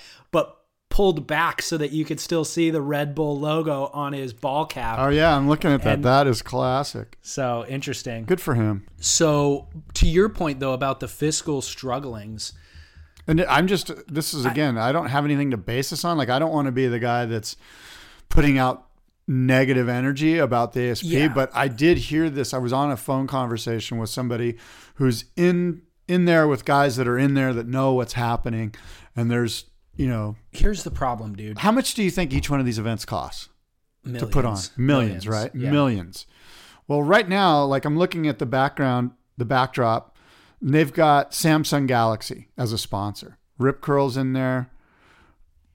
pulled 0.94 1.26
back 1.26 1.60
so 1.60 1.76
that 1.76 1.92
you 1.92 2.06
could 2.06 2.20
still 2.20 2.46
see 2.46 2.70
the 2.70 2.80
Red 2.80 3.16
Bull 3.16 3.40
logo 3.40 3.88
on 3.96 4.14
his 4.14 4.32
ball 4.32 4.64
cap. 4.68 5.00
Oh 5.00 5.10
yeah, 5.10 5.36
I'm 5.36 5.50
looking 5.50 5.72
at 5.72 5.82
that. 5.82 5.96
And- 5.96 6.06
that 6.06 6.28
is 6.28 6.44
classic. 6.44 7.18
So 7.24 7.66
interesting. 7.68 8.26
Good 8.26 8.40
for 8.40 8.54
him. 8.54 8.86
So 9.00 9.70
to 9.96 10.08
your 10.08 10.30
point 10.30 10.60
though 10.60 10.74
about 10.74 11.00
the 11.00 11.08
fiscal 11.08 11.64
strugglings, 11.64 12.54
And 13.28 13.42
I'm 13.46 13.66
just 13.66 13.90
this 14.08 14.36
is 14.36 14.46
again, 14.46 14.78
I, 14.78 14.92
don't 14.92 15.08
have 15.08 15.26
anything 15.26 15.50
to 15.50 15.58
base 15.58 15.90
this 15.90 16.06
on. 16.06 16.16
Like 16.16 16.30
I 16.30 16.38
don't 16.38 16.52
want 16.52 16.68
to 16.68 16.72
be 16.72 16.86
the 16.88 17.00
guy 17.00 17.26
that's 17.26 17.58
putting 18.30 18.60
out 18.60 18.86
negative 19.28 19.90
energy 19.90 20.38
about 20.38 20.74
the 20.74 20.92
ASP, 20.92 21.06
Yeah. 21.06 21.28
but 21.30 21.50
I 21.56 21.70
did 21.70 21.98
hear 21.98 22.30
this. 22.30 22.54
I 22.54 22.60
was 22.60 22.72
on 22.72 22.92
a 22.92 22.98
phone 22.98 23.26
conversation 23.26 23.98
with 23.98 24.10
somebody 24.12 24.58
who's 24.96 25.26
in 25.36 25.82
in 26.08 26.26
there 26.26 26.48
with 26.48 26.66
guys 26.66 26.98
that 26.98 27.08
are 27.08 27.18
in 27.18 27.34
there 27.34 27.52
that 27.52 27.66
know 27.66 27.94
what's 27.94 28.14
happening 28.14 28.76
and 29.16 29.32
there's, 29.32 29.66
you 29.96 30.08
know, 30.08 30.36
here's 30.52 30.84
the 30.84 30.92
problem, 30.92 31.36
dude. 31.36 31.60
how 31.60 31.72
much 31.72 31.94
do 31.94 32.04
you 32.04 32.10
think 32.12 32.34
each 32.34 32.50
one 32.50 32.60
of 32.60 32.66
these 32.66 32.80
events 32.80 33.06
costs? 33.06 33.50
to 34.06 34.26
put 34.28 34.44
on 34.44 34.58
millions, 34.76 34.78
Millions. 34.78 35.28
right? 35.30 35.52
Yeah. 35.56 35.72
Millions. 35.72 36.26
Well, 36.90 37.02
right 37.02 37.28
now, 37.30 37.64
like 37.64 37.86
I'm 37.86 37.98
looking 37.98 38.28
at 38.28 38.38
the 38.38 38.46
background, 38.46 39.12
the 39.38 39.46
backdrop, 39.46 40.18
and 40.60 40.74
they've 40.74 40.92
got 40.92 41.32
Samsung 41.32 41.88
Galaxy 41.88 42.50
as 42.58 42.74
a 42.74 42.78
sponsor. 42.78 43.38
Rip 43.58 43.80
Curl's 43.80 44.18
in 44.18 44.34
there. 44.34 44.70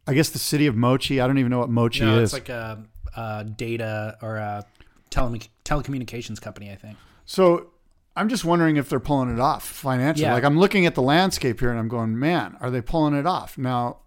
I 0.06 0.12
guess 0.12 0.28
the 0.28 0.38
city 0.38 0.66
of 0.66 0.76
Moche. 0.76 1.12
I 1.12 1.26
don't 1.26 1.38
even 1.38 1.50
know 1.50 1.58
what 1.60 1.70
Moche 1.70 2.00
No, 2.02 2.18
is. 2.18 2.24
it's 2.24 2.32
like 2.34 2.50
a, 2.50 2.84
a 3.16 3.44
data 3.44 4.18
or 4.20 4.36
a 4.36 4.66
tele- 5.08 5.40
telecommunications 5.64 6.38
company, 6.40 6.70
I 6.70 6.74
think. 6.76 6.98
so 7.24 7.70
I'm 8.16 8.28
just 8.28 8.44
wondering 8.44 8.76
if 8.76 8.88
they're 8.90 9.00
pulling 9.00 9.32
it 9.32 9.38
off 9.40 9.66
financially. 9.66 10.24
Yeah. 10.26 10.34
Like 10.34 10.44
I'm 10.44 10.58
looking 10.58 10.84
at 10.84 10.94
the 10.94 11.02
landscape 11.02 11.60
here 11.60 11.70
and 11.70 11.78
I'm 11.78 11.88
going, 11.88 12.18
man, 12.18 12.56
are 12.60 12.70
they 12.70 12.80
pulling 12.82 13.14
it 13.14 13.26
off? 13.26 13.56
Now, 13.56 13.98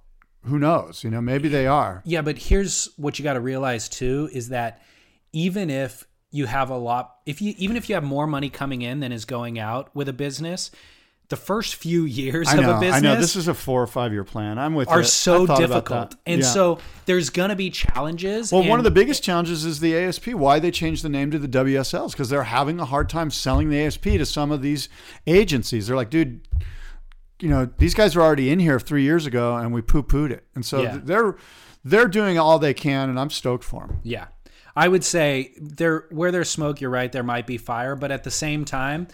who 0.45 0.57
knows? 0.59 1.03
You 1.03 1.09
know, 1.09 1.21
maybe 1.21 1.49
they 1.49 1.67
are. 1.67 2.01
Yeah, 2.05 2.21
but 2.21 2.37
here's 2.37 2.89
what 2.97 3.19
you 3.19 3.23
got 3.23 3.33
to 3.33 3.39
realize 3.39 3.87
too 3.89 4.29
is 4.33 4.49
that 4.49 4.81
even 5.33 5.69
if 5.69 6.05
you 6.31 6.45
have 6.45 6.69
a 6.69 6.77
lot 6.77 7.15
if 7.25 7.41
you 7.41 7.53
even 7.57 7.75
if 7.75 7.89
you 7.89 7.95
have 7.95 8.03
more 8.03 8.25
money 8.25 8.49
coming 8.49 8.81
in 8.81 9.01
than 9.01 9.11
is 9.11 9.25
going 9.25 9.59
out 9.59 9.93
with 9.95 10.07
a 10.09 10.13
business, 10.13 10.71
the 11.29 11.35
first 11.37 11.75
few 11.75 12.03
years 12.05 12.47
I 12.47 12.57
of 12.57 12.67
a 12.67 12.79
business 12.79 12.95
I 12.95 12.99
know. 12.99 13.15
This 13.19 13.35
is 13.35 13.47
a 13.47 13.53
four 13.53 13.81
or 13.81 13.87
five 13.87 14.11
year 14.13 14.23
plan. 14.23 14.57
I'm 14.57 14.75
with 14.75 14.89
are 14.89 14.99
you. 14.99 15.03
so 15.05 15.43
I 15.43 15.45
thought 15.45 15.63
about 15.63 15.73
difficult. 15.75 16.15
And 16.25 16.41
Yeah. 16.41 16.47
so 16.47 16.79
there's 17.05 17.29
going 17.29 17.49
to 17.49 17.55
be 17.55 17.69
challenges. 17.69 18.51
Well, 18.51 18.67
one 18.67 18.79
of 18.79 18.83
the 18.83 18.91
biggest 18.91 19.23
challenges 19.23 19.63
is 19.65 19.79
the 19.79 19.95
ASP. 19.95 20.27
Why 20.33 20.59
they 20.59 20.71
changed 20.71 21.03
the 21.03 21.09
name 21.09 21.31
to 21.31 21.39
the 21.39 21.47
WSLs 21.47 22.11
because 22.11 22.29
they're 22.29 22.43
having 22.43 22.79
a 22.79 22.85
hard 22.85 23.09
time 23.09 23.31
selling 23.31 23.69
the 23.69 23.79
ASP 23.81 24.03
to 24.03 24.25
some 24.25 24.51
of 24.51 24.61
these 24.61 24.89
agencies. 25.27 25.87
They're 25.87 25.95
like, 25.95 26.09
dude, 26.09 26.47
you 27.41 27.49
know, 27.49 27.69
these 27.77 27.93
guys 27.93 28.15
were 28.15 28.21
already 28.21 28.49
in 28.51 28.59
here 28.59 28.79
three 28.79 29.03
years 29.03 29.25
ago, 29.25 29.55
and 29.57 29.73
we 29.73 29.81
poo 29.81 30.03
pooed 30.03 30.31
it. 30.31 30.45
And 30.55 30.65
so 30.65 30.81
Yeah. 30.81 30.99
they're 31.03 31.35
they're 31.83 32.07
doing 32.07 32.37
all 32.37 32.59
they 32.59 32.73
can, 32.75 33.09
and 33.09 33.19
I'm 33.19 33.31
stoked 33.31 33.63
for 33.63 33.87
them. 33.87 33.97
Yeah. 34.03 34.27
I 34.75 34.87
would 34.87 35.03
say 35.03 35.53
there 35.59 36.05
where 36.11 36.31
there's 36.31 36.49
smoke, 36.49 36.79
you're 36.79 36.91
right, 36.91 37.11
there 37.11 37.23
might 37.23 37.47
be 37.47 37.57
fire, 37.57 37.95
but 37.95 38.11
at 38.11 38.23
the 38.23 38.31
same 38.31 38.63
time, 38.65 39.07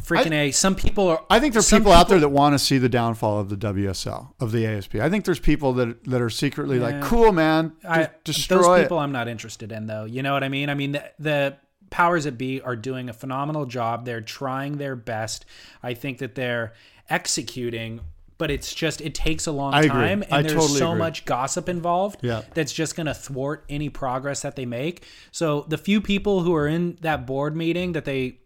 freaking 0.00 0.32
A, 0.32 0.50
some 0.52 0.74
people 0.74 1.08
are 1.08 1.24
I 1.30 1.38
think 1.40 1.52
there's 1.52 1.66
some 1.66 1.80
people, 1.82 1.92
out 1.92 2.08
there 2.08 2.18
that 2.20 2.28
want 2.30 2.54
to 2.54 2.58
see 2.58 2.78
the 2.78 2.88
downfall 2.88 3.40
of 3.40 3.48
the 3.48 3.56
WSL 3.56 4.32
of 4.40 4.52
the 4.52 4.66
ASP. 4.66 4.96
I 4.96 5.10
think 5.10 5.24
there's 5.24 5.38
people 5.40 5.72
that 5.74 6.04
that 6.04 6.20
are 6.22 6.30
secretly 6.30 6.78
like, 6.78 7.02
cool, 7.02 7.32
man, 7.32 7.72
I, 7.86 8.08
destroy 8.24 8.58
those 8.62 8.78
it. 8.78 8.82
people 8.84 8.98
I'm 8.98 9.12
not 9.12 9.28
interested 9.28 9.72
in 9.72 9.86
though. 9.86 10.04
You 10.04 10.22
know 10.22 10.32
what 10.32 10.44
I 10.44 10.48
mean? 10.48 10.70
I 10.70 10.74
mean 10.74 10.92
the, 10.92 11.04
the 11.18 11.56
powers 11.90 12.24
that 12.24 12.36
be 12.38 12.60
are 12.60 12.74
doing 12.76 13.08
a 13.08 13.12
phenomenal 13.12 13.66
job. 13.66 14.04
They're 14.04 14.20
trying 14.20 14.78
their 14.78 14.96
best. 14.96 15.44
I 15.82 15.94
think 15.94 16.18
that 16.18 16.34
they're 16.34 16.72
executing, 17.10 18.00
but 18.38 18.50
it's 18.50 18.74
just 18.74 19.00
it 19.00 19.14
takes 19.14 19.46
a 19.46 19.52
long 19.52 19.74
I 19.74 19.80
agree. 19.80 19.90
time 19.90 20.22
and 20.22 20.32
I 20.34 20.42
there's 20.42 20.54
totally 20.54 20.78
so 20.78 20.88
agree. 20.90 20.98
much 20.98 21.24
gossip 21.24 21.68
involved 21.68 22.18
Yeah. 22.22 22.42
that's 22.54 22.72
just 22.72 22.96
going 22.96 23.06
to 23.06 23.14
thwart 23.14 23.64
any 23.68 23.88
progress 23.88 24.42
that 24.42 24.56
they 24.56 24.66
make. 24.66 25.04
So 25.30 25.64
the 25.68 25.78
few 25.78 26.00
people 26.00 26.40
who 26.42 26.54
are 26.54 26.66
in 26.66 26.96
that 27.00 27.26
board 27.26 27.56
meeting 27.56 27.92
that 27.92 28.04
they 28.04 28.38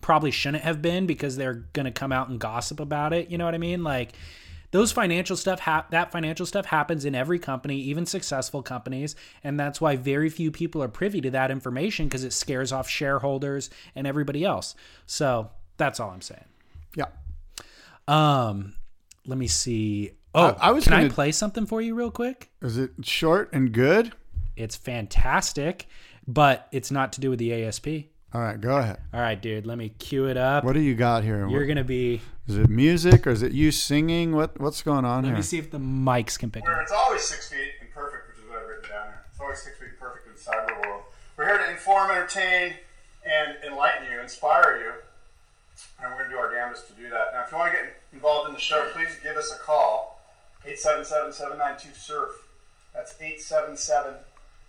probably 0.00 0.30
shouldn't 0.30 0.64
have 0.64 0.80
been 0.82 1.06
because 1.06 1.36
they're 1.36 1.66
going 1.72 1.86
to 1.86 1.92
come 1.92 2.12
out 2.12 2.28
and 2.28 2.38
gossip 2.38 2.80
about 2.80 3.12
it, 3.12 3.30
you 3.30 3.38
know 3.38 3.44
what 3.44 3.54
I 3.54 3.58
mean? 3.58 3.82
Like 3.84 4.12
those 4.70 4.92
financial 4.92 5.34
stuff 5.36 5.60
ha- 5.60 5.86
that 5.90 6.12
financial 6.12 6.44
stuff 6.44 6.66
happens 6.66 7.04
in 7.06 7.14
every 7.14 7.38
company 7.38 7.76
even 7.78 8.04
successful 8.04 8.62
companies 8.62 9.16
and 9.42 9.58
that's 9.58 9.80
why 9.80 9.96
very 9.96 10.28
few 10.28 10.50
people 10.50 10.82
are 10.82 10.88
privy 10.88 11.22
to 11.22 11.30
that 11.30 11.50
information 11.50 12.06
because 12.06 12.22
it 12.22 12.34
scares 12.34 12.70
off 12.70 12.86
shareholders 12.86 13.70
and 13.94 14.06
everybody 14.06 14.44
else 14.44 14.74
so 15.06 15.48
that's 15.78 15.98
all 15.98 16.10
i'm 16.10 16.20
saying 16.20 16.44
yeah. 16.94 17.06
Um 18.08 18.74
let 19.26 19.38
me 19.38 19.46
see 19.46 20.12
oh 20.34 20.56
I- 20.60 20.68
I 20.68 20.70
was 20.72 20.84
can 20.84 20.94
i 20.94 21.00
gonna- 21.02 21.12
play 21.14 21.32
something 21.32 21.66
for 21.66 21.80
you 21.82 21.94
real 21.94 22.10
quick 22.10 22.50
Is 22.62 22.78
it 22.78 22.90
short 23.02 23.50
and 23.52 23.70
good? 23.72 24.12
it's 24.56 24.76
fantastic 24.76 25.86
but 26.26 26.68
it's 26.72 26.90
not 26.90 27.12
to 27.14 27.20
do 27.20 27.30
with 27.30 27.38
the 27.38 27.64
asp 27.64 27.86
All 28.34 28.40
right, 28.40 28.60
go 28.60 28.76
ahead. 28.78 28.98
all 29.14 29.20
right 29.20 29.40
dude 29.40 29.66
let 29.66 29.78
me 29.78 29.90
cue 29.90 30.26
it 30.26 30.36
up 30.36 30.64
What 30.64 30.72
do 30.74 30.80
you 30.80 30.94
got 30.94 31.22
here? 31.24 31.46
you're 31.48 31.60
What- 31.60 31.66
gonna 31.68 31.84
be 31.84 32.20
Is 32.46 32.56
it 32.56 32.68
music 32.70 33.26
or 33.26 33.30
is 33.30 33.42
it 33.42 33.52
you 33.52 33.70
singing? 33.70 34.34
What 34.34 34.58
What's 34.60 34.82
going 34.82 35.04
on 35.04 35.16
let 35.22 35.24
here? 35.24 35.32
Let 35.34 35.38
me 35.38 35.42
see 35.42 35.58
if 35.58 35.70
the 35.70 35.78
mics 35.78 36.38
can 36.38 36.50
pick 36.50 36.64
Where 36.64 36.76
up 36.76 36.82
it's 36.82 36.92
always 36.92 37.22
six 37.22 37.50
feet 37.50 37.72
and 37.80 37.90
perfect, 37.92 38.28
which 38.28 38.38
is 38.42 38.48
what 38.50 38.58
I've 38.62 38.68
written 38.68 38.88
down 38.90 39.06
here. 39.08 39.22
It's 39.30 39.38
always 39.40 39.58
six 39.58 39.78
feet 39.78 39.98
perfect 40.00 40.26
in 40.26 40.32
the 40.32 40.38
cyber 40.40 40.80
world. 40.86 41.02
We're 41.36 41.44
here 41.46 41.58
to 41.58 41.70
inform, 41.70 42.10
entertain, 42.10 42.72
and 43.24 43.56
enlighten 43.70 44.10
you, 44.10 44.18
inspire 44.20 44.80
you. 44.82 44.92
And 46.02 46.10
we're 46.10 46.18
going 46.18 46.30
to 46.30 46.36
do 46.36 46.40
our 46.40 46.52
damnedest 46.52 46.86
to 46.88 46.92
do 46.94 47.08
that. 47.10 47.26
Now, 47.32 47.42
if 47.44 47.52
you 47.52 47.58
want 47.58 47.72
to 47.72 47.78
get 47.78 47.86
involved 48.12 48.48
in 48.48 48.54
the 48.54 48.60
show, 48.60 48.88
please 48.94 49.16
give 49.22 49.36
us 49.36 49.52
a 49.52 49.58
call 49.58 50.20
877 50.64 51.32
792 51.32 51.94
SURF. 51.98 52.30
That's 52.94 53.14
877 53.20 54.14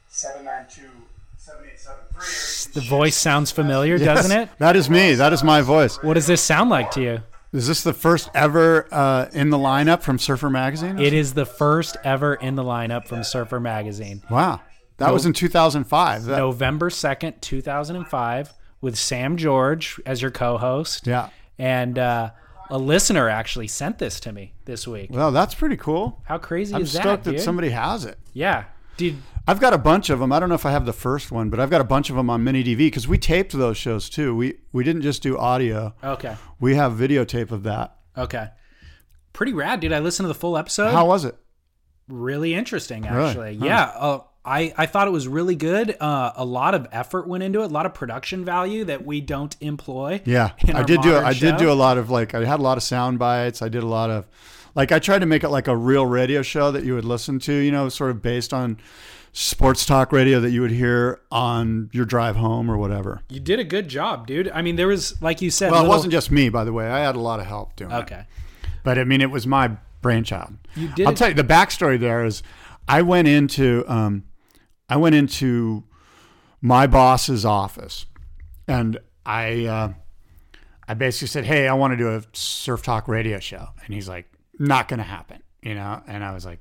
792 0.10 0.90
7873. 1.38 2.82
the 2.82 2.88
voice 2.88 3.16
sounds 3.16 3.52
familiar 3.52 3.98
doesn't 3.98 4.38
it 4.38 4.50
That 4.60 4.76
is 4.76 4.90
me. 4.90 5.16
That 5.16 5.34
is 5.34 5.44
my 5.44 5.62
voice. 5.62 6.02
what 6.04 6.16
does 6.16 6.28
this 6.28 6.42
sound 6.42 6.70
like 6.70 6.92
to 6.92 7.02
you 7.02 7.22
Is 7.54 7.68
this 7.68 7.82
the 7.84 7.94
first 7.94 8.30
ever 8.36 8.88
uh, 8.92 9.30
in 9.34 9.50
the 9.50 9.58
lineup 9.58 10.02
from 10.02 10.20
Surfer 10.20 10.50
Magazine? 10.50 11.00
It 11.00 11.14
is 11.14 11.34
the 11.34 11.46
first 11.46 11.96
ever 12.04 12.36
in 12.36 12.56
the 12.56 12.64
lineup 12.64 13.08
from 13.08 13.24
Surfer 13.24 13.60
Magazine. 13.60 14.22
Wow. 14.30 14.62
That 14.98 15.14
was 15.14 15.26
in 15.26 15.34
2005. 15.34 16.26
That- 16.26 16.38
November 16.38 16.90
2nd, 16.90 17.40
2005, 17.42 18.54
with 18.82 18.98
Sam 18.98 19.38
George 19.38 20.00
as 20.06 20.22
your 20.22 20.32
co 20.32 20.58
host. 20.58 21.08
Yeah. 21.08 21.30
And 21.58 22.00
uh, 22.00 22.32
a 22.70 22.78
listener 22.78 23.28
actually 23.30 23.68
sent 23.68 23.98
this 24.00 24.20
to 24.22 24.32
me 24.32 24.54
this 24.66 24.88
week. 24.88 25.10
Well, 25.12 25.32
that's 25.32 25.54
pretty 25.54 25.78
cool. 25.78 26.22
How 26.26 26.38
crazy 26.38 26.74
I'm 26.76 26.82
is 26.82 26.94
that? 26.94 27.02
stoked 27.02 27.24
that, 27.26 27.42
somebody 27.42 27.70
has 27.70 28.06
it. 28.06 28.18
Yeah. 28.34 28.66
Dude, 28.98 29.18
I've 29.48 29.60
got 29.60 29.74
a 29.74 29.78
bunch 29.78 30.10
of 30.10 30.20
them. 30.20 30.32
I 30.32 30.40
don't 30.40 30.50
know 30.50 30.56
if 30.56 30.66
I 30.66 30.72
have 30.72 30.86
the 30.86 30.94
first 30.94 31.32
one, 31.32 31.50
but 31.50 31.60
I've 31.60 31.70
got 31.70 31.82
a 31.82 31.86
bunch 31.86 32.10
of 32.10 32.16
them 32.16 32.30
on 32.30 32.44
mini 32.44 32.64
DV 32.64 32.78
because 32.78 33.08
we 33.08 33.18
taped 33.18 33.54
those 33.54 33.78
shows 33.78 34.10
too. 34.10 34.36
We 34.36 34.56
we 34.74 34.84
didn't 34.84 35.02
just 35.04 35.22
do 35.24 35.38
audio. 35.38 35.94
okay. 36.04 36.36
We 36.60 36.76
have 36.76 36.94
videotape 36.94 37.52
of 37.52 37.64
that. 37.64 37.96
Okay. 38.18 38.50
Pretty 39.34 39.54
rad, 39.54 39.80
dude. 39.80 39.94
I 39.94 40.00
listened 40.00 40.26
to 40.26 40.28
the 40.28 40.34
full 40.40 40.58
episode. 40.58 40.92
How 40.92 41.06
was 41.06 41.26
it? 41.26 41.36
really 42.12 42.56
interesting 42.56 43.04
Really? 43.04 43.30
actually 43.30 43.58
Huh. 43.58 43.66
yeah 43.66 43.84
uh, 43.96 44.20
I, 44.46 44.74
I 44.78 44.86
thought 44.86 45.08
it 45.08 45.12
was 45.12 45.28
really 45.28 45.56
good 45.56 45.96
uh, 46.00 46.32
a 46.36 46.46
lot 46.46 46.74
of 46.74 46.88
effort 46.92 47.28
went 47.28 47.44
into 47.44 47.62
it 47.62 47.66
a 47.66 47.68
lot 47.68 47.86
of 47.86 47.94
production 47.94 48.46
value 48.46 48.86
that 48.86 49.06
we 49.06 49.20
don't 49.22 49.56
employ 49.62 50.22
Yeah, 50.26 50.52
I 50.74 50.84
did 50.84 51.02
do. 51.02 51.16
I 51.16 51.34
did 51.34 51.58
do 51.58 51.72
a 51.72 51.74
lot 51.74 51.98
of 51.98 52.10
like. 52.10 52.34
I 52.34 52.46
had 52.46 52.60
a 52.60 52.64
lot 52.64 52.78
of 52.78 52.84
sound 52.84 53.20
bites. 53.20 53.62
I 53.62 53.70
did 53.70 53.84
a 53.84 53.88
lot 53.88 54.10
of, 54.10 54.26
like, 54.76 54.92
I 54.92 55.00
tried 55.00 55.20
to 55.20 55.26
make 55.26 55.44
it 55.44 55.50
like 55.50 55.68
a 55.68 55.76
real 55.76 56.06
radio 56.06 56.42
show 56.42 56.72
that 56.72 56.84
you 56.84 56.96
would 56.96 57.06
listen 57.06 57.38
to. 57.40 57.54
You 57.54 57.72
know, 57.72 57.90
sort 57.90 58.12
of 58.12 58.22
based 58.22 58.54
on 58.54 58.78
sports 59.34 59.86
talk 59.86 60.12
radio 60.12 60.40
that 60.40 60.52
you 60.52 60.62
would 60.62 60.72
hear 60.72 61.20
on 61.32 61.90
your 61.94 62.06
drive 62.06 62.36
home 62.36 62.70
or 62.72 62.78
whatever. 62.78 63.22
you 63.30 63.40
did 63.40 63.60
a 63.60 63.64
good 63.64 63.88
job 63.88 64.26
dude 64.26 64.50
i 64.56 64.62
mean 64.62 64.76
there 64.76 64.88
was 64.88 65.22
like 65.22 65.40
you 65.40 65.52
said 65.52 65.72
Well, 65.72 65.86
it 65.86 65.88
wasn't 65.88 66.12
just 66.12 66.32
me, 66.32 66.50
by 66.50 66.64
the 66.64 66.74
way. 66.74 66.90
I 66.90 67.00
had 67.02 67.16
a 67.16 67.20
lot 67.20 67.40
of 67.40 67.46
help 67.46 67.76
doing 67.76 67.92
it. 67.92 67.96
okay 67.96 68.26
But 68.84 68.98
I 68.98 69.04
mean, 69.04 69.22
it 69.22 69.30
was 69.30 69.46
my 69.46 69.78
brainchild. 70.02 70.54
You 70.76 70.88
did 70.88 71.06
I'll 71.08 71.14
tell 71.14 71.28
you 71.30 71.36
the 71.36 71.44
backstory. 71.44 72.00
There 72.00 72.26
is, 72.26 72.42
I 72.88 73.02
went 73.04 73.28
into, 73.28 73.84
um, 73.88 74.24
I 74.90 74.98
went 74.98 75.16
into 75.16 75.84
my 76.62 76.88
boss's 76.88 77.46
office, 77.46 78.06
and 78.68 78.98
I, 79.26 79.66
uh, 79.66 79.94
I 80.88 80.94
basically 80.96 81.28
said, 81.28 81.46
"Hey, 81.46 81.68
I 81.68 81.74
want 81.74 81.92
to 81.92 81.98
do 81.98 82.10
a 82.10 82.24
surf 82.34 82.82
talk 82.82 83.08
radio 83.08 83.40
show," 83.40 83.68
and 83.86 83.94
he's 83.94 84.10
like, 84.10 84.26
"Not 84.58 84.88
going 84.88 84.98
to 84.98 85.04
happen," 85.04 85.44
you 85.62 85.76
know. 85.76 86.02
And 86.08 86.24
I 86.24 86.34
was 86.34 86.46
like, 86.46 86.60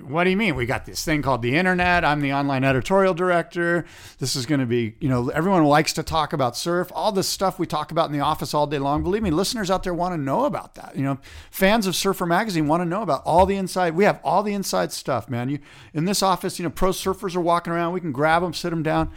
what 0.00 0.24
do 0.24 0.30
you 0.30 0.36
mean? 0.36 0.56
We 0.56 0.66
got 0.66 0.84
this 0.84 1.04
thing 1.04 1.22
called 1.22 1.42
the 1.42 1.56
internet. 1.56 2.04
I'm 2.04 2.20
the 2.20 2.32
online 2.32 2.64
editorial 2.64 3.14
director. 3.14 3.84
This 4.18 4.36
is 4.36 4.46
going 4.46 4.60
to 4.60 4.66
be, 4.66 4.96
you 5.00 5.08
know, 5.08 5.28
everyone 5.30 5.64
likes 5.64 5.92
to 5.94 6.02
talk 6.02 6.32
about 6.32 6.56
surf. 6.56 6.90
All 6.94 7.12
this 7.12 7.28
stuff 7.28 7.58
we 7.58 7.66
talk 7.66 7.90
about 7.90 8.06
in 8.06 8.12
the 8.12 8.24
office 8.24 8.54
all 8.54 8.66
day 8.66 8.78
long. 8.78 9.02
Believe 9.02 9.22
me, 9.22 9.30
listeners 9.30 9.70
out 9.70 9.82
there 9.82 9.94
want 9.94 10.14
to 10.14 10.20
know 10.20 10.44
about 10.44 10.74
that. 10.74 10.96
You 10.96 11.02
know, 11.02 11.18
fans 11.50 11.86
of 11.86 11.94
Surfer 11.94 12.26
Magazine 12.26 12.66
want 12.66 12.80
to 12.82 12.84
know 12.84 13.02
about 13.02 13.22
all 13.24 13.46
the 13.46 13.56
inside. 13.56 13.94
We 13.94 14.04
have 14.04 14.20
all 14.24 14.42
the 14.42 14.54
inside 14.54 14.92
stuff, 14.92 15.28
man. 15.28 15.48
You 15.48 15.58
in 15.94 16.04
this 16.04 16.22
office, 16.22 16.58
you 16.58 16.62
know, 16.64 16.70
pro 16.70 16.90
surfers 16.90 17.36
are 17.36 17.40
walking 17.40 17.72
around. 17.72 17.92
We 17.92 18.00
can 18.00 18.12
grab 18.12 18.42
them, 18.42 18.54
sit 18.54 18.70
them 18.70 18.82
down, 18.82 19.10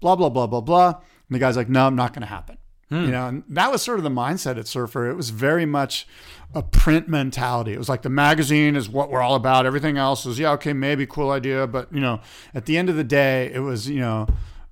blah 0.00 0.16
blah 0.16 0.28
blah 0.28 0.46
blah 0.46 0.60
blah. 0.60 0.88
And 0.88 1.34
the 1.34 1.38
guy's 1.38 1.56
like, 1.56 1.68
no, 1.68 1.86
I'm 1.86 1.96
not 1.96 2.12
going 2.12 2.22
to 2.22 2.28
happen. 2.28 2.58
Hmm. 2.90 3.04
You 3.04 3.10
know, 3.12 3.26
and 3.28 3.44
that 3.48 3.70
was 3.70 3.82
sort 3.82 3.98
of 3.98 4.04
the 4.04 4.10
mindset 4.10 4.58
at 4.58 4.66
Surfer. 4.66 5.08
It 5.08 5.14
was 5.14 5.30
very 5.30 5.64
much 5.64 6.06
a 6.54 6.62
print 6.62 7.08
mentality. 7.08 7.72
It 7.72 7.78
was 7.78 7.88
like 7.88 8.02
the 8.02 8.10
magazine 8.10 8.74
is 8.74 8.88
what 8.88 9.10
we're 9.10 9.22
all 9.22 9.36
about. 9.36 9.64
Everything 9.64 9.96
else 9.96 10.26
is, 10.26 10.38
yeah, 10.40 10.50
okay, 10.52 10.72
maybe 10.72 11.06
cool 11.06 11.30
idea. 11.30 11.68
But, 11.68 11.92
you 11.92 12.00
know, 12.00 12.20
at 12.52 12.66
the 12.66 12.76
end 12.76 12.90
of 12.90 12.96
the 12.96 13.04
day, 13.04 13.52
it 13.54 13.60
was, 13.60 13.88
you 13.88 14.00
know, 14.00 14.26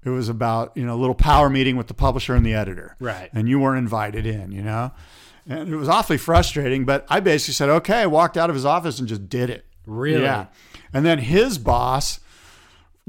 it 0.05 0.11
was 0.11 0.29
about, 0.29 0.77
you 0.77 0.85
know, 0.85 0.95
a 0.95 0.99
little 0.99 1.15
power 1.15 1.49
meeting 1.49 1.77
with 1.77 1.87
the 1.87 1.95
publisher 1.95 2.35
and 2.35 2.45
the 2.45 2.55
editor. 2.55 2.97
Right. 2.99 3.31
And 3.33 3.49
you 3.49 3.61
weren't 3.61 3.79
invited 3.79 4.27
in, 4.27 4.51
you 4.51 4.63
know? 4.63 4.91
And 5.47 5.73
it 5.73 5.77
was 5.77 5.89
awfully 5.89 6.19
frustrating. 6.19 6.85
But 6.85 7.07
I 7.09 7.21
basically 7.21 7.55
said, 7.55 7.69
okay, 7.69 8.05
walked 8.07 8.37
out 8.37 8.51
of 8.51 8.57
his 8.57 8.65
office 8.65 8.99
and 8.99 9.07
just 9.07 9.29
did 9.29 9.49
it. 9.49 9.65
Really? 9.87 10.23
Yeah. 10.23 10.47
And 10.93 11.07
then 11.07 11.19
his 11.19 11.59
boss, 11.59 12.19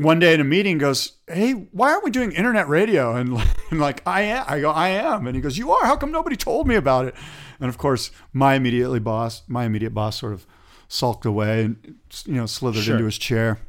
one 0.02 0.18
day 0.20 0.34
in 0.34 0.39
a 0.39 0.45
meeting 0.45 0.78
goes, 0.78 1.14
"Hey, 1.28 1.52
why 1.52 1.91
aren't 1.91 2.04
we 2.06 2.12
doing 2.12 2.32
internet 2.32 2.68
radio?" 2.70 3.16
And, 3.16 3.38
and 3.72 3.80
like, 3.80 4.02
I 4.08 4.22
am. 4.22 4.45
I 4.47 4.60
go, 4.62 4.72
"I 4.72 4.89
am." 4.89 5.28
And 5.28 5.36
he 5.36 5.41
goes, 5.41 5.58
"You 5.58 5.72
are? 5.72 5.86
How 5.86 5.95
come 5.97 6.12
nobody 6.12 6.36
told 6.38 6.68
me 6.68 6.76
about 6.76 7.06
it?" 7.06 7.16
And 7.60 7.68
of 7.68 7.78
course, 7.78 8.10
my 8.32 8.54
immediately 8.56 9.00
boss, 9.00 9.43
my 9.47 9.66
immediate 9.66 9.93
boss, 9.93 10.18
sort 10.20 10.32
of 10.34 10.45
sulked 10.88 11.26
away 11.26 11.64
and 11.66 11.95
you 12.26 12.34
know 12.36 12.45
slithered 12.45 12.84
Sure. 12.84 12.95
into 12.95 13.06
his 13.06 13.18
chair. 13.18 13.60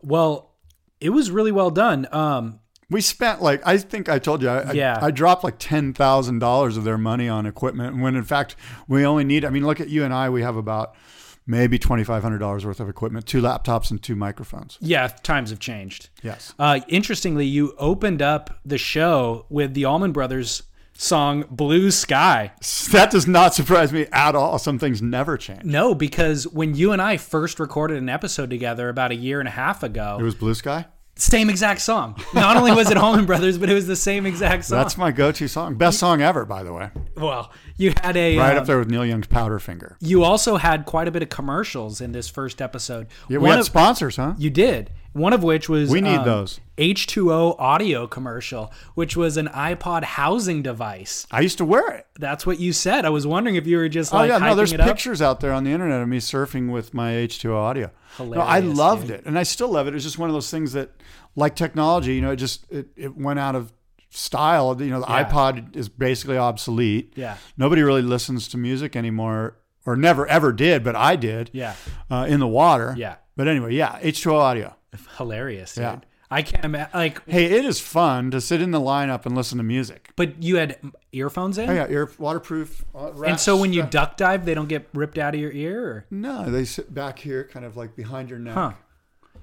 Well, 0.00 0.52
it 1.00 1.10
was 1.10 1.30
really 1.30 1.52
well 1.52 1.70
done. 1.70 2.08
Um, 2.12 2.58
We 2.90 3.00
spent 3.00 3.42
like 3.42 3.64
I 3.66 3.78
think 3.78 4.08
I 4.08 4.18
told 4.18 4.42
you, 4.42 4.48
I, 4.48 4.70
I- 4.70 4.72
Yeah. 4.72 4.98
I, 5.02 5.10
dropped 5.10 5.44
like 5.44 5.56
ten 5.58 5.92
thousand 5.92 6.38
dollars 6.40 6.76
of 6.76 6.84
their 6.84 6.98
money 6.98 7.28
on 7.28 7.46
equipment, 7.46 7.98
when 8.00 8.16
in 8.16 8.24
fact 8.24 8.56
we 8.88 9.04
only 9.04 9.24
need. 9.24 9.44
I 9.44 9.50
mean, 9.50 9.64
look 9.66 9.80
at 9.80 9.88
you 9.88 10.02
and 10.04 10.12
I. 10.14 10.28
We 10.30 10.42
have 10.42 10.56
about 10.56 10.94
maybe 11.46 11.78
twenty 11.78 12.04
five 12.04 12.22
hundred 12.22 12.38
dollars 12.38 12.64
worth 12.64 12.80
of 12.80 12.88
equipment, 12.88 13.26
two 13.26 13.40
laptops 13.40 13.90
and 13.90 14.02
two 14.02 14.16
microphones. 14.16 14.78
Yeah, 14.80 15.08
times 15.08 15.50
have 15.50 15.58
changed. 15.60 16.08
Yes. 16.22 16.54
Uh, 16.58 16.80
interestingly, 16.88 17.46
you 17.46 17.74
opened 17.78 18.22
up 18.22 18.58
the 18.64 18.78
show 18.78 19.46
with 19.48 19.74
the 19.74 19.84
Allman 19.84 20.12
Brothers 20.12 20.62
song 20.94 21.44
"Blue 21.50 21.90
Sky." 21.90 22.52
That 22.92 23.10
does 23.10 23.26
not 23.26 23.54
surprise 23.54 23.92
me 23.92 24.06
at 24.12 24.34
all. 24.34 24.58
Some 24.58 24.78
things 24.78 25.00
never 25.00 25.36
change. 25.38 25.64
No, 25.64 25.94
because 25.94 26.46
when 26.48 26.74
you 26.74 26.92
and 26.92 27.00
I 27.00 27.16
first 27.16 27.58
recorded 27.58 27.96
an 27.98 28.08
episode 28.10 28.50
together 28.50 28.88
about 28.90 29.10
a 29.12 29.14
year 29.14 29.38
and 29.40 29.48
a 29.48 29.52
half 29.52 29.82
ago, 29.82 30.18
It 30.20 30.22
was 30.22 30.34
Blue 30.34 30.52
Sky. 30.54 30.86
same 31.16 31.48
exact 31.48 31.80
song. 31.80 32.22
Not 32.34 32.56
only 32.56 32.72
was 32.72 32.90
it 32.90 32.96
Allman 32.98 33.24
Brothers, 33.24 33.56
but 33.56 33.70
it 33.70 33.74
was 33.74 33.86
the 33.86 33.96
same 33.96 34.26
exact 34.26 34.66
song. 34.66 34.78
That's 34.78 34.98
my 34.98 35.10
go-to 35.10 35.48
song. 35.48 35.76
Best 35.76 35.98
song 35.98 36.20
ever, 36.20 36.44
by 36.44 36.62
the 36.62 36.72
way. 36.74 36.90
Well, 37.16 37.50
you 37.76 37.92
had 38.02 38.16
a 38.16 38.36
Right 38.38 38.56
uh, 38.56 38.60
up 38.60 38.66
there 38.66 38.78
with 38.78 38.90
Neil 38.90 39.04
Young's 39.06 39.26
Powderfinger. 39.26 39.96
You 40.00 40.24
also 40.24 40.56
had 40.56 40.84
quite 40.86 41.08
a 41.08 41.10
bit 41.10 41.22
of 41.22 41.28
commercials 41.28 42.00
in 42.00 42.12
this 42.12 42.28
first 42.28 42.60
episode. 42.62 43.06
Yeah, 43.28 43.38
we 43.38 43.44
One 43.44 43.50
had 43.52 43.60
of- 43.60 43.66
sponsors, 43.66 44.16
huh? 44.16 44.34
You 44.38 44.50
did. 44.50 44.90
One 45.14 45.34
of 45.34 45.42
which 45.42 45.68
was 45.68 45.90
We 45.90 46.00
need 46.00 46.16
um, 46.16 46.24
those. 46.24 46.58
H2O 46.78 47.56
audio 47.58 48.06
commercial, 48.06 48.72
which 48.94 49.14
was 49.14 49.36
an 49.36 49.46
iPod 49.48 50.04
housing 50.04 50.62
device. 50.62 51.26
I 51.30 51.40
used 51.40 51.58
to 51.58 51.66
wear 51.66 51.90
it. 51.96 52.06
That's 52.18 52.46
what 52.46 52.58
you 52.58 52.72
said. 52.72 53.04
I 53.04 53.10
was 53.10 53.26
wondering 53.26 53.56
if 53.56 53.66
you 53.66 53.76
were 53.76 53.90
just 53.90 54.12
Oh 54.14 54.16
like 54.16 54.30
yeah, 54.30 54.38
no, 54.38 54.54
there's 54.54 54.72
it 54.72 54.80
up. 54.80 54.86
pictures 54.88 55.20
out 55.20 55.40
there 55.40 55.52
on 55.52 55.64
the 55.64 55.70
internet 55.70 56.00
of 56.00 56.08
me 56.08 56.18
surfing 56.18 56.70
with 56.72 56.94
my 56.94 57.12
H2O 57.12 57.54
audio. 57.54 57.90
No, 58.18 58.40
I 58.40 58.60
loved 58.60 59.08
dude. 59.08 59.18
it, 59.20 59.26
and 59.26 59.38
I 59.38 59.42
still 59.42 59.68
love 59.68 59.86
it. 59.86 59.94
It's 59.94 60.04
just 60.04 60.18
one 60.18 60.30
of 60.30 60.34
those 60.34 60.50
things 60.50 60.72
that, 60.72 60.90
like 61.36 61.56
technology, 61.56 62.14
you 62.14 62.22
know, 62.22 62.30
it 62.32 62.36
just 62.36 62.64
it, 62.70 62.88
it 62.96 63.14
went 63.16 63.38
out 63.38 63.54
of 63.54 63.70
style. 64.12 64.80
You 64.80 64.90
know, 64.90 65.00
the 65.00 65.06
Yeah. 65.08 65.24
iPod 65.24 65.74
is 65.76 65.88
basically 65.88 66.36
obsolete. 66.38 67.12
Yeah. 67.16 67.36
nobody 67.56 67.82
really 67.82 68.02
listens 68.02 68.48
to 68.48 68.58
music 68.58 68.94
anymore, 68.96 69.56
or 69.86 69.96
never 69.96 70.26
ever 70.26 70.52
did, 70.52 70.84
but 70.84 70.94
I 70.94 71.16
did. 71.16 71.50
Yeah. 71.52 71.74
uh, 72.10 72.26
in 72.28 72.38
the 72.40 72.46
water. 72.48 72.94
Yeah. 72.96 73.16
but 73.36 73.48
anyway, 73.48 73.74
yeah, 73.74 73.98
H2O 74.02 74.34
audio. 74.38 74.74
Hilarious, 75.18 75.74
dude. 75.74 75.82
Yeah. 75.82 75.98
I 76.30 76.40
can't 76.40 76.64
imagine. 76.64 76.90
Like, 76.94 77.28
Hey, 77.28 77.44
it 77.44 77.64
is 77.66 77.78
fun 77.78 78.30
to 78.30 78.40
sit 78.40 78.62
in 78.62 78.70
the 78.70 78.80
lineup 78.80 79.26
and 79.26 79.34
listen 79.34 79.58
to 79.58 79.64
music. 79.64 80.10
but 80.16 80.42
you 80.42 80.56
had 80.56 80.78
earphones 81.12 81.58
in, 81.58 81.68
Oh 81.68 81.74
yeah, 81.74 81.86
ear 81.90 82.10
waterproof. 82.18 82.84
uh, 82.94 83.12
and 83.22 83.38
so 83.38 83.56
when 83.58 83.72
you 83.74 83.82
duck 83.82 84.16
dive, 84.16 84.46
they 84.46 84.54
don't 84.54 84.68
get 84.68 84.88
ripped 84.94 85.18
out 85.18 85.34
of 85.34 85.40
your 85.40 85.52
ear. 85.52 85.84
Or? 85.86 86.06
no, 86.10 86.48
they 86.50 86.64
sit 86.64 86.94
back 86.94 87.18
here, 87.18 87.44
kind 87.52 87.66
of 87.66 87.76
like 87.76 87.94
behind 87.96 88.30
your 88.30 88.38
neck. 88.38 88.54
Huh. 88.54 88.72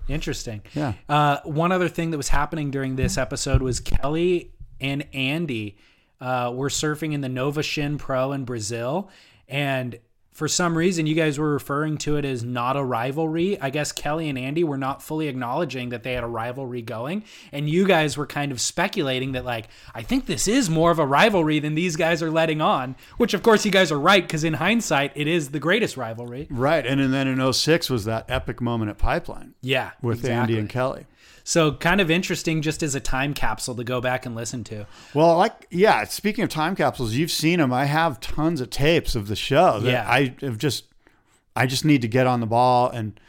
Interesting. 0.07 0.61
Yeah. 0.73 0.93
Uh, 1.07 1.37
one 1.43 1.71
other 1.71 1.87
thing 1.87 2.09
that 2.11 2.17
was 2.17 2.29
happening 2.29 2.71
during 2.71 2.95
this 2.95 3.17
episode 3.17 3.61
was 3.61 3.79
Kelly 3.79 4.51
and 4.81 5.05
Andy 5.13 5.77
uh, 6.21 6.51
were 6.53 6.69
surfing 6.69 7.13
in 7.13 7.21
the 7.21 7.29
Nova 7.29 7.61
Schin 7.61 7.97
Pro 7.97 8.31
in 8.31 8.45
Brazil, 8.45 9.09
and 9.47 9.99
for 10.31 10.47
some 10.47 10.77
reason, 10.77 11.05
you 11.05 11.15
guys 11.15 11.37
were 11.37 11.51
referring 11.51 11.97
to 11.97 12.15
it 12.15 12.23
as 12.23 12.45
not 12.45 12.77
a 12.77 12.83
rivalry. 12.83 13.59
I 13.59 13.71
guess 13.71 13.91
Kelly 13.91 14.29
and 14.29 14.39
Andy 14.39 14.63
were 14.63 14.77
not 14.77 15.03
fully 15.03 15.27
acknowledging 15.27 15.89
that 15.89 16.03
they 16.03 16.13
had 16.13 16.23
a 16.23 16.27
rivalry 16.27 16.81
going, 16.81 17.25
and 17.51 17.69
you 17.69 17.85
guys 17.85 18.15
were 18.15 18.25
kind 18.25 18.53
of 18.53 18.61
speculating 18.61 19.33
that, 19.33 19.43
like, 19.43 19.67
I 19.93 20.01
think 20.01 20.27
this 20.27 20.47
is 20.47 20.69
more 20.69 20.91
of 20.91 20.99
a 20.99 21.05
rivalry 21.05 21.59
than 21.59 21.75
these 21.75 21.97
guys 21.97 22.23
are 22.23 22.31
letting 22.31 22.61
on. 22.61 22.95
Which, 23.17 23.33
of 23.33 23.43
course, 23.43 23.65
you 23.65 23.71
guys 23.71 23.91
are 23.91 23.99
right 23.99 24.25
because 24.25 24.45
in 24.45 24.53
hindsight, 24.53 25.11
it 25.15 25.27
is 25.27 25.49
the 25.49 25.59
greatest 25.59 25.97
rivalry. 25.97 26.47
Right, 26.49 26.85
and, 26.85 27.01
and 27.01 27.13
then 27.13 27.27
in 27.27 27.51
06 27.51 27.89
was 27.89 28.05
that 28.05 28.23
epic 28.29 28.61
moment 28.61 28.91
at 28.91 28.97
Pipeline 28.97 29.55
Yeah, 29.61 29.91
with 30.01 30.19
exactly. 30.19 30.35
Andy 30.37 30.57
and 30.57 30.69
Kelly. 30.69 31.05
So 31.49 31.71
kind 31.71 31.99
of 31.99 32.11
interesting 32.11 32.61
just 32.61 32.83
as 32.83 32.93
a 32.93 32.99
time 32.99 33.33
capsule 33.33 33.73
to 33.73 33.83
go 33.83 33.99
back 33.99 34.27
and 34.27 34.35
listen 34.35 34.63
to. 34.65 34.85
Well, 35.15 35.35
like 35.35 35.65
yeah. 35.71 36.03
Speaking 36.03 36.43
of 36.43 36.51
time 36.51 36.75
capsules, 36.75 37.15
you've 37.15 37.31
seen 37.31 37.57
them. 37.57 37.73
I 37.73 37.85
have 37.85 38.19
tons 38.19 38.61
of 38.61 38.69
tapes 38.69 39.15
of 39.15 39.27
the 39.27 39.35
show. 39.35 39.79
That 39.79 39.91
Yeah. 39.91 40.05
I 40.07 40.35
have 40.41 40.59
just, 40.59 40.85
I 41.55 41.65
just 41.65 41.85
need 41.85 42.03
to 42.03 42.07
get 42.07 42.27
on 42.27 42.39
the 42.39 42.45
ball 42.45 42.89
and. 42.91 43.19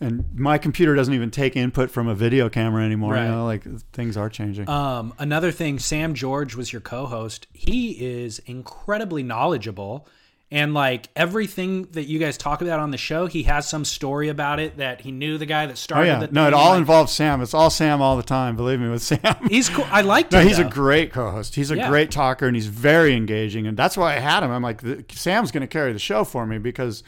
And 0.00 0.24
my 0.34 0.58
computer 0.58 0.96
doesn't 0.96 1.14
even 1.14 1.30
take 1.30 1.54
input 1.54 1.88
from 1.88 2.08
a 2.08 2.14
video 2.16 2.48
camera 2.48 2.84
anymore. 2.84 3.12
Right. 3.12 3.26
You 3.26 3.30
know, 3.30 3.44
like 3.44 3.62
things 3.92 4.16
are 4.16 4.28
changing. 4.28 4.68
Um, 4.68 5.14
another 5.20 5.52
thing, 5.52 5.78
Sam 5.78 6.14
George 6.14 6.56
was 6.56 6.72
your 6.72 6.80
co-host. 6.80 7.46
He 7.52 7.92
is 7.92 8.40
incredibly 8.40 9.22
knowledgeable, 9.22 10.08
and 10.52 10.74
like 10.74 11.08
everything 11.16 11.84
that 11.92 12.04
you 12.04 12.18
guys 12.20 12.36
talk 12.36 12.60
about 12.62 12.78
on 12.78 12.90
the 12.92 12.98
show, 12.98 13.26
he 13.26 13.42
has 13.44 13.68
some 13.68 13.84
story 13.84 14.28
about 14.28 14.60
it 14.60 14.76
that 14.76 15.00
he 15.00 15.10
knew 15.10 15.38
the 15.38 15.46
guy 15.46 15.66
that 15.66 15.78
started. 15.78 16.10
oh 16.10 16.12
yeah, 16.12 16.26
the 16.26 16.32
no, 16.32 16.46
it 16.46 16.54
all 16.54 16.70
like- 16.70 16.78
involves 16.78 17.10
Sam. 17.12 17.40
It's 17.40 17.54
all 17.54 17.70
Sam 17.70 18.00
all 18.00 18.16
the 18.16 18.22
time. 18.22 18.54
Believe 18.54 18.78
me, 18.78 18.88
with 18.88 19.02
Sam. 19.02 19.20
He's 19.48 19.68
cool. 19.68 19.86
I 19.90 20.02
like. 20.02 20.30
No, 20.30 20.40
him. 20.40 20.46
he's 20.48 20.58
a 20.60 20.64
great 20.64 21.10
co-host. 21.12 21.54
He's 21.56 21.70
a 21.72 21.76
Yeah. 21.76 21.88
great 21.88 22.10
talker, 22.12 22.46
and 22.46 22.54
he's 22.54 22.66
very 22.68 23.14
engaging, 23.14 23.66
and 23.66 23.76
that's 23.76 23.96
why 23.96 24.14
I 24.14 24.20
had 24.20 24.42
him. 24.44 24.50
I'm 24.52 24.62
like, 24.62 24.82
Sam's 25.10 25.50
going 25.50 25.62
to 25.62 25.66
carry 25.66 25.92
the 25.92 25.98
show 25.98 26.22
for 26.22 26.46
me 26.46 26.58
because, 26.58 27.02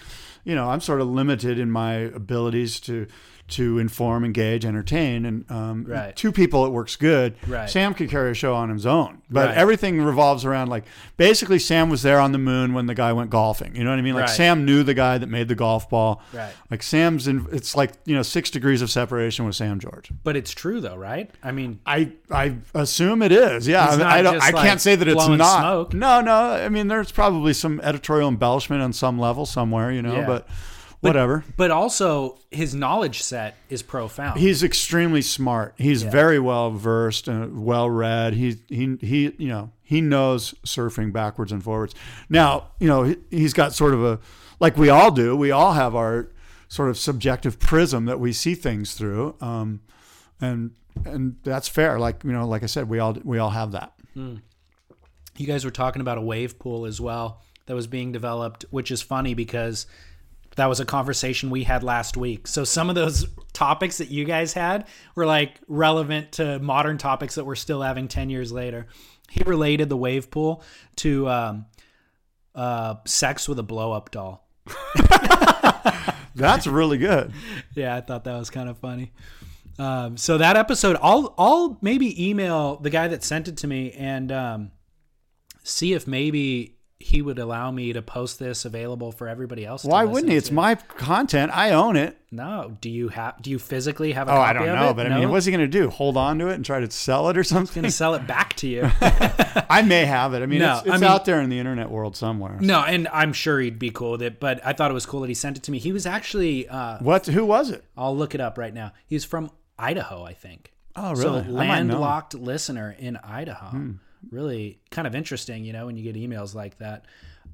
you 0.45 0.55
know, 0.55 0.71
I'm 0.71 0.81
sort 0.81 1.01
of 1.03 1.09
limited 1.09 1.59
in 1.59 1.71
my 1.71 1.93
abilities 1.95 2.81
to 2.81 3.07
to 3.47 3.79
inform, 3.79 4.25
engage, 4.25 4.65
entertain, 4.65 5.27
and 5.27 5.51
um, 5.51 5.85
Right. 5.85 6.17
two 6.17 6.33
people 6.33 6.65
it 6.65 6.71
works 6.71 6.97
good. 6.97 7.35
Right. 7.47 7.69
Sam 7.69 7.93
could 7.93 8.09
carry 8.09 8.31
a 8.31 8.35
show 8.35 8.55
on 8.55 8.71
his 8.71 8.87
own, 8.87 9.19
but 9.29 9.49
Right. 9.49 9.57
everything 9.57 10.01
revolves 10.01 10.45
around 10.47 10.69
like 10.71 10.85
basically 11.19 11.59
Sam 11.59 11.91
was 11.91 12.03
there 12.03 12.19
on 12.21 12.33
the 12.33 12.39
moon 12.39 12.73
when 12.73 12.87
the 12.87 12.95
guy 12.95 13.13
went 13.13 13.29
golfing. 13.31 13.77
You 13.77 13.85
know 13.85 13.91
what 13.91 13.99
I 13.99 14.03
mean? 14.03 14.15
Like. 14.15 14.29
Sam 14.31 14.65
knew 14.65 14.83
the 14.83 14.95
guy 14.95 15.19
that 15.19 15.29
made 15.29 15.49
the 15.49 15.55
golf 15.55 15.91
ball. 15.91 16.23
Right. 16.33 16.53
Like 16.71 16.83
Sam's 16.83 17.29
in. 17.29 17.47
It's 17.53 17.77
like 17.77 17.93
you 18.07 18.15
know 18.15 18.23
six 18.23 18.51
degrees 18.51 18.81
of 18.83 18.91
separation 18.91 19.45
with 19.45 19.55
Sam 19.57 19.79
George. 19.79 20.11
but 20.25 20.37
it's 20.37 20.51
true 20.53 20.81
though, 20.81 20.97
right? 20.97 21.31
I 21.43 21.53
mean, 21.53 21.81
I 21.87 22.13
I 22.31 22.57
assume 22.75 23.21
it 23.23 23.31
is. 23.33 23.69
Yeah, 23.69 23.87
I, 23.87 23.97
mean, 23.97 24.07
I 24.07 24.23
don't. 24.23 24.37
I 24.43 24.51
like, 24.51 24.67
can't 24.67 24.81
say 24.81 24.97
that 24.97 25.07
it's 25.07 25.29
not. 25.29 25.61
smoke. 25.61 25.95
No, 25.95 26.21
no. 26.23 26.35
I 26.53 26.69
mean, 26.71 26.89
there's 26.89 27.13
probably 27.13 27.53
some 27.53 27.79
editorial 27.83 28.29
embellishment 28.29 28.81
on 28.83 28.93
some 28.93 29.19
level 29.19 29.45
somewhere, 29.47 29.93
you 29.93 30.01
know. 30.03 30.15
Yeah. 30.17 30.27
But 30.27 30.49
whatever. 31.09 31.45
but 31.57 31.71
also 31.71 32.39
his 32.51 32.75
knowledge 32.75 33.23
set 33.23 33.57
is 33.69 33.83
profound. 33.83 34.41
He's 34.41 34.63
extremely 34.63 35.23
smart. 35.23 35.75
He's 35.77 36.03
very 36.03 36.39
well 36.39 36.71
versed 36.71 37.29
and 37.29 37.65
well 37.65 37.89
read. 37.89 38.35
He 38.35 38.57
he 38.69 38.97
he. 39.01 39.35
You 39.39 39.49
know, 39.49 39.71
he 39.83 40.01
knows 40.01 40.55
surfing 40.65 41.13
backwards 41.13 41.53
and 41.53 41.63
forwards. 41.63 41.95
Now, 42.29 42.69
you 42.81 42.89
know, 42.89 43.03
he, 43.05 43.17
he's 43.31 43.53
got 43.53 43.73
sort 43.75 43.95
of 43.95 44.03
a 44.05 44.19
like 44.61 44.77
we 44.77 44.89
all 44.89 45.11
do. 45.11 45.37
We 45.37 45.51
all 45.51 45.73
have 45.73 45.95
our 45.95 46.29
sort 46.69 46.89
of 46.89 46.99
subjective 46.99 47.59
prism 47.59 48.07
that 48.07 48.19
we 48.19 48.33
see 48.33 48.55
things 48.55 48.95
through. 48.95 49.37
Um, 49.41 49.81
and 50.41 50.73
and 51.05 51.37
that's 51.43 51.69
fair. 51.69 51.99
Like 51.99 52.25
you 52.25 52.33
know, 52.33 52.47
like 52.47 52.63
I 52.63 52.67
said, 52.67 52.89
we 52.89 52.99
all 52.99 53.17
we 53.25 53.39
all 53.39 53.51
have 53.51 53.73
that. 53.73 53.93
you 54.15 55.47
guys 55.47 55.65
were 55.65 55.71
talking 55.71 56.01
about 56.01 56.19
a 56.19 56.23
wave 56.23 56.59
pool 56.59 56.87
as 56.87 57.01
well 57.01 57.43
that 57.67 57.75
was 57.75 57.87
being 57.87 58.13
developed, 58.13 58.65
which 58.71 58.91
is 58.91 59.03
funny 59.03 59.35
because 59.35 59.87
that 60.57 60.67
was 60.67 60.81
a 60.81 60.85
conversation 60.85 61.51
we 61.51 61.65
had 61.65 61.83
last 61.83 62.17
week. 62.17 62.47
So 62.47 62.65
some 62.65 62.89
of 62.89 62.95
those 62.95 63.27
topics 63.53 63.99
that 63.99 64.11
you 64.11 64.25
guys 64.25 64.53
had 64.53 64.87
were 65.15 65.27
like 65.27 65.61
relevant 65.69 66.33
to 66.33 66.59
modern 66.59 66.99
topics 66.99 67.35
that 67.37 67.45
we're 67.45 67.55
still 67.55 67.83
having 67.83 68.09
10 68.09 68.31
years 68.31 68.53
later. 68.53 68.87
He 69.31 69.43
related 69.45 69.89
the 69.89 69.97
wave 69.97 70.31
pool 70.31 70.63
to 70.97 71.29
um, 71.29 71.67
uh, 72.55 72.97
sex 73.07 73.49
with 73.49 73.59
a 73.59 73.63
blow 73.63 73.93
up 73.93 74.11
doll. 74.11 74.47
That's 76.35 76.67
really 76.67 76.99
good. 76.99 77.33
Yeah, 77.75 77.95
I 77.97 78.01
thought 78.01 78.25
that 78.25 78.39
was 78.39 78.51
kind 78.51 78.69
of 78.69 78.79
funny. 78.79 79.13
Um, 79.79 80.17
so 80.17 80.39
that 80.39 80.57
episode, 80.57 80.97
I'll 81.03 81.35
I'll 81.37 81.79
maybe 81.81 82.29
email 82.29 82.77
the 82.77 82.91
guy 82.91 83.09
that 83.09 83.25
sent 83.25 83.49
it 83.49 83.57
to 83.59 83.67
me 83.67 83.93
and 83.93 84.31
um, 84.31 84.71
see 85.65 85.95
if 85.95 86.07
maybe 86.07 86.74
he 87.07 87.21
would 87.21 87.39
allow 87.39 87.71
me 87.71 87.93
to 87.93 88.01
post 88.01 88.39
this 88.39 88.65
available 88.65 89.13
for 89.13 89.29
everybody 89.29 89.67
else. 89.67 89.85
Why 89.85 90.05
wouldn't 90.07 90.33
he? 90.33 90.39
It's 90.39 90.49
to. 90.49 90.55
my 90.55 90.75
content. 90.75 91.53
I 91.55 91.73
own 91.73 91.97
it. 91.97 92.17
no. 92.31 92.79
Do 92.81 92.89
you 92.89 93.09
have? 93.09 93.43
Do 93.43 93.51
you 93.51 93.59
physically 93.59 94.13
have 94.13 94.27
a 94.27 94.33
Oh, 94.33 94.37
I 94.41 94.55
don't 94.55 94.65
know, 94.67 94.95
but 94.95 95.13
I 95.13 95.19
mean, 95.19 95.29
what's 95.31 95.45
he 95.45 95.53
going 95.53 95.61
to 95.61 95.69
do? 95.69 95.91
Hold 95.91 96.17
on 96.17 96.39
to 96.39 96.49
it 96.49 96.55
and 96.55 96.65
try 96.65 96.81
to 96.81 96.91
sell 96.91 97.29
it 97.29 97.37
or 97.37 97.45
something? 97.45 97.85
He's 97.85 97.99
gonna 97.99 98.15
sell 98.15 98.15
it 98.15 98.27
back 98.27 98.55
to 98.57 98.67
you? 98.67 98.91
I 99.69 99.83
may 99.87 100.07
have 100.07 100.33
it. 100.33 100.43
I 100.43 100.47
mean, 100.47 100.61
No, 100.61 100.79
it's, 100.79 100.87
it's 100.87 100.91
I 100.95 100.97
mean- 100.97 101.05
out 101.11 101.27
there 101.27 101.43
in 101.43 101.51
the 101.51 101.59
internet 101.59 101.91
world 101.91 102.17
somewhere. 102.17 102.57
no, 102.61 102.81
and 102.81 103.07
I'm 103.13 103.35
sure 103.35 103.61
he'd 103.61 103.79
be 103.79 103.91
cool 103.91 104.13
with 104.13 104.23
it. 104.23 104.41
But 104.41 104.65
I 104.65 104.73
thought 104.73 104.91
it 104.91 104.95
was 104.95 105.05
cool 105.05 105.21
that 105.21 105.29
he 105.29 105.35
sent 105.35 105.59
it 105.59 105.63
to 105.65 105.71
me. 105.73 105.79
He 105.79 105.93
was 105.93 106.07
actually. 106.07 106.67
Uh, 106.69 106.99
What? 107.01 107.27
Who 107.27 107.45
was 107.45 107.69
it? 107.71 107.85
I'll 107.99 108.17
look 108.17 108.35
it 108.35 108.41
up 108.41 108.57
right 108.57 108.73
now. 108.73 108.93
He's 109.07 109.27
from 109.27 109.51
Idaho, 109.79 110.25
I 110.25 110.33
think. 110.33 110.73
Oh, 110.97 111.13
really? 111.15 111.41
I 111.41 111.43
might 111.43 111.51
know. 111.51 111.53
Hmm. 111.53 111.59
landlocked 111.59 112.35
listener 112.35 112.97
in 112.99 113.17
Idaho. 113.19 113.95
Really 114.31 114.79
kind 114.91 115.07
of 115.07 115.15
interesting, 115.15 115.65
you 115.65 115.73
know, 115.73 115.87
when 115.87 115.97
you 115.97 116.03
get 116.11 116.17
emails 116.21 116.55
like 116.55 116.79
that. 116.79 117.05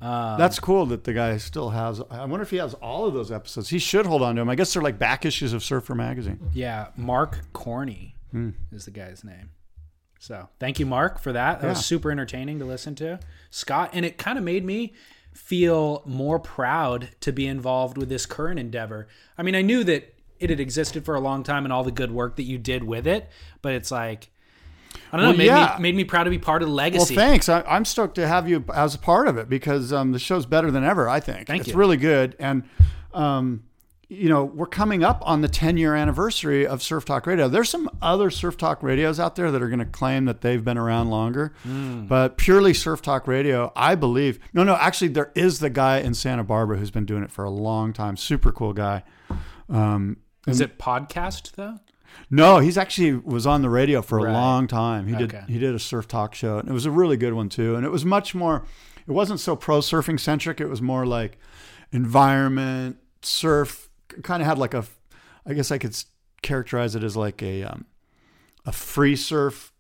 Um, 0.01 0.39
That's 0.39 0.59
cool 0.59 0.87
that 0.87 1.05
the 1.05 1.13
guy 1.13 1.37
still 1.37 1.71
has. 1.71 2.01
I 2.11 2.25
wonder 2.25 2.43
if 2.43 2.51
he 2.51 2.57
has 2.57 2.75
all 2.75 3.07
of 3.07 3.13
those 3.15 3.31
episodes. 3.31 3.69
He 3.69 3.79
should 3.79 4.07
hold 4.07 4.23
on 4.23 4.37
to 4.37 4.41
them. 4.41 4.49
I 4.49 4.55
guess 4.55 4.73
they're 4.73 4.83
like 4.83 4.99
back 4.99 5.27
issues 5.27 5.53
of 5.53 5.63
Surfer 5.63 5.95
magazine. 5.95 6.39
yeah, 6.55 6.89
Mark 6.97 7.53
Corney 7.53 8.15
Hmm. 8.33 8.51
is 8.73 8.85
the 8.87 8.93
guy's 8.93 9.25
name. 9.25 9.51
So 10.19 10.49
thank 10.59 10.79
you, 10.79 10.87
Mark, 10.87 11.19
for 11.19 11.33
that. 11.33 11.61
That 11.61 11.67
Yeah. 11.67 11.73
was 11.73 11.85
super 11.85 12.11
entertaining 12.11 12.59
to 12.61 12.65
listen 12.65 12.95
to. 12.97 13.19
Scott, 13.51 13.91
and 13.93 14.05
it 14.05 14.17
kind 14.19 14.39
of 14.39 14.45
made 14.45 14.65
me 14.65 14.95
feel 15.35 16.03
more 16.07 16.39
proud 16.39 17.11
to 17.21 17.33
be 17.33 17.47
involved 17.47 17.97
with 17.99 18.09
this 18.09 18.27
current 18.27 18.59
endeavor. 18.59 19.07
I 19.39 19.43
mean, 19.43 19.55
I 19.55 19.63
knew 19.63 19.83
that 19.85 20.15
it 20.39 20.51
had 20.51 20.61
existed 20.61 21.05
for 21.05 21.15
a 21.15 21.21
long 21.21 21.43
time 21.43 21.65
and 21.65 21.73
all 21.73 21.85
the 21.85 21.91
good 21.91 22.11
work 22.11 22.37
that 22.37 22.43
you 22.45 22.59
did 22.59 22.85
with 22.85 23.07
it, 23.07 23.29
but 23.63 23.73
it's 23.75 23.91
like 23.91 24.31
I 25.13 25.17
don't 25.17 25.25
know, 25.25 25.31
Well, 25.31 25.39
made 25.39 25.47
yeah. 25.47 25.75
me 25.79 25.83
made 25.83 25.97
me 25.97 26.05
proud 26.05 26.25
to 26.25 26.31
be 26.31 26.39
part 26.39 26.63
of 26.63 26.69
the 26.69 26.75
legacy. 26.75 27.17
Well, 27.17 27.27
thanks. 27.29 27.49
I, 27.49 27.63
I'm 27.63 27.85
stoked 27.85 28.15
to 28.17 28.27
have 28.29 28.49
you 28.49 28.65
as 28.75 28.95
a 28.95 28.99
part 28.99 29.29
of 29.29 29.37
it 29.39 29.49
because 29.49 29.93
um, 29.93 30.13
the 30.13 30.19
show's 30.19 30.47
better 30.47 30.71
than 30.71 30.85
ever. 30.85 31.09
I 31.09 31.21
think 31.21 31.47
Thank 31.47 31.61
it's 31.63 31.71
you. 31.71 31.77
really 31.77 31.97
good, 31.97 32.37
and 32.39 32.63
um, 33.13 33.65
you 34.09 34.29
know, 34.29 34.45
we're 34.45 34.67
coming 34.67 35.05
up 35.05 35.23
on 35.25 35.41
the 35.41 35.47
10 35.49 35.77
year 35.77 35.95
anniversary 35.95 36.67
of 36.67 36.83
Surf 36.83 37.05
Talk 37.05 37.29
Radio. 37.29 37.47
There's 37.49 37.69
some 37.71 37.89
other 38.03 38.29
Surf 38.29 38.57
Talk 38.57 38.83
radios 38.83 39.21
out 39.21 39.37
there 39.37 39.53
that 39.53 39.63
are 39.63 39.69
going 39.69 39.79
to 39.79 39.85
claim 39.85 40.25
that 40.25 40.41
they've 40.41 40.65
been 40.65 40.77
around 40.79 41.11
longer, 41.11 41.53
but 41.65 42.37
purely 42.37 42.75
Surf 42.75 43.03
Talk 43.03 43.29
Radio, 43.29 43.73
I 43.77 43.95
believe. 43.95 44.41
No, 44.53 44.65
no, 44.65 44.75
actually, 44.75 45.09
there 45.09 45.31
is 45.37 45.61
the 45.61 45.71
guy 45.71 45.99
in 45.99 46.15
Santa 46.15 46.43
Barbara 46.43 46.77
who's 46.79 46.91
been 46.91 47.05
doing 47.07 47.23
it 47.23 47.31
for 47.31 47.45
a 47.45 47.51
long 47.51 47.93
time. 47.93 48.17
Super 48.17 48.51
cool 48.51 48.73
guy. 48.73 49.05
Um, 49.69 50.17
Is 50.49 50.61
it 50.61 50.79
podcast 50.79 51.53
though? 51.53 51.77
No, 52.31 52.59
he's 52.61 52.79
actually 52.79 53.13
was 53.15 53.47
on 53.47 53.63
the 53.63 53.69
radio 53.71 54.01
for 54.03 54.19
a 54.19 54.23
Right. 54.25 54.33
long 54.33 54.67
time. 54.67 55.07
He 55.09 55.15
did 55.17 55.35
Okay. 55.35 55.45
he 55.49 55.59
did 55.59 55.75
a 55.75 55.79
surf 55.79 56.07
talk 56.09 56.35
show, 56.35 56.59
and 56.59 56.69
it 56.69 56.73
was 56.73 56.87
a 56.87 56.91
really 56.91 57.17
good 57.17 57.35
one 57.35 57.49
too. 57.49 57.75
And 57.75 57.85
it 57.85 57.91
was 57.91 58.05
much 58.05 58.35
more. 58.35 58.65
It 59.07 59.13
wasn't 59.13 59.41
so 59.41 59.57
pro 59.57 59.79
surfing 59.81 60.21
centric. 60.21 60.61
It 60.61 60.69
was 60.69 60.81
more 60.81 61.05
like 61.07 61.39
environment 61.93 62.99
surf. 63.23 63.89
Kind 64.23 64.43
of 64.43 64.47
had 64.49 64.59
like 64.59 64.75
a, 64.75 64.85
I 65.47 65.55
guess 65.55 65.71
I 65.71 65.79
could 65.79 65.97
characterize 66.43 66.95
it 66.95 67.03
as 67.05 67.17
like 67.17 67.43
a 67.43 67.65
um, 67.65 67.85
a 68.65 68.73
free 68.73 69.17
surf 69.17 69.73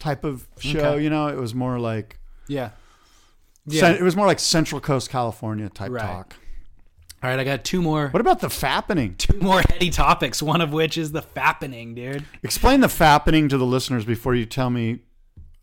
type 0.00 0.24
of 0.24 0.48
show. 0.58 0.78
Okay. 0.94 1.04
You 1.04 1.10
know, 1.10 1.28
it 1.28 1.36
was 1.36 1.54
more 1.54 1.78
like 1.78 2.18
Yeah. 2.48 2.70
cen- 3.68 3.96
it 3.96 4.02
was 4.02 4.16
more 4.16 4.26
like 4.26 4.40
Central 4.40 4.80
Coast 4.80 5.10
California 5.10 5.68
type 5.68 5.90
Right. 5.92 6.02
talk. 6.02 6.34
All 7.22 7.30
right, 7.30 7.38
I 7.38 7.44
got 7.44 7.64
two 7.64 7.80
more 7.80 8.08
What 8.08 8.20
about 8.20 8.40
the 8.40 8.48
fappening? 8.48 9.16
two 9.18 9.38
more 9.38 9.60
heady 9.70 9.90
topics. 9.90 10.42
One 10.42 10.60
of 10.60 10.72
which 10.72 10.98
is 10.98 11.12
the 11.12 11.22
fappening, 11.22 11.94
dude. 11.94 12.24
Explain 12.42 12.80
the 12.80 12.88
fappening 12.88 13.48
to 13.50 13.58
the 13.58 13.66
listeners 13.66 14.04
before 14.04 14.34
you 14.34 14.44
tell 14.44 14.70
me 14.70 15.00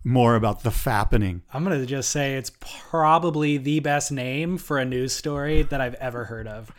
more 0.05 0.35
about 0.35 0.63
the 0.63 0.69
fappening. 0.69 1.41
I'm 1.53 1.63
gonna 1.63 1.85
just 1.85 2.09
say 2.11 2.35
it's 2.35 2.51
probably 2.61 3.57
the 3.57 3.81
best 3.81 4.11
name 4.11 4.57
for 4.57 4.77
a 4.77 4.85
news 4.85 5.11
story 5.11 5.63
that 5.63 5.81
I've 5.81 5.95
ever 5.95 6.23
heard 6.23 6.47
of. 6.47 6.71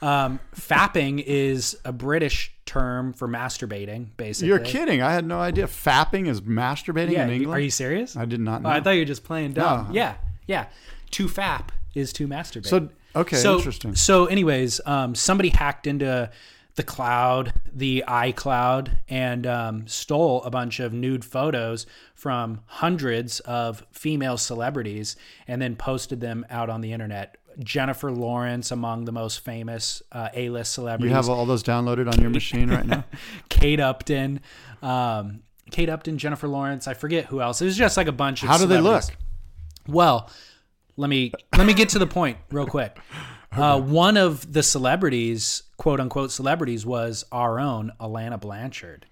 Um, 0.00 0.40
fapping 0.56 1.22
is 1.24 1.76
a 1.84 1.92
British 1.92 2.52
term 2.64 3.12
for 3.12 3.28
masturbating, 3.28 4.08
basically. 4.16 4.48
You're 4.48 4.58
kidding. 4.60 5.02
I 5.02 5.12
had 5.12 5.26
no 5.26 5.38
idea. 5.38 5.66
Fapping 5.66 6.26
is 6.26 6.40
masturbating 6.40 7.10
Yeah, 7.12 7.24
in 7.24 7.28
you- 7.28 7.34
England. 7.36 7.58
are 7.58 7.60
you 7.62 7.70
serious? 7.70 8.16
I 8.16 8.24
did 8.24 8.40
not 8.40 8.62
know. 8.62 8.70
Oh, 8.70 8.72
I 8.72 8.80
thought 8.80 8.92
you 8.92 9.00
were 9.02 9.04
just 9.04 9.24
playing 9.24 9.52
dumb. 9.52 9.88
No. 9.88 9.94
Yeah, 9.94 10.14
yeah. 10.46 10.66
To 11.12 11.28
fap 11.28 11.68
is 11.94 12.12
to 12.14 12.26
masturbate. 12.26 12.66
So, 12.66 12.88
okay, 13.14 13.36
so, 13.36 13.56
interesting. 13.56 13.94
So, 13.94 14.26
anyways, 14.26 14.80
um, 14.86 15.14
somebody 15.14 15.50
hacked 15.50 15.86
into 15.86 16.30
the 16.74 16.82
cloud, 16.82 17.52
the 17.72 18.04
iCloud, 18.08 18.98
and 19.08 19.46
um, 19.46 19.86
stole 19.86 20.42
a 20.42 20.50
bunch 20.50 20.80
of 20.80 20.92
nude 20.92 21.24
photos 21.24 21.86
from 22.14 22.60
hundreds 22.66 23.40
of 23.40 23.84
female 23.92 24.38
celebrities, 24.38 25.16
and 25.46 25.60
then 25.60 25.76
posted 25.76 26.20
them 26.20 26.46
out 26.48 26.70
on 26.70 26.80
the 26.80 26.92
internet. 26.92 27.36
Jennifer 27.58 28.10
Lawrence, 28.10 28.70
among 28.70 29.04
the 29.04 29.12
most 29.12 29.40
famous 29.40 30.02
uh, 30.12 30.30
A-list 30.32 30.72
celebrities. 30.72 31.10
you 31.10 31.14
have 31.14 31.28
all 31.28 31.44
those 31.44 31.62
downloaded 31.62 32.10
on 32.10 32.18
your 32.18 32.30
machine 32.30 32.70
right 32.70 32.86
now? 32.86 33.04
Kate 33.50 33.80
Upton, 33.80 34.40
um, 34.82 35.42
Kate 35.70 35.90
Upton, 35.90 36.16
Jennifer 36.16 36.48
Lawrence. 36.48 36.88
I 36.88 36.94
forget 36.94 37.26
who 37.26 37.42
else. 37.42 37.60
It 37.60 37.66
was 37.66 37.76
just 37.76 37.98
like 37.98 38.06
a 38.06 38.12
bunch 38.12 38.42
of. 38.42 38.48
How 38.48 38.56
do 38.56 38.66
they 38.66 38.80
look? 38.80 39.04
Well, 39.86 40.30
let 40.96 41.08
me 41.10 41.32
let 41.56 41.66
me 41.66 41.74
get 41.74 41.88
to 41.90 41.98
the 41.98 42.06
point 42.06 42.38
real 42.50 42.66
quick. 42.66 42.98
Uh, 43.54 43.78
one 43.78 44.16
of 44.16 44.50
the 44.54 44.62
celebrities, 44.62 45.64
quote 45.76 46.00
unquote 46.00 46.30
celebrities, 46.30 46.86
was 46.86 47.26
our 47.30 47.60
own 47.60 47.92
Alana 48.00 48.40
Blanchard. 48.40 49.04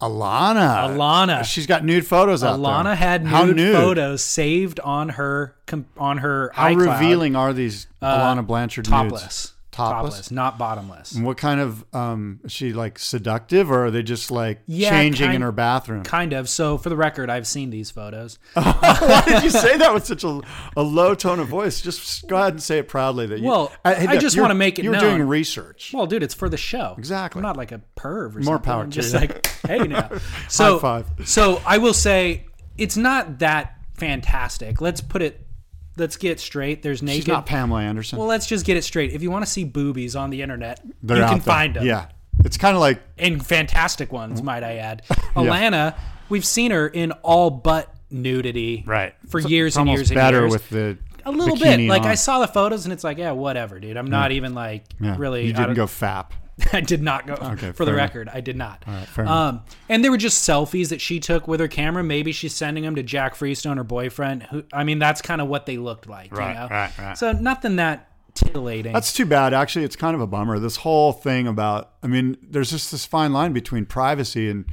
Alana. 0.00 0.88
Alana. 0.96 1.44
She's 1.44 1.66
got 1.66 1.84
nude 1.84 2.06
photos 2.06 2.44
out 2.44 2.58
there. 2.58 2.64
Alana 2.64 2.94
had 2.94 3.24
nude, 3.24 3.56
nude? 3.56 3.74
photos 3.74 4.22
saved 4.22 4.78
on 4.80 5.08
her 5.08 5.56
on 5.96 6.18
her 6.18 6.52
How 6.54 6.68
iCloud. 6.68 6.92
revealing 7.00 7.34
are 7.34 7.52
these 7.52 7.88
Uh, 8.00 8.18
Alana 8.18 8.46
Blanchard 8.46 8.84
topless. 8.84 9.22
nudes? 9.22 9.52
Topless, 9.76 10.30
not 10.30 10.58
bottomless. 10.58 11.12
And 11.12 11.24
what 11.24 11.36
kind 11.36 11.60
of 11.60 11.84
um 11.94 12.40
is 12.44 12.52
she 12.52 12.72
like 12.72 12.98
seductive 12.98 13.70
or 13.70 13.86
are 13.86 13.90
they 13.90 14.02
just 14.02 14.30
like 14.30 14.60
Yeah, 14.66 14.90
changing 14.90 15.26
in 15.26 15.32
kind- 15.32 15.42
her 15.44 15.52
bathroom? 15.52 16.02
Kind 16.04 16.32
of. 16.32 16.48
So, 16.48 16.78
for 16.78 16.88
the 16.88 16.96
record, 16.96 17.30
I've 17.30 17.46
seen 17.46 17.70
these 17.70 17.90
photos. 17.90 18.38
Why 18.54 19.22
did 19.26 19.42
you 19.44 19.50
say 19.50 19.76
that 19.78 19.92
with 19.94 20.06
such 20.06 20.24
a, 20.24 20.40
a 20.76 20.82
low 20.82 21.14
tone 21.14 21.38
of 21.40 21.48
voice? 21.48 21.80
Just 21.80 22.26
go 22.28 22.36
ahead 22.36 22.52
and 22.54 22.62
say 22.62 22.78
it 22.78 22.88
proudly 22.88 23.26
that 23.26 23.38
you 23.40 23.46
Well, 23.48 23.72
hey, 23.84 24.06
I 24.06 24.12
look, 24.12 24.20
just 24.20 24.34
you're- 24.36 24.42
wanna 24.42 24.54
make 24.54 24.78
it 24.78 24.84
You're 24.84 24.92
known. 24.94 25.02
doing 25.16 25.22
research. 25.28 25.92
Well, 25.94 26.06
dude, 26.06 26.22
it's 26.22 26.34
for 26.34 26.48
the 26.48 26.56
show. 26.56 26.94
Exactly. 26.98 27.38
I'm 27.40 27.42
not 27.44 27.56
like 27.56 27.72
a 27.72 27.80
perv 27.96 28.04
or 28.36 28.40
More 28.40 28.42
something. 28.42 28.60
power 28.62 28.82
I'm 28.82 28.90
to 28.90 28.94
just 28.94 29.12
you. 29.14 29.20
like, 29.20 29.46
hey 29.66 29.78
now. 29.78 30.10
So, 30.48 30.78
five. 30.78 31.06
So 31.24 31.60
I 31.66 31.78
will 31.78 31.94
say 31.94 32.46
it's 32.78 32.96
not 32.96 33.38
that 33.40 33.74
fantastic. 33.94 34.80
Let's 34.80 35.00
put 35.00 35.22
it. 35.22 35.45
Let's 35.96 36.16
get 36.16 36.38
straight. 36.40 36.82
There's 36.82 37.02
naked. 37.02 37.22
She's 37.24 37.28
not 37.28 37.46
Pamela 37.46 37.82
Anderson. 37.82 38.18
well, 38.18 38.28
let's 38.28 38.46
just 38.46 38.66
get 38.66 38.76
it 38.76 38.82
straight. 38.84 39.12
If 39.12 39.22
you 39.22 39.30
want 39.30 39.44
to 39.44 39.50
see 39.50 39.64
boobies 39.64 40.14
on 40.16 40.30
the 40.30 40.42
internet, 40.42 40.80
They're 41.02 41.16
you 41.18 41.22
can 41.24 41.34
there. 41.38 41.40
find 41.42 41.74
them. 41.74 41.86
Yeah. 41.86 42.08
It's 42.44 42.58
kind 42.58 42.74
of 42.76 42.80
like 42.80 43.00
and 43.18 43.44
fantastic 43.44 44.12
ones, 44.12 44.42
might 44.42 44.62
I 44.62 44.76
add. 44.76 45.02
Alana, 45.34 45.96
we've 46.28 46.44
seen 46.44 46.70
her 46.70 46.86
in 46.86 47.12
all 47.22 47.50
but 47.50 47.92
nudity, 48.10 48.84
Right. 48.86 49.14
for 49.28 49.38
It's- 49.38 49.50
years 49.50 49.68
it's 49.72 49.76
and 49.78 49.88
years 49.88 50.10
and 50.10 50.16
better 50.16 50.40
years. 50.42 50.52
with 50.52 50.68
the 50.70 50.98
a 51.24 51.30
little 51.32 51.56
bit. 51.56 51.80
Like 51.80 52.02
on. 52.02 52.08
I 52.08 52.14
saw 52.14 52.38
the 52.38 52.46
photos 52.46 52.84
and 52.84 52.92
it's 52.92 53.02
like, 53.02 53.18
yeah, 53.18 53.32
whatever, 53.32 53.80
dude. 53.80 53.96
I'm 53.96 54.06
not 54.10 54.30
even 54.32 54.54
like 54.54 54.84
Yeah. 55.00 55.16
really. 55.18 55.46
You 55.46 55.52
didn't 55.54 55.74
go 55.74 55.86
fap. 55.86 56.26
I 56.72 56.80
did 56.80 57.02
not 57.02 57.26
go. 57.26 57.34
Okay, 57.34 57.72
for 57.72 57.84
the 57.84 57.92
enough. 57.92 58.08
record, 58.08 58.28
I 58.32 58.40
did 58.40 58.56
not. 58.56 58.84
fair 59.08 59.26
um, 59.26 59.62
and 59.88 60.02
they 60.04 60.08
were 60.10 60.16
just 60.16 60.48
selfies 60.48 60.88
that 60.88 61.00
she 61.00 61.20
took 61.20 61.46
with 61.46 61.60
her 61.60 61.68
camera. 61.68 62.02
Maybe 62.02 62.32
she's 62.32 62.54
sending 62.54 62.82
them 62.84 62.94
to 62.96 63.02
Jack 63.02 63.34
Freestone, 63.34 63.76
her 63.76 63.84
boyfriend. 63.84 64.44
Who, 64.44 64.64
I 64.72 64.84
mean, 64.84 64.98
that's 64.98 65.20
kind 65.20 65.40
of 65.40 65.48
what 65.48 65.66
they 65.66 65.76
looked 65.76 66.08
like. 66.08 66.34
Right, 66.36 66.48
you 66.52 66.54
know? 66.60 66.68
right, 66.70 66.98
right. 66.98 67.18
So 67.18 67.32
nothing 67.32 67.76
that 67.76 68.08
titillating. 68.34 68.92
That's 68.92 69.12
too 69.12 69.26
bad. 69.26 69.52
Actually, 69.54 69.84
it's 69.84 69.96
kind 69.96 70.14
of 70.14 70.20
a 70.20 70.26
bummer. 70.26 70.58
This 70.58 70.76
whole 70.76 71.12
thing 71.12 71.46
about, 71.46 71.92
I 72.02 72.06
mean, 72.06 72.36
there's 72.42 72.70
just 72.70 72.90
this 72.90 73.04
fine 73.04 73.32
line 73.32 73.52
between 73.52 73.84
privacy 73.86 74.48
and, 74.48 74.64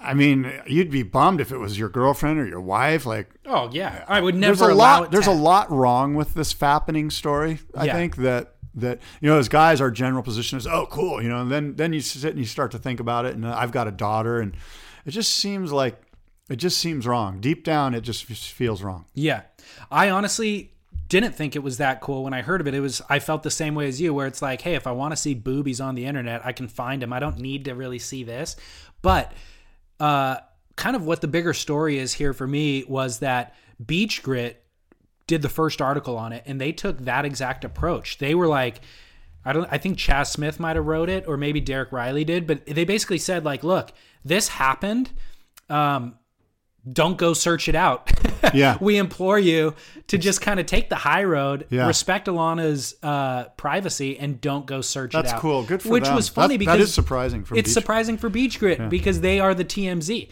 I 0.00 0.14
mean, 0.14 0.52
you'd 0.66 0.90
be 0.90 1.02
bummed 1.02 1.40
if 1.40 1.50
it 1.50 1.58
was 1.58 1.78
your 1.78 1.88
girlfriend 1.88 2.38
or 2.38 2.46
your 2.46 2.60
wife. 2.60 3.04
Like, 3.04 3.30
oh 3.46 3.68
yeah, 3.72 4.04
I 4.06 4.20
would 4.20 4.36
never. 4.36 4.54
there's 4.54 4.70
a 4.70 4.74
lot. 4.74 5.04
it. 5.04 5.10
There's 5.10 5.24
to 5.24 5.30
a 5.32 5.32
lot 5.32 5.70
wrong 5.72 6.14
with 6.14 6.34
this 6.34 6.54
fappening 6.54 7.10
story. 7.10 7.58
I 7.74 7.86
Yeah. 7.86 7.94
think 7.94 8.16
that 8.16 8.54
that 8.80 9.00
you 9.20 9.28
know, 9.28 9.38
as 9.38 9.48
guys, 9.48 9.80
our 9.80 9.90
general 9.90 10.22
position 10.22 10.58
is, 10.58 10.66
oh, 10.66 10.86
cool. 10.90 11.22
You 11.22 11.28
know, 11.28 11.40
and 11.40 11.50
then 11.50 11.76
then 11.76 11.92
you 11.92 12.00
sit 12.00 12.30
and 12.30 12.38
you 12.38 12.46
start 12.46 12.70
to 12.72 12.78
think 12.78 13.00
about 13.00 13.24
it. 13.26 13.34
And 13.34 13.46
I've 13.46 13.72
got 13.72 13.88
a 13.88 13.92
daughter, 13.92 14.40
and 14.40 14.56
it 15.04 15.10
just 15.10 15.32
seems 15.32 15.72
like 15.72 16.00
it 16.48 16.56
just 16.56 16.78
seems 16.78 17.06
wrong. 17.06 17.40
Deep 17.40 17.64
down, 17.64 17.94
it 17.94 18.00
just 18.00 18.24
feels 18.24 18.82
wrong. 18.82 19.04
Yeah. 19.14 19.42
I 19.90 20.10
honestly 20.10 20.72
didn't 21.08 21.34
think 21.34 21.56
it 21.56 21.62
was 21.62 21.78
that 21.78 22.00
cool 22.00 22.24
when 22.24 22.34
I 22.34 22.42
heard 22.42 22.60
of 22.60 22.66
it. 22.66 22.74
It 22.74 22.80
was 22.80 23.02
I 23.08 23.18
felt 23.18 23.42
the 23.42 23.50
same 23.50 23.74
way 23.74 23.88
as 23.88 24.00
you 24.00 24.14
where 24.14 24.26
it's 24.26 24.42
like, 24.42 24.62
hey, 24.62 24.74
if 24.74 24.86
I 24.86 24.92
want 24.92 25.12
to 25.12 25.16
see 25.16 25.34
boobies 25.34 25.80
on 25.80 25.94
the 25.94 26.06
internet, 26.06 26.44
I 26.44 26.52
can 26.52 26.68
find 26.68 27.02
them. 27.02 27.12
I 27.12 27.18
don't 27.18 27.38
need 27.38 27.66
to 27.66 27.74
really 27.74 27.98
see 27.98 28.24
this. 28.24 28.56
But 29.02 29.32
uh 30.00 30.38
kind 30.76 30.94
of 30.94 31.04
what 31.04 31.20
the 31.20 31.28
bigger 31.28 31.52
story 31.52 31.98
is 31.98 32.12
here 32.14 32.32
for 32.32 32.46
me 32.46 32.84
was 32.86 33.18
that 33.18 33.54
Beach 33.84 34.22
Grit 34.22 34.62
did 35.28 35.42
the 35.42 35.48
first 35.48 35.80
article 35.80 36.16
on 36.18 36.32
it 36.32 36.42
and 36.46 36.60
they 36.60 36.72
took 36.72 36.98
that 37.02 37.24
exact 37.24 37.64
approach. 37.64 38.18
They 38.18 38.34
were 38.34 38.48
like 38.48 38.80
I 39.44 39.52
don't 39.52 39.68
I 39.70 39.78
think 39.78 39.96
Chas 39.98 40.32
Smith 40.32 40.58
might 40.58 40.74
have 40.74 40.84
wrote 40.86 41.08
it 41.08 41.24
or 41.28 41.36
maybe 41.36 41.60
Derek 41.60 41.90
Rielly 41.92 42.26
did, 42.26 42.46
but 42.48 42.66
they 42.66 42.84
basically 42.84 43.18
said 43.18 43.44
like, 43.44 43.62
look, 43.62 43.92
this 44.24 44.48
happened. 44.48 45.10
Um 45.70 46.16
don't 46.90 47.18
go 47.18 47.34
search 47.34 47.68
it 47.68 47.74
out. 47.76 48.10
Yeah. 48.54 48.78
we 48.80 48.96
implore 48.98 49.38
you 49.38 49.74
to 50.06 50.16
just 50.16 50.40
kind 50.40 50.60
of 50.60 50.64
take 50.66 50.88
the 50.88 50.94
high 50.94 51.24
road, 51.24 51.66
Yeah. 51.70 51.88
respect 51.88 52.28
Alana's 52.28 52.94
uh, 53.02 53.46
privacy, 53.56 54.16
and 54.16 54.40
don't 54.40 54.64
go 54.64 54.80
search 54.80 55.12
That's 55.12 55.24
it 55.24 55.28
out. 55.28 55.32
That's 55.32 55.42
cool. 55.42 55.64
Good 55.64 55.82
for 55.82 55.88
Which 55.88 56.04
them. 56.04 56.14
was 56.14 56.28
funny 56.28 56.54
That- 56.54 56.58
because 56.60 56.78
that 56.78 56.82
is 56.84 56.94
surprising 56.94 57.42
from 57.44 57.58
it's 57.58 57.68
Beach- 57.68 57.74
surprising 57.74 58.16
for 58.16 58.28
Beach 58.30 58.60
Grit 58.60 58.88
because 58.88 59.20
they 59.22 59.40
are 59.40 59.54
the 59.54 59.64
TMZ. 59.64 60.28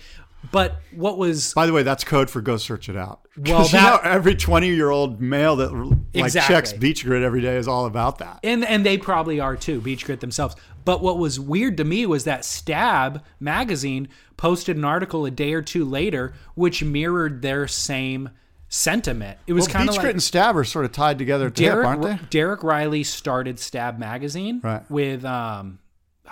But 0.53 0.77
what 0.95 1.19
was 1.19 1.53
By 1.55 1.67
the 1.67 1.73
way, 1.73 1.83
that's 1.83 2.05
code 2.05 2.31
for 2.31 2.41
go 2.41 2.57
search 2.57 2.89
it 2.89 2.97
out. 2.97 3.21
Well, 3.37 3.59
'Cause 3.59 3.73
you 3.73 3.81
know, 3.81 3.99
every 4.03 4.35
twenty-year-old 4.35 5.21
male 5.21 5.57
that 5.57 5.73
like 5.73 5.99
Exactly. 6.15 6.55
checks 6.55 6.73
Beach 6.73 7.05
Grit 7.05 7.23
every 7.23 7.41
day 7.43 7.57
is 7.57 7.69
all 7.69 7.87
about 7.87 8.19
that. 8.19 8.41
and 8.45 8.65
and 8.65 8.85
they 8.87 8.97
probably 8.99 9.41
are 9.41 9.57
too, 9.57 9.81
Beach 9.81 10.05
Grit 10.05 10.21
themselves. 10.21 10.57
But 10.85 11.03
what 11.03 11.19
was 11.19 11.39
weird 11.41 11.77
to 11.79 11.85
me 11.85 12.07
was 12.07 12.25
that 12.25 12.45
Stab 12.45 13.23
magazine 13.41 14.09
posted 14.37 14.77
an 14.77 14.85
article 14.85 15.27
a 15.27 15.31
day 15.31 15.53
or 15.53 15.63
two 15.63 15.85
later, 15.85 16.33
which 16.55 16.83
mirrored 16.85 17.43
their 17.43 17.67
same 17.67 18.31
sentiment. 18.69 19.39
It 19.47 19.53
was 19.53 19.67
Well, 19.67 19.73
kind 19.75 19.89
Beach 19.89 19.97
of 19.97 20.01
Grit 20.03 20.09
like 20.09 20.15
and 20.15 20.23
Stab 20.23 20.57
are 20.57 20.65
sort 20.65 20.85
of 20.85 20.93
tied 20.93 21.19
together 21.19 21.47
at 21.47 21.55
the 21.55 21.63
hip, 21.65 21.73
Derek, 21.73 21.87
aren't 21.87 22.03
they? 22.03 22.19
Derek 22.31 22.61
Rielly 22.61 23.05
started 23.05 23.59
Stab 23.59 23.99
magazine 23.99 24.61
Right. 24.63 24.89
with 24.91 25.25
um 25.25 25.79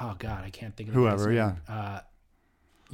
oh 0.00 0.14
god 0.18 0.42
I 0.44 0.50
can't 0.50 0.74
think 0.76 0.88
of 0.90 0.94
Whoever, 0.94 1.32
yeah. 1.32 1.52
uh, 1.68 2.00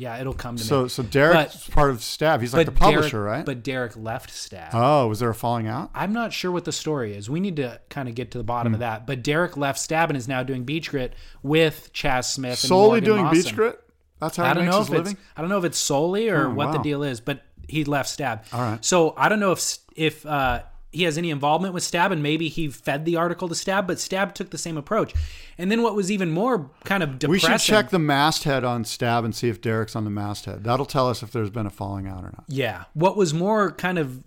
yeah 0.01 0.19
it'll 0.19 0.33
come 0.35 0.57
to 0.57 0.63
So, 0.65 0.83
me. 0.85 0.89
so 0.89 1.03
so 1.03 1.09
Derek's 1.09 1.69
part 1.69 1.91
of 1.91 2.03
Stab. 2.03 2.41
He's 2.41 2.55
like 2.55 2.67
the 2.67 2.73
publisher, 2.73 3.19
Derek, 3.19 3.33
right? 3.37 3.45
But 3.47 3.63
Derek 3.63 3.97
left 3.97 4.31
Stab. 4.31 4.71
oh, 4.73 5.07
was 5.09 5.21
there 5.21 5.31
a 5.31 5.35
falling 5.35 5.67
out? 5.67 5.91
I'm 5.95 6.13
not 6.13 6.33
sure 6.33 6.51
what 6.51 6.65
the 6.65 6.73
story 6.73 7.15
is. 7.15 7.29
We 7.29 7.41
need 7.41 7.57
to 7.57 7.81
kind 7.91 8.09
of 8.09 8.15
get 8.15 8.31
to 8.33 8.39
the 8.39 8.45
bottom 8.45 8.73
Hmm. 8.73 8.75
of 8.75 8.81
that. 8.81 9.07
But 9.07 9.23
Derek 9.23 9.57
left 9.57 9.79
Stab 9.79 10.11
and 10.11 10.17
is 10.17 10.27
now 10.27 10.43
doing 10.43 10.65
Beach 10.65 10.91
Grit 10.91 11.15
with 11.43 11.91
Chas 11.93 12.29
Smith. 12.31 12.53
And 12.53 12.59
Solely 12.59 12.89
Morgan 13.01 13.05
doing 13.05 13.25
Lawson. 13.25 13.43
Beach 13.43 13.55
Grit? 13.55 13.81
That's 14.21 14.37
how 14.37 14.45
I 14.45 14.49
he 14.49 14.55
don't 14.55 14.65
makes 14.65 14.73
know 14.75 14.79
his 14.81 14.89
if 14.89 14.93
living? 14.95 15.13
it's 15.13 15.21
I 15.37 15.41
don't 15.41 15.51
know 15.51 15.59
if 15.59 15.65
it's 15.65 15.79
solely 15.79 16.29
or 16.29 16.47
Oh, 16.47 16.51
what 16.55 16.73
the 16.73 16.79
deal 16.79 17.03
is, 17.03 17.21
but 17.21 17.43
he 17.69 17.85
left 17.85 18.09
Stab. 18.09 18.45
All 18.53 18.61
right. 18.61 18.85
So 18.85 19.15
I 19.17 19.29
don't 19.29 19.41
know 19.41 19.53
if 19.53 19.79
if 19.97 20.25
uh, 20.27 20.63
he 20.93 21.05
has 21.05 21.17
any 21.17 21.31
involvement 21.31 21.73
with 21.75 21.83
Stab, 21.83 22.11
and 22.13 22.23
maybe 22.23 22.49
he 22.49 22.69
fed 22.69 23.05
the 23.05 23.17
article 23.17 23.49
to 23.49 23.55
Stab, 23.55 23.87
but 23.87 24.01
Stab 24.01 24.35
took 24.35 24.51
the 24.51 24.59
same 24.59 24.77
approach. 24.77 25.15
And 25.57 25.71
then 25.71 25.83
what 25.83 25.95
was 25.95 26.11
even 26.11 26.31
more 26.31 26.71
kind 26.85 27.03
of 27.03 27.19
depressing. 27.19 27.31
We 27.53 27.59
should 27.59 27.61
check 27.65 27.91
the 27.91 27.99
masthead 27.99 28.65
on 28.65 28.85
Stab 28.85 29.25
and 29.25 29.35
see 29.35 29.49
if 29.49 29.61
Derek's 29.61 29.95
on 29.95 30.05
the 30.05 30.11
masthead. 30.11 30.65
That'll 30.65 30.87
tell 30.87 31.09
us 31.09 31.23
if 31.23 31.31
there's 31.31 31.51
been 31.51 31.67
a 31.67 31.71
falling 31.71 32.07
out 32.09 32.21
or 32.25 32.33
not. 32.33 32.45
Yeah. 32.49 32.85
What 32.95 33.17
was 33.17 33.33
more 33.33 33.71
kind 33.73 33.99
of 33.99 34.23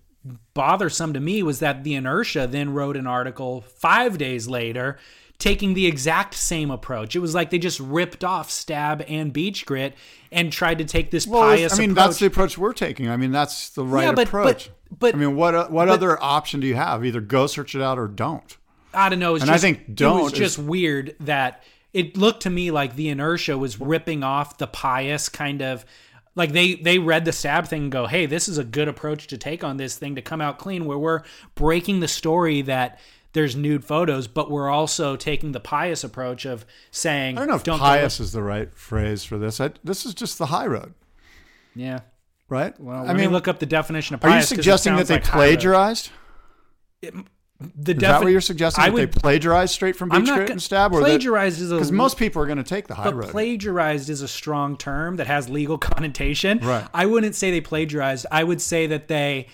bothersome 0.53 1.13
to 1.13 1.19
me 1.19 1.43
was 1.43 1.59
that 1.59 1.83
the 1.83 1.95
inertia 1.95 2.47
then 2.47 2.73
wrote 2.73 2.95
an 2.95 3.07
article 3.07 3.61
five 3.61 4.17
days 4.17 4.47
later 4.47 4.97
taking 5.39 5.73
the 5.73 5.85
exact 5.85 6.33
same 6.35 6.71
approach. 6.71 7.15
It 7.15 7.19
was 7.19 7.35
like 7.35 7.49
they 7.49 7.57
just 7.57 7.79
ripped 7.81 8.23
off 8.23 8.49
Stab 8.49 9.03
and 9.09 9.33
Beach 9.33 9.65
Grit 9.65 9.95
and 10.31 10.49
tried 10.53 10.77
to 10.77 10.85
take 10.85 11.11
this 11.11 11.27
Well, 11.27 11.41
pious 11.41 11.73
I 11.73 11.77
mean, 11.79 11.91
approach. 11.91 12.05
that's 12.05 12.19
the 12.19 12.25
approach 12.27 12.57
we're 12.57 12.71
taking. 12.71 13.09
I 13.09 13.17
mean, 13.17 13.31
that's 13.31 13.69
the 13.71 13.83
right 13.83 14.05
Yeah, 14.05 14.11
but- 14.13 14.27
approach. 14.27 14.69
but- 14.69 14.75
but- 14.99 15.15
I 15.15 15.17
mean, 15.17 15.35
what 15.35 15.55
uh, 15.55 15.67
what 15.67 15.85
but- 15.87 15.93
other 15.93 16.21
option 16.23 16.59
do 16.59 16.67
you 16.67 16.75
have? 16.75 17.05
Either 17.05 17.21
go 17.21 17.47
search 17.47 17.75
it 17.75 17.81
out 17.81 17.97
or 17.99 18.07
don't. 18.07 18.57
I 18.93 19.09
don't 19.09 19.19
know. 19.19 19.35
It's 19.35 19.41
And 19.43 19.49
I 19.51 19.55
just, 19.55 19.63
think 19.63 19.79
it 19.79 19.87
was 19.89 19.95
don't 19.95 20.33
is- 20.33 20.39
just 20.39 20.59
weird 20.59 21.15
that 21.21 21.63
it 21.93 22.15
looked 22.17 22.43
to 22.43 22.49
me 22.49 22.71
like 22.71 22.95
the 22.95 23.09
inertia 23.09 23.57
was 23.57 23.79
ripping 23.79 24.23
off 24.23 24.57
the 24.57 24.67
pious 24.67 25.29
kind 25.29 25.61
of 25.61 25.85
like 26.35 26.51
they 26.51 26.75
they 26.75 26.97
read 26.99 27.25
the 27.25 27.31
stab 27.31 27.67
thing 27.67 27.83
and 27.83 27.91
go, 27.91 28.07
hey, 28.07 28.25
this 28.25 28.47
is 28.47 28.57
a 28.57 28.63
good 28.63 28.87
approach 28.87 29.27
to 29.27 29.37
take 29.37 29.63
on 29.63 29.77
this 29.77 29.97
thing 29.97 30.15
to 30.15 30.21
come 30.21 30.41
out 30.41 30.57
clean, 30.59 30.85
where 30.85 30.97
we're 30.97 31.21
breaking 31.55 31.99
the 31.99 32.07
story 32.07 32.61
that 32.63 32.99
there's 33.33 33.55
nude 33.55 33.83
photos, 33.83 34.27
but 34.27 34.51
we're 34.51 34.69
also 34.69 35.15
taking 35.15 35.53
the 35.53 35.59
pious 35.59 36.03
approach 36.03 36.45
of 36.45 36.65
saying, 36.91 37.35
I 37.35 37.41
don't 37.41 37.47
know 37.49 37.55
if 37.55 37.63
don't 37.63 37.79
pious 37.79 38.19
is 38.19 38.31
the 38.31 38.43
right 38.43 38.71
phrase 38.75 39.23
for 39.23 39.39
this. 39.39 39.59
I, 39.59 39.71
this 39.83 40.05
is 40.05 40.13
just 40.13 40.37
the 40.37 40.47
high 40.47 40.67
road, 40.67 40.93
Yeah. 41.75 42.01
Right? 42.53 42.79
Well, 42.79 43.03
I 43.03 43.07
mean, 43.07 43.17
me 43.17 43.27
look 43.27 43.47
up 43.47 43.59
the 43.59 43.65
definition 43.65 44.13
of 44.13 44.23
are 44.23 44.29
you 44.29 44.37
it 44.37 44.43
suggesting 44.43 44.95
that 44.95 45.07
they 45.07 45.15
like 45.15 45.23
plagiarized? 45.23 46.11
The 47.01 47.93
Is 47.93 47.99
that 47.99 48.21
what 48.21 48.31
you're 48.31 48.41
suggesting? 48.41 48.83
I 48.83 48.87
that 48.87 48.93
would, 48.93 49.11
they 49.13 49.19
plagiarized 49.19 49.73
straight 49.73 49.95
from 49.95 50.09
Beach 50.09 50.25
Grit 50.25 50.49
and 50.49 50.61
Stab? 50.61 50.93
Or 50.93 50.99
plagiarized 50.99 51.61
is 51.61 51.71
a 51.71 51.75
because 51.75 51.91
most 51.91 52.17
people 52.17 52.41
are 52.41 52.45
going 52.45 52.57
to 52.57 52.63
take 52.63 52.87
the 52.87 52.95
high 52.95 53.05
but 53.05 53.15
road. 53.15 53.29
plagiarized 53.29 54.09
is 54.09 54.21
a 54.21 54.27
strong 54.27 54.77
term 54.77 55.15
that 55.17 55.27
has 55.27 55.49
legal 55.49 55.77
connotation. 55.91 56.59
Right. 56.59 56.87
I 56.93 57.05
wouldn't 57.05 57.35
say 57.35 57.51
they 57.51 57.61
plagiarized. 57.61 58.25
I 58.31 58.43
would 58.43 58.61
say 58.61 58.87
that 58.87 59.07
they 59.07 59.47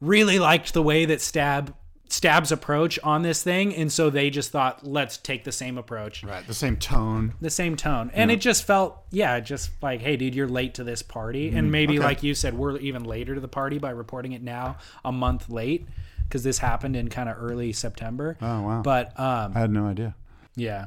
really 0.00 0.38
liked 0.38 0.72
the 0.74 0.82
way 0.82 1.06
that 1.06 1.20
Stab 1.20 1.74
Stab's 2.08 2.52
approach 2.52 2.98
on 3.02 3.22
this 3.22 3.42
thing, 3.42 3.74
and 3.74 3.92
so 3.92 4.10
they 4.10 4.30
just 4.30 4.50
thought, 4.50 4.86
let's 4.86 5.16
take 5.16 5.44
the 5.44 5.52
same 5.52 5.76
approach, 5.76 6.22
right, 6.22 6.46
the 6.46 6.54
same 6.54 6.76
tone. 6.76 7.34
the 7.40 7.50
same 7.50 7.76
tone, 7.76 8.10
and 8.14 8.30
it 8.30 8.40
just 8.40 8.64
felt, 8.64 9.02
yeah, 9.10 9.40
just 9.40 9.70
like, 9.82 10.00
hey, 10.00 10.16
dude, 10.16 10.34
you're 10.34 10.48
late 10.48 10.74
to 10.74 10.84
this 10.84 11.02
party, 11.02 11.48
and 11.50 11.72
maybe 11.72 11.98
okay. 11.98 12.06
like 12.06 12.22
you 12.22 12.34
said, 12.34 12.54
we're 12.54 12.76
even 12.78 13.04
later 13.04 13.34
to 13.34 13.40
the 13.40 13.48
party 13.48 13.78
by 13.78 13.90
reporting 13.90 14.32
it 14.32 14.42
now, 14.42 14.76
a 15.04 15.12
month 15.12 15.48
late, 15.48 15.86
because 16.28 16.42
this 16.42 16.58
happened 16.58 16.96
in 16.96 17.08
kind 17.08 17.28
of 17.28 17.36
early 17.40 17.72
September. 17.72 18.36
Oh 18.40 18.62
wow! 18.62 18.82
But 18.82 19.18
um, 19.18 19.52
I 19.54 19.60
had 19.60 19.70
no 19.70 19.86
idea. 19.86 20.14
yeah. 20.54 20.86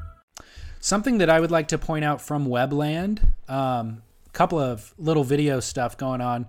Something 0.83 1.19
that 1.19 1.29
I 1.29 1.39
would 1.39 1.51
like 1.51 1.67
to 1.67 1.77
point 1.77 2.03
out 2.03 2.21
from 2.21 2.47
Webland, 2.47 3.21
a 3.47 3.53
um, 3.53 4.01
couple 4.33 4.57
of 4.57 4.95
little 4.97 5.23
video 5.23 5.59
stuff 5.59 5.95
going 5.95 6.21
on. 6.21 6.47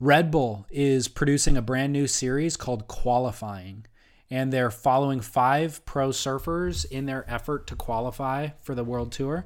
Red 0.00 0.30
Bull 0.30 0.66
is 0.70 1.06
producing 1.06 1.58
a 1.58 1.62
brand 1.62 1.92
new 1.92 2.06
series 2.06 2.56
called 2.56 2.88
Qualifying, 2.88 3.84
and 4.30 4.50
they're 4.50 4.70
following 4.70 5.20
five 5.20 5.84
pro 5.84 6.08
surfers 6.08 6.90
in 6.90 7.04
their 7.04 7.30
effort 7.30 7.66
to 7.66 7.76
qualify 7.76 8.48
for 8.62 8.74
the 8.74 8.84
World 8.84 9.12
Tour. 9.12 9.44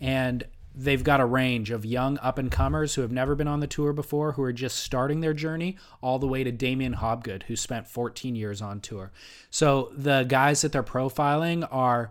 And 0.00 0.44
they've 0.72 1.02
got 1.02 1.20
a 1.20 1.26
range 1.26 1.72
of 1.72 1.84
young 1.84 2.16
up 2.18 2.38
and 2.38 2.52
comers 2.52 2.94
who 2.94 3.02
have 3.02 3.10
never 3.10 3.34
been 3.34 3.48
on 3.48 3.58
the 3.58 3.66
tour 3.66 3.92
before, 3.92 4.32
who 4.32 4.42
are 4.42 4.52
just 4.52 4.78
starting 4.78 5.20
their 5.20 5.34
journey, 5.34 5.78
all 6.00 6.20
the 6.20 6.28
way 6.28 6.44
to 6.44 6.52
Damien 6.52 6.94
Hobgood, 6.94 7.44
who 7.44 7.56
spent 7.56 7.88
14 7.88 8.36
years 8.36 8.62
on 8.62 8.80
tour. 8.80 9.10
So 9.50 9.90
the 9.96 10.22
guys 10.28 10.60
that 10.62 10.70
they're 10.70 10.84
profiling 10.84 11.66
are 11.72 12.10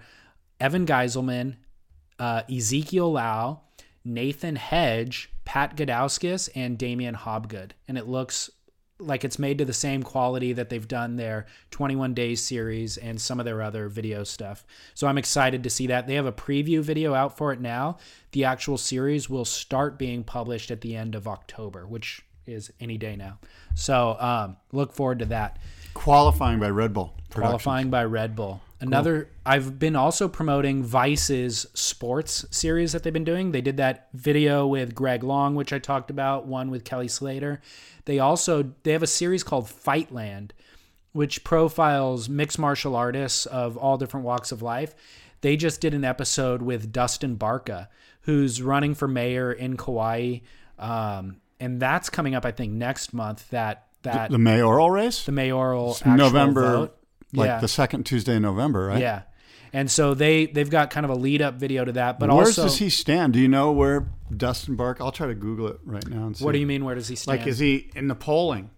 Evan 0.63 0.85
Geiselman, 0.85 1.57
uh, 2.19 2.43
Ezekiel 2.49 3.11
Lau, 3.11 3.59
Nathan 4.05 4.55
Hedge, 4.55 5.29
Pat 5.43 5.75
Gudauskas, 5.75 6.47
and 6.55 6.77
Damien 6.77 7.15
Hobgood. 7.15 7.71
And 7.89 7.97
it 7.97 8.07
looks 8.07 8.49
like 8.97 9.25
it's 9.25 9.37
made 9.37 9.57
to 9.57 9.65
the 9.65 9.73
same 9.73 10.03
quality 10.03 10.53
that 10.53 10.69
they've 10.69 10.87
done 10.87 11.17
their 11.17 11.47
21 11.71 12.13
Days 12.13 12.41
series 12.41 12.95
and 12.95 13.19
some 13.19 13.41
of 13.41 13.45
their 13.45 13.61
other 13.61 13.89
video 13.89 14.23
stuff. 14.23 14.65
So 14.93 15.07
I'm 15.07 15.17
excited 15.17 15.63
to 15.63 15.69
see 15.69 15.87
that. 15.87 16.07
They 16.07 16.15
have 16.15 16.25
a 16.25 16.31
preview 16.31 16.79
video 16.79 17.13
out 17.13 17.35
for 17.37 17.51
it 17.51 17.59
now. 17.59 17.97
The 18.31 18.45
actual 18.45 18.77
series 18.77 19.29
will 19.29 19.43
start 19.43 19.99
being 19.99 20.23
published 20.23 20.71
at 20.71 20.79
the 20.79 20.95
end 20.95 21.13
of 21.13 21.27
October, 21.27 21.85
which 21.85 22.21
is 22.47 22.71
any 22.79 22.97
day 22.97 23.17
now. 23.17 23.37
So 23.75 24.15
um, 24.17 24.55
look 24.71 24.93
forward 24.93 25.19
to 25.19 25.25
that. 25.25 25.59
Qualifying 25.93 26.61
by 26.61 26.69
Red 26.69 26.93
Bull. 26.93 27.13
Qualifying 27.31 27.89
by 27.89 28.05
Red 28.05 28.35
Bull. 28.35 28.61
Another, 28.87 29.29
I've 29.45 29.79
been 29.79 29.95
also 29.95 30.27
promoting 30.27 30.83
Vice's 30.83 31.65
sports 31.73 32.45
series 32.51 32.91
that 32.91 33.03
they've 33.03 33.13
been 33.13 33.23
doing. 33.23 33.51
They 33.51 33.61
did 33.61 33.77
that 33.77 34.09
video 34.13 34.67
with 34.67 34.93
Greg 34.93 35.23
Long, 35.23 35.55
which 35.55 35.71
I 35.71 35.79
talked 35.79 36.09
about, 36.09 36.45
one 36.45 36.69
with 36.69 36.83
Kelly 36.83 37.07
Slater. 37.07 37.61
They 38.05 38.19
also 38.19 38.73
they 38.83 38.91
have 38.91 39.03
a 39.03 39.07
series 39.07 39.43
called 39.43 39.65
Fightland, 39.65 40.51
which 41.13 41.43
profiles 41.43 42.27
mixed 42.27 42.59
martial 42.59 42.95
artists 42.95 43.45
of 43.45 43.77
all 43.77 43.97
different 43.97 44.25
walks 44.25 44.51
of 44.51 44.61
life. 44.61 44.93
They 45.41 45.55
just 45.55 45.81
did 45.81 45.93
an 45.93 46.03
episode 46.03 46.61
with 46.61 46.91
Dustin 46.91 47.35
Barca, 47.35 47.89
who's 48.21 48.61
running 48.61 48.95
for 48.95 49.07
mayor 49.07 49.51
in 49.51 49.77
Kauai, 49.77 50.39
um, 50.79 51.37
and 51.59 51.79
that's 51.79 52.09
coming 52.09 52.35
up, 52.35 52.45
I 52.45 52.51
think, 52.51 52.73
next 52.73 53.13
month. 53.13 53.49
That 53.49 53.87
that 54.03 54.31
The 54.31 54.39
mayoral 54.39 54.89
race? 54.91 55.25
the 55.25 55.31
mayoral 55.31 55.97
November, 56.05 56.61
vote. 56.61 56.97
Like 57.33 57.47
yeah. 57.47 57.59
the 57.59 57.67
second 57.67 58.05
Tuesday 58.05 58.35
in 58.35 58.41
November, 58.41 58.87
right? 58.87 59.01
Yeah. 59.01 59.23
And 59.73 59.89
so 59.89 60.13
they 60.13 60.45
they've 60.45 60.69
got 60.69 60.91
kind 60.91 61.03
of 61.03 61.09
a 61.09 61.15
lead 61.15 61.41
up 61.41 61.55
video 61.55 61.83
to 61.83 61.91
that, 61.93 62.19
but 62.19 62.29
where 62.29 62.45
also 62.45 62.63
does 62.63 62.77
he 62.77 62.89
stand? 62.89 63.33
Do 63.33 63.39
you 63.39 63.47
know 63.47 63.71
where 63.71 64.07
Dustin 64.35 64.75
Bark? 64.75 65.01
I'll 65.01 65.11
try 65.11 65.27
to 65.27 65.35
Google 65.35 65.67
it 65.67 65.79
right 65.83 66.07
now 66.07 66.27
and 66.27 66.37
see. 66.37 66.45
what 66.45 66.51
do 66.51 66.59
you 66.59 66.67
mean? 66.67 66.85
Where 66.85 66.93
does 66.93 67.07
he 67.07 67.15
stand? 67.15 67.39
Like, 67.39 67.47
is 67.47 67.57
he 67.57 67.89
in 67.95 68.07
the 68.07 68.15
polling? 68.15 68.69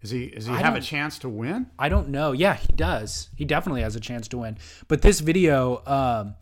Is 0.00 0.10
he? 0.10 0.24
Is 0.24 0.46
he 0.46 0.52
I 0.52 0.60
have 0.60 0.76
a 0.76 0.80
chance 0.80 1.18
to 1.20 1.28
win? 1.28 1.66
I 1.78 1.90
don't 1.90 2.08
know. 2.08 2.32
Yeah, 2.32 2.54
he 2.54 2.72
does. 2.74 3.28
He 3.36 3.44
definitely 3.44 3.82
has 3.82 3.96
a 3.96 4.00
chance 4.00 4.28
to 4.28 4.38
win. 4.38 4.56
But 4.88 5.02
this 5.02 5.20
video 5.20 5.82
um, 5.86 6.36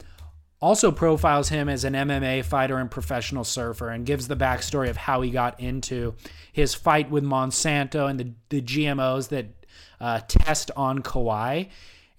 also 0.60 0.92
profiles 0.92 1.48
him 1.48 1.68
as 1.68 1.82
an 1.82 1.94
MMA 1.94 2.44
fighter 2.44 2.78
and 2.78 2.88
professional 2.88 3.42
surfer 3.42 3.90
and 3.90 4.06
gives 4.06 4.28
the 4.28 4.36
backstory 4.36 4.88
of 4.88 4.96
how 4.96 5.22
he 5.22 5.30
got 5.30 5.58
into 5.58 6.14
his 6.52 6.74
fight 6.74 7.10
with 7.10 7.24
Monsanto 7.24 8.08
and 8.08 8.20
the, 8.20 8.32
the 8.48 8.62
GMOs 8.62 9.28
that 9.30 9.57
uh, 10.00 10.20
test 10.26 10.70
on 10.76 11.00
Kauai. 11.00 11.64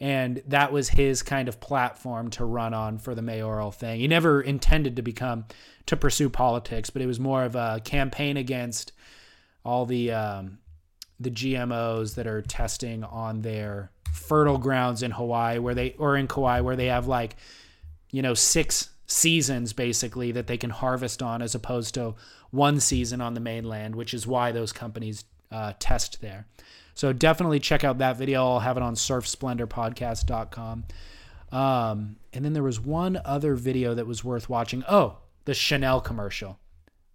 And 0.02 0.42
that 0.48 0.72
was 0.72 0.90
his 0.90 1.24
kind 1.24 1.50
of 1.50 1.60
platform 1.60 2.30
to 2.32 2.46
run 2.46 2.74
on 2.74 3.00
for 3.00 3.14
the 3.14 3.22
mayoral 3.22 3.72
thing. 3.72 4.00
He 4.00 4.08
never 4.08 4.42
intended 4.42 4.96
to 4.96 5.02
become, 5.02 5.46
to 5.88 5.98
pursue 5.98 6.30
politics, 6.30 6.90
but 6.90 7.02
it 7.02 7.06
was 7.06 7.20
more 7.20 7.44
of 7.44 7.56
a 7.56 7.82
campaign 7.84 8.38
against 8.38 8.94
all 9.66 9.86
the 9.86 10.12
um, 10.12 10.60
the 11.20 11.30
GMOs 11.30 12.16
that 12.16 12.28
are 12.28 12.42
testing 12.42 13.04
on 13.04 13.42
their 13.42 13.92
fertile 14.14 14.58
grounds 14.58 15.04
in 15.04 15.12
Hawaii, 15.12 15.60
where 15.60 15.76
they 15.76 15.96
or 15.98 16.16
in 16.16 16.28
Kauai, 16.28 16.62
where 16.62 16.76
they 16.76 16.88
have 16.88 17.08
like 17.08 17.36
you 18.12 18.22
know 18.22 18.34
six 18.34 18.90
seasons 19.06 19.74
basically 19.74 20.32
that 20.32 20.48
they 20.48 20.58
can 20.58 20.70
harvest 20.70 21.22
on, 21.22 21.42
as 21.42 21.56
opposed 21.56 21.94
to 21.96 22.16
one 22.52 22.80
season 22.80 23.22
on 23.22 23.34
the 23.34 23.40
mainland, 23.40 23.96
which 23.96 24.14
is 24.14 24.26
why 24.26 24.52
those 24.52 24.72
companies 24.72 25.26
uh, 25.52 25.74
test 25.80 26.22
there. 26.22 26.46
So 27.00 27.14
definitely 27.14 27.62
check 27.62 27.86
out 27.86 28.00
that 28.00 28.18
video. 28.18 28.46
I'll 28.46 28.60
have 28.60 28.76
it 28.76 28.84
on 28.84 28.94
surfsplendorpodcast.com. 28.96 30.84
Um, 31.50 32.18
and 32.34 32.44
then 32.44 32.52
there 32.52 32.62
was 32.62 32.78
one 32.82 33.22
other 33.24 33.56
video 33.56 33.94
that 33.94 34.06
was 34.06 34.26
worth 34.26 34.50
watching. 34.50 34.84
Oh, 34.90 35.20
the 35.46 35.54
Chanel 35.54 36.02
commercial 36.02 36.60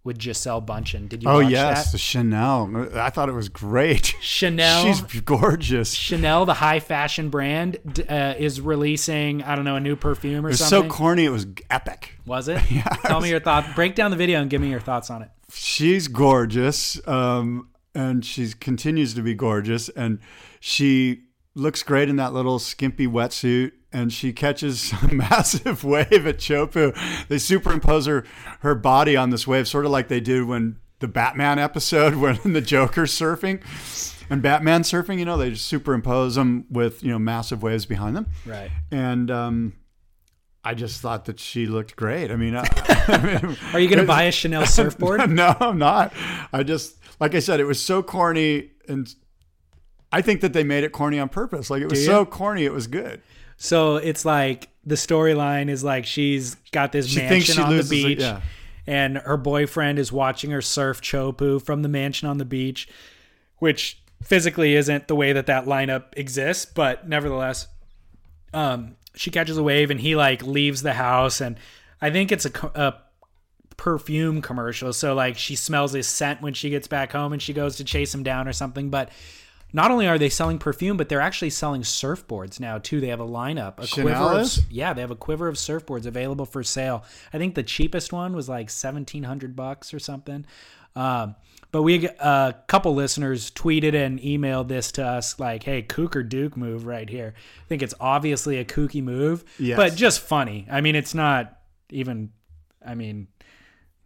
with 0.03 0.17
Gisele 0.17 0.63
Bündchen. 0.63 1.07
Did 1.07 1.21
you 1.21 1.29
Oh 1.29 1.37
yes, 1.37 1.85
that? 1.85 1.91
the 1.91 1.97
Chanel. 1.99 2.89
I 2.95 3.11
thought 3.11 3.29
it 3.29 3.33
was 3.33 3.47
great. 3.47 4.15
Chanel. 4.21 4.85
She's 4.85 5.01
gorgeous. 5.21 5.93
Chanel, 5.93 6.47
the 6.47 6.55
high 6.55 6.79
fashion 6.79 7.29
brand, 7.29 7.77
uh, 8.09 8.33
is 8.39 8.59
releasing 8.59 9.43
I 9.43 9.55
don't 9.55 9.65
know 9.65 9.75
a 9.75 9.79
new 9.79 9.95
perfume 9.95 10.47
or 10.47 10.49
It 10.49 10.53
was 10.53 10.59
something. 10.65 10.89
so 10.89 10.95
corny. 10.97 11.25
It 11.25 11.29
was 11.29 11.45
epic. 11.69 12.13
Was 12.25 12.47
it? 12.47 12.59
Tell 13.03 13.21
me 13.21 13.29
your 13.29 13.39
thoughts. 13.39 13.67
Break 13.75 13.93
down 13.93 14.09
the 14.09 14.17
video 14.17 14.41
and 14.41 14.49
give 14.49 14.61
me 14.61 14.71
your 14.71 14.79
thoughts 14.79 15.11
on 15.11 15.21
it. 15.21 15.29
She's 15.53 16.07
gorgeous. 16.07 16.99
Um, 17.07 17.69
and 17.95 18.23
she 18.25 18.51
continues 18.51 19.13
to 19.15 19.21
be 19.21 19.33
gorgeous, 19.33 19.89
and 19.89 20.19
she 20.59 21.23
looks 21.55 21.81
great 21.83 22.09
in 22.09 22.17
that 22.17 22.33
little 22.33 22.59
skimpy 22.59 23.07
wetsuit. 23.07 23.71
And 23.93 24.11
she 24.11 24.33
catches 24.33 24.91
a 25.03 25.07
massive 25.13 25.83
wave 25.85 26.27
at 26.27 26.37
Chopu. 26.37 26.93
They 27.29 27.37
superimpose 27.37 28.05
her 28.07 28.25
her 28.59 28.75
body 28.75 29.15
on 29.15 29.29
this 29.29 29.47
wave, 29.47 29.67
sort 29.69 29.85
of 29.85 29.91
like 29.91 30.09
they 30.09 30.19
did 30.19 30.43
when 30.43 30.75
the 30.99 31.07
Batman 31.07 31.59
episode 31.59 32.15
when 32.17 32.37
the 32.43 32.61
Joker's 32.61 33.17
surfing 33.17 33.61
and 34.29 34.41
Batman 34.41 34.81
surfing. 34.81 35.17
You 35.17 35.23
know, 35.25 35.37
they 35.37 35.51
just 35.51 35.65
superimpose 35.67 36.35
them 36.35 36.65
with 36.69 37.03
you 37.03 37.11
know 37.11 37.19
massive 37.19 37.63
waves 37.63 37.85
behind 37.85 38.17
them. 38.17 38.27
Right. 38.45 38.69
And 38.91 39.31
um, 39.31 39.73
I 40.65 40.73
just 40.73 40.99
thought 40.99 41.25
that 41.25 41.39
she 41.39 41.67
looked 41.67 41.95
great. 41.95 42.31
I 42.31 42.35
mean, 42.35 42.55
I, 42.57 42.65
Are 43.71 43.79
you 43.79 43.87
going 43.87 43.99
to 43.99 44.05
buy 44.05 44.23
a 44.23 44.31
Chanel 44.31 44.65
surfboard? 44.65 45.29
no, 45.29 45.55
I'm 45.59 45.77
not. 45.77 46.11
I 46.51 46.63
just, 46.63 46.97
like 47.19 47.35
I 47.35 47.39
said, 47.39 47.59
it 47.59 47.65
was 47.65 47.81
so 47.81 48.03
corny, 48.03 48.71
and 48.87 49.13
I 50.11 50.21
think 50.21 50.41
that 50.41 50.53
they 50.53 50.63
made 50.63 50.83
it 50.83 50.91
corny 50.91 51.19
on 51.19 51.29
purpose. 51.29 51.69
Like 51.69 51.81
it 51.81 51.89
was 51.89 52.05
so 52.05 52.25
corny, 52.25 52.65
it 52.65 52.73
was 52.73 52.87
good. 52.87 53.21
So 53.57 53.97
it's 53.97 54.25
like 54.25 54.69
the 54.85 54.95
storyline 54.95 55.69
is 55.69 55.83
like 55.83 56.05
she's 56.05 56.55
got 56.71 56.91
this 56.91 57.07
She 57.07 57.19
mansion 57.19 57.61
on 57.61 57.71
the 57.71 57.79
it, 57.79 57.89
beach, 57.89 58.19
yeah. 58.19 58.41
and 58.85 59.17
her 59.17 59.37
boyfriend 59.37 59.99
is 59.99 60.11
watching 60.11 60.51
her 60.51 60.61
surf 60.61 61.01
Chopu 61.01 61.61
from 61.61 61.81
the 61.81 61.89
mansion 61.89 62.27
on 62.27 62.37
the 62.37 62.45
beach, 62.45 62.87
which 63.57 64.01
physically 64.21 64.75
isn't 64.75 65.07
the 65.07 65.15
way 65.15 65.33
that 65.33 65.45
that 65.45 65.65
lineup 65.65 66.05
exists, 66.17 66.65
but 66.65 67.07
nevertheless, 67.07 67.67
um, 68.53 68.95
she 69.15 69.31
catches 69.31 69.57
a 69.57 69.63
wave 69.63 69.91
and 69.91 69.99
he 70.01 70.15
like 70.15 70.43
leaves 70.43 70.81
the 70.81 70.93
house, 70.93 71.41
and 71.41 71.57
I 72.01 72.09
think 72.09 72.31
it's 72.31 72.45
a, 72.45 72.51
a 72.75 72.95
perfume 73.77 74.41
commercial. 74.41 74.93
So 74.93 75.13
like 75.13 75.37
she 75.37 75.55
smells 75.55 75.93
his 75.93 76.07
scent 76.07 76.41
when 76.41 76.53
she 76.53 76.69
gets 76.69 76.87
back 76.87 77.11
home 77.11 77.33
and 77.33 77.41
she 77.41 77.53
goes 77.53 77.77
to 77.77 77.83
chase 77.83 78.13
him 78.13 78.23
down 78.23 78.47
or 78.47 78.53
something. 78.53 78.89
But 78.89 79.09
not 79.73 79.91
only 79.91 80.07
are 80.07 80.17
they 80.17 80.29
selling 80.29 80.57
perfume, 80.57 80.95
but 80.95 81.09
they're 81.09 81.19
actually 81.19 81.49
selling 81.49 81.81
surfboards 81.81 82.59
now 82.59 82.77
too. 82.77 83.01
They 83.01 83.09
have 83.09 83.19
a 83.19 83.27
lineup, 83.27 83.79
a 83.79 83.87
Chanel 83.87 84.29
quiver. 84.29 84.39
Of, 84.41 84.71
yeah, 84.71 84.93
they 84.93 85.01
have 85.01 85.11
a 85.11 85.15
quiver 85.15 85.47
of 85.47 85.55
surfboards 85.55 86.05
available 86.05 86.45
for 86.45 86.63
sale. 86.63 87.03
I 87.33 87.37
think 87.37 87.55
the 87.55 87.63
cheapest 87.63 88.13
one 88.13 88.33
was 88.35 88.47
like 88.47 88.69
seventeen 88.69 89.23
hundred 89.23 89.55
bucks 89.55 89.93
or 89.93 89.99
something. 89.99 90.45
Um, 90.95 91.35
but 91.71 91.81
we 91.81 92.07
a 92.07 92.55
couple 92.67 92.95
listeners 92.95 93.51
tweeted 93.51 93.93
and 93.95 94.17
emailed 94.21 94.69
this 94.69 94.93
to 94.93 95.05
us 95.05 95.37
like, 95.41 95.63
"Hey, 95.63 95.81
kook 95.81 96.15
or 96.15 96.23
Duke 96.23 96.55
move 96.55 96.85
right 96.85 97.09
here." 97.09 97.33
I 97.35 97.67
think 97.67 97.81
it's 97.83 97.93
obviously 97.99 98.59
a 98.59 98.63
kooky 98.65 99.03
move, 99.03 99.43
Yes. 99.59 99.75
but 99.75 99.93
just 99.97 100.21
funny. 100.21 100.65
I 100.71 100.79
mean, 100.79 100.95
it's 100.95 101.13
not 101.13 101.59
even. 101.89 102.29
I 102.85 102.95
mean, 102.95 103.27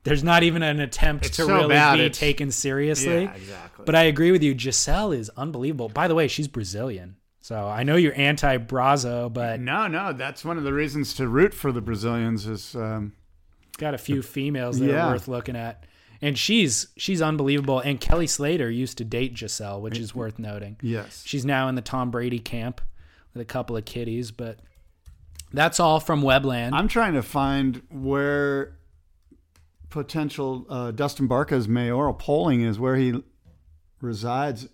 there's 0.03 0.23
not 0.23 0.43
even 0.43 0.63
an 0.63 0.79
attempt 0.79 1.25
It's 1.25 1.37
to 1.37 1.43
so 1.43 1.55
really 1.55 1.67
bad, 1.69 1.95
be 1.97 2.01
it's- 2.05 2.17
taken 2.19 2.51
seriously. 2.51 3.23
Yeah, 3.23 3.33
exactly. 3.33 3.85
But 3.85 3.95
I 3.95 4.03
agree 4.03 4.31
with 4.31 4.43
you. 4.43 4.53
Gisele 4.53 5.11
is 5.11 5.29
unbelievable. 5.37 5.89
By 5.89 6.07
the 6.07 6.15
way, 6.15 6.27
she's 6.27 6.47
Brazilian. 6.47 7.15
So 7.41 7.67
I 7.67 7.83
know 7.83 7.95
you're 7.95 8.15
anti 8.17 8.57
Brazo, 8.57 9.31
but 9.33 9.59
No, 9.59 9.87
no, 9.87 10.13
that's 10.13 10.45
one 10.45 10.57
of 10.57 10.63
the 10.63 10.73
reasons 10.73 11.13
to 11.15 11.27
root 11.27 11.53
for 11.53 11.71
the 11.71 11.81
Brazilians 11.81 12.45
is 12.47 12.75
um, 12.75 13.13
got 13.77 13.93
a 13.93 13.97
few 13.97 14.21
females 14.21 14.79
that 14.79 14.87
Yeah. 14.87 15.07
are 15.07 15.11
worth 15.13 15.27
looking 15.27 15.55
at. 15.55 15.83
And 16.21 16.37
she's 16.37 16.87
she's 16.97 17.21
unbelievable. 17.21 17.79
And 17.79 17.99
Kelly 17.99 18.27
Slater 18.27 18.69
used 18.69 18.97
to 18.99 19.05
date 19.05 19.33
Gisele, 19.35 19.81
which 19.81 19.97
is 19.97 20.13
worth 20.13 20.37
noting. 20.37 20.75
yes. 20.81 21.23
She's 21.25 21.45
now 21.45 21.69
in 21.69 21.75
the 21.75 21.81
Tom 21.81 22.11
Brady 22.11 22.39
camp 22.39 22.81
with 23.33 23.41
a 23.41 23.45
couple 23.45 23.77
of 23.77 23.85
kitties, 23.85 24.31
but 24.31 24.59
that's 25.53 25.79
all 25.79 25.99
from 25.99 26.21
Webland. 26.21 26.71
I'm 26.73 26.87
trying 26.89 27.13
to 27.13 27.23
find 27.23 27.81
where 27.89 28.75
potential 29.89 30.65
uh, 30.69 30.91
Dustin 30.91 31.27
Barca's 31.27 31.67
mayoral 31.67 32.13
polling 32.13 32.61
is, 32.61 32.79
where 32.79 32.95
he 32.95 33.23
resides. 34.01 34.67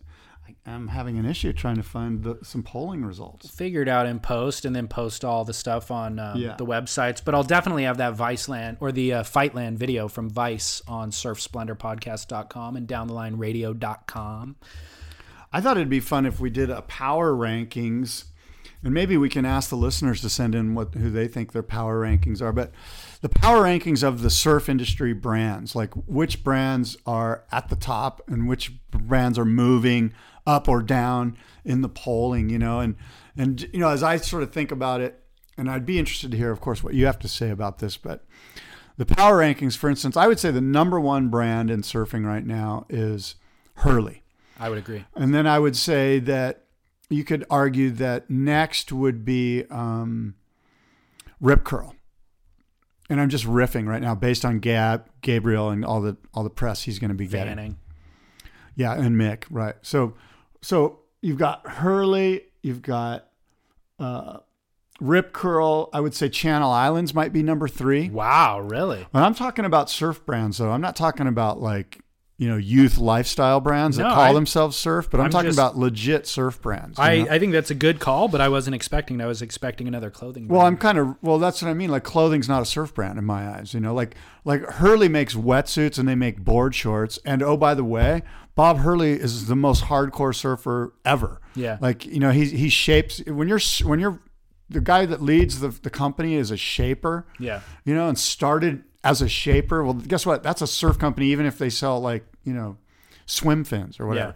I'm 0.67 0.87
having 0.89 1.17
an 1.19 1.25
issue 1.25 1.53
trying 1.53 1.75
to 1.77 1.83
find 1.83 2.23
the, 2.23 2.39
some 2.43 2.61
polling 2.63 3.03
results. 3.05 3.49
figure 3.49 3.81
it 3.83 3.87
out 3.87 4.05
in 4.07 4.19
post 4.19 4.65
and 4.65 4.75
then 4.75 4.87
post 4.87 5.23
all 5.25 5.43
the 5.45 5.53
stuff 5.53 5.89
on 5.91 6.17
um, 6.19 6.37
Yeah. 6.39 6.55
the 6.55 6.65
websites. 6.65 7.21
But 7.23 7.35
I'll 7.35 7.43
definitely 7.43 7.83
have 7.83 7.97
that 7.97 8.15
Viceland 8.15 8.77
or 8.79 8.91
the 8.91 9.13
uh, 9.13 9.23
Fightland 9.23 9.77
video 9.77 10.07
from 10.07 10.29
Vice 10.29 10.81
on 10.87 11.11
surfsplendorpodcast.com 11.11 12.75
and 12.77 12.87
downthelineradio.com. 12.87 14.55
I 15.53 15.61
thought 15.61 15.77
it'd 15.77 15.89
be 15.89 15.99
fun 15.99 16.25
if 16.25 16.39
we 16.39 16.49
did 16.49 16.69
a 16.69 16.81
power 16.83 17.31
rankings, 17.33 18.25
and 18.83 18.93
maybe 18.93 19.17
we 19.17 19.29
can 19.29 19.45
ask 19.45 19.69
the 19.69 19.77
listeners 19.77 20.21
to 20.21 20.29
send 20.29 20.53
in 20.53 20.75
what 20.75 20.93
who 20.95 21.09
they 21.09 21.27
think 21.27 21.51
their 21.53 21.63
power 21.63 22.01
rankings 22.01 22.41
are. 22.41 22.51
But 22.51 22.71
the 23.25 23.39
power 23.39 23.63
rankings 23.63 24.03
of 24.03 24.21
the 24.21 24.29
surf 24.29 24.69
industry 24.69 25.11
brands, 25.11 25.75
like 25.75 25.91
which 26.05 26.43
brands 26.43 26.95
are 27.07 27.43
at 27.51 27.69
the 27.69 27.75
top 27.75 28.21
and 28.27 28.47
which 28.47 28.71
brands 28.91 29.39
are 29.39 29.45
moving 29.45 30.13
up 30.45 30.69
or 30.69 30.83
down 30.83 31.35
in 31.63 31.81
the 31.81 31.89
polling, 31.89 32.49
you 32.49 32.59
know, 32.59 32.81
and 32.81 32.95
and 33.35 33.67
you 33.73 33.79
know, 33.79 33.89
as 33.89 34.03
I 34.03 34.17
sort 34.17 34.43
of 34.43 34.53
think 34.53 34.71
about 34.71 35.01
it, 35.01 35.23
and 35.57 35.71
I'd 35.71 35.87
be 35.87 35.97
interested 35.97 36.29
to 36.29 36.37
hear, 36.37 36.51
of 36.51 36.61
course, 36.61 36.83
what 36.83 36.93
you 36.93 37.07
have 37.07 37.17
to 37.17 37.27
say 37.27 37.49
about 37.49 37.79
this, 37.79 37.97
but 37.97 38.23
the 38.95 39.07
power 39.07 39.39
rankings, 39.39 39.75
for 39.75 39.89
instance, 39.89 40.15
I 40.15 40.27
would 40.27 40.39
say 40.39 40.51
the 40.51 40.61
number 40.61 40.99
one 40.99 41.29
brand 41.29 41.71
in 41.71 41.81
surfing 41.81 42.27
right 42.27 42.45
now 42.45 42.85
is 42.89 43.33
Hurley. 43.77 44.21
I 44.59 44.69
would 44.69 44.77
agree. 44.77 45.03
And 45.15 45.33
then 45.33 45.47
I 45.47 45.57
would 45.57 45.75
say 45.75 46.19
that 46.19 46.65
you 47.09 47.23
could 47.23 47.43
argue 47.49 47.89
that 47.89 48.29
next 48.29 48.91
would 48.91 49.25
be 49.25 49.63
um, 49.71 50.35
Rip 51.41 51.63
Curl. 51.63 51.95
And 53.09 53.21
I'm 53.21 53.29
just 53.29 53.45
riffing 53.45 53.87
right 53.87 54.01
now 54.01 54.15
based 54.15 54.43
on 54.43 54.59
Gab, 54.59 55.07
Gabriel, 55.21 55.69
and 55.69 55.85
all 55.85 56.01
the 56.01 56.17
all 56.33 56.43
the 56.43 56.49
press 56.49 56.83
he's 56.83 56.97
going 56.97 57.09
to 57.09 57.15
be 57.15 57.27
getting. 57.27 57.55
Fanning. 57.55 57.77
Yeah, 58.75 58.93
and 58.93 59.15
Mick, 59.15 59.43
right? 59.49 59.75
So, 59.81 60.15
so 60.61 60.99
you've 61.21 61.37
got 61.37 61.67
Hurley, 61.67 62.45
you've 62.61 62.81
got 62.81 63.27
uh, 63.99 64.39
Rip 64.99 65.33
Curl. 65.33 65.89
I 65.93 66.01
would 66.01 66.13
say 66.13 66.29
Channel 66.29 66.71
Islands 66.71 67.13
might 67.13 67.31
be 67.31 67.43
number 67.43 67.67
three. 67.67 68.09
Wow, 68.09 68.59
really? 68.59 69.05
When 69.11 69.23
I'm 69.23 69.35
talking 69.35 69.65
about 69.65 69.89
surf 69.89 70.25
brands, 70.25 70.57
though, 70.57 70.71
I'm 70.71 70.81
not 70.81 70.95
talking 70.95 71.27
about 71.27 71.61
like 71.61 71.99
you 72.37 72.49
know 72.49 72.57
youth 72.57 72.97
lifestyle 72.97 73.61
brands 73.61 73.95
that 73.97 74.03
No, 74.03 74.09
call 74.09 74.21
I- 74.23 74.33
themselves 74.33 74.75
surf, 74.75 75.09
but 75.09 75.19
I'm, 75.19 75.25
I'm 75.27 75.31
talking 75.31 75.47
just- 75.49 75.57
about 75.57 75.77
legit 75.77 76.27
surf 76.27 76.61
brands. 76.61 76.99
I, 76.99 77.19
know? 77.19 77.27
I 77.31 77.39
think 77.39 77.53
that's 77.53 77.71
a 77.71 77.75
good 77.75 77.99
call, 77.99 78.27
but 78.27 78.41
I 78.41 78.49
wasn't 78.49 78.75
expecting. 78.75 79.21
I 79.21 79.25
was 79.25 79.41
expecting 79.41 79.87
another 79.87 80.09
clothing. 80.09 80.47
well, 80.47 80.61
I'm 80.61 80.75
kind 80.77 80.97
of 80.97 81.15
well. 81.21 81.39
That's 81.39 81.61
what 81.61 81.69
I 81.69 81.73
mean. 81.73 81.89
Like 81.89 82.03
clothing's 82.03 82.49
not 82.49 82.61
a 82.61 82.65
surf 82.65 82.93
brand 82.93 83.17
in 83.17 83.25
my 83.25 83.47
eyes. 83.47 83.73
You 83.73 83.79
know, 83.79 83.93
like 83.93 84.15
like 84.43 84.61
Hurley 84.63 85.07
makes 85.07 85.33
wetsuits 85.33 85.97
and 85.97 86.07
they 86.07 86.15
make 86.15 86.43
board 86.43 86.75
shorts. 86.75 87.19
And 87.25 87.41
oh, 87.41 87.55
by 87.57 87.73
the 87.73 87.85
way, 87.85 88.21
Bob 88.55 88.79
Hurley 88.79 89.13
is 89.13 89.47
the 89.47 89.55
most 89.55 89.85
hardcore 89.85 90.35
surfer 90.35 90.93
ever. 91.05 91.39
Yeah. 91.55 91.77
Like 91.79 92.05
you 92.05 92.19
know, 92.19 92.31
he 92.31 92.45
he 92.45 92.67
shapes 92.69 93.21
when 93.27 93.47
you're 93.47 93.61
when 93.83 93.99
you're 93.99 94.19
the 94.69 94.81
guy 94.81 95.05
that 95.05 95.21
leads 95.21 95.59
the 95.61 95.69
the 95.69 95.89
company 95.89 96.35
is 96.35 96.51
a 96.51 96.57
shaper. 96.57 97.27
Yeah. 97.39 97.61
You 97.85 97.95
know, 97.95 98.09
and 98.09 98.17
started 98.19 98.83
as 99.05 99.21
a 99.21 99.29
shaper. 99.29 99.83
Well, 99.83 99.93
guess 99.93 100.25
what? 100.25 100.43
That's 100.43 100.61
a 100.61 100.67
surf 100.67 100.99
company, 100.99 101.27
even 101.27 101.45
if 101.45 101.57
they 101.57 101.69
sell 101.69 102.01
like 102.01 102.25
you 102.43 102.53
know 102.53 102.77
swim 103.25 103.63
fins 103.63 103.99
or 103.99 104.07
whatever. 104.07 104.35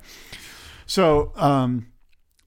So, 0.86 1.34
um, 1.36 1.88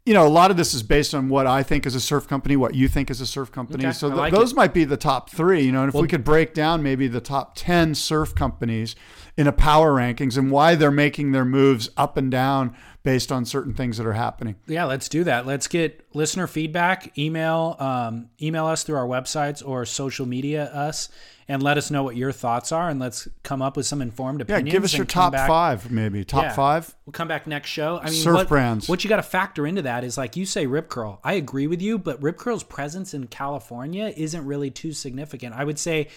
you 0.05 0.15
know, 0.15 0.27
a 0.27 0.29
lot 0.29 0.51
of 0.51 0.57
this 0.57 0.75
is 0.75 0.83
based 0.83 1.15
on 1.15 1.29
what 1.29 1.47
I 1.47 1.63
think 1.63 1.87
is 1.87 1.95
a 1.95 2.01
surf 2.01 2.27
company, 2.27 2.57
what 2.57 2.75
you 2.75 2.89
think 2.89 3.11
is 3.11 3.21
a 3.21 3.27
surf 3.27 3.53
company. 3.53 3.85
Okay, 3.85 3.93
so 3.93 4.09
th- 4.09 4.19
like 4.19 4.33
those 4.35 4.53
it. 4.53 4.57
might 4.57 4.75
be 4.75 4.85
the 4.85 4.97
top 4.97 5.31
three, 5.31 5.63
you 5.63 5.71
know, 5.71 5.83
and 5.83 5.89
if 5.89 5.95
Well- 5.95 6.03
we 6.03 6.09
could 6.09 6.25
break 6.25 6.55
down 6.55 6.83
maybe 6.83 7.07
the 7.07 7.21
top 7.21 7.53
10 7.55 7.95
surf 7.95 8.35
companies 8.35 8.97
in 9.37 9.47
a 9.47 9.53
power 9.53 9.93
rankings 9.95 10.37
and 10.37 10.51
why 10.51 10.75
they're 10.75 10.91
making 10.91 11.33
their 11.33 11.45
moves 11.45 11.89
up 11.97 12.17
and 12.17 12.31
down 12.31 12.77
based 13.03 13.33
on 13.33 13.45
certain 13.45 13.73
things 13.75 13.97
that 13.97 14.07
are 14.07 14.13
happening. 14.13 14.55
Yeah, 14.67 14.85
let's 14.85 15.09
do 15.09 15.25
that. 15.25 15.47
Let's 15.47 15.67
get 15.67 16.07
listener 16.15 16.47
feedback. 16.47 17.17
Email 17.19 17.77
um, 17.81 18.29
email 18.41 18.67
us 18.67 18.85
through 18.85 18.97
our 18.97 19.07
websites 19.07 19.67
or 19.67 19.85
social 19.87 20.25
media 20.27 20.67
us, 20.67 21.09
and 21.49 21.63
let 21.63 21.77
us 21.79 21.91
know 21.91 22.05
what 22.05 22.15
your 22.15 22.31
thoughts 22.31 22.71
are, 22.71 22.89
and 22.89 23.01
let's 23.01 23.27
come 23.43 23.61
up 23.63 23.77
with 23.77 23.87
some 23.87 24.01
informed 24.03 24.41
opinions. 24.43 24.67
Yeah, 24.69 24.73
give 24.73 24.85
us 24.85 24.95
your 24.97 25.07
top 25.07 25.33
back- 25.33 25.49
five, 25.49 25.91
maybe. 25.91 26.25
Top 26.25 26.45
Yeah. 26.45 26.53
five? 26.53 26.95
We'll 27.07 27.13
come 27.13 27.27
back 27.27 27.47
next 27.49 27.71
show. 27.71 27.99
I 28.01 28.05
mean, 28.11 28.13
Surf 28.23 28.35
what, 28.35 28.49
brands. 28.49 28.89
What 28.89 29.03
you 29.03 29.09
got 29.09 29.17
to 29.17 29.23
factor 29.25 29.67
into 29.67 29.83
that 29.83 30.05
is 30.05 30.17
like 30.17 30.37
you 30.37 30.47
say, 30.47 30.67
Rip 30.67 30.89
Curl. 30.89 31.19
I 31.25 31.33
agree 31.33 31.67
with 31.67 31.83
you, 31.83 31.99
but 31.99 32.23
Rip 32.23 32.37
Curl's 32.37 32.63
presence 32.63 33.15
in 33.15 33.27
California 33.27 34.13
isn't 34.17 34.45
really 34.45 34.71
too 34.71 34.93
significant. 34.93 35.55
I 35.57 35.65
would 35.65 35.79
say 35.79 36.09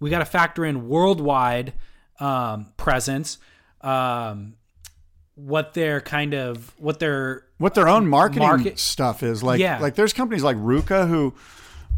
we 0.00 0.10
got 0.10 0.18
to 0.18 0.24
factor 0.24 0.64
in 0.64 0.88
worldwide 0.88 1.72
um, 2.20 2.72
presence. 2.76 3.38
Um, 3.80 4.54
what 5.34 5.74
their 5.74 6.00
kind 6.00 6.32
of 6.34 6.72
what 6.78 6.98
their 6.98 7.44
what 7.58 7.74
their 7.74 7.88
own 7.88 8.06
marketing 8.08 8.42
Market- 8.48 8.78
stuff 8.78 9.22
is 9.22 9.42
like 9.42 9.60
Yeah. 9.60 9.78
like 9.80 9.94
there's 9.94 10.14
companies 10.14 10.42
like 10.42 10.56
RVCA 10.56 11.06
who 11.08 11.34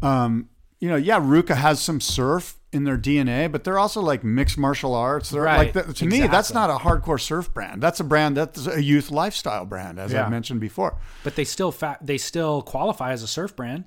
um 0.03 0.49
you 0.81 0.89
know 0.89 0.97
yeah 0.97 1.21
RVCA 1.21 1.55
has 1.55 1.81
some 1.81 2.01
surf 2.01 2.57
in 2.73 2.83
their 2.83 2.99
DNA 2.99 3.51
but 3.51 3.63
they're 3.63 3.79
also 3.79 4.01
like 4.01 4.25
mixed 4.25 4.59
martial 4.59 4.93
arts 4.93 5.31
they're 5.31 5.43
Right. 5.43 5.73
like 5.73 5.95
to 5.95 6.05
me 6.07 6.27
that's 6.27 6.53
not 6.53 6.69
a 6.69 6.83
hardcore 6.85 7.21
surf 7.21 7.55
brand 7.55 7.81
that's 7.81 8.01
a 8.01 8.05
brand 8.05 8.37
that's 8.37 8.67
a 8.67 8.83
youth 8.83 9.13
lifestyle 9.13 9.65
brand 9.65 10.01
as 10.01 10.13
Yeah. 10.13 10.27
I 10.27 10.29
mentioned 10.29 10.59
before 10.61 10.99
but 11.23 11.37
they 11.37 11.45
still 11.45 11.71
fa- 11.71 11.99
they 12.03 12.19
still 12.19 12.61
qualify 12.63 13.13
as 13.13 13.23
a 13.23 13.29
surf 13.29 13.55
brand. 13.55 13.85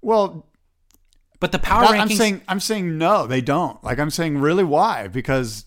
well 0.00 0.46
But 1.40 1.50
the 1.50 1.58
power 1.58 1.82
that- 1.82 1.90
rankings 1.90 2.00
I'm 2.02 2.08
saying 2.16 2.40
I'm 2.46 2.60
saying 2.60 2.98
no 2.98 3.26
they 3.26 3.40
don't 3.40 3.82
like 3.82 3.98
I'm 3.98 4.10
saying 4.10 4.38
really 4.38 4.64
why 4.64 5.08
because 5.08 5.64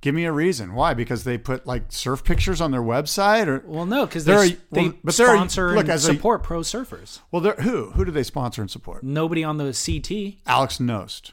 Give 0.00 0.14
me 0.14 0.24
a 0.26 0.32
reason. 0.32 0.74
Why? 0.74 0.94
Because 0.94 1.24
they 1.24 1.38
put 1.38 1.66
like 1.66 1.84
surf 1.88 2.22
pictures 2.22 2.60
on 2.60 2.70
their 2.70 2.82
website, 2.82 3.48
or 3.48 3.62
Well, 3.66 3.84
no, 3.86 4.06
because 4.06 4.24
They're 4.24 4.38
they, 4.40 4.52
a- 4.52 4.56
they 4.70 4.82
well, 4.82 4.94
but 5.02 5.14
sponsor 5.14 5.70
look, 5.72 5.80
and 5.84 5.90
as 5.90 6.04
a- 6.08 6.12
support 6.14 6.42
pro 6.44 6.60
surfers. 6.60 7.18
well, 7.32 7.42
they're, 7.42 7.54
who 7.56 7.90
who 7.90 8.04
do 8.04 8.12
they 8.12 8.22
sponsor 8.22 8.60
and 8.62 8.70
support? 8.70 9.02
Nobody 9.02 9.42
on 9.42 9.56
the 9.56 9.64
CT. 9.72 10.40
Alex 10.46 10.78
Knost 10.78 11.32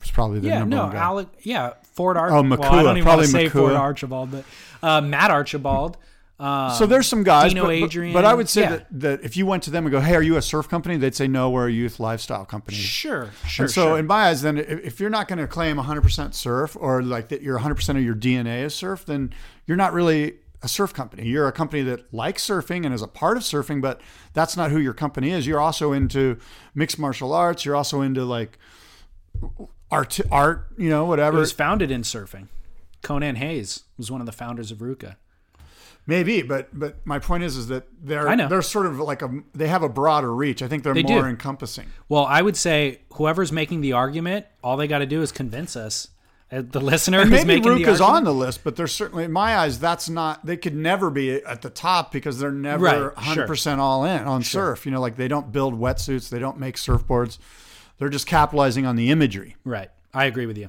was 0.00 0.10
probably 0.10 0.40
the 0.40 0.48
Yeah, 0.48 0.60
number 0.60 0.76
no, 0.76 0.82
one 0.84 0.92
guy. 0.92 0.98
Alec. 1.02 1.28
Yeah, 1.42 1.72
Ford 1.92 2.16
Oh, 2.16 2.20
Archbold. 2.20 2.58
well, 2.58 2.72
I 2.72 2.82
don't 2.82 2.96
even 2.96 3.02
probably 3.04 3.22
want 3.24 3.26
to 3.26 3.32
say 3.32 3.48
Ford 3.50 3.72
Archbold, 3.74 4.30
but 4.30 4.44
uh, 4.82 5.00
Matt 5.02 5.30
Archbold. 5.30 5.98
Um, 6.38 6.70
so 6.72 6.84
there's 6.84 7.06
some 7.06 7.22
guys, 7.22 7.54
Dino 7.54 7.64
but, 7.64 7.72
Adrian. 7.72 8.12
but 8.12 8.26
I 8.26 8.34
would 8.34 8.48
say 8.48 8.62
yeah. 8.62 8.68
that, 8.70 8.86
that 9.00 9.24
if 9.24 9.38
you 9.38 9.46
went 9.46 9.62
to 9.62 9.70
them 9.70 9.86
and 9.86 9.90
go, 9.90 10.00
"Hey, 10.00 10.14
are 10.14 10.22
you 10.22 10.36
a 10.36 10.42
surf 10.42 10.68
company?" 10.68 10.98
They'd 10.98 11.14
say, 11.14 11.26
"No, 11.26 11.48
we're 11.48 11.68
a 11.68 11.72
youth 11.72 11.98
lifestyle 11.98 12.44
company." 12.44 12.76
Sure, 12.76 13.30
sure. 13.46 13.64
and 13.64 13.72
so, 13.72 13.82
sure. 13.84 13.98
in 13.98 14.06
my 14.06 14.28
eyes, 14.28 14.42
then 14.42 14.58
if 14.58 15.00
you're 15.00 15.08
not 15.08 15.28
going 15.28 15.38
to 15.38 15.46
claim 15.46 15.78
100% 15.78 16.34
surf 16.34 16.76
or 16.78 17.02
like 17.02 17.28
that 17.28 17.40
you're 17.40 17.58
100% 17.58 17.88
of 17.96 18.02
your 18.02 18.14
DNA 18.14 18.64
is 18.64 18.74
surf, 18.74 19.06
then 19.06 19.32
you're 19.66 19.78
not 19.78 19.94
really 19.94 20.34
a 20.62 20.68
surf 20.68 20.92
company. 20.92 21.26
You're 21.26 21.48
a 21.48 21.52
company 21.52 21.82
that 21.84 22.12
likes 22.12 22.46
surfing 22.46 22.84
and 22.84 22.94
is 22.94 23.02
a 23.02 23.08
part 23.08 23.38
of 23.38 23.42
surfing, 23.42 23.80
but 23.80 24.00
that's 24.34 24.56
not 24.56 24.70
who 24.70 24.78
your 24.78 24.94
company 24.94 25.30
is. 25.30 25.46
You're 25.46 25.60
also 25.60 25.92
into 25.92 26.38
mixed 26.74 26.98
martial 26.98 27.32
arts. 27.32 27.64
You're 27.64 27.76
also 27.76 28.02
into 28.02 28.24
like 28.24 28.58
art, 29.90 30.20
art, 30.30 30.68
you 30.76 30.90
know, 30.90 31.04
whatever. 31.06 31.36
it 31.36 31.40
was 31.40 31.52
founded 31.52 31.90
in 31.90 32.02
surfing. 32.02 32.48
Conan 33.02 33.36
Hayes 33.36 33.84
was 33.96 34.10
one 34.10 34.20
of 34.20 34.26
the 34.26 34.32
founders 34.32 34.70
of 34.70 34.78
RVCA. 34.78 35.16
Maybe, 36.08 36.42
but 36.42 36.68
but 36.72 37.04
my 37.04 37.18
point 37.18 37.42
is 37.42 37.56
is 37.56 37.66
that 37.68 37.86
they're 38.02 38.36
they're 38.48 38.62
sort 38.62 38.86
of 38.86 38.98
like 39.00 39.22
a 39.22 39.40
they 39.54 39.66
have 39.68 39.82
a 39.82 39.88
broader 39.88 40.32
reach. 40.34 40.62
I 40.62 40.68
think 40.68 40.84
they're 40.84 40.94
They 40.94 41.02
more 41.02 41.22
do. 41.22 41.28
encompassing. 41.28 41.86
Well, 42.08 42.24
I 42.24 42.42
would 42.42 42.56
say 42.56 43.00
whoever's 43.14 43.50
making 43.50 43.80
the 43.80 43.92
argument, 43.94 44.46
all 44.62 44.76
they 44.76 44.86
got 44.86 44.98
to 45.00 45.06
do 45.06 45.20
is 45.22 45.32
convince 45.32 45.74
us. 45.74 46.08
Uh, 46.52 46.62
The 46.64 46.80
listener 46.80 47.22
And 47.22 47.32
is 47.34 47.44
maybe 47.44 47.60
making 47.60 47.82
the 47.82 47.84
RVCA's 47.90 48.00
argument. 48.00 48.16
on 48.18 48.24
the 48.24 48.34
list, 48.34 48.62
but 48.62 48.76
they're 48.76 48.86
certainly 48.86 49.24
in 49.24 49.32
my 49.32 49.56
eyes 49.56 49.80
that's 49.80 50.08
not 50.08 50.46
they 50.46 50.56
could 50.56 50.76
never 50.76 51.10
be 51.10 51.32
at 51.42 51.62
the 51.62 51.70
top 51.70 52.12
because 52.12 52.38
they're 52.38 52.52
never 52.52 52.84
Right, 52.84 53.14
100% 53.16 53.78
all 53.78 54.04
in 54.04 54.22
on 54.22 54.44
surf. 54.44 54.86
You 54.86 54.92
know, 54.92 55.00
like 55.00 55.16
they 55.16 55.26
don't 55.26 55.50
build 55.50 55.74
wetsuits, 55.74 56.28
they 56.28 56.38
don't 56.38 56.60
make 56.60 56.76
surfboards. 56.76 57.38
They're 57.98 58.10
just 58.10 58.28
capitalizing 58.28 58.86
on 58.86 58.94
the 58.94 59.10
imagery. 59.10 59.56
Right. 59.64 59.90
I 60.14 60.26
agree 60.26 60.46
with 60.46 60.56
you. 60.56 60.68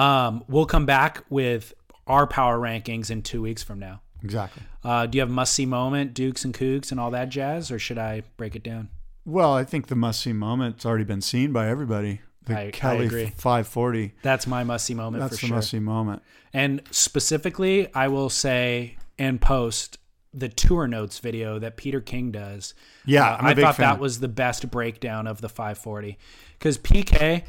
Um, 0.00 0.44
we'll 0.48 0.66
come 0.66 0.86
back 0.86 1.24
with 1.30 1.74
our 2.06 2.28
power 2.28 2.56
rankings 2.58 3.10
in 3.10 3.22
two 3.22 3.42
weeks 3.42 3.64
from 3.64 3.80
now. 3.80 4.00
Exactly. 4.22 4.62
Uh, 4.84 5.06
do 5.06 5.16
you 5.18 5.22
have 5.22 5.30
must 5.30 5.54
see 5.54 5.66
moment, 5.66 6.14
Dukes 6.14 6.44
and 6.44 6.52
Cougs, 6.54 6.90
and 6.90 6.98
all 7.00 7.10
that 7.12 7.28
jazz, 7.28 7.70
or 7.70 7.78
should 7.78 7.98
I 7.98 8.22
break 8.36 8.56
it 8.56 8.62
down? 8.62 8.88
Well, 9.24 9.52
I 9.54 9.64
think 9.64 9.88
the 9.88 9.94
must-see 9.96 10.32
moment's 10.32 10.86
already 10.86 11.04
been 11.04 11.20
seen 11.20 11.52
by 11.52 11.68
everybody. 11.68 12.20
The 12.46 12.58
I- 12.58 12.72
I 12.82 12.94
agree. 12.94 13.26
540. 13.36 14.14
That's 14.22 14.46
my 14.46 14.64
must 14.64 14.86
see 14.86 14.94
moment 14.94 15.20
That's 15.20 15.36
for 15.38 15.42
the 15.42 15.48
sure. 15.48 15.56
must-see 15.56 15.80
moment. 15.80 16.22
And 16.54 16.80
specifically, 16.90 17.92
I 17.94 18.08
will 18.08 18.30
say 18.30 18.96
and 19.18 19.38
post 19.40 19.98
the 20.32 20.48
tour 20.48 20.86
notes 20.86 21.18
video 21.18 21.58
that 21.58 21.76
Peter 21.76 22.00
King 22.00 22.30
does. 22.30 22.72
Yeah, 23.04 23.32
Uh, 23.34 23.38
I 23.48 23.54
thought 23.54 23.76
fan. 23.76 23.86
that 23.88 23.98
was 24.00 24.20
the 24.20 24.28
best 24.28 24.70
breakdown 24.70 25.26
of 25.26 25.40
the 25.40 25.48
540 25.48 26.16
because 26.58 26.78
PK 26.78 27.44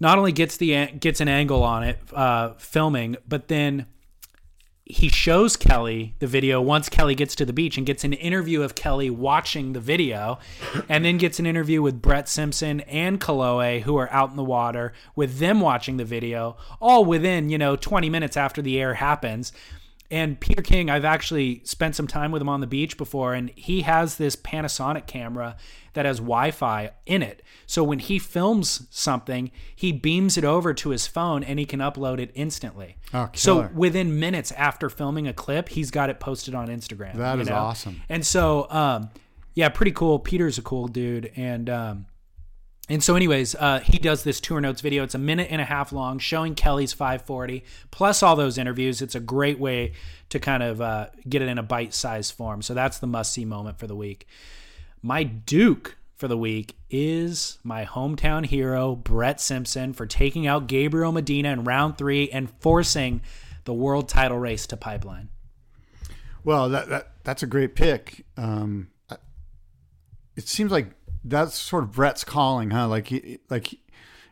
not 0.00 0.18
only 0.18 0.32
gets 0.32 0.56
the 0.56 0.86
gets 0.98 1.20
an 1.20 1.28
angle 1.28 1.62
on 1.62 1.82
it 1.84 1.98
uh, 2.12 2.54
filming, 2.54 3.16
but 3.28 3.48
then 3.48 3.86
he 4.86 5.08
shows 5.08 5.56
Kelly 5.56 6.14
the 6.18 6.26
video 6.26 6.60
once 6.60 6.90
Kelly 6.90 7.14
gets 7.14 7.34
to 7.36 7.46
the 7.46 7.54
beach 7.54 7.78
and 7.78 7.86
gets 7.86 8.04
an 8.04 8.12
interview 8.12 8.60
of 8.60 8.74
Kelly 8.74 9.08
watching 9.08 9.72
the 9.72 9.80
video, 9.80 10.38
and 10.88 11.04
then 11.04 11.16
gets 11.16 11.38
an 11.38 11.46
interview 11.46 11.80
with 11.80 12.02
Brett 12.02 12.28
Simpson 12.28 12.80
and 12.82 13.18
Kolohe 13.18 13.82
who 13.82 13.96
are 13.96 14.12
out 14.12 14.30
in 14.30 14.36
the 14.36 14.44
water 14.44 14.92
with 15.16 15.38
them 15.38 15.60
watching 15.60 15.96
the 15.96 16.04
video, 16.04 16.56
all 16.80 17.04
within 17.04 17.48
you 17.48 17.56
know 17.56 17.76
20 17.76 18.10
minutes 18.10 18.36
after 18.36 18.60
the 18.60 18.78
air 18.78 18.94
happens. 18.94 19.52
And 20.10 20.38
Peter 20.38 20.60
King, 20.60 20.90
I've 20.90 21.06
actually 21.06 21.62
spent 21.64 21.96
some 21.96 22.06
time 22.06 22.30
with 22.30 22.42
him 22.42 22.48
on 22.48 22.60
the 22.60 22.66
beach 22.66 22.98
before, 22.98 23.32
and 23.32 23.50
he 23.56 23.82
has 23.82 24.16
this 24.16 24.36
Panasonic 24.36 25.06
camera 25.06 25.56
that 25.94 26.04
has 26.04 26.18
Wi 26.18 26.50
Fi 26.50 26.90
in 27.06 27.22
it. 27.22 27.42
So 27.66 27.82
when 27.82 27.98
he 27.98 28.18
films 28.18 28.86
something, 28.90 29.50
he 29.74 29.90
beams 29.92 30.36
it 30.36 30.44
over 30.44 30.74
to 30.74 30.90
his 30.90 31.06
phone 31.06 31.42
and 31.42 31.58
he 31.58 31.64
can 31.64 31.80
upload 31.80 32.20
it 32.20 32.30
instantly. 32.34 32.96
Oh, 33.12 33.30
so 33.34 33.70
within 33.74 34.18
minutes 34.18 34.52
after 34.52 34.90
filming 34.90 35.26
a 35.26 35.32
clip, 35.32 35.70
he's 35.70 35.90
got 35.90 36.10
it 36.10 36.20
posted 36.20 36.54
on 36.54 36.68
Instagram. 36.68 37.14
That 37.14 37.38
is 37.40 37.48
know? 37.48 37.56
awesome. 37.56 38.02
And 38.08 38.26
so, 38.26 38.68
um, 38.70 39.10
yeah, 39.54 39.68
pretty 39.68 39.92
cool. 39.92 40.18
Peter's 40.18 40.58
a 40.58 40.62
cool 40.62 40.88
dude, 40.88 41.30
and 41.36 41.70
um, 41.70 42.06
and 42.88 43.02
so, 43.02 43.16
anyways, 43.16 43.54
uh, 43.54 43.80
he 43.80 43.98
does 43.98 44.24
this 44.24 44.40
tour 44.40 44.60
notes 44.60 44.82
video. 44.82 45.04
It's 45.04 45.14
a 45.14 45.18
minute 45.18 45.48
and 45.50 45.60
a 45.60 45.64
half 45.64 45.90
long, 45.90 46.18
showing 46.18 46.54
Kelly's 46.54 46.92
540 46.92 47.64
plus 47.90 48.22
all 48.22 48.36
those 48.36 48.58
interviews. 48.58 49.00
It's 49.00 49.14
a 49.14 49.20
great 49.20 49.58
way 49.58 49.92
to 50.28 50.38
kind 50.38 50.62
of 50.62 50.80
uh, 50.82 51.06
get 51.26 51.40
it 51.40 51.48
in 51.48 51.56
a 51.56 51.62
bite 51.62 51.94
sized 51.94 52.34
form. 52.34 52.60
So 52.60 52.74
that's 52.74 52.98
the 52.98 53.06
must 53.06 53.32
see 53.32 53.46
moment 53.46 53.78
for 53.78 53.86
the 53.86 53.96
week. 53.96 54.26
My 55.06 55.22
Duke 55.22 55.98
for 56.16 56.28
the 56.28 56.38
week 56.38 56.78
is 56.88 57.58
my 57.62 57.84
hometown 57.84 58.46
hero, 58.46 58.96
Brett 58.96 59.38
Simpson, 59.38 59.92
for 59.92 60.06
taking 60.06 60.46
out 60.46 60.66
Gabriel 60.66 61.12
Medina 61.12 61.52
in 61.52 61.64
round 61.64 61.98
three 61.98 62.30
and 62.30 62.48
forcing 62.60 63.20
the 63.64 63.74
world 63.74 64.08
title 64.08 64.38
race 64.38 64.66
to 64.68 64.78
Pipeline. 64.78 65.28
Well, 66.42 66.70
that, 66.70 66.88
that 66.88 67.12
that's 67.22 67.42
a 67.42 67.46
great 67.46 67.74
pick. 67.74 68.24
Um, 68.38 68.88
it 70.36 70.48
seems 70.48 70.72
like 70.72 70.92
that's 71.22 71.54
sort 71.54 71.84
of 71.84 71.92
Brett's 71.92 72.24
calling, 72.24 72.70
huh? 72.70 72.88
Like 72.88 73.08
he, 73.08 73.40
like 73.50 73.74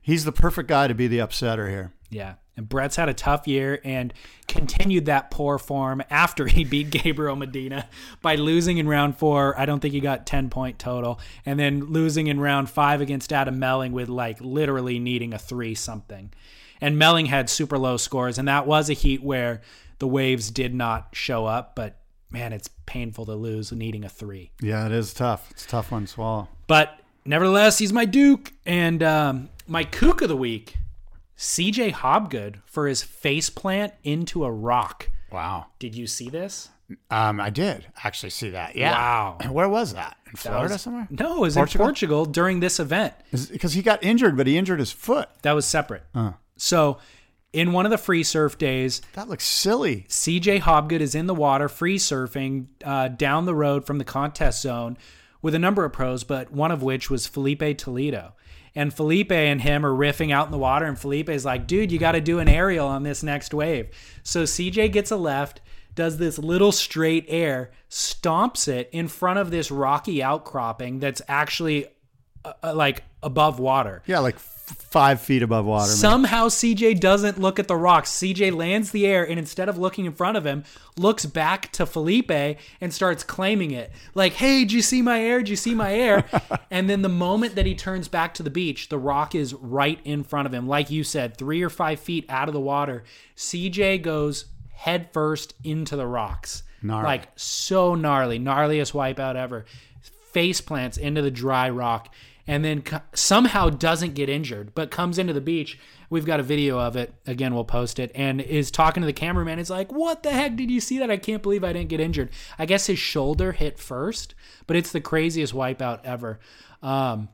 he's 0.00 0.24
the 0.24 0.32
perfect 0.32 0.70
guy 0.70 0.86
to 0.86 0.94
be 0.94 1.06
the 1.06 1.18
upsetter 1.18 1.68
here. 1.68 1.92
Yeah. 2.08 2.36
And 2.56 2.68
Brett's 2.68 2.96
had 2.96 3.08
a 3.08 3.14
tough 3.14 3.48
year 3.48 3.80
and 3.82 4.12
continued 4.46 5.06
that 5.06 5.30
poor 5.30 5.58
form 5.58 6.02
after 6.10 6.46
he 6.46 6.64
beat 6.64 6.90
Gabriel 7.02 7.36
Medina 7.36 7.88
by 8.20 8.34
losing 8.34 8.78
in 8.78 8.86
round 8.86 9.16
four. 9.16 9.58
I 9.58 9.64
don't 9.64 9.80
think 9.80 9.94
he 9.94 10.00
got 10.00 10.26
10 10.26 10.50
point 10.50 10.78
total. 10.78 11.18
And 11.46 11.58
then 11.58 11.86
losing 11.86 12.26
in 12.26 12.40
round 12.40 12.68
five 12.68 13.00
against 13.00 13.32
Adam 13.32 13.58
Melling 13.58 13.92
with 13.92 14.08
like 14.08 14.38
literally 14.40 14.98
needing 14.98 15.32
a 15.32 15.38
three 15.38 15.74
something. 15.74 16.32
And 16.80 16.98
Melling 16.98 17.26
had 17.26 17.48
super 17.48 17.78
low 17.78 17.96
scores. 17.96 18.38
And 18.38 18.48
that 18.48 18.66
was 18.66 18.90
a 18.90 18.94
heat 18.94 19.22
where 19.22 19.62
the 19.98 20.08
waves 20.08 20.50
did 20.50 20.74
not 20.74 21.08
show 21.12 21.46
up. 21.46 21.74
But 21.74 22.00
man, 22.30 22.52
it's 22.52 22.68
painful 22.86 23.24
to 23.26 23.34
lose 23.34 23.72
needing 23.72 24.04
a 24.04 24.08
three. 24.08 24.50
Yeah, 24.60 24.84
it 24.86 24.92
is 24.92 25.14
tough. 25.14 25.50
It's 25.52 25.64
a 25.64 25.68
tough 25.68 25.90
one 25.90 26.02
to 26.02 26.08
swallow. 26.08 26.48
But 26.66 26.98
nevertheless, 27.24 27.78
he's 27.78 27.92
my 27.92 28.04
Duke. 28.04 28.52
And 28.66 29.02
um, 29.02 29.48
my 29.66 29.84
kook 29.84 30.22
of 30.22 30.28
the 30.28 30.36
week, 30.36 30.76
CJ 31.42 31.92
Hobgood 31.94 32.60
for 32.66 32.86
his 32.86 33.02
face 33.02 33.50
plant 33.50 33.92
into 34.04 34.44
a 34.44 34.50
rock. 34.52 35.10
Wow. 35.32 35.66
Did 35.80 35.96
you 35.96 36.06
see 36.06 36.28
this? 36.28 36.68
Um, 37.10 37.40
I 37.40 37.50
did 37.50 37.86
actually 38.04 38.30
see 38.30 38.50
that. 38.50 38.76
Yeah. 38.76 38.92
Wow. 38.92 39.38
Where 39.50 39.68
was 39.68 39.92
that? 39.94 40.16
In 40.26 40.32
That 40.34 40.38
Florida 40.38 40.74
was- 40.74 40.82
somewhere? 40.82 41.08
No, 41.10 41.38
it 41.38 41.40
was 41.40 41.54
Portugal? 41.56 41.84
in 41.84 41.88
Portugal 41.88 42.24
during 42.26 42.60
this 42.60 42.78
event. 42.78 43.14
Because 43.50 43.72
he 43.72 43.82
got 43.82 44.04
injured, 44.04 44.36
but 44.36 44.46
he 44.46 44.56
injured 44.56 44.78
his 44.78 44.92
foot. 44.92 45.28
That 45.42 45.52
was 45.54 45.66
separate. 45.66 46.04
Uh, 46.14 46.32
So, 46.56 46.98
in 47.52 47.72
one 47.72 47.86
of 47.86 47.90
the 47.90 47.98
free 47.98 48.22
surf 48.22 48.56
days, 48.56 49.02
that 49.14 49.28
looks 49.28 49.44
silly. 49.44 50.06
CJ 50.08 50.60
Hobgood 50.60 51.00
is 51.00 51.16
in 51.16 51.26
the 51.26 51.34
water 51.34 51.68
free 51.68 51.98
surfing 51.98 52.66
uh, 52.84 53.08
down 53.08 53.46
the 53.46 53.54
road 53.54 53.84
from 53.84 53.98
the 53.98 54.04
contest 54.04 54.62
zone 54.62 54.96
with 55.42 55.56
a 55.56 55.58
number 55.58 55.84
of 55.84 55.92
pros, 55.92 56.22
but 56.22 56.52
one 56.52 56.70
of 56.70 56.84
which 56.84 57.10
was 57.10 57.26
Filipe 57.26 57.76
Toledo. 57.78 58.34
And 58.74 58.92
Filipe 58.92 59.32
and 59.32 59.60
him 59.60 59.84
are 59.84 59.92
riffing 59.92 60.32
out 60.32 60.46
in 60.46 60.52
the 60.52 60.58
water, 60.58 60.86
and 60.86 60.98
Filipe 60.98 61.28
is 61.28 61.44
like, 61.44 61.66
dude, 61.66 61.92
you 61.92 61.98
got 61.98 62.12
to 62.12 62.20
do 62.20 62.38
an 62.38 62.48
aerial 62.48 62.88
on 62.88 63.02
this 63.02 63.22
next 63.22 63.52
wave. 63.52 63.88
So 64.22 64.44
CJ 64.44 64.92
gets 64.92 65.10
a 65.10 65.16
left, 65.16 65.60
does 65.94 66.16
this 66.16 66.38
little 66.38 66.72
straight 66.72 67.26
air, 67.28 67.70
stomps 67.90 68.68
it 68.68 68.88
in 68.92 69.08
front 69.08 69.38
of 69.38 69.50
this 69.50 69.70
rocky 69.70 70.22
outcropping 70.22 71.00
that's 71.00 71.20
actually 71.28 71.86
uh, 72.44 72.52
uh, 72.64 72.74
like 72.74 73.04
above 73.22 73.58
water. 73.58 74.02
Yeah, 74.06 74.20
like 74.20 74.38
five 74.74 75.20
feet 75.20 75.42
above 75.42 75.64
water. 75.64 75.88
man. 75.88 75.96
Somehow 75.96 76.48
CJ 76.48 77.00
doesn't 77.00 77.40
look 77.40 77.58
at 77.58 77.68
the 77.68 77.76
rocks. 77.76 78.10
CJ 78.10 78.54
lands 78.54 78.90
the 78.90 79.06
air 79.06 79.26
and 79.26 79.38
instead 79.38 79.68
of 79.68 79.78
looking 79.78 80.04
in 80.04 80.12
front 80.12 80.36
of 80.36 80.44
him, 80.44 80.64
looks 80.96 81.24
back 81.24 81.72
to 81.72 81.86
Filipe 81.86 82.58
and 82.80 82.92
starts 82.92 83.24
claiming 83.24 83.70
it. 83.70 83.90
Like, 84.14 84.34
hey, 84.34 84.60
did 84.60 84.72
you 84.72 84.82
see 84.82 85.00
my 85.00 85.20
air? 85.20 85.38
Did 85.38 85.48
you 85.48 85.56
see 85.56 85.74
my 85.74 85.94
air? 85.94 86.24
and 86.70 86.90
then 86.90 87.02
the 87.02 87.08
moment 87.08 87.54
that 87.54 87.66
he 87.66 87.74
turns 87.74 88.08
back 88.08 88.34
to 88.34 88.42
the 88.42 88.50
beach, 88.50 88.88
the 88.88 88.98
rock 88.98 89.34
is 89.34 89.54
right 89.54 89.98
in 90.04 90.24
front 90.24 90.46
of 90.46 90.54
him. 90.54 90.66
Like 90.66 90.90
you 90.90 91.04
said, 91.04 91.36
three 91.36 91.62
or 91.62 91.70
five 91.70 92.00
feet 92.00 92.26
out 92.28 92.48
of 92.48 92.54
the 92.54 92.60
water. 92.60 93.04
CJ 93.36 94.02
goes 94.02 94.46
head 94.72 95.08
first 95.12 95.54
into 95.64 95.96
the 95.96 96.06
rocks. 96.06 96.62
Gnarly. 96.82 97.04
Like 97.04 97.28
so 97.36 97.94
gnarly, 97.94 98.38
gnarliest 98.38 98.92
wipeout 98.92 99.36
ever. 99.36 99.64
Face 100.32 100.60
plants 100.60 100.96
into 100.96 101.22
the 101.22 101.30
dry 101.30 101.70
rock 101.70 102.12
and 102.46 102.64
then 102.64 102.82
co- 102.82 103.00
somehow 103.14 103.70
doesn't 103.70 104.14
get 104.14 104.28
injured, 104.28 104.74
but 104.74 104.90
comes 104.90 105.18
into 105.18 105.32
the 105.32 105.40
beach. 105.40 105.78
We've 106.10 106.26
got 106.26 106.40
a 106.40 106.42
video 106.42 106.78
of 106.78 106.96
it. 106.96 107.14
Again, 107.26 107.54
we'll 107.54 107.64
post 107.64 107.98
it. 107.98 108.10
And 108.14 108.40
is 108.40 108.70
talking 108.70 109.00
to 109.00 109.06
the 109.06 109.12
cameraman. 109.12 109.58
Is 109.58 109.70
like, 109.70 109.92
"What 109.92 110.22
the 110.22 110.30
heck 110.30 110.56
did 110.56 110.70
you 110.70 110.80
see 110.80 110.98
that? 110.98 111.10
I 111.10 111.16
can't 111.16 111.42
believe 111.42 111.64
I 111.64 111.72
didn't 111.72 111.88
get 111.88 112.00
injured." 112.00 112.30
I 112.58 112.66
guess 112.66 112.86
his 112.86 112.98
shoulder 112.98 113.52
hit 113.52 113.78
first, 113.78 114.34
but 114.66 114.76
it's 114.76 114.92
the 114.92 115.00
craziest 115.00 115.54
wipeout 115.54 116.00
ever. 116.04 116.40
Um, 116.82 117.28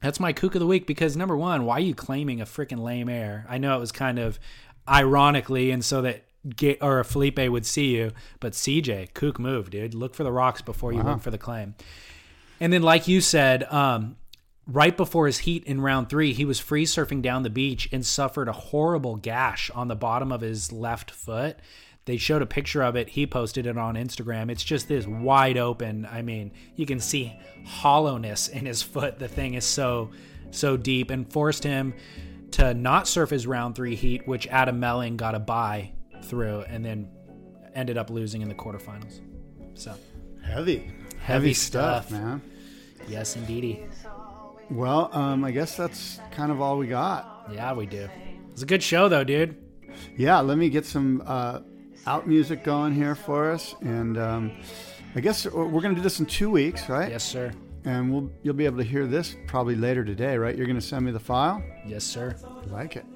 that's 0.00 0.20
my 0.20 0.32
kook 0.32 0.54
of 0.54 0.60
the 0.60 0.66
week 0.66 0.86
because 0.86 1.16
number 1.16 1.36
one, 1.36 1.64
why 1.64 1.74
are 1.78 1.80
you 1.80 1.94
claiming 1.94 2.40
a 2.40 2.44
freaking 2.46 2.78
lame 2.80 3.08
air? 3.08 3.46
I 3.48 3.58
know 3.58 3.76
it 3.76 3.80
was 3.80 3.92
kind 3.92 4.18
of 4.18 4.38
ironically, 4.88 5.70
and 5.70 5.84
so 5.84 6.02
that 6.02 6.22
Ga- 6.56 6.78
or 6.80 7.02
Filipe 7.02 7.48
would 7.50 7.66
see 7.66 7.96
you, 7.96 8.12
but 8.38 8.52
CJ, 8.52 9.12
kook 9.14 9.38
move, 9.40 9.68
dude. 9.70 9.94
Look 9.94 10.14
for 10.14 10.22
the 10.22 10.30
rocks 10.30 10.62
before 10.62 10.92
you 10.92 11.00
Wow. 11.02 11.14
look 11.14 11.22
for 11.22 11.32
the 11.32 11.38
claim. 11.38 11.74
And 12.60 12.72
then, 12.72 12.82
like 12.82 13.08
you 13.08 13.20
said, 13.20 13.64
um, 13.64 14.16
right 14.66 14.96
before 14.96 15.26
his 15.26 15.38
heat 15.38 15.64
in 15.64 15.80
round 15.80 16.08
three, 16.08 16.32
he 16.32 16.44
was 16.44 16.58
free 16.60 16.84
surfing 16.84 17.22
down 17.22 17.42
the 17.42 17.50
beach 17.50 17.88
and 17.92 18.04
suffered 18.04 18.48
a 18.48 18.52
horrible 18.52 19.16
gash 19.16 19.70
on 19.74 19.88
the 19.88 19.96
bottom 19.96 20.32
of 20.32 20.40
his 20.40 20.72
left 20.72 21.10
foot. 21.10 21.58
They 22.04 22.16
showed 22.18 22.42
a 22.42 22.46
picture 22.46 22.82
of 22.82 22.94
it. 22.94 23.08
He 23.08 23.26
posted 23.26 23.66
it 23.66 23.76
on 23.76 23.96
Instagram. 23.96 24.50
It's 24.50 24.62
just 24.62 24.86
this 24.86 25.06
wide 25.06 25.56
open. 25.58 26.06
I 26.10 26.22
mean, 26.22 26.52
you 26.76 26.86
can 26.86 27.00
see 27.00 27.36
hollowness 27.64 28.46
in 28.48 28.64
his 28.64 28.80
foot. 28.80 29.18
The 29.18 29.26
thing 29.28 29.54
is 29.54 29.64
so, 29.64 30.10
so 30.52 30.76
deep 30.76 31.10
and 31.10 31.30
forced 31.32 31.64
him 31.64 31.94
to 32.52 32.74
not 32.74 33.08
surf 33.08 33.30
his 33.30 33.44
round 33.46 33.74
three 33.74 33.96
heat, 33.96 34.26
which 34.26 34.46
Adam 34.46 34.78
Melling 34.78 35.16
got 35.16 35.34
a 35.34 35.40
bye 35.40 35.90
through 36.22 36.60
and 36.62 36.84
then 36.84 37.08
ended 37.74 37.98
up 37.98 38.08
losing 38.08 38.40
in 38.40 38.48
the 38.48 38.54
quarterfinals. 38.54 39.20
So 39.74 39.94
Heavy. 40.44 40.88
Heavy 41.18 41.54
stuff, 41.54 42.06
stuff. 42.06 42.20
man. 42.20 42.40
yes, 43.08 43.34
indeedy. 43.34 43.84
Well, 44.70 45.10
um, 45.12 45.44
I 45.44 45.50
guess 45.52 45.76
that's 45.76 46.20
kind 46.30 46.50
of 46.50 46.60
all 46.60 46.76
we 46.78 46.86
got. 46.86 47.48
Yeah, 47.52 47.72
we 47.72 47.86
do. 47.86 48.08
It's 48.52 48.62
a 48.62 48.66
good 48.66 48.82
show, 48.82 49.08
though, 49.08 49.24
dude. 49.24 49.56
Yeah, 50.16 50.40
let 50.40 50.58
me 50.58 50.68
get 50.68 50.84
some 50.84 51.22
uh, 51.24 51.60
out 52.06 52.26
music 52.26 52.64
going 52.64 52.94
here 52.94 53.14
for 53.14 53.50
us, 53.52 53.74
and 53.80 54.18
um, 54.18 54.52
I 55.14 55.20
guess 55.20 55.46
we're 55.46 55.68
going 55.68 55.94
to 55.94 55.96
do 55.96 56.00
this 56.00 56.20
in 56.20 56.26
two 56.26 56.50
weeks, 56.50 56.88
right? 56.88 57.10
Yes, 57.10 57.24
sir. 57.24 57.52
And 57.84 58.12
we'll 58.12 58.30
you'll 58.42 58.54
be 58.54 58.66
able 58.66 58.78
to 58.78 58.84
hear 58.84 59.06
this 59.06 59.36
probably 59.46 59.76
later 59.76 60.04
today, 60.04 60.36
right? 60.36 60.56
You're 60.56 60.66
going 60.66 60.80
to 60.80 60.84
send 60.84 61.06
me 61.06 61.12
the 61.12 61.20
file. 61.20 61.62
Yes, 61.86 62.02
sir. 62.02 62.34
I 62.44 62.66
like 62.66 62.96
it. 62.96 63.06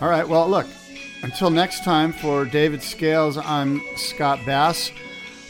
All 0.00 0.08
right. 0.08 0.26
Well, 0.26 0.48
look. 0.48 0.66
Until 1.22 1.50
next 1.50 1.84
time, 1.84 2.14
for 2.14 2.46
David 2.46 2.82
Scales, 2.82 3.36
I'm 3.36 3.82
Scott 3.96 4.38
Bass. 4.46 4.90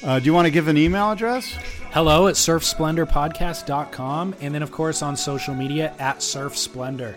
Uh, 0.03 0.19
do 0.19 0.25
you 0.25 0.35
want 0.35 0.47
to 0.47 0.51
give 0.51 0.67
an 0.67 0.77
email 0.77 1.12
address? 1.12 1.57
Hello 1.93 2.29
at 2.29 2.37
surfsplendorpodcast.com. 2.37 4.37
And 4.41 4.55
then, 4.55 4.62
of 4.62 4.71
course, 4.71 5.03
on 5.03 5.17
social 5.17 5.55
media 5.55 5.93
at 5.99 6.23
Surf 6.23 6.57
Splendor. 6.57 7.17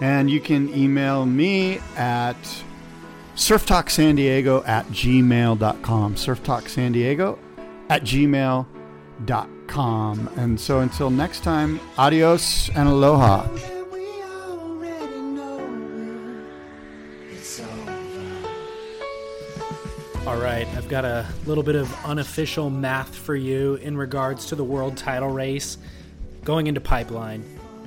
And 0.00 0.30
you 0.30 0.40
can 0.40 0.74
email 0.74 1.26
me 1.26 1.80
at 1.96 2.38
surftalksandiego 3.36 4.66
at 4.66 4.86
gmail.com. 4.86 6.14
Surftalksandiego 6.14 7.38
at 7.90 8.02
gmail.com. 8.02 8.66
And 10.36 10.58
so 10.58 10.80
until 10.80 11.10
next 11.10 11.42
time, 11.42 11.78
adios 11.98 12.70
and 12.70 12.88
aloha. 12.88 13.46
All 20.26 20.36
right, 20.36 20.68
I've 20.76 20.88
got 20.90 21.06
a 21.06 21.26
little 21.46 21.64
bit 21.64 21.76
of 21.76 21.92
unofficial 22.04 22.68
math 22.68 23.16
for 23.16 23.34
you 23.34 23.76
in 23.76 23.96
regards 23.96 24.44
to 24.46 24.54
the 24.54 24.62
world 24.62 24.98
title 24.98 25.30
race 25.30 25.78
going 26.44 26.66
into 26.66 26.80
pipeline. 26.80 27.42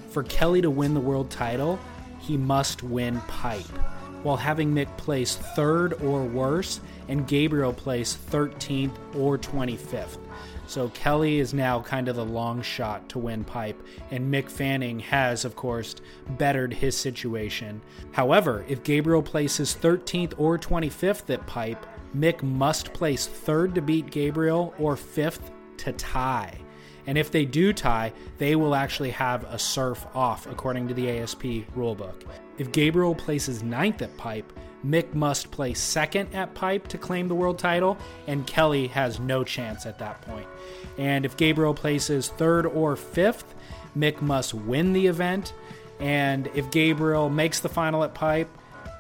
For 0.10 0.24
Kelly 0.24 0.60
to 0.64 0.72
win 0.72 0.96
the 0.96 1.00
world 1.00 1.30
title, 1.30 1.80
he 2.20 2.36
must 2.36 2.82
win 2.82 3.22
pipe, 3.28 3.68
while 4.24 4.36
having 4.36 4.74
Mick 4.74 4.98
place 4.98 5.36
third 5.36 5.94
or 6.02 6.24
worse 6.24 6.80
and 7.08 7.28
Gabriel 7.28 7.72
place 7.72 8.18
13th 8.32 8.98
or 9.16 9.38
25th. 9.38 10.18
So 10.66 10.90
Kelly 10.90 11.40
is 11.40 11.54
now 11.54 11.82
kind 11.82 12.08
of 12.08 12.16
the 12.16 12.26
long 12.26 12.64
shot 12.64 13.10
to 13.10 13.20
win 13.20 13.44
pipe, 13.44 13.80
and 14.10 14.34
Mick 14.34 14.50
Fanning 14.50 15.00
has, 15.02 15.46
of 15.46 15.56
course, 15.56 15.96
bettered 16.30 16.74
his 16.74 16.98
situation. 16.98 17.82
However, 18.12 18.66
if 18.68 18.82
Gabriel 18.84 19.22
places 19.22 19.78
13th 19.80 20.34
or 20.38 20.58
25th 20.58 21.30
at 21.30 21.46
pipe, 21.46 21.86
Mick 22.16 22.44
must 22.44 22.94
place 22.94 23.26
third 23.26 23.76
to 23.76 23.82
beat 23.82 24.12
Gabriel 24.12 24.74
or 24.78 24.96
fifth 24.96 25.52
to 25.78 25.92
tie. 25.94 26.58
And 27.06 27.18
if 27.18 27.32
they 27.32 27.46
do 27.46 27.74
tie, 27.74 28.14
they 28.38 28.56
will 28.56 28.76
actually 28.76 29.12
have 29.12 29.44
a 29.46 29.60
surf 29.60 30.06
off 30.14 30.48
according 30.48 30.88
to 30.88 30.94
the 30.94 31.10
ASP 31.20 31.44
rulebook. 31.76 32.24
If 32.58 32.72
Gabriel 32.72 33.16
places 33.16 33.64
ninth 33.64 34.02
at 34.02 34.16
pipe, 34.16 34.54
Mick 34.86 35.14
must 35.14 35.50
place 35.50 35.80
second 35.80 36.34
at 36.34 36.54
pipe 36.54 36.88
to 36.90 36.98
claim 36.98 37.28
the 37.28 37.36
world 37.36 37.58
title, 37.58 37.98
and 38.28 38.46
Kelly 38.46 38.88
has 38.88 39.20
no 39.20 39.44
chance 39.44 39.86
at 39.86 40.00
that 40.00 40.22
point. 40.22 40.48
And 40.98 41.26
if 41.26 41.38
Gabriel 41.38 41.74
places 41.74 42.30
third 42.30 42.66
or 42.66 42.96
fifth, 42.96 43.56
Mick 43.98 44.22
must 44.22 44.54
win 44.54 44.94
the 44.94 45.08
event. 45.08 45.54
And 46.00 46.48
if 46.54 46.70
Gabriel 46.70 47.30
makes 47.30 47.60
the 47.60 47.70
final 47.70 48.04
at 48.04 48.14
pipe, 48.14 48.50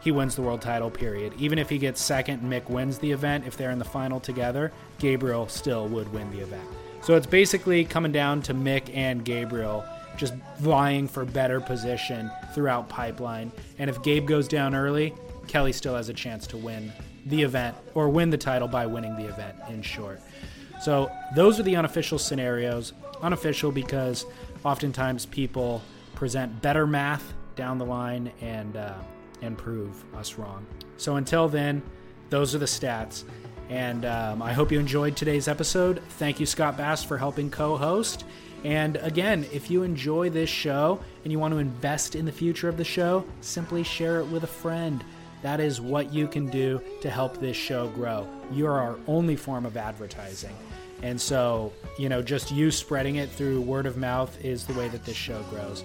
he 0.03 0.11
wins 0.11 0.35
the 0.35 0.41
world 0.41 0.61
title, 0.61 0.91
period. 0.91 1.33
Even 1.37 1.57
if 1.57 1.69
he 1.69 1.77
gets 1.77 2.01
second 2.01 2.41
and 2.41 2.51
Mick 2.51 2.69
wins 2.69 2.97
the 2.97 3.11
event, 3.11 3.47
if 3.47 3.55
they're 3.55 3.71
in 3.71 3.79
the 3.79 3.85
final 3.85 4.19
together, 4.19 4.73
Gabriel 4.99 5.47
still 5.47 5.87
would 5.87 6.11
win 6.11 6.29
the 6.31 6.39
event. 6.39 6.67
So 7.01 7.15
it's 7.15 7.25
basically 7.25 7.85
coming 7.85 8.11
down 8.11 8.41
to 8.43 8.53
Mick 8.53 8.93
and 8.93 9.23
Gabriel 9.23 9.85
just 10.17 10.33
vying 10.59 11.07
for 11.07 11.23
better 11.23 11.61
position 11.61 12.29
throughout 12.53 12.89
pipeline. 12.89 13.51
And 13.79 13.89
if 13.89 14.03
Gabe 14.03 14.27
goes 14.27 14.47
down 14.47 14.75
early, 14.75 15.13
Kelly 15.47 15.71
still 15.71 15.95
has 15.95 16.09
a 16.09 16.13
chance 16.13 16.47
to 16.47 16.57
win 16.57 16.91
the 17.25 17.41
event 17.41 17.75
or 17.93 18.09
win 18.09 18.29
the 18.29 18.37
title 18.37 18.67
by 18.67 18.85
winning 18.85 19.15
the 19.15 19.25
event, 19.25 19.55
in 19.69 19.81
short. 19.81 20.19
So 20.81 21.09
those 21.33 21.61
are 21.61 21.63
the 21.63 21.77
unofficial 21.77 22.19
scenarios. 22.19 22.91
Unofficial 23.21 23.71
because 23.71 24.25
oftentimes 24.65 25.25
people 25.25 25.81
present 26.13 26.61
better 26.61 26.85
math 26.85 27.33
down 27.55 27.77
the 27.77 27.85
line 27.85 28.31
and 28.41 28.75
uh, 28.75 28.93
and 29.43 29.57
prove 29.57 30.03
us 30.15 30.35
wrong. 30.35 30.65
So 30.97 31.17
until 31.17 31.47
then, 31.47 31.81
those 32.29 32.55
are 32.55 32.59
the 32.59 32.65
stats. 32.65 33.23
And 33.69 34.05
um, 34.05 34.41
I 34.41 34.53
hope 34.53 34.71
you 34.71 34.79
enjoyed 34.79 35.15
today's 35.15 35.47
episode. 35.47 36.01
Thank 36.17 36.39
you, 36.39 36.45
Scott 36.45 36.77
Bass, 36.77 37.03
for 37.03 37.17
helping 37.17 37.49
co 37.49 37.77
host. 37.77 38.25
And 38.63 38.95
again, 38.97 39.45
if 39.51 39.69
you 39.69 39.83
enjoy 39.83 40.29
this 40.29 40.49
show 40.49 40.99
and 41.23 41.31
you 41.31 41.39
want 41.39 41.53
to 41.53 41.57
invest 41.57 42.15
in 42.15 42.25
the 42.25 42.31
future 42.31 42.69
of 42.69 42.77
the 42.77 42.83
show, 42.83 43.25
simply 43.41 43.83
share 43.83 44.19
it 44.19 44.25
with 44.25 44.43
a 44.43 44.47
friend. 44.47 45.03
That 45.41 45.59
is 45.59 45.81
what 45.81 46.13
you 46.13 46.27
can 46.27 46.47
do 46.49 46.81
to 47.01 47.09
help 47.09 47.37
this 47.37 47.57
show 47.57 47.89
grow. 47.89 48.27
You're 48.51 48.79
our 48.79 48.97
only 49.07 49.35
form 49.35 49.65
of 49.65 49.75
advertising. 49.75 50.55
And 51.01 51.19
so, 51.19 51.73
you 51.99 52.07
know, 52.07 52.21
just 52.21 52.51
you 52.51 52.71
spreading 52.71 53.17
it 53.17 53.29
through 53.29 53.59
word 53.59 53.85
of 53.85 53.97
mouth 53.97 54.43
is 54.45 54.65
the 54.65 54.73
way 54.73 54.87
that 54.87 55.03
this 55.03 55.17
show 55.17 55.43
grows. 55.49 55.83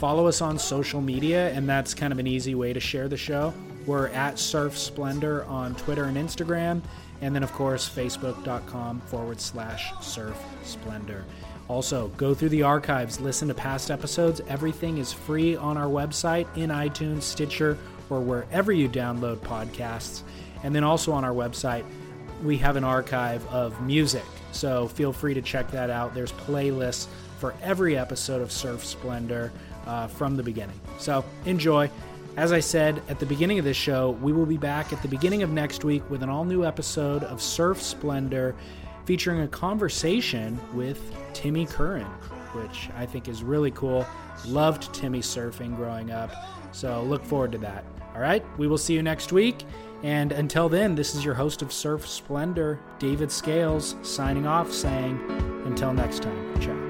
Follow 0.00 0.26
us 0.26 0.40
on 0.40 0.58
social 0.58 1.02
media, 1.02 1.50
and 1.50 1.68
that's 1.68 1.92
kind 1.92 2.10
of 2.10 2.18
an 2.18 2.26
easy 2.26 2.54
way 2.54 2.72
to 2.72 2.80
share 2.80 3.06
the 3.06 3.18
show. 3.18 3.52
We're 3.84 4.08
at 4.08 4.38
Surf 4.38 4.78
Splendor 4.78 5.44
on 5.44 5.74
Twitter 5.74 6.04
and 6.04 6.16
Instagram, 6.16 6.80
and 7.20 7.34
then, 7.34 7.42
of 7.42 7.52
course, 7.52 7.86
facebook.com 7.86 9.02
forward 9.02 9.42
slash 9.42 9.92
Surf 10.00 10.42
Splendor. 10.64 11.26
Also, 11.68 12.08
go 12.16 12.32
through 12.32 12.48
the 12.48 12.62
archives, 12.62 13.20
listen 13.20 13.46
to 13.48 13.52
past 13.52 13.90
episodes. 13.90 14.40
Everything 14.48 14.96
is 14.96 15.12
free 15.12 15.54
on 15.54 15.76
our 15.76 15.88
website, 15.88 16.46
in 16.56 16.70
iTunes, 16.70 17.20
Stitcher, 17.20 17.76
or 18.08 18.20
wherever 18.20 18.72
you 18.72 18.88
download 18.88 19.36
podcasts. 19.40 20.22
And 20.64 20.74
then 20.74 20.82
also 20.82 21.12
on 21.12 21.26
our 21.26 21.34
website, 21.34 21.84
we 22.42 22.56
have 22.56 22.76
an 22.76 22.84
archive 22.84 23.46
of 23.48 23.78
music. 23.82 24.24
So 24.52 24.88
feel 24.88 25.12
free 25.12 25.34
to 25.34 25.42
check 25.42 25.70
that 25.72 25.90
out. 25.90 26.14
There's 26.14 26.32
playlists 26.32 27.06
for 27.38 27.54
every 27.62 27.98
episode 27.98 28.40
of 28.40 28.50
Surf 28.50 28.82
Splendor 28.82 29.52
uh, 29.90 30.06
from 30.06 30.36
the 30.36 30.42
beginning. 30.42 30.80
So 30.98 31.24
enjoy. 31.44 31.90
As 32.36 32.52
I 32.52 32.60
said 32.60 33.02
at 33.08 33.18
the 33.18 33.26
beginning 33.26 33.58
of 33.58 33.64
this 33.64 33.76
show, 33.76 34.10
we 34.22 34.32
will 34.32 34.46
be 34.46 34.56
back 34.56 34.92
at 34.92 35.02
the 35.02 35.08
beginning 35.08 35.42
of 35.42 35.50
next 35.50 35.84
week 35.84 36.08
with 36.08 36.22
an 36.22 36.28
all 36.28 36.44
new 36.44 36.64
episode 36.64 37.24
of 37.24 37.42
Surf 37.42 37.82
Splendor 37.82 38.54
featuring 39.04 39.40
a 39.40 39.48
conversation 39.48 40.60
with 40.72 41.12
Timmy 41.32 41.66
Curran, 41.66 42.06
which 42.52 42.88
I 42.96 43.04
think 43.04 43.26
is 43.28 43.42
really 43.42 43.72
cool. 43.72 44.06
Loved 44.46 44.94
Timmy 44.94 45.20
surfing 45.20 45.74
growing 45.74 46.12
up. 46.12 46.30
So 46.70 47.02
look 47.02 47.24
forward 47.24 47.50
to 47.52 47.58
that. 47.58 47.84
All 48.14 48.20
right, 48.20 48.44
we 48.58 48.68
will 48.68 48.78
see 48.78 48.94
you 48.94 49.02
next 49.02 49.32
week. 49.32 49.64
And 50.04 50.30
until 50.30 50.68
then, 50.68 50.94
this 50.94 51.16
is 51.16 51.24
your 51.24 51.34
host 51.34 51.62
of 51.62 51.72
Surf 51.72 52.06
Splendor, 52.06 52.78
David 53.00 53.30
Scales, 53.30 53.96
signing 54.02 54.46
off 54.46 54.72
saying, 54.72 55.18
until 55.66 55.92
next 55.92 56.22
time, 56.22 56.60
ciao. 56.60 56.89